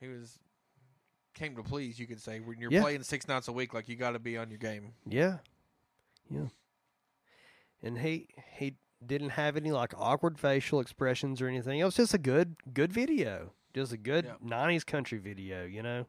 he 0.00 0.08
was 0.08 0.36
came 1.34 1.54
to 1.54 1.62
please. 1.62 1.96
You 1.96 2.08
could 2.08 2.20
say 2.20 2.40
when 2.40 2.58
you're 2.58 2.72
Yeah. 2.72 2.80
playing 2.82 3.04
six 3.04 3.28
nights 3.28 3.46
a 3.46 3.52
week, 3.52 3.72
like 3.72 3.88
you 3.88 3.94
got 3.94 4.10
to 4.10 4.18
be 4.18 4.36
on 4.36 4.50
your 4.50 4.58
game. 4.58 4.94
Yeah, 5.06 5.38
yeah. 6.28 6.48
And 7.84 7.98
he 7.98 8.26
he 8.56 8.74
didn't 9.04 9.30
have 9.30 9.56
any 9.56 9.70
like 9.70 9.94
awkward 9.96 10.40
facial 10.40 10.80
expressions 10.80 11.40
or 11.40 11.46
anything. 11.46 11.78
It 11.78 11.84
was 11.84 11.94
just 11.94 12.14
a 12.14 12.18
good 12.18 12.56
good 12.74 12.92
video, 12.92 13.52
just 13.74 13.92
a 13.92 13.96
good 13.96 14.24
Yeah. 14.26 14.34
'90s 14.46 14.84
country 14.86 15.18
video, 15.18 15.64
you 15.64 15.82
know. 15.82 16.06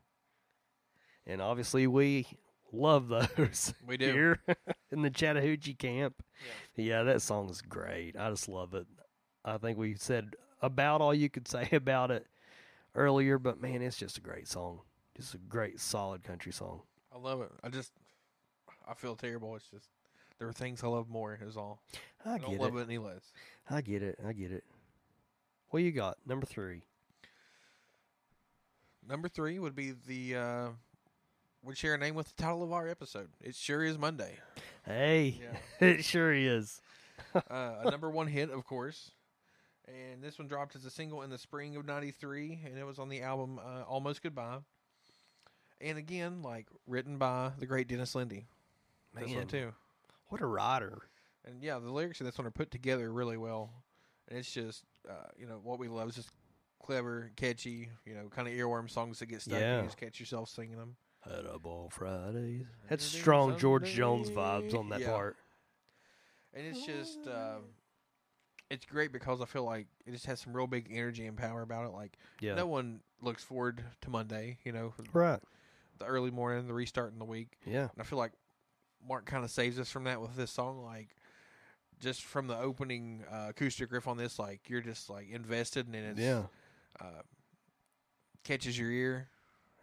And 1.25 1.41
obviously, 1.41 1.87
we 1.87 2.27
love 2.71 3.07
those. 3.07 3.73
We 3.87 3.97
do. 3.97 4.11
here 4.11 4.39
in 4.91 5.01
the 5.01 5.09
Chattahoochee 5.09 5.75
camp. 5.75 6.23
Yeah. 6.75 7.03
that 7.03 7.21
song 7.21 7.49
is 7.49 7.61
great. 7.61 8.17
I 8.17 8.29
just 8.29 8.49
love 8.49 8.73
it. 8.73 8.87
I 9.45 9.57
think 9.57 9.77
we 9.77 9.95
said 9.95 10.35
about 10.61 11.01
all 11.01 11.13
you 11.13 11.29
could 11.29 11.47
say 11.47 11.69
about 11.71 12.11
it 12.11 12.25
earlier, 12.95 13.37
but 13.39 13.61
man, 13.61 13.81
it's 13.81 13.97
just 13.97 14.17
a 14.17 14.21
great 14.21 14.47
song. 14.47 14.81
Just 15.15 15.33
a 15.35 15.37
great, 15.37 15.79
solid 15.79 16.23
country 16.23 16.51
song. 16.51 16.81
I 17.13 17.19
love 17.19 17.41
it. 17.41 17.51
I 17.63 17.69
just 17.69 17.91
I 18.87 18.93
feel 18.95 19.15
terrible. 19.15 19.55
It's 19.55 19.69
just 19.69 19.87
there 20.39 20.47
are 20.47 20.53
things 20.53 20.83
I 20.83 20.87
love 20.87 21.07
more. 21.09 21.37
Is 21.41 21.55
all. 21.55 21.79
I, 22.25 22.33
I 22.33 22.37
don't 22.39 22.57
love 22.57 22.75
it. 22.75 22.79
it 22.79 22.83
any 22.87 22.97
less. 22.97 23.31
I 23.69 23.81
get 23.81 24.01
it. 24.01 24.17
I 24.27 24.33
get 24.33 24.51
it. 24.51 24.63
What 25.69 25.83
you 25.83 25.91
got? 25.91 26.17
Number 26.25 26.45
three. 26.45 26.81
Number 29.07 29.27
three 29.27 29.59
would 29.59 29.75
be 29.75 29.93
the 30.07 30.35
uh, 30.35 30.67
would 31.63 31.77
share 31.77 31.93
a 31.95 31.97
name 31.97 32.15
with 32.15 32.35
the 32.35 32.41
title 32.41 32.63
of 32.63 32.71
our 32.71 32.87
episode. 32.87 33.29
It 33.41 33.55
sure 33.55 33.83
is 33.83 33.97
Monday. 33.97 34.37
Hey, 34.85 35.39
Yeah. 35.41 35.57
it 35.87 36.05
sure 36.05 36.33
is. 36.33 36.81
uh, 37.35 37.41
a 37.85 37.91
number 37.91 38.09
one 38.09 38.27
hit, 38.27 38.49
of 38.49 38.65
course. 38.65 39.11
And 39.87 40.23
this 40.23 40.39
one 40.39 40.47
dropped 40.47 40.75
as 40.75 40.85
a 40.85 40.89
single 40.89 41.21
in 41.23 41.29
the 41.29 41.37
spring 41.37 41.75
of 41.75 41.85
'93, 41.85 42.61
and 42.65 42.77
it 42.77 42.85
was 42.85 42.99
on 42.99 43.09
the 43.09 43.21
album 43.21 43.59
uh, 43.59 43.83
"Almost 43.83 44.23
Goodbye." 44.23 44.59
And 45.81 45.97
again, 45.97 46.41
like 46.41 46.67
written 46.87 47.17
by 47.17 47.51
the 47.59 47.65
great 47.65 47.87
Dennis 47.89 48.15
Linde. 48.15 48.45
This 49.13 49.27
Man. 49.27 49.35
one 49.37 49.47
too. 49.47 49.73
What 50.29 50.41
a 50.41 50.45
rider. 50.45 51.03
And 51.45 51.61
yeah, 51.61 51.77
the 51.79 51.91
lyrics 51.91 52.21
in 52.21 52.25
this 52.25 52.37
one 52.37 52.47
are 52.47 52.51
put 52.51 52.71
together 52.71 53.11
really 53.11 53.35
well. 53.37 53.69
And 54.29 54.39
it's 54.39 54.51
just, 54.51 54.83
uh, 55.09 55.27
you 55.37 55.45
know, 55.45 55.59
what 55.61 55.77
we 55.77 55.89
love 55.89 56.07
is 56.09 56.15
just 56.15 56.29
clever, 56.83 57.31
catchy, 57.35 57.89
you 58.05 58.13
know, 58.13 58.27
kind 58.29 58.47
of 58.47 58.53
earworm 58.53 58.89
songs 58.89 59.17
that 59.19 59.25
get 59.25 59.41
stuck. 59.41 59.53
and 59.55 59.61
Yeah. 59.63 59.77
you 59.79 59.85
just 59.85 59.97
catch 59.97 60.19
yourself 60.19 60.49
singing 60.49 60.77
them. 60.77 60.95
Had 61.21 61.45
up 61.47 61.65
all 61.65 61.89
Fridays. 61.89 62.65
That's 62.89 63.03
Saturday, 63.03 63.21
strong 63.21 63.57
George 63.57 63.89
Jones 63.91 64.29
vibes 64.29 64.75
on 64.75 64.89
that 64.89 64.99
Yeah. 65.01 65.07
part. 65.11 65.37
And 66.53 66.67
it's 66.67 66.85
just, 66.85 67.25
um, 67.27 67.63
it's 68.69 68.85
great 68.85 69.11
because 69.11 69.41
I 69.41 69.45
feel 69.45 69.63
like 69.63 69.87
it 70.05 70.11
just 70.11 70.25
has 70.25 70.41
some 70.41 70.53
real 70.55 70.67
big 70.67 70.87
energy 70.91 71.25
and 71.25 71.37
power 71.37 71.61
about 71.61 71.85
it. 71.85 71.93
Like, 71.93 72.17
Yeah. 72.41 72.55
no 72.55 72.67
one 72.67 73.01
looks 73.21 73.43
forward 73.43 73.83
to 74.01 74.09
Monday, 74.09 74.59
you 74.63 74.71
know, 74.73 74.93
Right. 75.13 75.41
the 75.97 76.05
early 76.05 76.31
morning, 76.31 76.67
the 76.67 76.73
restart 76.73 77.13
in 77.13 77.19
the 77.19 77.25
week. 77.25 77.57
Yeah. 77.65 77.89
And 77.93 77.99
I 78.01 78.03
feel 78.03 78.19
like 78.19 78.33
Mark 79.01 79.25
kind 79.25 79.43
of 79.43 79.51
saves 79.51 79.79
us 79.79 79.89
from 79.89 80.03
that 80.03 80.19
with 80.21 80.35
this 80.35 80.51
song. 80.51 80.83
Like, 80.83 81.15
just 81.99 82.23
from 82.23 82.47
the 82.47 82.57
opening 82.57 83.23
uh, 83.29 83.47
acoustic 83.49 83.91
riff 83.91 84.07
on 84.07 84.17
this, 84.17 84.37
like 84.37 84.69
you're 84.69 84.81
just 84.81 85.09
like 85.09 85.29
invested 85.29 85.87
and 85.87 85.95
it's 85.95 86.19
Yeah. 86.19 86.47
Uh, 86.99 87.21
catches 88.43 88.77
your 88.77 88.89
ear. 88.91 89.27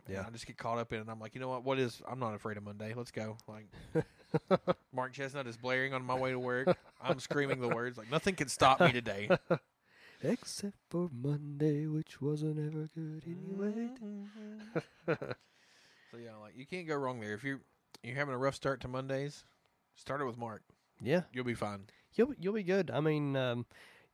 And 0.07 0.15
Yeah. 0.17 0.25
I 0.27 0.31
just 0.31 0.47
get 0.47 0.57
caught 0.57 0.79
up 0.79 0.93
in 0.93 0.99
it. 0.99 1.03
And 1.03 1.11
I'm 1.11 1.21
like, 1.21 1.35
you 1.35 1.41
know 1.41 1.49
what? 1.49 1.65
What 1.65 1.79
is? 1.79 2.01
I'm 2.09 2.19
not 2.19 2.35
afraid 2.35 2.57
of 2.57 2.63
Monday. 2.65 2.95
Let's 2.95 3.11
go. 3.11 3.37
Like, 3.47 3.67
Mark 4.93 5.13
Chesnutt 5.15 5.47
is 5.47 5.57
blaring 5.57 5.93
on 5.95 6.05
my 6.05 6.15
way 6.15 6.31
to 6.31 6.39
work. 6.39 6.77
I'm 7.03 7.21
screaming 7.21 7.61
the 7.61 7.69
words 7.69 7.97
like 7.99 8.11
nothing 8.11 8.35
can 8.35 8.49
stop 8.49 8.81
me 8.81 8.93
today. 8.93 9.29
Except 10.23 10.77
for 10.91 11.09
Monday, 11.13 11.87
which 11.87 12.21
wasn't 12.21 12.59
ever 12.59 12.91
good 12.95 13.23
anyway. 13.27 13.89
so 15.07 16.17
yeah, 16.23 16.37
like 16.41 16.55
you 16.57 16.67
can't 16.67 16.87
go 16.87 16.95
wrong 16.97 17.21
there. 17.21 17.33
If 17.35 17.43
you're 17.45 17.61
you're 18.03 18.17
having 18.17 18.35
a 18.35 18.39
rough 18.39 18.55
start 18.55 18.81
to 18.83 18.89
Mondays, 18.89 19.45
start 19.95 20.21
it 20.21 20.25
with 20.25 20.37
Mark. 20.37 20.63
Yeah. 21.03 21.23
You'll 21.33 21.45
be 21.45 21.55
fine. 21.55 21.85
You'll 22.15 22.35
you'll 22.39 22.53
be 22.55 22.63
good. 22.63 22.91
I 22.91 23.01
mean, 23.01 23.35
um, 23.37 23.65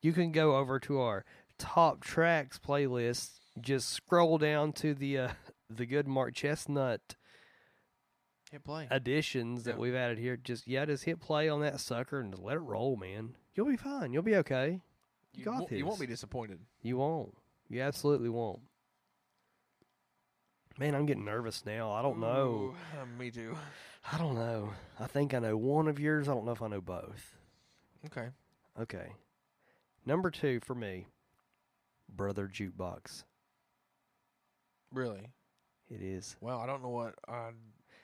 you 0.00 0.12
can 0.12 0.30
go 0.30 0.56
over 0.56 0.78
to 0.80 1.00
our 1.00 1.24
top 1.58 2.00
tracks 2.02 2.58
playlist. 2.58 3.30
Just 3.60 3.88
scroll 3.90 4.38
down 4.38 4.72
to 4.74 4.94
the 4.94 5.18
uh, 5.18 5.28
the 5.70 5.86
good 5.86 6.06
Mark 6.06 6.34
Chesnutt 6.34 6.98
Hit 8.52 8.62
play. 8.64 8.86
additions 8.90 9.64
that 9.64 9.74
Yeah. 9.74 9.80
we've 9.80 9.94
added 9.94 10.18
here. 10.18 10.36
Just 10.36 10.66
yeah, 10.68 10.84
just 10.84 11.04
hit 11.04 11.20
play 11.20 11.48
on 11.48 11.60
that 11.60 11.80
sucker 11.80 12.20
and 12.20 12.32
just 12.32 12.42
let 12.42 12.56
it 12.56 12.60
roll, 12.60 12.96
man. 12.96 13.34
You'll 13.54 13.66
be 13.66 13.76
fine. 13.76 14.12
You'll 14.12 14.22
be 14.22 14.36
okay. 14.36 14.80
You 15.34 15.44
got 15.44 15.54
won't, 15.60 15.72
you 15.72 15.86
won't 15.86 16.00
be 16.00 16.06
disappointed. 16.06 16.60
You 16.82 16.96
won't. 16.98 17.34
You 17.68 17.80
absolutely 17.82 18.28
won't. 18.28 18.60
Man, 20.78 20.94
I'm 20.94 21.06
getting 21.06 21.24
nervous 21.24 21.64
now. 21.64 21.90
I 21.92 22.02
don't 22.02 22.18
know. 22.20 22.74
Ooh, 22.74 22.74
uh, 23.00 23.06
me 23.18 23.30
too. 23.30 23.56
I 24.12 24.18
don't 24.18 24.34
know. 24.34 24.74
I 25.00 25.06
think 25.06 25.32
I 25.32 25.38
know 25.38 25.56
one 25.56 25.88
of 25.88 25.98
yours. 25.98 26.28
I 26.28 26.34
don't 26.34 26.44
know 26.44 26.52
if 26.52 26.60
I 26.62 26.68
know 26.68 26.82
both. 26.82 27.34
Okay. 28.06 28.28
Okay. 28.80 29.12
Number 30.04 30.30
two 30.30 30.60
for 30.60 30.74
me, 30.74 31.06
Brother 32.08 32.48
Jukebox. 32.52 33.24
Really? 34.92 35.30
It 35.88 36.02
is. 36.02 36.36
Well, 36.40 36.58
I 36.58 36.66
don't 36.66 36.82
know 36.82 36.88
what 36.88 37.14
I. 37.28 37.32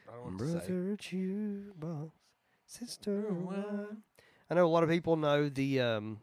I 0.08 0.14
don't 0.16 0.38
know 0.38 0.44
what 0.44 0.52
to 0.52 0.60
say. 0.60 0.66
Brother 0.68 0.96
Jukebox, 0.96 2.10
Sister 2.66 3.26
Wine. 3.32 4.02
I 4.50 4.54
know 4.54 4.66
a 4.66 4.68
lot 4.68 4.82
of 4.82 4.88
people 4.90 5.16
know 5.16 5.48
the 5.48 5.80
um, 5.80 6.18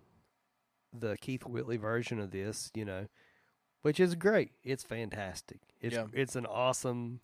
the 0.94 1.18
Keith 1.20 1.46
Whitley 1.46 1.78
version 1.78 2.20
of 2.20 2.32
this, 2.32 2.72
you 2.76 2.86
know, 2.86 3.08
which 3.82 4.00
is 4.00 4.16
great. 4.16 4.52
It's 4.64 4.84
fantastic. 4.84 5.60
It's 5.82 5.96
Yeah. 5.96 6.06
it's 6.14 6.36
an 6.36 6.46
awesome 6.46 7.22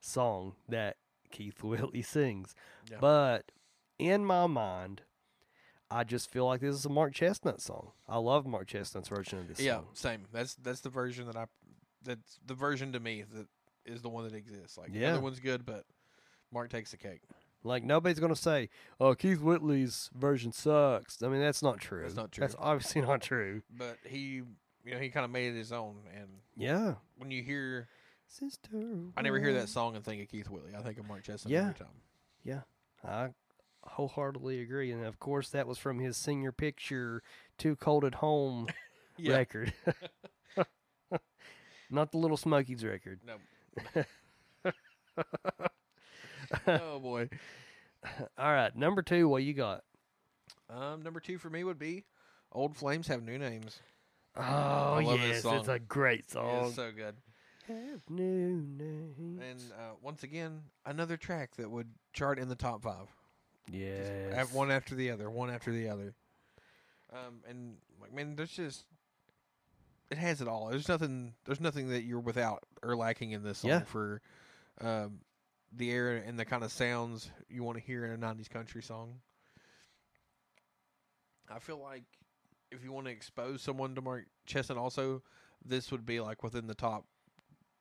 song 0.00 0.54
that 0.68 0.96
Keith 1.30 1.62
Whitley 1.62 2.02
sings. 2.02 2.54
Yeah. 2.90 2.98
But 3.00 3.52
in 3.98 4.24
my 4.24 4.46
mind, 4.46 5.02
I 5.90 6.04
just 6.04 6.30
feel 6.30 6.46
like 6.46 6.60
this 6.60 6.74
is 6.74 6.84
a 6.84 6.90
Mark 6.90 7.14
Chesnutt 7.14 7.60
song. 7.60 7.92
I 8.08 8.18
love 8.18 8.46
Mark 8.46 8.68
Chesnutt's 8.68 9.08
version 9.08 9.38
of 9.38 9.48
this 9.48 9.58
song. 9.58 9.66
Yeah, 9.66 9.76
song. 9.76 9.86
same. 9.94 10.26
That's 10.32 10.54
that's 10.56 10.80
the 10.80 10.90
version 10.90 11.26
that 11.26 11.36
I 11.36 11.46
that's 12.04 12.38
the 12.46 12.54
version 12.54 12.92
to 12.92 13.00
me 13.00 13.24
that 13.34 13.46
is 13.86 14.02
the 14.02 14.08
one 14.08 14.24
that 14.24 14.34
exists. 14.34 14.76
Like 14.76 14.92
the 14.92 15.04
other 15.06 15.20
one's 15.20 15.40
good, 15.40 15.64
but 15.64 15.84
Mark 16.52 16.68
takes 16.70 16.90
the 16.90 16.96
cake. 16.98 17.22
Like 17.64 17.82
nobody's 17.84 18.20
gonna 18.20 18.36
say, 18.36 18.68
"Oh, 19.00 19.14
Keith 19.14 19.40
Whitley's 19.40 20.10
version 20.14 20.52
sucks." 20.52 21.22
I 21.22 21.28
mean, 21.28 21.40
that's 21.40 21.62
not 21.62 21.78
true. 21.78 22.02
That's 22.02 22.14
not 22.14 22.32
true. 22.32 22.42
That's 22.42 22.56
obviously 22.58 23.00
not 23.02 23.20
true. 23.22 23.62
But 23.74 23.96
he, 24.06 24.42
you 24.84 24.92
know, 24.92 24.98
he 24.98 25.08
kind 25.08 25.24
of 25.24 25.30
made 25.30 25.54
it 25.54 25.58
his 25.58 25.72
own. 25.72 25.96
And 26.14 26.28
Yeah. 26.56 26.94
when 27.16 27.30
you 27.32 27.42
hear, 27.42 27.88
Sister. 28.28 28.68
I 29.16 29.22
never 29.22 29.40
hear 29.40 29.54
that 29.54 29.68
song 29.70 29.96
and 29.96 30.04
think 30.04 30.22
of 30.22 30.28
Keith 30.28 30.48
Whitley. 30.50 30.74
I 30.76 30.82
think 30.82 30.98
of 30.98 31.08
Mark 31.08 31.24
Chesnutt 31.24 31.48
Yeah. 31.48 31.60
every 31.62 31.74
time. 31.74 32.02
Yeah, 32.44 32.60
I 33.04 33.30
wholeheartedly 33.88 34.60
agree. 34.60 34.90
And 34.92 35.04
of 35.04 35.18
course, 35.18 35.50
that 35.50 35.66
was 35.66 35.78
from 35.78 35.98
his 35.98 36.16
senior 36.16 36.52
picture, 36.52 37.22
Too 37.56 37.76
Cold 37.76 38.04
at 38.04 38.16
Home 38.16 38.68
record. 39.24 39.72
Not 41.90 42.12
the 42.12 42.18
Little 42.18 42.36
Smokies 42.36 42.84
record. 42.84 43.20
No. 43.26 43.36
oh 46.66 46.98
boy. 46.98 47.28
All 48.36 48.52
right, 48.52 48.74
number 48.76 49.02
two, 49.02 49.28
what 49.28 49.42
you 49.42 49.54
got? 49.54 49.82
Um, 50.70 51.02
number 51.02 51.20
two 51.20 51.38
for 51.38 51.48
me 51.50 51.64
would 51.64 51.78
be 51.78 52.04
"Old 52.52 52.76
Flames 52.76 53.08
Have 53.08 53.22
New 53.22 53.38
Names." 53.38 53.80
Oh, 54.36 54.98
yes, 54.98 55.44
it's 55.44 55.68
a 55.68 55.78
great 55.78 56.30
song. 56.30 56.66
It's 56.66 56.76
so 56.76 56.92
good. 56.92 57.16
Have 57.66 58.00
new 58.08 58.62
names. 58.78 59.42
And 59.42 59.60
uh, 59.72 59.94
once 60.00 60.22
again, 60.22 60.62
another 60.86 61.16
track 61.16 61.56
that 61.56 61.70
would 61.70 61.88
chart 62.12 62.38
in 62.38 62.48
the 62.48 62.54
top 62.54 62.82
five. 62.82 63.08
Yes. 63.72 64.34
Have 64.34 64.54
one 64.54 64.70
after 64.70 64.94
the 64.94 65.10
other, 65.10 65.28
one 65.30 65.50
after 65.50 65.72
the 65.72 65.88
other. 65.88 66.14
Um, 67.12 67.40
and 67.48 67.76
like, 68.00 68.12
man, 68.12 68.36
there's 68.36 68.52
just 68.52 68.84
it 70.10 70.18
has 70.18 70.40
it 70.40 70.48
all. 70.48 70.68
There's 70.68 70.88
nothing. 70.88 71.34
There's 71.44 71.60
nothing 71.60 71.88
that 71.90 72.02
you're 72.02 72.20
without 72.20 72.62
or 72.82 72.96
lacking 72.96 73.32
in 73.32 73.42
this 73.42 73.58
song 73.58 73.70
Yeah. 73.70 73.80
for 73.80 74.20
um, 74.80 75.20
the 75.72 75.90
era 75.90 76.20
and 76.24 76.38
the 76.38 76.44
kind 76.44 76.62
of 76.64 76.72
sounds 76.72 77.30
you 77.48 77.62
want 77.62 77.76
to 77.78 77.84
hear 77.84 78.04
in 78.04 78.12
a 78.12 78.18
'90s 78.26 78.48
country 78.48 78.82
song. 78.82 79.20
I 81.50 81.58
feel 81.58 81.78
like 81.78 82.04
if 82.70 82.84
you 82.84 82.92
want 82.92 83.06
to 83.06 83.12
expose 83.12 83.62
someone 83.62 83.94
to 83.94 84.02
Mark 84.02 84.26
Chesnutt, 84.46 84.76
also 84.76 85.22
this 85.64 85.90
would 85.90 86.04
be 86.06 86.20
like 86.20 86.42
within 86.42 86.66
the 86.66 86.74
top 86.74 87.04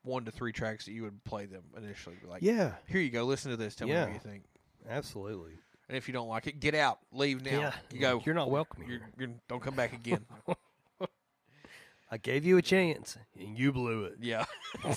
one 0.03 0.23
to 0.25 0.31
three 0.31 0.53
tracks 0.53 0.85
that 0.85 0.93
you 0.93 1.03
would 1.03 1.21
play 1.25 1.45
them 1.45 1.63
initially. 1.77 2.15
Like, 2.25 2.41
yeah, 2.41 2.73
here 2.87 3.01
you 3.01 3.09
go, 3.09 3.25
listen 3.25 3.51
to 3.51 3.57
this. 3.57 3.75
Tell 3.75 3.87
me 3.87 3.93
what 3.95 4.13
you 4.13 4.19
think. 4.19 4.43
absolutely. 4.89 5.53
And 5.89 5.97
if 5.97 6.07
you 6.07 6.13
don't 6.13 6.27
like 6.27 6.47
it, 6.47 6.59
get 6.59 6.75
out, 6.75 6.99
leave 7.13 7.43
now. 7.43 7.59
Yeah, 7.59 7.73
You 7.91 7.99
go. 7.99 8.21
You're 8.25 8.35
not 8.35 8.49
welcome 8.49 8.81
You're, 8.81 8.99
here. 8.99 9.09
you're, 9.17 9.29
don't 9.47 9.61
come 9.61 9.75
back 9.75 9.93
again. 9.93 10.25
I 12.11 12.17
gave 12.17 12.45
you 12.45 12.57
a 12.57 12.61
chance, 12.61 13.17
and 13.37 13.57
you 13.57 13.71
blew 13.71 14.05
it. 14.05 14.15
yeah. 14.21 14.45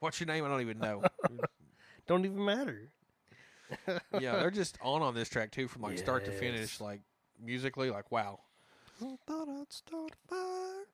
What's 0.00 0.20
your 0.20 0.26
name? 0.26 0.44
I 0.44 0.48
don't 0.48 0.60
even 0.60 0.78
know. 0.78 1.02
Don't 2.06 2.24
even 2.24 2.44
matter. 2.44 2.88
yeah, 4.20 4.36
they're 4.36 4.52
just 4.52 4.78
on 4.80 5.02
on 5.02 5.12
this 5.12 5.28
track 5.28 5.50
too, 5.50 5.66
from 5.66 5.82
like 5.82 5.98
start 5.98 6.24
to 6.26 6.30
finish, 6.30 6.80
like 6.80 7.00
musically, 7.44 7.90
like 7.90 8.12
wow. 8.12 8.38
I 9.02 9.16
thought 9.26 9.48
I'd 9.48 9.72
start 9.72 10.12
a 10.12 10.28
fire. 10.28 10.84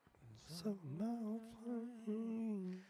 Some 0.47 0.79
old 0.99 1.41
flames. 2.03 2.81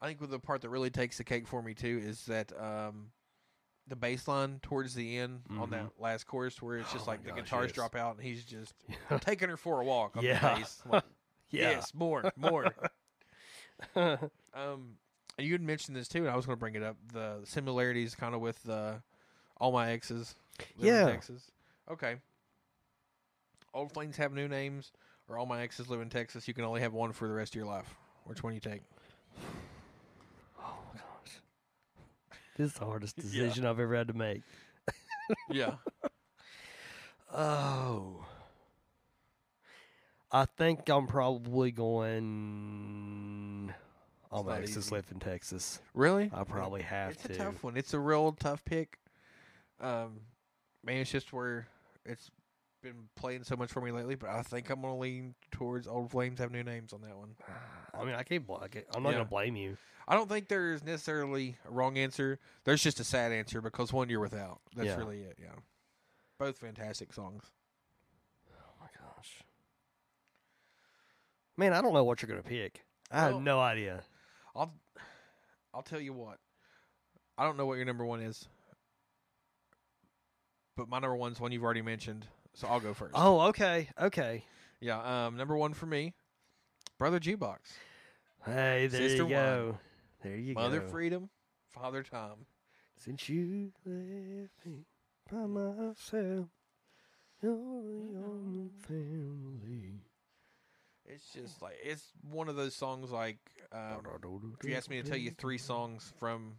I 0.00 0.06
think 0.06 0.30
the 0.30 0.38
part 0.38 0.62
that 0.62 0.70
really 0.70 0.88
takes 0.88 1.18
the 1.18 1.24
cake 1.24 1.46
for 1.46 1.60
me 1.60 1.74
too 1.74 2.00
is 2.02 2.24
that 2.26 2.50
um, 2.58 3.08
the 3.88 3.96
bass 3.96 4.26
line 4.26 4.58
towards 4.62 4.94
the 4.94 5.18
end 5.18 5.40
on 5.58 5.70
that 5.70 5.90
last 5.98 6.26
chorus, 6.26 6.60
where 6.60 6.78
it's 6.78 6.92
just 6.92 7.06
Mm-hmm. 7.06 7.10
Oh 7.10 7.12
like 7.12 7.22
the 7.24 7.30
gosh, 7.30 7.38
guitars 7.40 7.66
yes. 7.68 7.72
drop 7.74 7.94
out 7.96 8.16
and 8.16 8.24
he's 8.24 8.44
just 8.44 8.74
taking 9.20 9.48
her 9.48 9.56
for 9.56 9.80
a 9.80 9.84
walk 9.84 10.16
on 10.16 10.24
Yeah. 10.24 10.40
the 10.54 10.60
bass. 10.60 10.82
Like, 10.90 11.04
Yeah. 11.50 11.70
Yes, 11.70 11.94
more, 11.94 12.32
more. 12.36 12.66
um, 13.94 14.18
and 15.38 15.46
you 15.46 15.52
had 15.52 15.60
mentioned 15.62 15.96
this 15.96 16.08
too, 16.08 16.20
and 16.20 16.28
I 16.28 16.34
was 16.36 16.44
going 16.46 16.56
to 16.56 16.60
bring 16.60 16.74
it 16.74 16.82
up. 16.82 16.96
The 17.12 17.38
similarities, 17.44 18.14
kind 18.16 18.34
of 18.34 18.40
with 18.40 18.68
uh, 18.68 18.94
all 19.58 19.70
my 19.70 19.90
exes. 19.92 20.34
Yeah. 20.76 21.06
Texas. 21.06 21.52
Okay. 21.90 22.16
Old 23.74 23.92
flames 23.92 24.16
have 24.16 24.32
new 24.32 24.48
names, 24.48 24.90
or 25.28 25.38
all 25.38 25.46
my 25.46 25.62
exes 25.62 25.88
live 25.88 26.00
in 26.00 26.08
Texas. 26.08 26.48
You 26.48 26.54
can 26.54 26.64
only 26.64 26.80
have 26.80 26.94
one 26.94 27.12
for 27.12 27.28
the 27.28 27.34
rest 27.34 27.52
of 27.52 27.56
your 27.56 27.66
life. 27.66 27.94
Which 28.24 28.42
one 28.42 28.52
you 28.54 28.60
take? 28.60 28.82
My 32.58 32.64
gosh. 32.64 32.64
This 32.64 32.72
is 32.72 32.78
the 32.78 32.84
hardest 32.84 33.16
decision 33.16 33.66
I've 33.66 33.80
ever 33.80 33.94
had 33.94 34.08
to 34.08 34.14
make. 34.14 34.42
yeah. 35.50 35.74
Oh. 37.32 38.24
I 40.32 40.44
think 40.44 40.88
I'm 40.88 41.06
probably 41.06 41.70
going. 41.70 43.72
I'm 44.32 44.44
my 44.44 44.52
not 44.54 44.62
exes 44.62 44.86
easy. 44.86 44.94
live 44.94 45.06
in 45.12 45.20
Texas. 45.20 45.80
Really? 45.94 46.30
I 46.34 46.44
probably 46.44 46.82
have 46.82 47.12
It's 47.12 47.22
to. 47.24 47.32
a 47.32 47.36
tough 47.36 47.62
one. 47.62 47.76
It's 47.76 47.94
a 47.94 47.98
real 47.98 48.32
tough 48.32 48.64
pick. 48.64 48.98
Um, 49.80 50.20
man, 50.84 50.98
it's 50.98 51.10
just 51.10 51.32
where 51.32 51.68
it's 52.04 52.30
been 52.94 53.08
playing 53.16 53.44
so 53.44 53.56
much 53.56 53.70
for 53.72 53.80
me 53.80 53.90
lately. 53.90 54.14
But 54.14 54.30
I 54.30 54.42
think 54.42 54.70
I'm 54.70 54.80
gonna 54.80 54.96
lean 54.98 55.34
towards 55.50 55.86
Old 55.86 56.10
Flames 56.10 56.38
have 56.40 56.50
new 56.52 56.62
names 56.62 56.92
on 56.92 57.00
that 57.02 57.16
one. 57.16 57.36
I 57.94 58.04
mean, 58.04 58.14
I 58.14 58.22
can't. 58.22 58.46
bl- 58.46 58.56
I 58.62 58.68
can't 58.68 58.84
I'm 58.94 59.02
not 59.02 59.10
Yeah. 59.10 59.16
gonna 59.16 59.28
blame 59.28 59.56
you. 59.56 59.76
I 60.08 60.14
don't 60.14 60.28
think 60.28 60.48
there's 60.48 60.84
necessarily 60.84 61.56
a 61.66 61.70
wrong 61.70 61.98
answer. 61.98 62.38
There's 62.64 62.82
just 62.82 63.00
a 63.00 63.04
sad 63.04 63.32
answer 63.32 63.60
because 63.60 63.92
one 63.92 64.08
you're 64.08 64.20
without. 64.20 64.60
That's 64.76 64.86
Yeah. 64.88 64.96
really 64.96 65.20
it. 65.22 65.38
Yeah. 65.40 65.54
Both 66.38 66.58
fantastic 66.58 67.12
songs. 67.12 67.44
Oh 68.52 68.74
my 68.80 68.88
gosh. 69.00 69.42
Man, 71.56 71.72
I 71.72 71.80
don't 71.80 71.92
know 71.94 72.04
what 72.04 72.22
you're 72.22 72.28
gonna 72.28 72.42
pick. 72.42 72.84
I 73.10 73.24
Well- 73.24 73.32
have 73.34 73.42
no 73.42 73.60
idea. 73.60 74.04
I'll 74.54 74.72
I'll 75.74 75.82
tell 75.82 76.00
you 76.00 76.12
what. 76.12 76.38
I 77.38 77.44
don't 77.44 77.56
know 77.56 77.66
what 77.66 77.74
your 77.74 77.84
number 77.84 78.04
one 78.04 78.20
is, 78.22 78.48
but 80.76 80.88
my 80.88 80.98
number 80.98 81.16
one's 81.16 81.38
one 81.40 81.52
you've 81.52 81.64
already 81.64 81.82
mentioned. 81.82 82.26
So 82.56 82.68
I'll 82.68 82.80
go 82.80 82.94
first. 82.94 83.12
Oh, 83.14 83.42
okay, 83.48 83.88
okay. 84.00 84.44
Yeah. 84.80 85.26
Um. 85.26 85.36
Number 85.36 85.56
one 85.56 85.74
for 85.74 85.84
me, 85.84 86.14
Brother 86.98 87.20
Jukebox. 87.20 87.58
Hey, 88.46 88.86
there 88.86 89.00
Sister 89.00 89.24
you 89.24 89.28
go. 89.28 89.78
There 90.22 90.36
you 90.36 90.54
Mother 90.54 90.78
go. 90.78 90.84
Mother 90.84 90.88
freedom, 90.88 91.30
Father 91.68 92.02
Time. 92.02 92.46
Since 92.96 93.28
you 93.28 93.72
left 93.84 94.64
me 94.64 94.86
by 95.30 95.44
myself, 95.44 96.46
you're 97.42 97.52
the 97.52 98.22
only 98.24 98.70
family. 98.88 100.00
It's 101.04 101.30
just 101.34 101.60
like 101.60 101.76
it's 101.84 102.04
one 102.30 102.48
of 102.48 102.56
those 102.56 102.74
songs. 102.74 103.10
Like, 103.10 103.36
um, 103.70 104.00
if 104.58 104.68
you 104.68 104.74
asked 104.74 104.88
me 104.88 105.02
to 105.02 105.06
tell 105.06 105.18
you 105.18 105.30
three 105.30 105.58
songs 105.58 106.10
from 106.18 106.54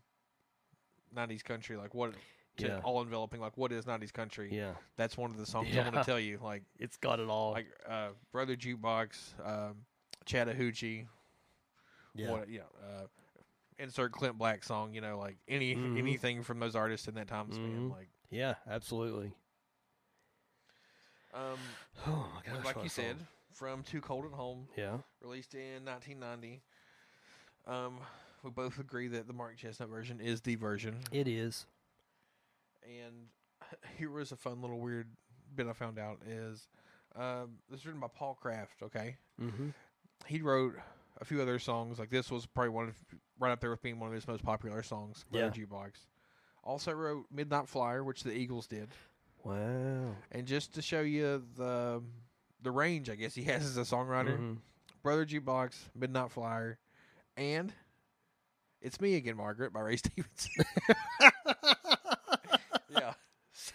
'90s 1.16 1.44
country, 1.44 1.76
like 1.76 1.96
what, 1.96 2.14
to 2.58 2.68
Yeah. 2.68 2.80
all 2.84 3.02
enveloping, 3.02 3.40
like 3.42 3.58
what 3.58 3.72
is 3.72 3.86
'90s 3.86 4.12
country? 4.12 4.50
Yeah, 4.54 4.74
That's 4.98 5.16
one 5.18 5.32
of 5.32 5.38
the 5.38 5.46
songs 5.46 5.76
I 5.78 5.82
want 5.82 5.96
to 5.96 6.04
tell 6.04 6.20
you. 6.20 6.40
Like, 6.42 6.64
it's 6.80 6.98
got 6.98 7.20
it 7.20 7.30
all. 7.30 7.52
like 7.54 7.68
uh, 7.88 8.10
Brother 8.32 8.56
Jukebox, 8.56 9.34
um, 9.46 9.86
Chattahoochee, 10.26 11.06
yeah, 12.16 12.30
what, 12.32 12.50
know, 12.60 12.66
uh, 12.84 13.08
insert 13.80 14.12
Clint 14.12 14.38
Black 14.38 14.64
song. 14.64 14.94
You 14.94 15.02
know, 15.02 15.18
like 15.18 15.38
any 15.48 15.76
Mhm. 15.76 15.98
anything 15.98 16.44
from 16.44 16.60
those 16.60 16.76
artists 16.76 17.08
in 17.08 17.16
that 17.16 17.28
time 17.28 17.52
span. 17.52 17.88
Mhm. 17.88 17.92
Like, 17.92 18.10
yeah, 18.30 18.56
absolutely. 18.68 19.34
um, 21.34 21.60
Oh 22.08 22.32
my 22.34 22.42
gosh, 22.54 22.66
like 22.66 22.76
you 22.84 22.90
song. 22.90 23.04
said, 23.06 23.18
from 23.54 23.84
Too 23.84 24.02
Cold 24.02 24.26
at 24.26 24.32
Home. 24.32 24.68
Yeah, 24.76 24.98
released 25.22 25.54
in 25.56 25.86
1990. 25.86 26.62
Um, 27.66 28.00
we 28.44 28.50
both 28.50 28.80
agree 28.80 29.08
that 29.10 29.28
the 29.28 29.34
Mark 29.34 29.58
Chesnutt 29.58 29.90
version 29.90 30.22
is 30.22 30.42
the 30.42 30.56
version. 30.56 30.96
it 31.12 31.28
is. 31.28 31.66
And 32.88 33.28
here 33.98 34.10
was 34.12 34.32
a 34.32 34.36
fun 34.38 34.62
little 34.62 34.80
weird 34.80 35.08
bit 35.56 35.68
I 35.68 35.74
found 35.74 36.00
out 36.00 36.20
is 36.28 36.68
um, 37.16 37.56
this 37.70 37.82
is 37.82 37.86
written 37.86 38.02
by 38.02 38.08
Paul 38.14 38.36
Craft. 38.42 38.84
Okay, 38.84 39.18
Mm-hmm. 39.42 39.70
he 40.26 40.42
wrote 40.42 40.76
a 41.20 41.26
few 41.26 41.42
other 41.42 41.60
songs. 41.60 42.00
Like 42.00 42.10
this 42.10 42.30
was 42.32 42.46
probably 42.46 42.70
one 42.70 42.88
of 42.90 42.96
right 43.40 43.52
up 43.52 43.60
there 43.62 43.70
with 43.72 43.82
being 43.82 44.00
one 44.00 44.08
of 44.10 44.14
his 44.16 44.28
most 44.28 44.44
popular 44.44 44.84
songs. 44.84 45.26
Brother 45.32 45.52
Jukebox. 45.52 45.92
Also 46.64 46.92
wrote 46.92 47.26
Midnight 47.32 47.68
Flyer, 47.70 48.04
which 48.04 48.24
the 48.24 48.32
Eagles 48.34 48.68
did. 48.68 48.90
Wow. 49.44 50.16
And 50.32 50.46
just 50.46 50.74
to 50.76 50.82
show 50.82 51.02
you 51.02 51.44
the 51.56 52.02
the 52.62 52.72
range, 52.72 53.10
I 53.10 53.16
guess 53.16 53.34
he 53.36 53.44
has 53.44 53.64
as 53.66 53.78
a 53.78 53.82
songwriter. 53.82 54.38
Mhm. 54.38 54.58
Brother 55.04 55.26
Jukebox, 55.26 55.76
Midnight 55.96 56.32
Flyer, 56.32 56.78
and 57.38 57.72
It's 58.82 59.00
Me 59.00 59.16
Again, 59.16 59.38
Margaret 59.38 59.72
by 59.72 59.80
Ray 59.82 59.96
Stevens. 59.98 60.50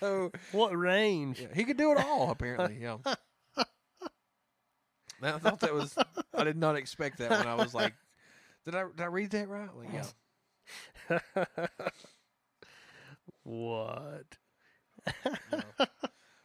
so 0.01 0.32
What 0.52 0.77
range? 0.77 1.40
yeah, 1.40 1.48
he 1.55 1.64
could 1.64 1.77
do 1.77 1.93
it 1.93 1.98
all. 1.98 2.31
Apparently, 2.31 2.78
yeah. 2.81 2.97
I 5.24 5.39
thought 5.39 5.60
that 5.60 5.73
was. 5.73 5.97
I 6.35 6.44
did 6.44 6.56
not 6.56 6.74
expect 6.77 7.19
that 7.19 7.31
when 7.31 7.47
I 7.47 7.55
was 7.55 7.73
like, 7.74 7.94
did 8.64 8.74
I 8.74 8.85
did 8.97 9.01
I 9.01 9.06
read 9.06 9.31
that 9.31 9.48
right? 9.48 9.69
Like, 9.77 9.89
yeah. 9.93 11.47
What? 13.44 14.36
But 15.51 15.89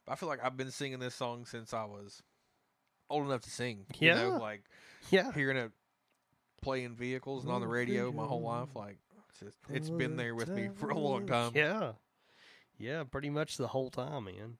I 0.07 0.15
feel 0.15 0.29
like 0.29 0.43
I've 0.43 0.57
been 0.57 0.71
singing 0.71 0.99
this 0.99 1.15
song 1.15 1.45
since 1.45 1.73
I 1.73 1.83
was 1.85 2.21
old 3.09 3.25
enough 3.25 3.41
to 3.41 3.49
sing. 3.49 3.85
Yeah. 3.99 4.21
You 4.23 4.29
know, 4.31 4.37
like 4.37 4.63
Yeah. 5.09 5.31
hearing 5.33 5.57
it 5.57 5.71
playing 6.61 6.95
vehicles 6.95 7.43
and 7.43 7.51
on 7.53 7.61
the 7.61 7.67
radio 7.67 8.11
my 8.11 8.25
whole 8.25 8.41
life. 8.41 8.69
Like 8.75 8.97
it's, 9.29 9.39
just, 9.39 9.55
it's 9.69 9.89
been 9.89 10.15
there 10.17 10.33
with 10.35 10.49
me 10.49 10.69
for 10.75 10.89
a 10.89 10.97
long 10.97 11.27
time. 11.27 11.51
Yeah. 11.55 11.93
Yeah, 12.77 13.03
pretty 13.03 13.29
much 13.29 13.57
the 13.57 13.67
whole 13.67 13.89
time, 13.89 14.25
man. 14.25 14.57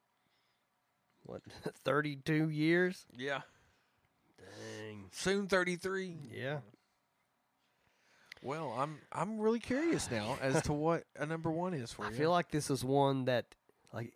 What, 1.23 1.41
32 1.83 2.49
years? 2.49 3.05
Yeah. 3.15 3.41
Dang. 4.37 5.05
Soon 5.11 5.47
33. 5.47 6.15
Yeah. 6.33 6.59
Well, 8.43 8.73
I'm 8.77 8.99
I'm 9.11 9.39
really 9.39 9.59
curious 9.59 10.09
now 10.11 10.37
as 10.41 10.61
to 10.63 10.73
what 10.73 11.03
a 11.17 11.25
number 11.25 11.49
one 11.51 11.73
is 11.73 11.91
for 11.91 12.05
I 12.05 12.09
you. 12.09 12.15
feel 12.15 12.31
like 12.31 12.49
this 12.51 12.69
is 12.69 12.83
one 12.83 13.25
that, 13.25 13.45
like, 13.91 14.13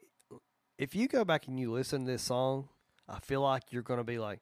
if 0.78 0.96
you 0.96 1.08
go 1.08 1.26
back 1.26 1.48
and 1.48 1.60
you 1.60 1.72
listen 1.72 2.06
to 2.06 2.12
this 2.12 2.22
song, 2.22 2.70
I 3.10 3.20
feel 3.20 3.42
like 3.42 3.72
you're 3.72 3.82
going 3.82 4.00
to 4.00 4.04
be 4.04 4.20
like, 4.20 4.40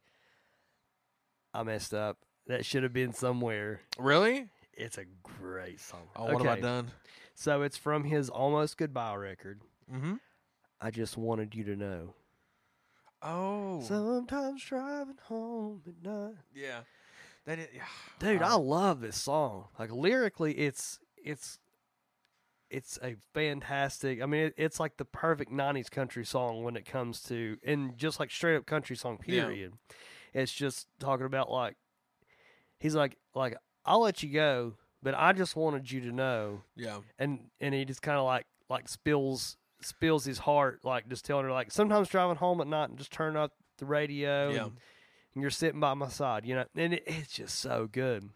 I 1.53 1.63
messed 1.63 1.93
up. 1.93 2.17
That 2.47 2.65
should 2.65 2.83
have 2.83 2.93
been 2.93 3.13
somewhere. 3.13 3.81
really. 3.97 4.47
It's 4.73 4.97
a 4.97 5.03
great 5.23 5.81
song. 5.81 6.07
Oh, 6.15 6.33
what 6.33 6.41
have 6.45 6.57
I 6.57 6.61
done? 6.61 6.91
So 7.41 7.61
it's 7.61 7.77
from 7.77 8.03
his 8.03 8.29
Almost 8.29 8.75
Goodbye 8.77 9.15
record. 9.15 9.61
Mm-hmm. 9.89 10.15
I 10.81 10.91
just 10.91 11.15
wanted 11.15 11.55
you 11.55 11.63
to 11.63 11.75
know. 11.77 12.13
Oh, 13.21 13.81
Sometimes 13.81 14.61
driving 14.61 15.15
home 15.23 15.81
at 15.87 16.05
night. 16.05 16.35
yeah. 16.53 16.81
That 17.45 17.59
is, 17.59 17.67
yeah. 17.73 17.83
Dude, 18.19 18.41
I 18.41 18.51
Uh, 18.55 18.57
love 18.59 18.99
this 18.99 19.15
song. 19.15 19.69
Like 19.79 19.89
lyrically, 19.89 20.53
it's 20.53 20.99
it's 21.15 21.59
it's 22.69 22.99
a 23.01 23.15
fantastic. 23.33 24.21
I 24.21 24.25
mean, 24.25 24.47
it, 24.47 24.53
it's 24.57 24.77
like 24.79 24.97
the 24.97 25.05
perfect 25.05 25.49
'90s 25.49 25.89
country 25.89 26.25
song 26.25 26.63
when 26.63 26.75
it 26.75 26.85
comes 26.85 27.23
to, 27.23 27.57
and 27.63 27.97
just 27.97 28.19
like 28.19 28.31
straight 28.31 28.57
up 28.57 28.65
country 28.65 28.97
song. 28.97 29.17
Yeah. 29.25 29.45
Period. 29.45 29.73
It's 30.33 30.51
just 30.51 30.87
talking 30.99 31.25
about 31.25 31.49
like 31.49 31.77
he's 32.79 32.95
like 32.95 33.17
like 33.33 33.55
I'll 33.85 34.01
let 34.01 34.21
you 34.23 34.31
go, 34.33 34.73
but 35.01 35.15
I 35.15 35.33
just 35.33 35.55
wanted 35.55 35.91
you 35.91 36.01
to 36.01 36.11
know, 36.11 36.61
yeah. 36.75 36.99
and 37.17 37.49
and 37.59 37.73
he 37.73 37.85
just 37.85 38.01
kind 38.01 38.17
of 38.17 38.25
like 38.25 38.45
like 38.69 38.87
spills 38.87 39.57
spills 39.81 40.25
his 40.25 40.39
heart, 40.39 40.79
like 40.83 41.07
just 41.07 41.25
telling 41.25 41.45
her 41.45 41.51
like 41.51 41.71
sometimes 41.71 42.09
driving 42.09 42.35
home 42.35 42.61
at 42.61 42.67
night 42.67 42.89
and 42.89 42.97
just 42.97 43.11
turn 43.11 43.37
up 43.37 43.53
the 43.77 43.85
radio. 43.85 44.49
Yeah. 44.51 44.63
And, 44.63 44.71
and 45.35 45.41
you're 45.41 45.51
sitting 45.51 45.79
by 45.79 45.93
my 45.93 46.09
side, 46.09 46.45
you 46.45 46.55
know, 46.55 46.65
and 46.75 46.93
it, 46.95 47.03
it's 47.05 47.31
just 47.33 47.59
so 47.59 47.87
good. 47.91 48.29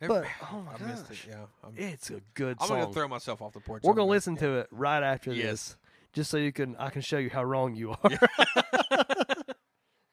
But 0.00 0.24
oh 0.52 0.62
my 0.62 0.74
I 0.74 0.88
missed 0.90 1.04
it. 1.04 1.08
gosh, 1.08 1.26
Yeah. 1.28 1.44
I'm, 1.64 1.72
it's 1.76 2.10
a 2.10 2.20
good 2.34 2.60
song. 2.60 2.64
I'm 2.64 2.68
song. 2.68 2.80
gonna 2.80 2.92
throw 2.92 3.08
myself 3.08 3.42
off 3.42 3.52
the 3.52 3.60
porch. 3.60 3.82
We're 3.82 3.94
gonna 3.94 4.10
listen 4.10 4.36
to 4.36 4.58
it 4.58 4.68
right 4.70 5.02
after 5.02 5.32
Yes. 5.32 5.44
this, 5.44 5.76
just 6.12 6.30
so 6.30 6.36
you 6.36 6.52
can 6.52 6.76
I 6.76 6.90
can 6.90 7.02
show 7.02 7.18
you 7.18 7.30
how 7.30 7.42
wrong 7.42 7.74
you 7.74 7.92
are. 7.92 8.10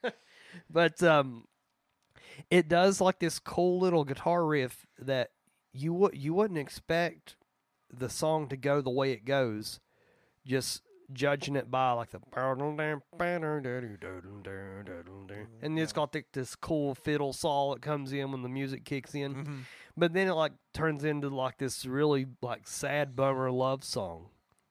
but 0.69 1.02
um, 1.03 1.45
it 2.49 2.68
does 2.68 3.02
like 3.02 3.19
this 3.19 3.40
cool 3.40 3.80
little 3.80 4.03
guitar 4.03 4.45
riff 4.45 4.86
that 4.99 5.30
you 5.73 5.93
would 5.93 6.18
you 6.18 6.34
wouldn't 6.34 6.60
expect 6.60 7.35
the 7.93 8.10
song 8.10 8.48
to 8.49 8.57
go 8.57 8.81
the 8.81 8.89
way 8.89 9.11
it 9.11 9.26
goes, 9.26 9.80
just 10.45 10.81
judging 11.14 11.56
it 11.57 11.69
by 11.69 11.91
like 11.91 12.11
the 12.11 12.19
and 15.61 15.77
it's 15.80 15.93
got 15.93 16.11
the, 16.11 16.23
this 16.34 16.56
cool 16.56 16.95
fiddle 16.95 17.34
saw 17.34 17.73
that 17.73 17.81
comes 17.81 18.11
in 18.14 18.31
when 18.31 18.41
the 18.41 18.49
music 18.49 18.85
kicks 18.85 19.14
in 19.14 19.35
Mhm. 19.35 19.60
but 19.98 20.14
then 20.14 20.27
it 20.27 20.34
like 20.34 20.53
turns 20.73 21.03
into 21.03 21.30
like 21.30 21.57
this 21.57 21.85
really 21.85 22.27
like 22.41 22.68
sad 22.68 23.15
bummer 23.15 23.52
love 23.52 23.84
song 23.84 24.30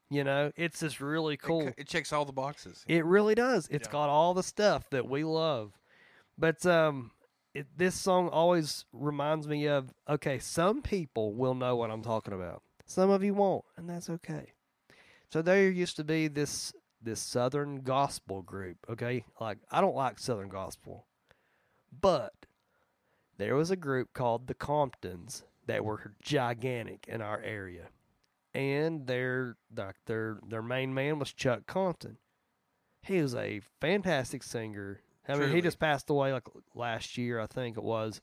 you 0.09 0.24
know 0.24 0.51
it's 0.56 0.81
just 0.81 1.01
really 1.01 1.36
cool 1.36 1.68
c- 1.68 1.74
It, 1.78 1.89
checks 1.89 2.12
all 2.12 2.24
the 2.24 2.32
boxes. 2.32 2.85
it 2.89 3.05
really 3.05 3.35
does 3.35 3.68
It's 3.70 3.86
Yeah. 3.89 3.93
got 3.93 4.09
all 4.09 4.35
the 4.35 4.43
stuff 4.43 4.89
that 4.90 5.09
we 5.09 5.24
love 5.24 5.78
but 6.39 6.64
um 6.66 7.10
it, 7.55 7.66
this 7.77 7.94
song 7.94 8.28
always 8.28 8.85
reminds 8.93 9.48
me 9.48 9.66
of 9.66 9.93
okay 10.09 10.39
some 10.39 10.82
people 10.82 11.35
will 11.35 11.55
know 11.55 11.77
what 11.77 11.90
i'm 11.90 12.02
talking 12.02 12.35
about. 12.35 12.62
Some 12.86 13.10
of 13.10 13.22
you 13.22 13.35
won't 13.35 13.64
and 13.77 13.89
that's 13.89 14.10
okay. 14.10 14.52
So 15.31 15.43
there 15.43 15.70
used 15.70 15.97
to 15.97 16.05
be 16.05 16.28
this 16.28 16.72
this 17.02 17.20
southern 17.20 17.82
gospel 17.82 18.43
group 18.43 18.78
okay? 18.89 19.24
Like 19.40 19.59
i 19.70 19.81
don't 19.81 19.97
like 19.97 20.18
southern 20.18 20.48
gospel. 20.48 21.06
But 22.01 22.35
there 23.36 23.56
was 23.56 23.70
a 23.70 23.77
group 23.77 24.12
called 24.12 24.47
the 24.47 24.55
comptons 24.55 25.44
that 25.66 25.85
were 25.85 26.12
gigantic 26.22 27.06
in 27.09 27.22
our 27.22 27.40
area. 27.40 27.89
And 28.52 29.06
their 29.06 29.56
their 29.70 29.94
their, 30.06 30.40
their 30.47 30.62
main 30.62 30.93
man 30.93 31.18
was 31.18 31.32
chuck 31.32 31.66
compton. 31.66 32.18
He 33.02 33.22
was 33.22 33.35
a 33.35 33.60
fantastic 33.81 34.43
singer 34.43 35.01
i 35.28 35.34
mean 35.36 35.51
he 35.51 35.60
just 35.60 35.78
passed 35.78 36.10
away 36.10 36.32
like 36.32 36.44
last 36.74 37.16
year 37.18 37.38
i 37.40 37.47
think 37.47 37.76
it 37.76 37.82
was. 37.84 38.20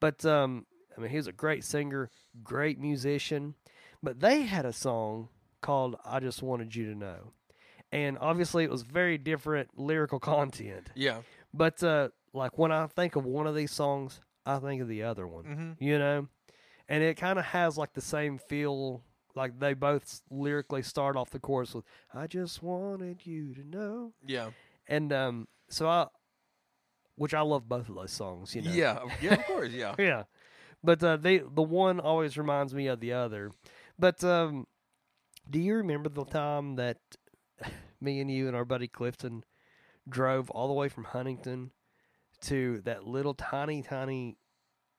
But 0.00 0.24
um 0.24 0.66
i 0.96 1.00
mean 1.00 1.10
he 1.10 1.16
was 1.16 1.26
a 1.26 1.32
great 1.32 1.64
singer 1.64 2.10
great 2.42 2.78
musician. 2.80 3.54
But 4.02 4.20
they 4.20 4.42
had 4.42 4.64
a 4.64 4.72
song 4.72 5.28
called 5.60 5.96
i 6.04 6.20
just 6.20 6.42
wanted 6.42 6.74
you 6.74 6.86
to 6.92 6.98
know. 6.98 7.32
And 7.92 8.16
obviously 8.20 8.64
it 8.64 8.70
was 8.70 8.82
very 8.82 9.18
different 9.18 9.78
lyrical 9.78 10.18
content. 10.34 10.90
Yeah. 10.94 11.18
but 11.52 11.82
uh 11.82 12.08
like 12.32 12.56
when 12.58 12.70
i 12.72 12.86
think 12.86 13.16
of 13.16 13.24
one 13.24 13.46
of 13.46 13.54
these 13.56 13.72
songs 13.72 14.20
i 14.46 14.58
think 14.58 14.80
of 14.80 14.88
the 14.88 15.02
other 15.02 15.26
one 15.26 15.44
Mm-hmm. 15.44 15.84
you 15.84 15.98
know? 15.98 16.28
And 16.88 17.02
it 17.04 17.16
kind 17.16 17.38
of 17.38 17.44
has 17.44 17.76
like 17.78 17.92
the 17.92 18.00
same 18.00 18.38
feel 18.38 19.02
like 19.36 19.60
they 19.60 19.74
both 19.74 20.22
lyrically 20.30 20.82
start 20.82 21.16
off 21.16 21.30
the 21.30 21.38
chorus 21.40 21.74
with 21.74 21.84
i 22.14 22.26
just 22.26 22.62
wanted 22.62 23.26
you 23.26 23.54
to 23.54 23.64
know. 23.68 24.12
Yeah. 24.26 24.50
and 24.88 25.12
um 25.12 25.48
so 25.68 25.88
i 25.88 26.06
which 27.20 27.34
i 27.34 27.40
love 27.42 27.68
both 27.68 27.88
of 27.90 27.94
those 27.94 28.10
songs 28.10 28.54
you 28.54 28.62
know 28.62 28.70
Yeah. 28.72 28.98
Yeah. 29.20 29.34
Of 29.34 29.44
course. 29.44 29.70
Yeah. 29.72 29.94
yeah 29.98 30.22
but 30.82 31.04
uh 31.04 31.16
they 31.18 31.38
the 31.38 31.62
one 31.62 32.00
always 32.00 32.38
reminds 32.38 32.74
me 32.74 32.86
of 32.86 33.00
the 33.00 33.12
other 33.12 33.50
but 33.98 34.24
um 34.24 34.66
do 35.48 35.58
you 35.58 35.74
remember 35.74 36.08
the 36.08 36.24
time 36.24 36.76
that 36.76 36.96
me 38.00 38.20
and 38.20 38.30
you 38.30 38.46
and 38.46 38.56
our 38.56 38.64
buddy 38.64 38.88
clifton 38.88 39.44
drove 40.08 40.48
all 40.50 40.66
the 40.68 40.72
way 40.74 40.88
from 40.88 41.04
huntington 41.04 41.72
to 42.40 42.80
that 42.86 43.06
little 43.06 43.34
tiny 43.34 43.82
tiny 43.82 44.38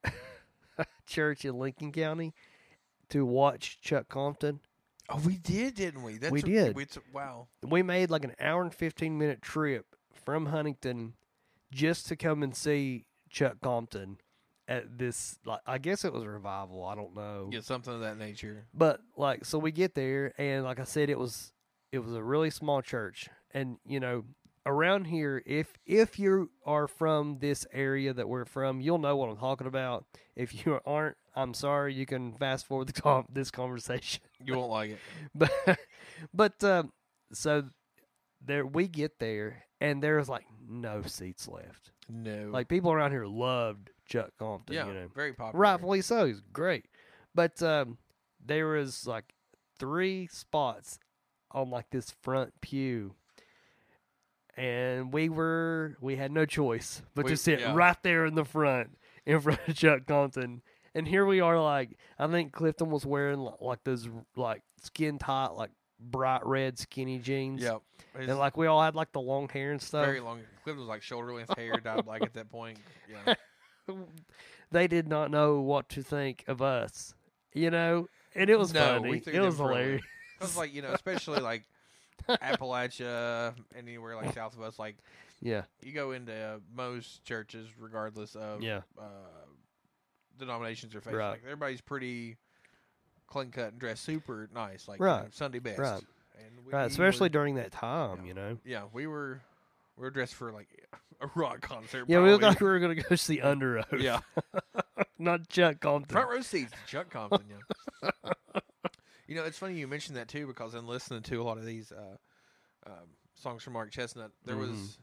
church 1.07 1.43
in 1.45 1.57
lincoln 1.57 1.91
county 1.91 2.33
to 3.09 3.25
watch 3.25 3.79
chuck 3.81 4.07
compton 4.09 4.59
Oh, 5.13 5.19
we 5.25 5.35
did, 5.35 5.73
didn't 5.75 6.03
we? 6.03 6.19
That's 6.19 6.31
We 6.31 6.39
a- 6.39 6.43
did. 6.45 6.75
We 6.75 6.85
wow. 7.11 7.47
we 7.67 7.83
made 7.83 8.09
like 8.09 8.23
an 8.23 8.33
hour 8.39 8.61
and 8.61 8.73
15 8.73 9.17
minute 9.17 9.41
trip 9.41 9.85
from 10.23 10.45
huntington 10.45 11.15
just 11.71 12.07
to 12.07 12.15
come 12.15 12.43
and 12.43 12.55
see 12.55 13.05
chuck 13.29 13.57
compton 13.63 14.17
at 14.67 14.97
this 14.97 15.37
like 15.45 15.59
i 15.65 15.77
guess 15.77 16.03
it 16.05 16.13
was 16.13 16.23
a 16.23 16.29
revival 16.29 16.85
i 16.85 16.93
don't 16.95 17.15
know 17.15 17.49
Yeah, 17.51 17.61
something 17.61 17.93
of 17.93 18.01
that 18.01 18.17
nature. 18.17 18.65
but 18.73 18.99
like 19.17 19.45
so 19.45 19.57
we 19.57 19.71
get 19.71 19.95
there 19.95 20.33
and 20.37 20.63
like 20.63 20.79
i 20.79 20.83
said 20.83 21.09
it 21.09 21.17
was 21.19 21.51
it 21.91 21.99
was 21.99 22.13
a 22.13 22.23
really 22.23 22.49
small 22.49 22.81
church 22.81 23.29
and 23.53 23.77
you 23.85 23.99
know 23.99 24.23
around 24.65 25.05
here 25.05 25.41
if 25.45 25.73
if 25.85 26.19
you 26.19 26.51
are 26.65 26.87
from 26.87 27.39
this 27.39 27.65
area 27.73 28.13
that 28.13 28.29
we're 28.29 28.45
from 28.45 28.79
you'll 28.79 28.99
know 28.99 29.15
what 29.17 29.29
i'm 29.29 29.37
talking 29.37 29.65
about 29.67 30.05
if 30.35 30.65
you 30.65 30.79
aren't 30.85 31.17
i'm 31.35 31.53
sorry 31.53 31.93
you 31.93 32.05
can 32.05 32.33
fast 32.33 32.65
forward 32.67 32.87
the 32.87 32.93
com- 33.01 33.25
this 33.31 33.49
conversation 33.49 34.21
You 34.45 34.57
won't 34.57 34.69
like 34.71 34.91
it. 34.91 34.99
but 35.33 35.79
but 36.33 36.63
um, 36.63 36.91
so 37.33 37.63
there 38.45 38.65
we 38.65 38.87
get 38.87 39.17
there 39.19 39.63
and 39.81 40.01
there's 40.01 40.29
like 40.29 40.45
no 40.69 41.01
seats 41.01 41.47
left 41.49 41.91
No. 42.09 42.49
like 42.51 42.69
people 42.69 42.91
around 42.93 43.11
here 43.11 43.25
loved 43.25 43.89
chuck 44.05 44.31
compton 44.39 44.75
yeah, 44.75 44.87
you 44.87 44.93
know 44.93 45.07
very 45.13 45.33
popular. 45.33 45.59
rightfully 45.61 46.01
so. 46.01 46.25
He's 46.25 46.41
great, 46.53 46.85
but 47.35 47.61
um, 47.63 47.97
there 48.45 48.67
was 48.67 49.05
like 49.07 49.33
three 49.79 50.27
spots 50.27 50.99
on 51.51 51.69
like 51.69 51.89
this 51.91 52.11
front 52.21 52.53
pew, 52.61 53.15
and 54.57 55.13
we 55.13 55.29
were 55.29 55.97
we 56.01 56.15
had 56.15 56.31
no 56.31 56.45
choice 56.45 57.01
but 57.15 57.25
We- 57.25 57.31
to 57.31 57.37
sit 57.37 57.59
yeah. 57.59 57.73
right 57.73 57.97
there 58.03 58.25
in 58.25 58.35
the 58.35 58.45
front 58.45 58.97
in 59.25 59.39
front 59.39 59.59
of 59.67 59.75
Chuck 59.75 60.05
Compton. 60.07 60.61
And 60.93 61.07
here 61.07 61.25
we 61.25 61.39
are, 61.39 61.61
like 61.61 61.97
I 62.19 62.27
think 62.27 62.51
Clifton 62.51 62.89
was 62.89 63.05
wearing 63.05 63.39
li- 63.39 63.51
like 63.61 63.83
those 63.85 64.09
like 64.35 64.61
skin 64.83 65.17
tight, 65.19 65.51
like 65.55 65.71
bright 66.01 66.45
red 66.45 66.77
skinny 66.79 67.19
jeans. 67.19 67.61
Yeah. 67.61 67.77
and 68.15 68.37
like 68.37 68.57
we 68.57 68.67
all 68.67 68.81
had 68.81 68.95
like 68.95 69.11
the 69.11 69.21
long 69.21 69.47
hair 69.49 69.71
and 69.71 69.81
stuff. 69.81 70.05
very 70.05 70.19
long. 70.19 70.41
Cliff 70.63 70.77
was 70.77 70.87
like 70.87 71.01
shoulder 71.01 71.33
length 71.33 71.55
hair, 71.57 71.77
dyed 71.77 72.05
black 72.05 72.21
at 72.23 72.33
that 72.33 72.49
point. 72.49 72.77
Yeah. 73.09 73.35
they 74.71 74.87
did 74.87 75.07
not 75.07 75.31
know 75.31 75.59
what 75.61 75.89
to 75.89 76.03
think 76.03 76.43
of 76.47 76.61
us, 76.61 77.13
you 77.53 77.69
know. 77.71 78.07
And 78.35 78.49
it 78.49 78.57
was 78.57 78.73
no, 78.73 78.79
funny. 78.99 79.21
It 79.25 79.39
was 79.41 79.55
for 79.57 79.63
a 79.63 79.65
loop. 79.65 79.75
hilarious. 79.75 80.01
Because 80.39 80.57
like 80.57 80.73
you 80.73 80.81
know, 80.81 80.91
especially 80.93 81.39
like 81.39 81.63
Appalachia, 82.29 83.53
anywhere 83.77 84.15
like 84.15 84.33
south 84.33 84.55
of 84.55 84.61
us, 84.61 84.77
like 84.79 84.97
Yeah. 85.41 85.63
you 85.83 85.91
go 85.91 86.11
into 86.11 86.61
most 86.75 87.23
churches, 87.25 87.67
regardless 87.79 88.35
of 88.35 88.61
Yeah. 88.61 88.81
uh, 88.99 89.03
denominations 90.37 90.95
or 90.95 91.01
faith, 91.01 91.13
Right. 91.13 91.29
like 91.31 91.41
everybody's 91.43 91.81
pretty 91.81 92.37
clean 93.31 93.49
cut 93.51 93.71
and 93.71 93.79
dressed 93.79 94.03
super 94.03 94.49
nice, 94.53 94.87
like 94.87 94.99
you 94.99 95.05
know, 95.05 95.27
Sunday 95.31 95.59
best, 95.59 95.79
Right. 95.79 96.03
We 96.65 96.73
Right. 96.73 96.89
Especially 96.89 97.25
were- 97.25 97.29
during 97.29 97.55
that 97.55 97.71
time, 97.71 98.19
Yeah. 98.21 98.25
you 98.27 98.33
know. 98.33 98.57
yeah, 98.65 98.83
we 98.93 99.07
were 99.07 99.41
we 99.97 100.01
were 100.03 100.11
dressed 100.11 100.35
for 100.35 100.51
like 100.51 100.67
a 101.21 101.27
rock 101.35 101.61
concert. 101.61 102.05
Yeah, 102.07 102.21
we 102.21 102.29
looked 102.31 102.43
like 102.43 102.59
we 102.61 102.67
were 102.67 102.79
going 102.79 102.95
to 102.95 103.03
go 103.03 103.15
see 103.15 103.37
Underoath. 103.39 103.99
yeah, 103.99 104.19
Not 105.19 105.49
Chuck 105.49 105.79
Compton. 105.79 106.13
front 106.13 106.29
row 106.29 106.41
seats, 106.41 106.73
Chuck 106.87 107.09
Compton. 107.09 107.45
Yeah. 107.49 108.09
you 109.27 109.35
know, 109.35 109.43
it's 109.43 109.57
funny 109.57 109.75
you 109.75 109.87
mentioned 109.87 110.17
that 110.17 110.27
too 110.27 110.47
because 110.47 110.73
in 110.75 110.87
listening 110.87 111.21
to 111.23 111.41
a 111.41 111.43
lot 111.43 111.57
of 111.57 111.65
these 111.65 111.91
uh, 111.91 112.17
um, 112.87 113.09
songs 113.35 113.63
from 113.63 113.73
Mark 113.73 113.91
Chesnutt, 113.91 114.31
there 114.45 114.55
Mhm. 114.55 114.69
was 114.71 114.97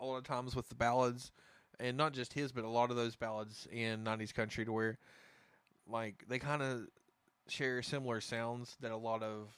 a 0.00 0.04
lot 0.04 0.16
of 0.18 0.24
times 0.24 0.54
with 0.54 0.68
the 0.68 0.74
ballads, 0.74 1.32
and 1.80 1.96
not 1.96 2.12
just 2.12 2.32
his, 2.32 2.52
but 2.52 2.64
a 2.64 2.68
lot 2.68 2.90
of 2.90 2.96
those 2.96 3.16
ballads 3.16 3.66
in 3.72 4.04
'90s 4.04 4.32
country 4.34 4.64
to 4.64 4.72
where, 4.72 4.98
like, 5.88 6.24
they 6.28 6.38
kind 6.38 6.62
of 6.62 6.86
share 7.48 7.82
similar 7.82 8.20
sounds 8.20 8.76
that 8.80 8.90
a 8.90 8.96
lot 8.96 9.22
of 9.22 9.48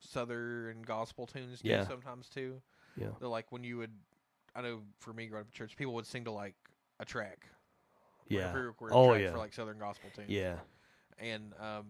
southern 0.00 0.82
gospel 0.82 1.26
tunes 1.26 1.60
do 1.60 1.68
Yeah. 1.68 1.86
sometimes 1.86 2.28
too. 2.28 2.60
Yeah. 2.96 3.08
They're 3.18 3.28
like 3.28 3.50
when 3.52 3.64
you 3.64 3.78
would, 3.78 3.92
I 4.54 4.62
know 4.62 4.80
for 4.98 5.12
me 5.12 5.26
growing 5.26 5.42
up 5.42 5.48
in 5.48 5.52
church, 5.52 5.76
people 5.76 5.94
would 5.94 6.06
sing 6.06 6.24
to 6.24 6.30
like 6.32 6.54
a 7.00 7.04
track. 7.04 7.46
Yeah. 8.28 8.52
Pre-recorded 8.52 8.94
Oh, 8.94 9.10
track 9.10 9.22
yeah. 9.22 9.30
For 9.32 9.38
like 9.38 9.52
southern 9.52 9.78
gospel 9.78 10.10
tunes 10.14 10.28
Yeah. 10.30 10.56
and 11.18 11.52
um, 11.60 11.86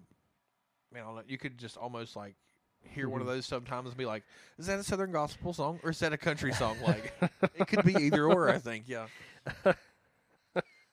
man, 0.93 1.03
I 1.03 1.07
don't 1.07 1.17
know, 1.17 1.23
you 1.27 1.39
could 1.39 1.59
just 1.59 1.77
almost 1.77 2.17
like 2.17 2.35
hear 2.83 3.05
Mm-hmm. 3.07 3.13
one 3.13 3.21
of 3.21 3.27
those 3.35 3.47
sometimes 3.47 3.89
and 3.89 3.97
be 3.97 4.05
like, 4.07 4.23
"Is 4.59 4.67
that 4.67 4.79
a 4.79 4.85
Southern 4.85 5.11
gospel 5.11 5.53
song 5.53 5.81
or 5.83 5.91
is 5.91 5.99
that 6.01 6.13
a 6.13 6.17
country 6.19 6.53
song?" 6.53 6.77
Like, 6.87 7.13
it 7.57 7.67
could 7.67 7.85
be 7.85 7.95
either 7.97 8.27
or. 8.27 8.49
I 8.49 8.59
think, 8.59 8.85
yeah. 8.87 9.07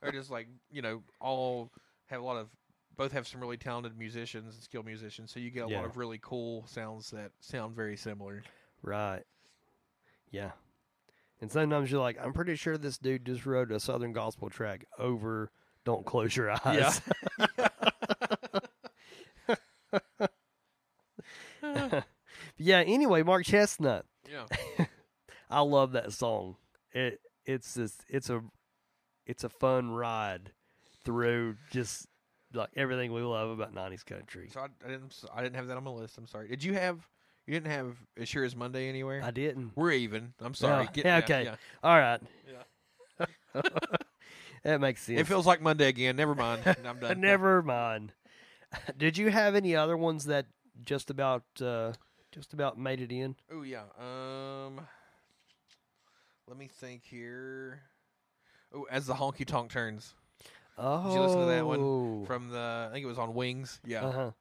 or 0.02 0.12
just 0.12 0.32
like 0.32 0.48
you 0.72 0.82
know, 0.82 1.02
all 1.20 1.70
have 2.08 2.22
a 2.22 2.24
lot 2.24 2.38
of 2.38 2.48
both 2.98 3.12
have 3.12 3.28
some 3.28 3.42
really 3.42 3.58
talented 3.58 3.98
musicians 3.98 4.54
and 4.56 4.64
skilled 4.64 4.86
musicians, 4.86 5.32
so 5.32 5.40
you 5.40 5.50
get 5.50 5.66
a 5.66 5.70
Yeah. 5.70 5.78
lot 5.78 5.86
of 5.86 5.98
really 5.98 6.20
cool 6.22 6.66
sounds 6.68 7.10
that 7.12 7.32
sound 7.40 7.76
very 7.76 7.98
similar. 7.98 8.44
Right. 8.82 9.24
Yeah. 10.32 10.52
And 11.42 11.52
sometimes 11.52 11.92
you're 11.92 12.00
like, 12.02 12.18
I'm 12.24 12.34
pretty 12.34 12.56
sure 12.56 12.78
this 12.78 12.98
dude 12.98 13.26
just 13.26 13.46
wrote 13.46 13.72
a 13.72 13.80
Southern 13.80 14.14
gospel 14.14 14.50
track 14.50 14.86
over 14.98 15.52
Don't 15.84 16.06
Close 16.06 16.36
Your 16.36 16.52
Eyes. 16.66 17.02
Yeah. 17.58 17.74
yeah 22.58 22.80
anyway, 22.80 23.24
Mark 23.24 23.46
Chesnutt. 23.46 24.04
Yeah, 24.30 24.46
I 25.50 25.62
love 25.62 25.92
that 25.94 26.14
song. 26.14 26.56
It 26.94 27.20
it's 27.46 27.76
just 27.76 28.04
it's 28.08 28.30
a 28.30 28.42
it's 29.26 29.44
a 29.44 29.50
fun 29.50 29.92
ride 29.92 30.52
through 31.04 31.58
just 31.72 32.08
like 32.54 32.70
everything 32.76 33.12
we 33.14 33.22
love 33.22 33.50
about 33.50 33.74
nineties 33.74 34.04
country. 34.04 34.50
so 34.54 34.62
I, 34.62 34.68
I 34.86 34.90
didn't 34.90 35.14
I 35.34 35.42
didn't 35.42 35.56
have 35.56 35.68
that 35.68 35.78
on 35.78 35.84
my 35.84 35.92
list. 35.92 36.18
I'm 36.18 36.28
sorry. 36.28 36.48
Did 36.48 36.64
you 36.64 36.74
have? 36.74 37.00
You 37.46 37.54
didn't 37.54 37.72
have 37.72 37.98
as 38.18 38.30
sure 38.30 38.46
as 38.46 38.56
Monday 38.56 38.88
anywhere. 38.88 39.22
I 39.24 39.32
didn't. 39.32 39.72
We're 39.76 39.92
even. 39.92 40.34
I'm 40.40 40.54
sorry. 40.54 40.86
Yeah, 40.86 40.92
Get- 40.94 41.06
yeah, 41.06 41.18
okay. 41.18 41.44
yeah. 41.44 41.56
All 41.84 41.98
right. 41.98 42.22
Yeah. 42.50 43.62
that 44.64 44.80
makes 44.80 45.02
sense. 45.02 45.20
It 45.20 45.28
feels 45.28 45.46
like 45.46 45.62
Monday 45.62 45.90
again. 45.90 46.16
Never 46.16 46.36
mind. 46.36 46.62
I'm 46.86 47.00
done. 47.00 47.20
Never 47.20 47.62
mind. 47.62 48.14
Did 48.98 49.18
you 49.18 49.30
have 49.30 49.56
any 49.56 49.76
other 49.76 49.98
ones 49.98 50.26
that 50.26 50.46
just 50.86 51.10
about 51.10 51.44
uh, 51.62 51.94
just 52.32 52.54
about 52.54 52.80
made 52.80 53.02
it 53.02 53.12
in? 53.12 53.36
Oh 53.52 53.64
yeah. 53.64 53.84
Um. 54.00 54.80
Let 56.48 56.58
me 56.58 56.68
think 56.68 57.04
here. 57.06 57.82
Oh, 58.74 58.88
as 58.90 59.06
the 59.06 59.14
honky 59.14 59.46
tonk 59.46 59.72
turns 59.72 60.14
Oh, 60.78 61.14
you 61.14 61.22
listen 61.22 61.40
to 61.40 61.46
that 61.46 61.66
one 61.66 62.26
from 62.26 62.50
the. 62.50 62.88
I 62.90 62.94
think 62.94 63.04
it 63.04 63.08
was 63.08 63.20
on 63.20 63.34
Wings. 63.34 63.80
Yeah. 63.86 64.06
Uh 64.06 64.12
huh. 64.12 64.32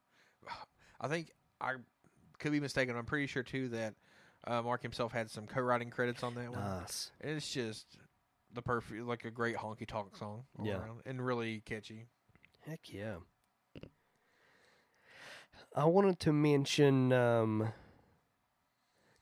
I 1.00 1.08
think 1.08 1.30
I 1.60 1.74
could 2.38 2.52
be 2.52 2.60
mistaken. 2.60 2.96
I'm 2.96 3.04
pretty 3.04 3.26
sure 3.26 3.42
too 3.42 3.68
that 3.70 3.94
uh, 4.46 4.62
Mark 4.62 4.82
himself 4.82 5.12
had 5.12 5.30
some 5.30 5.46
co-writing 5.46 5.90
credits 5.90 6.22
on 6.22 6.34
that 6.34 6.50
one. 6.50 6.60
Nice. 6.64 7.10
And 7.20 7.32
it's 7.36 7.50
just 7.52 7.86
the 8.54 8.62
perfect, 8.62 9.02
like 9.04 9.24
a 9.24 9.30
great 9.30 9.56
honky 9.56 9.86
tonk 9.86 10.16
song. 10.16 10.44
all 10.58 10.66
Yeah. 10.66 10.78
around, 10.78 11.02
and 11.06 11.24
really 11.24 11.60
catchy. 11.64 12.06
Heck 12.66 12.92
yeah. 12.92 13.16
I 15.74 15.84
wanted 15.86 16.20
to 16.20 16.32
mention 16.32 17.12
um, 17.12 17.72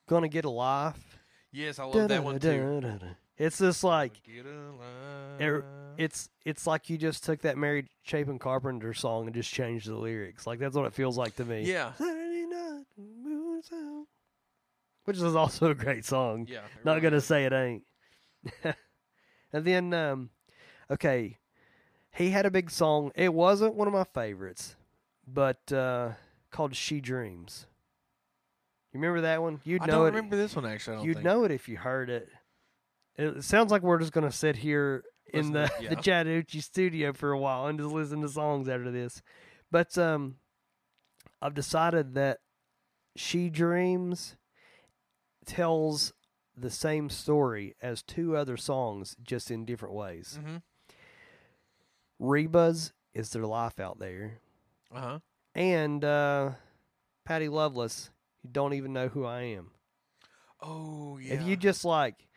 "Gonna 0.08 0.28
Get 0.28 0.44
a 0.44 0.50
Life." 0.50 1.18
Yes, 1.52 1.78
I 1.78 1.84
love 1.84 2.08
that 2.08 2.22
one 2.24 2.38
too. 2.40 3.16
It's 3.40 3.58
just 3.58 3.82
like 3.82 4.12
er, 5.40 5.64
it's 5.96 6.28
it's 6.44 6.66
like 6.66 6.90
you 6.90 6.98
just 6.98 7.24
took 7.24 7.40
that 7.40 7.56
Mary 7.56 7.86
Chapin 8.02 8.38
Carpenter 8.38 8.92
song 8.92 9.24
and 9.24 9.34
just 9.34 9.50
changed 9.50 9.88
the 9.88 9.94
lyrics. 9.94 10.46
Like 10.46 10.58
that's 10.58 10.76
what 10.76 10.84
it 10.84 10.92
feels 10.92 11.16
like 11.16 11.36
to 11.36 11.46
me. 11.46 11.62
yeah, 11.62 11.94
Saturday 11.94 12.44
night, 12.46 12.84
moon's 12.98 13.70
out. 13.72 14.04
Which 15.04 15.16
is 15.16 15.34
also 15.34 15.70
a 15.70 15.74
great 15.74 16.04
song. 16.04 16.46
yeah. 16.50 16.60
Not 16.84 16.92
really 16.92 17.00
gonna 17.00 17.16
is. 17.16 17.24
say 17.24 17.46
it 17.46 17.52
ain't. 17.54 17.84
and 19.54 19.64
then, 19.64 19.94
um, 19.94 20.28
okay, 20.90 21.38
he 22.14 22.28
had 22.28 22.44
a 22.44 22.50
big 22.50 22.70
song. 22.70 23.10
It 23.14 23.32
wasn't 23.32 23.74
one 23.74 23.88
of 23.88 23.94
my 23.94 24.04
favorites, 24.04 24.76
but 25.26 25.72
uh, 25.72 26.10
called 26.50 26.76
"She 26.76 27.00
Dreams." 27.00 27.64
You 28.92 29.00
remember 29.00 29.22
that 29.22 29.40
one? 29.40 29.60
You'd 29.64 29.80
I 29.80 29.86
know 29.86 29.92
don't 29.92 30.02
it. 30.02 30.10
remember 30.10 30.36
this 30.36 30.54
one 30.54 30.66
actually. 30.66 30.92
I 30.92 30.96
don't 30.98 31.06
You'd 31.06 31.14
think. 31.14 31.24
know 31.24 31.44
it 31.44 31.52
if 31.52 31.70
you 31.70 31.78
heard 31.78 32.10
it. 32.10 32.28
It 33.20 33.44
sounds 33.44 33.70
like 33.70 33.82
we're 33.82 33.98
just 33.98 34.12
gonna 34.12 34.32
sit 34.32 34.56
here 34.56 35.05
in 35.32 35.52
the 35.52 35.66
to- 35.66 35.72
the 35.88 35.94
yeah. 35.94 36.01
Chattahoochee 36.01 36.60
studio 36.60 37.12
for 37.12 37.32
a 37.32 37.38
while 37.38 37.66
and 37.66 37.78
just 37.78 37.90
listen 37.92 38.20
to 38.22 38.28
songs 38.28 38.68
after 38.68 38.90
this. 38.90 39.22
But 39.70 39.97
um, 39.98 40.36
I've 41.42 41.55
decided 41.55 42.14
that 42.14 42.38
"She 43.16 43.51
Dreams" 43.51 44.36
tells 45.47 46.12
the 46.56 46.70
same 46.70 47.09
story 47.09 47.74
as 47.80 48.02
two 48.02 48.36
other 48.36 48.56
songs, 48.56 49.16
just 49.22 49.51
in 49.51 49.64
different 49.64 49.94
ways. 49.94 50.38
Mm-hmm. 50.40 50.56
Reba's 52.18 52.92
is 53.14 53.30
their 53.30 53.47
life 53.47 53.80
out 53.80 53.98
there, 53.98 54.38
Uh 54.94 55.01
huh. 55.01 55.18
and 55.55 56.05
uh, 56.05 56.51
Patty 57.24 57.48
Loveless, 57.48 58.10
you 58.42 58.51
don't 58.52 58.74
even 58.74 58.92
know 58.92 59.09
who 59.09 59.24
I 59.24 59.42
am. 59.42 59.70
Oh 60.60 61.18
yeah. 61.18 61.34
If 61.34 61.42
you 61.47 61.56
just 61.56 61.84
like, 61.84 62.28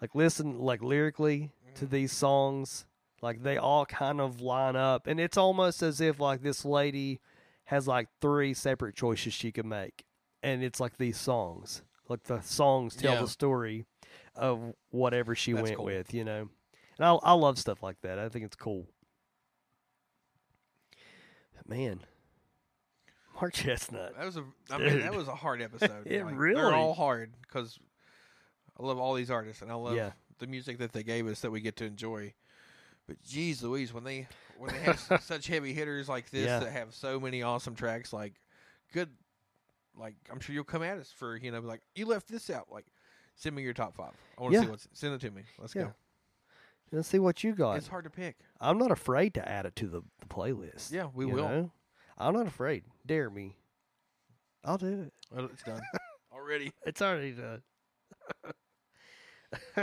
like 0.00 0.14
listen, 0.14 0.58
like 0.58 0.82
lyrically 0.82 1.50
to 1.74 1.84
Mm-hmm. 1.84 1.94
these 1.94 2.12
songs, 2.12 2.84
like 3.22 3.42
they 3.42 3.56
all 3.56 3.86
kind 3.86 4.20
of 4.20 4.40
line 4.40 4.76
up, 4.76 5.06
and 5.06 5.20
it's 5.20 5.36
almost 5.36 5.82
as 5.82 6.00
if 6.00 6.18
like 6.18 6.42
this 6.42 6.64
lady 6.64 7.20
has 7.66 7.86
like 7.86 8.08
three 8.20 8.52
separate 8.54 8.94
choices 8.96 9.32
she 9.32 9.52
could 9.52 9.66
make, 9.66 10.04
and 10.42 10.62
it's 10.64 10.80
like 10.80 10.96
these 10.98 11.18
songs, 11.18 11.82
like 12.08 12.24
the 12.24 12.40
songs 12.40 12.96
tell 12.96 13.14
Yeah. 13.14 13.20
the 13.20 13.28
story 13.28 13.84
of 14.34 14.74
whatever 14.90 15.34
she 15.34 15.52
That's 15.52 15.62
went 15.64 15.76
cool. 15.76 15.84
with, 15.86 16.12
you 16.14 16.24
know. 16.24 16.48
And 16.98 17.06
I 17.06 17.12
I 17.22 17.32
love 17.34 17.58
stuff 17.58 17.82
like 17.82 18.00
that. 18.02 18.18
I 18.18 18.28
think 18.28 18.44
it's 18.44 18.56
cool. 18.56 18.86
But 21.56 21.68
man, 21.68 22.00
Mark 23.34 23.54
Chesnutt. 23.54 24.16
That 24.16 24.24
was 24.26 24.36
a. 24.36 24.44
I 24.70 24.78
mean, 24.78 25.00
that 25.00 25.14
was 25.14 25.28
a 25.28 25.34
hard 25.34 25.62
episode. 25.68 26.06
It 26.06 26.24
Like, 26.24 26.36
really- 26.38 26.60
They're 26.60 26.74
all 26.74 26.94
hard 26.94 27.32
because 27.42 27.78
I 28.80 28.86
love 28.86 28.98
all 28.98 29.14
these 29.14 29.30
artists 29.30 29.62
and 29.62 29.70
I 29.70 29.74
love 29.74 29.94
Yeah. 29.94 30.12
the 30.38 30.46
music 30.46 30.78
that 30.78 30.92
they 30.92 31.02
gave 31.02 31.26
us 31.26 31.40
that 31.40 31.50
we 31.50 31.60
get 31.60 31.76
to 31.76 31.84
enjoy. 31.84 32.32
But 33.06 33.22
geez, 33.22 33.62
Louise, 33.62 33.92
when 33.92 34.04
they 34.04 34.26
when 34.56 34.72
they 34.72 34.78
have 34.80 35.00
such 35.22 35.46
heavy 35.46 35.72
hitters 35.74 36.08
like 36.08 36.30
this 36.30 36.46
Yeah. 36.46 36.60
that 36.60 36.72
have 36.72 36.94
so 36.94 37.20
many 37.20 37.42
awesome 37.42 37.74
tracks, 37.74 38.12
like 38.12 38.34
good, 38.92 39.10
like 39.96 40.14
I'm 40.30 40.40
sure 40.40 40.54
you'll 40.54 40.64
come 40.64 40.82
at 40.82 40.96
us 40.98 41.10
for 41.14 41.36
you 41.36 41.50
know 41.50 41.60
like 41.60 41.82
you 41.94 42.06
left 42.06 42.28
this 42.28 42.48
out. 42.50 42.68
Like 42.70 42.86
send 43.34 43.54
me 43.54 43.62
your 43.62 43.74
top 43.74 43.94
five. 43.94 44.12
I 44.38 44.42
want 44.42 44.52
to 44.54 44.58
Yeah. 44.58 44.64
see 44.64 44.70
what's 44.70 44.88
send 44.92 45.14
it 45.14 45.20
to 45.22 45.30
me. 45.30 45.42
Let's 45.58 45.74
Yeah. 45.74 45.82
go. 45.84 45.94
Let's 46.92 47.08
see 47.08 47.18
what 47.20 47.44
you 47.44 47.54
got. 47.54 47.76
It's 47.76 47.86
hard 47.88 48.04
to 48.04 48.10
pick. 48.10 48.36
I'm 48.60 48.78
not 48.78 48.90
afraid 48.90 49.34
to 49.34 49.48
add 49.48 49.64
it 49.66 49.76
to 49.76 49.86
the, 49.86 50.02
the 50.20 50.26
playlist. 50.26 50.90
Yeah, 50.90 51.08
we 51.14 51.24
will. 51.24 51.48
know? 51.48 51.70
I'm 52.18 52.34
not 52.34 52.48
afraid. 52.48 52.82
Dare 53.06 53.30
me. 53.30 53.56
I'll 54.64 54.76
do 54.78 55.02
it. 55.02 55.12
Well, 55.30 55.44
it's 55.52 55.62
done 55.62 55.80
already. 56.32 56.72
It's 56.84 57.00
already 57.00 57.32
done. 57.32 57.62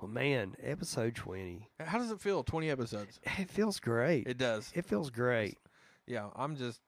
well, 0.00 0.08
man, 0.08 0.54
episode 0.62 1.14
20. 1.14 1.68
How 1.80 1.98
does 1.98 2.10
it 2.10 2.20
feel? 2.20 2.42
Twenty 2.42 2.70
episodes. 2.70 3.20
It 3.38 3.48
feels 3.50 3.78
great. 3.80 4.26
It, 4.26 4.38
does. 4.38 4.70
It 4.74 4.84
feels 4.84 5.10
great. 5.10 5.58
yeah, 6.06 6.28
I'm 6.36 6.56
just 6.56 6.80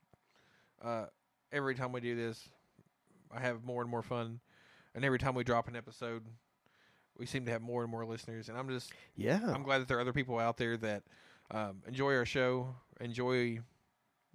uh, 0.82 1.06
every 1.52 1.74
time 1.74 1.92
we 1.92 2.00
do 2.00 2.16
this, 2.16 2.48
I 3.34 3.40
have 3.40 3.64
more 3.64 3.82
and 3.82 3.90
more 3.90 4.02
fun, 4.02 4.40
and 4.94 5.04
every 5.04 5.18
time 5.18 5.34
we 5.34 5.44
drop 5.44 5.68
an 5.68 5.76
episode, 5.76 6.22
we 7.18 7.26
seem 7.26 7.44
to 7.46 7.52
have 7.52 7.62
more 7.62 7.82
and 7.82 7.90
more 7.90 8.04
listeners, 8.04 8.48
and 8.48 8.58
I'm 8.58 8.68
just 8.68 8.92
Yeah. 9.16 9.40
I'm 9.46 9.62
glad 9.62 9.80
that 9.80 9.88
there 9.88 9.98
are 9.98 10.00
other 10.02 10.12
people 10.12 10.38
out 10.38 10.56
there 10.56 10.76
that 10.78 11.02
um, 11.50 11.82
enjoy 11.86 12.14
our 12.16 12.26
show, 12.26 12.74
enjoy 13.00 13.60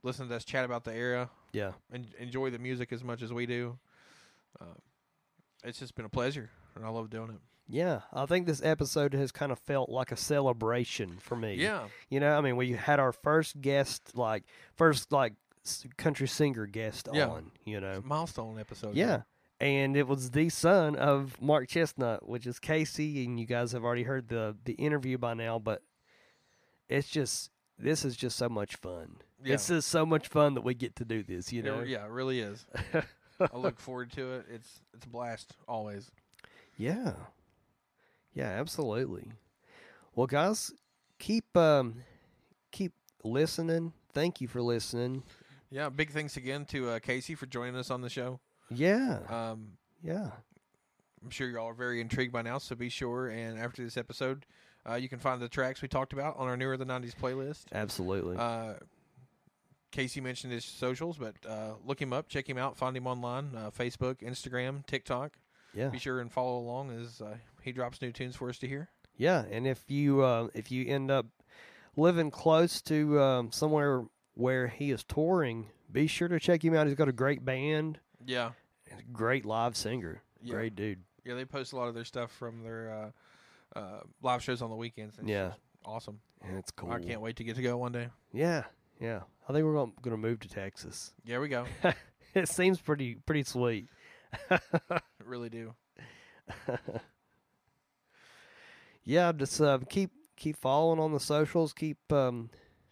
listening 0.04 0.30
to 0.30 0.36
us 0.36 0.46
chat 0.46 0.64
about 0.64 0.86
the 0.86 0.94
era 0.94 1.30
Yeah. 1.52 1.74
and 1.92 2.08
enjoy 2.20 2.50
the 2.52 2.60
music 2.60 2.94
as 2.94 3.04
much 3.04 3.22
as 3.22 3.34
we 3.34 3.46
do. 3.46 3.78
Uh, 4.62 4.66
it's 5.64 5.80
just 5.80 5.96
been 5.96 6.06
a 6.06 6.10
pleasure, 6.10 6.50
and 6.76 6.86
I 6.86 6.90
love 6.90 7.10
doing 7.10 7.30
it. 7.32 7.40
Yeah, 7.72 8.02
I 8.12 8.26
think 8.26 8.48
this 8.48 8.64
episode 8.64 9.14
has 9.14 9.32
kind 9.32 9.52
of 9.52 9.60
felt 9.60 9.90
like 9.90 10.12
a 10.12 10.16
celebration 10.16 11.18
for 11.20 11.36
me. 11.36 11.54
Yeah, 11.56 11.88
You 12.10 12.20
know, 12.20 12.36
I 12.36 12.42
mean, 12.42 12.56
we 12.56 12.72
had 12.72 13.00
our 13.00 13.12
first 13.12 13.62
guest, 13.62 14.18
like 14.18 14.44
first 14.76 15.12
like 15.12 15.34
country 15.98 16.28
singer 16.28 16.66
guest 16.66 17.08
Yeah. 17.14 17.28
on. 17.28 17.52
You 17.66 17.80
know, 17.80 18.02
milestone 18.04 18.58
episode. 18.60 18.96
yeah, 18.96 19.22
and 19.60 19.96
it 19.96 20.08
was 20.08 20.32
the 20.32 20.50
son 20.50 20.96
of 20.96 21.40
Mark 21.42 21.68
Chesnutt, 21.70 22.28
which 22.28 22.48
is 22.48 22.58
Casey, 22.60 23.24
and 23.24 23.40
you 23.40 23.46
guys 23.46 23.72
have 23.74 23.84
already 23.84 24.04
heard 24.04 24.30
the 24.30 24.56
the 24.66 24.74
interview 24.74 25.18
by 25.20 25.36
now. 25.36 25.60
But 25.60 25.84
it's 26.88 27.08
just 27.10 27.52
this 27.78 28.04
is 28.04 28.16
just 28.16 28.36
so 28.36 28.50
much 28.50 28.78
fun. 28.78 29.18
Yeah. 29.44 29.54
This 29.54 29.70
is 29.70 29.86
so 29.86 30.06
much 30.08 30.28
fun 30.28 30.56
that 30.56 30.62
we 30.64 30.74
get 30.74 30.96
to 30.98 31.06
do 31.06 31.22
this. 31.24 31.54
You 31.54 31.60
It- 31.60 31.66
know, 31.66 31.82
yeah, 31.82 32.04
it 32.06 32.10
really 32.10 32.40
is. 32.40 32.66
I 33.40 33.58
look 33.58 33.80
forward 33.80 34.12
to 34.14 34.34
it. 34.36 34.46
It's 34.54 34.82
it's 34.94 35.06
a 35.06 35.10
blast 35.10 35.56
always. 35.68 36.12
Yeah. 36.78 37.14
Yeah, 38.34 38.50
absolutely. 38.50 39.32
Well, 40.16 40.28
guys, 40.28 40.72
keep 41.18 41.56
um 41.58 41.96
keep 42.72 42.94
listening. 43.24 43.94
Thank 44.14 44.42
you 44.42 44.48
for 44.48 44.62
listening. 44.62 45.24
Yeah, 45.72 45.90
big 45.90 46.12
thanks 46.12 46.36
again 46.38 46.66
to 46.66 46.90
uh, 46.90 47.00
Casey 47.00 47.36
for 47.36 47.46
joining 47.46 47.76
us 47.76 47.92
on 47.92 48.02
the 48.02 48.10
show. 48.10 48.40
Yeah. 48.70 49.20
Um, 49.30 49.74
Yeah. 50.04 50.32
I'm 51.24 51.30
sure 51.30 51.50
you 51.50 51.60
all 51.60 51.68
are 51.68 51.74
very 51.74 52.00
intrigued 52.02 52.32
by 52.32 52.42
now, 52.42 52.58
so 52.60 52.76
be 52.76 52.88
sure 52.90 53.28
and 53.28 53.60
after 53.60 53.84
this 53.84 53.98
episode, 53.98 54.46
uh, 54.90 54.96
you 54.96 55.10
can 55.10 55.20
find 55.20 55.42
the 55.42 55.50
tracks 55.50 55.82
we 55.82 55.88
talked 55.90 56.14
about 56.14 56.38
on 56.38 56.48
our 56.48 56.56
newer 56.56 56.78
the 56.78 56.86
'90s 56.86 57.14
playlist. 57.14 57.66
Absolutely. 57.74 58.38
Uh, 58.38 58.76
Casey 59.92 60.22
mentioned 60.22 60.54
his 60.54 60.66
socials, 60.66 61.18
but 61.18 61.36
uh, 61.48 61.74
look 61.86 62.02
him 62.02 62.14
up, 62.14 62.28
check 62.30 62.48
him 62.48 62.58
out, 62.58 62.78
find 62.78 62.96
him 62.96 63.08
online, 63.08 63.52
uh, 63.56 63.72
Facebook, 63.72 64.18
Instagram, 64.22 64.86
TikTok. 64.86 65.38
yeah. 65.74 65.90
Be 65.90 65.98
sure 66.00 66.20
and 66.22 66.32
follow 66.32 66.58
along 66.60 66.92
as 66.92 67.22
uh, 67.22 67.36
he 67.62 67.72
drops 67.72 68.02
new 68.02 68.12
tunes 68.12 68.36
for 68.36 68.50
us 68.50 68.58
to 68.60 68.68
hear. 68.68 68.90
Yeah, 69.18 69.44
and 69.52 69.68
if 69.68 69.84
you 69.90 70.22
uh, 70.24 70.48
if 70.54 70.72
you 70.72 70.86
end 70.88 71.12
up 71.12 71.26
living 71.98 72.32
close 72.32 72.82
to 72.84 73.20
um, 73.22 73.52
somewhere 73.52 74.06
where 74.36 74.68
he 74.68 74.92
is 74.92 75.04
touring, 75.04 75.68
be 75.92 76.08
sure 76.08 76.28
to 76.30 76.40
check 76.40 76.64
him 76.64 76.74
out. 76.76 76.88
He's 76.88 76.96
got 76.96 77.10
a 77.10 77.14
great 77.14 77.44
band, 77.44 78.00
Yeah, 78.26 78.52
great 79.12 79.44
live 79.46 79.76
singer. 79.76 80.22
Yeah. 80.42 80.54
Great 80.54 80.76
dude. 80.76 81.00
yeah, 81.26 81.34
they 81.36 81.44
post 81.44 81.74
a 81.74 81.76
lot 81.76 81.90
of 81.90 81.96
their 81.96 82.06
stuff 82.06 82.32
from 82.32 82.64
their 82.64 83.12
uh, 83.76 83.80
uh, 83.80 84.00
live 84.22 84.42
shows 84.42 84.62
on 84.62 84.70
the 84.70 84.76
weekends. 84.78 85.18
Yeah. 85.22 85.52
awesome. 85.84 86.22
And 86.42 86.58
it's 86.58 86.72
cool. 86.72 86.90
I 86.92 87.00
can't 87.00 87.20
wait 87.20 87.36
to 87.38 87.44
get 87.44 87.58
to 87.58 87.62
go 87.62 87.76
one 87.76 87.92
day. 87.92 88.08
Yeah, 88.32 88.64
yeah. 89.02 89.22
I 89.50 89.54
think 89.54 89.66
we're 89.66 89.74
going 89.74 89.94
to 90.04 90.18
move 90.18 90.40
to 90.42 90.48
Texas. 90.48 91.12
Yeah, 91.26 91.40
we 91.40 91.50
go. 91.50 91.66
it 92.36 92.48
seems 92.48 92.80
pretty 92.80 93.16
pretty 93.16 93.42
sweet. 93.42 93.88
really 95.26 95.50
do. 95.50 95.74
yeah, 99.04 99.32
just 99.32 99.60
uh, 99.60 99.80
keep 99.90 100.12
keep 100.36 100.56
following 100.56 101.00
on 101.00 101.14
the 101.14 101.20
socials. 101.20 101.74
Keep 101.74 101.98
um, 102.14 102.52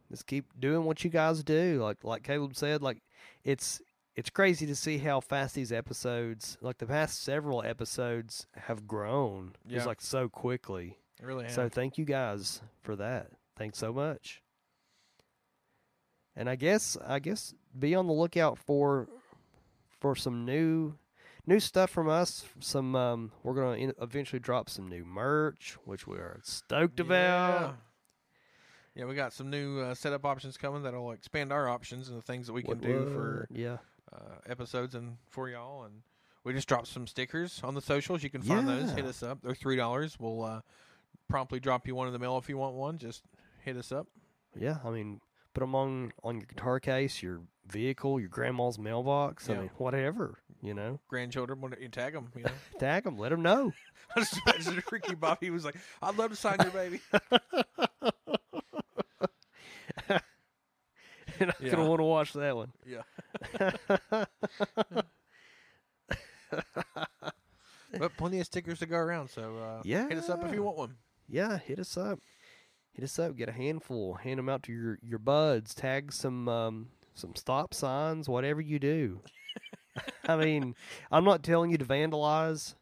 just 0.10 0.26
keep 0.26 0.46
doing 0.60 0.84
what 0.84 1.04
you 1.04 1.12
guys 1.12 1.44
do. 1.44 1.80
Like 1.84 2.04
like 2.04 2.24
Caleb 2.24 2.56
said, 2.56 2.82
like 2.82 3.04
it's 3.44 3.80
it's 4.16 4.32
crazy 4.32 4.66
to 4.66 4.76
see 4.76 4.98
how 4.98 5.20
fast 5.20 5.54
these 5.54 5.72
episodes, 5.72 6.58
like 6.60 6.80
the 6.80 6.88
past 6.88 7.22
several 7.24 7.62
episodes, 7.62 8.48
have 8.56 8.88
grown. 8.88 9.54
Yeah. 9.68 9.76
Just 9.76 9.86
like 9.86 10.02
so 10.02 10.28
quickly. 10.28 10.98
It 11.22 11.26
really 11.28 11.44
have. 11.44 11.54
So 11.54 11.70
thank 11.70 12.00
you 12.00 12.06
guys 12.06 12.64
for 12.82 12.96
that. 12.96 13.28
Thanks 13.56 13.78
so 13.78 13.94
much. 13.94 14.42
And 16.38 16.48
I 16.50 16.56
guess 16.56 16.96
I 17.06 17.18
guess 17.20 17.54
be 17.78 17.96
on 17.96 18.06
the 18.08 18.14
lookout 18.14 18.58
for 18.60 19.08
for 20.00 20.16
some 20.16 20.46
new 20.46 20.94
new 21.48 21.60
stuff 21.60 21.90
from 21.90 22.08
us. 22.08 22.46
Some 22.60 22.96
um, 22.96 23.32
we're 23.44 23.56
gonna 23.56 23.78
in- 23.78 23.94
eventually 24.00 24.40
drop 24.40 24.70
some 24.70 24.88
new 24.88 25.04
merch, 25.04 25.78
which 25.84 26.06
we 26.06 26.18
are 26.18 26.40
stoked 26.44 27.00
Yeah. 27.00 27.06
about. 27.06 27.76
Yeah, 28.96 29.06
we 29.06 29.16
got 29.16 29.32
some 29.34 29.50
new 29.50 29.80
uh, 29.80 29.94
setup 29.94 30.26
options 30.26 30.58
coming 30.58 30.84
that'll 30.84 31.12
expand 31.12 31.52
our 31.52 31.68
options 31.70 32.08
and 32.10 32.18
the 32.18 32.22
things 32.22 32.48
that 32.48 32.54
we 32.54 32.64
can 32.64 32.80
do 32.80 33.06
for 33.14 33.48
yeah 33.52 33.78
uh, 34.14 34.36
episodes 34.48 34.96
and 34.96 35.18
for 35.30 35.50
y'all. 35.50 35.84
And 35.84 36.02
we 36.44 36.54
just 36.54 36.68
dropped 36.68 36.88
some 36.88 37.06
stickers 37.08 37.62
on 37.64 37.74
the 37.76 37.82
socials. 37.82 38.24
You 38.24 38.30
can 38.30 38.42
find 38.42 38.68
those. 38.68 38.92
Hit 38.92 39.06
us 39.06 39.22
up. 39.24 39.40
They're 39.44 39.54
three 39.56 39.76
dollars. 39.76 40.18
We'll 40.20 40.44
uh, 40.44 40.62
promptly 41.28 41.60
drop 41.60 41.88
you 41.88 41.96
one 41.96 42.08
in 42.08 42.14
the 42.14 42.20
mail 42.20 42.38
if 42.38 42.48
you 42.50 42.58
want 42.58 42.76
one. 42.76 42.98
Just 43.00 43.24
hit 43.64 43.76
us 43.78 43.92
up. 43.92 44.08
yeah. 44.56 44.78
I 44.86 44.90
mean, 44.90 45.20
put 45.58 45.62
them 45.62 45.74
on 45.74 46.14
on 46.24 46.36
your 46.38 46.46
guitar 46.46 46.80
case, 46.80 47.24
your 47.24 47.42
vehicle, 47.68 48.20
your 48.20 48.30
grandma's 48.30 48.78
mailbox. 48.78 49.50
I 49.50 49.56
mean, 49.56 49.72
whatever 49.78 50.38
you 50.62 50.76
know. 50.76 51.00
Grandchildren, 51.08 51.62
when 51.62 51.74
you 51.82 51.88
tag 51.90 52.14
them, 52.14 52.30
you 52.36 52.44
know. 52.44 52.52
Tag 52.80 53.06
them, 53.06 53.18
let 53.18 53.30
them 53.30 53.42
know. 53.42 53.74
I 54.16 54.20
just 54.20 54.40
imagine 54.46 54.84
Ricky 54.92 55.16
Bobby 55.16 55.50
was 55.50 55.66
like, 55.66 55.76
"I'd 56.02 56.16
love 56.16 56.30
to 56.30 56.36
sign 56.36 56.58
your 56.62 56.70
baby." 56.70 57.02
and 60.10 60.22
I'm 61.40 61.54
Yeah. 61.60 61.72
gonna 61.72 61.90
want 61.90 62.00
to 62.02 62.04
watch 62.04 62.34
that 62.34 62.56
one. 62.56 62.72
Yeah. 62.86 63.02
but 67.98 68.16
plenty 68.18 68.40
of 68.40 68.46
stickers 68.46 68.78
to 68.80 68.86
go 68.86 68.98
around, 68.98 69.30
so 69.30 69.58
uh, 69.58 69.82
hit 69.84 70.12
us 70.14 70.30
up 70.30 70.44
if 70.46 70.54
you 70.54 70.62
want 70.62 70.78
one. 70.78 70.96
yeah, 71.28 71.58
hit 71.58 71.80
us 71.80 71.98
up. 71.98 72.20
Hit 72.98 73.04
us 73.04 73.20
up. 73.20 73.36
Get 73.36 73.48
a 73.48 73.52
handful. 73.52 74.16
Hand 74.16 74.40
them 74.40 74.50
out 74.50 74.64
to 74.64 74.74
your 74.74 74.98
your 75.04 75.20
buds. 75.20 75.76
Tag 75.76 76.12
some 76.12 76.50
um, 76.50 76.88
some 77.14 77.36
stop 77.36 77.76
signs. 77.76 78.28
Whatever 78.28 78.60
you 78.60 78.80
do. 78.80 79.22
I 80.28 80.36
mean, 80.36 80.74
I'm 81.12 81.24
not 81.24 81.44
telling 81.44 81.70
you 81.70 81.78
to 81.78 81.86
vandalize, 81.86 82.74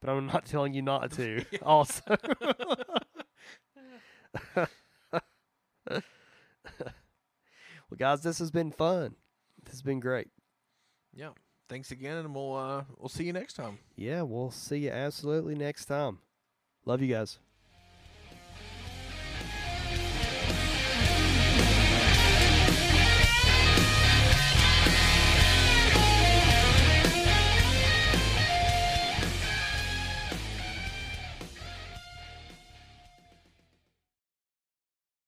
but 0.00 0.08
I'm 0.08 0.26
not 0.26 0.46
telling 0.46 0.72
you 0.72 0.80
not 0.80 1.12
to. 1.12 1.44
Also. 1.62 2.02
well, 4.56 6.00
guys, 7.96 8.22
this 8.22 8.38
has 8.38 8.50
been 8.50 8.70
fun. 8.70 9.16
This 9.64 9.74
has 9.74 9.82
been 9.82 10.00
great. 10.00 10.28
Yeah. 11.14 11.30
Thanks 11.68 11.90
again, 11.90 12.16
and 12.16 12.34
we'll 12.34 12.56
uh, 12.56 12.84
we'll 12.96 13.10
see 13.10 13.24
you 13.24 13.34
next 13.34 13.52
time. 13.52 13.78
Yeah, 13.96 14.22
we'll 14.22 14.50
see 14.50 14.78
you 14.78 14.90
absolutely 14.90 15.54
next 15.54 15.84
time. 15.84 16.20
Love 16.86 17.02
you 17.02 17.14
guys. 17.14 17.38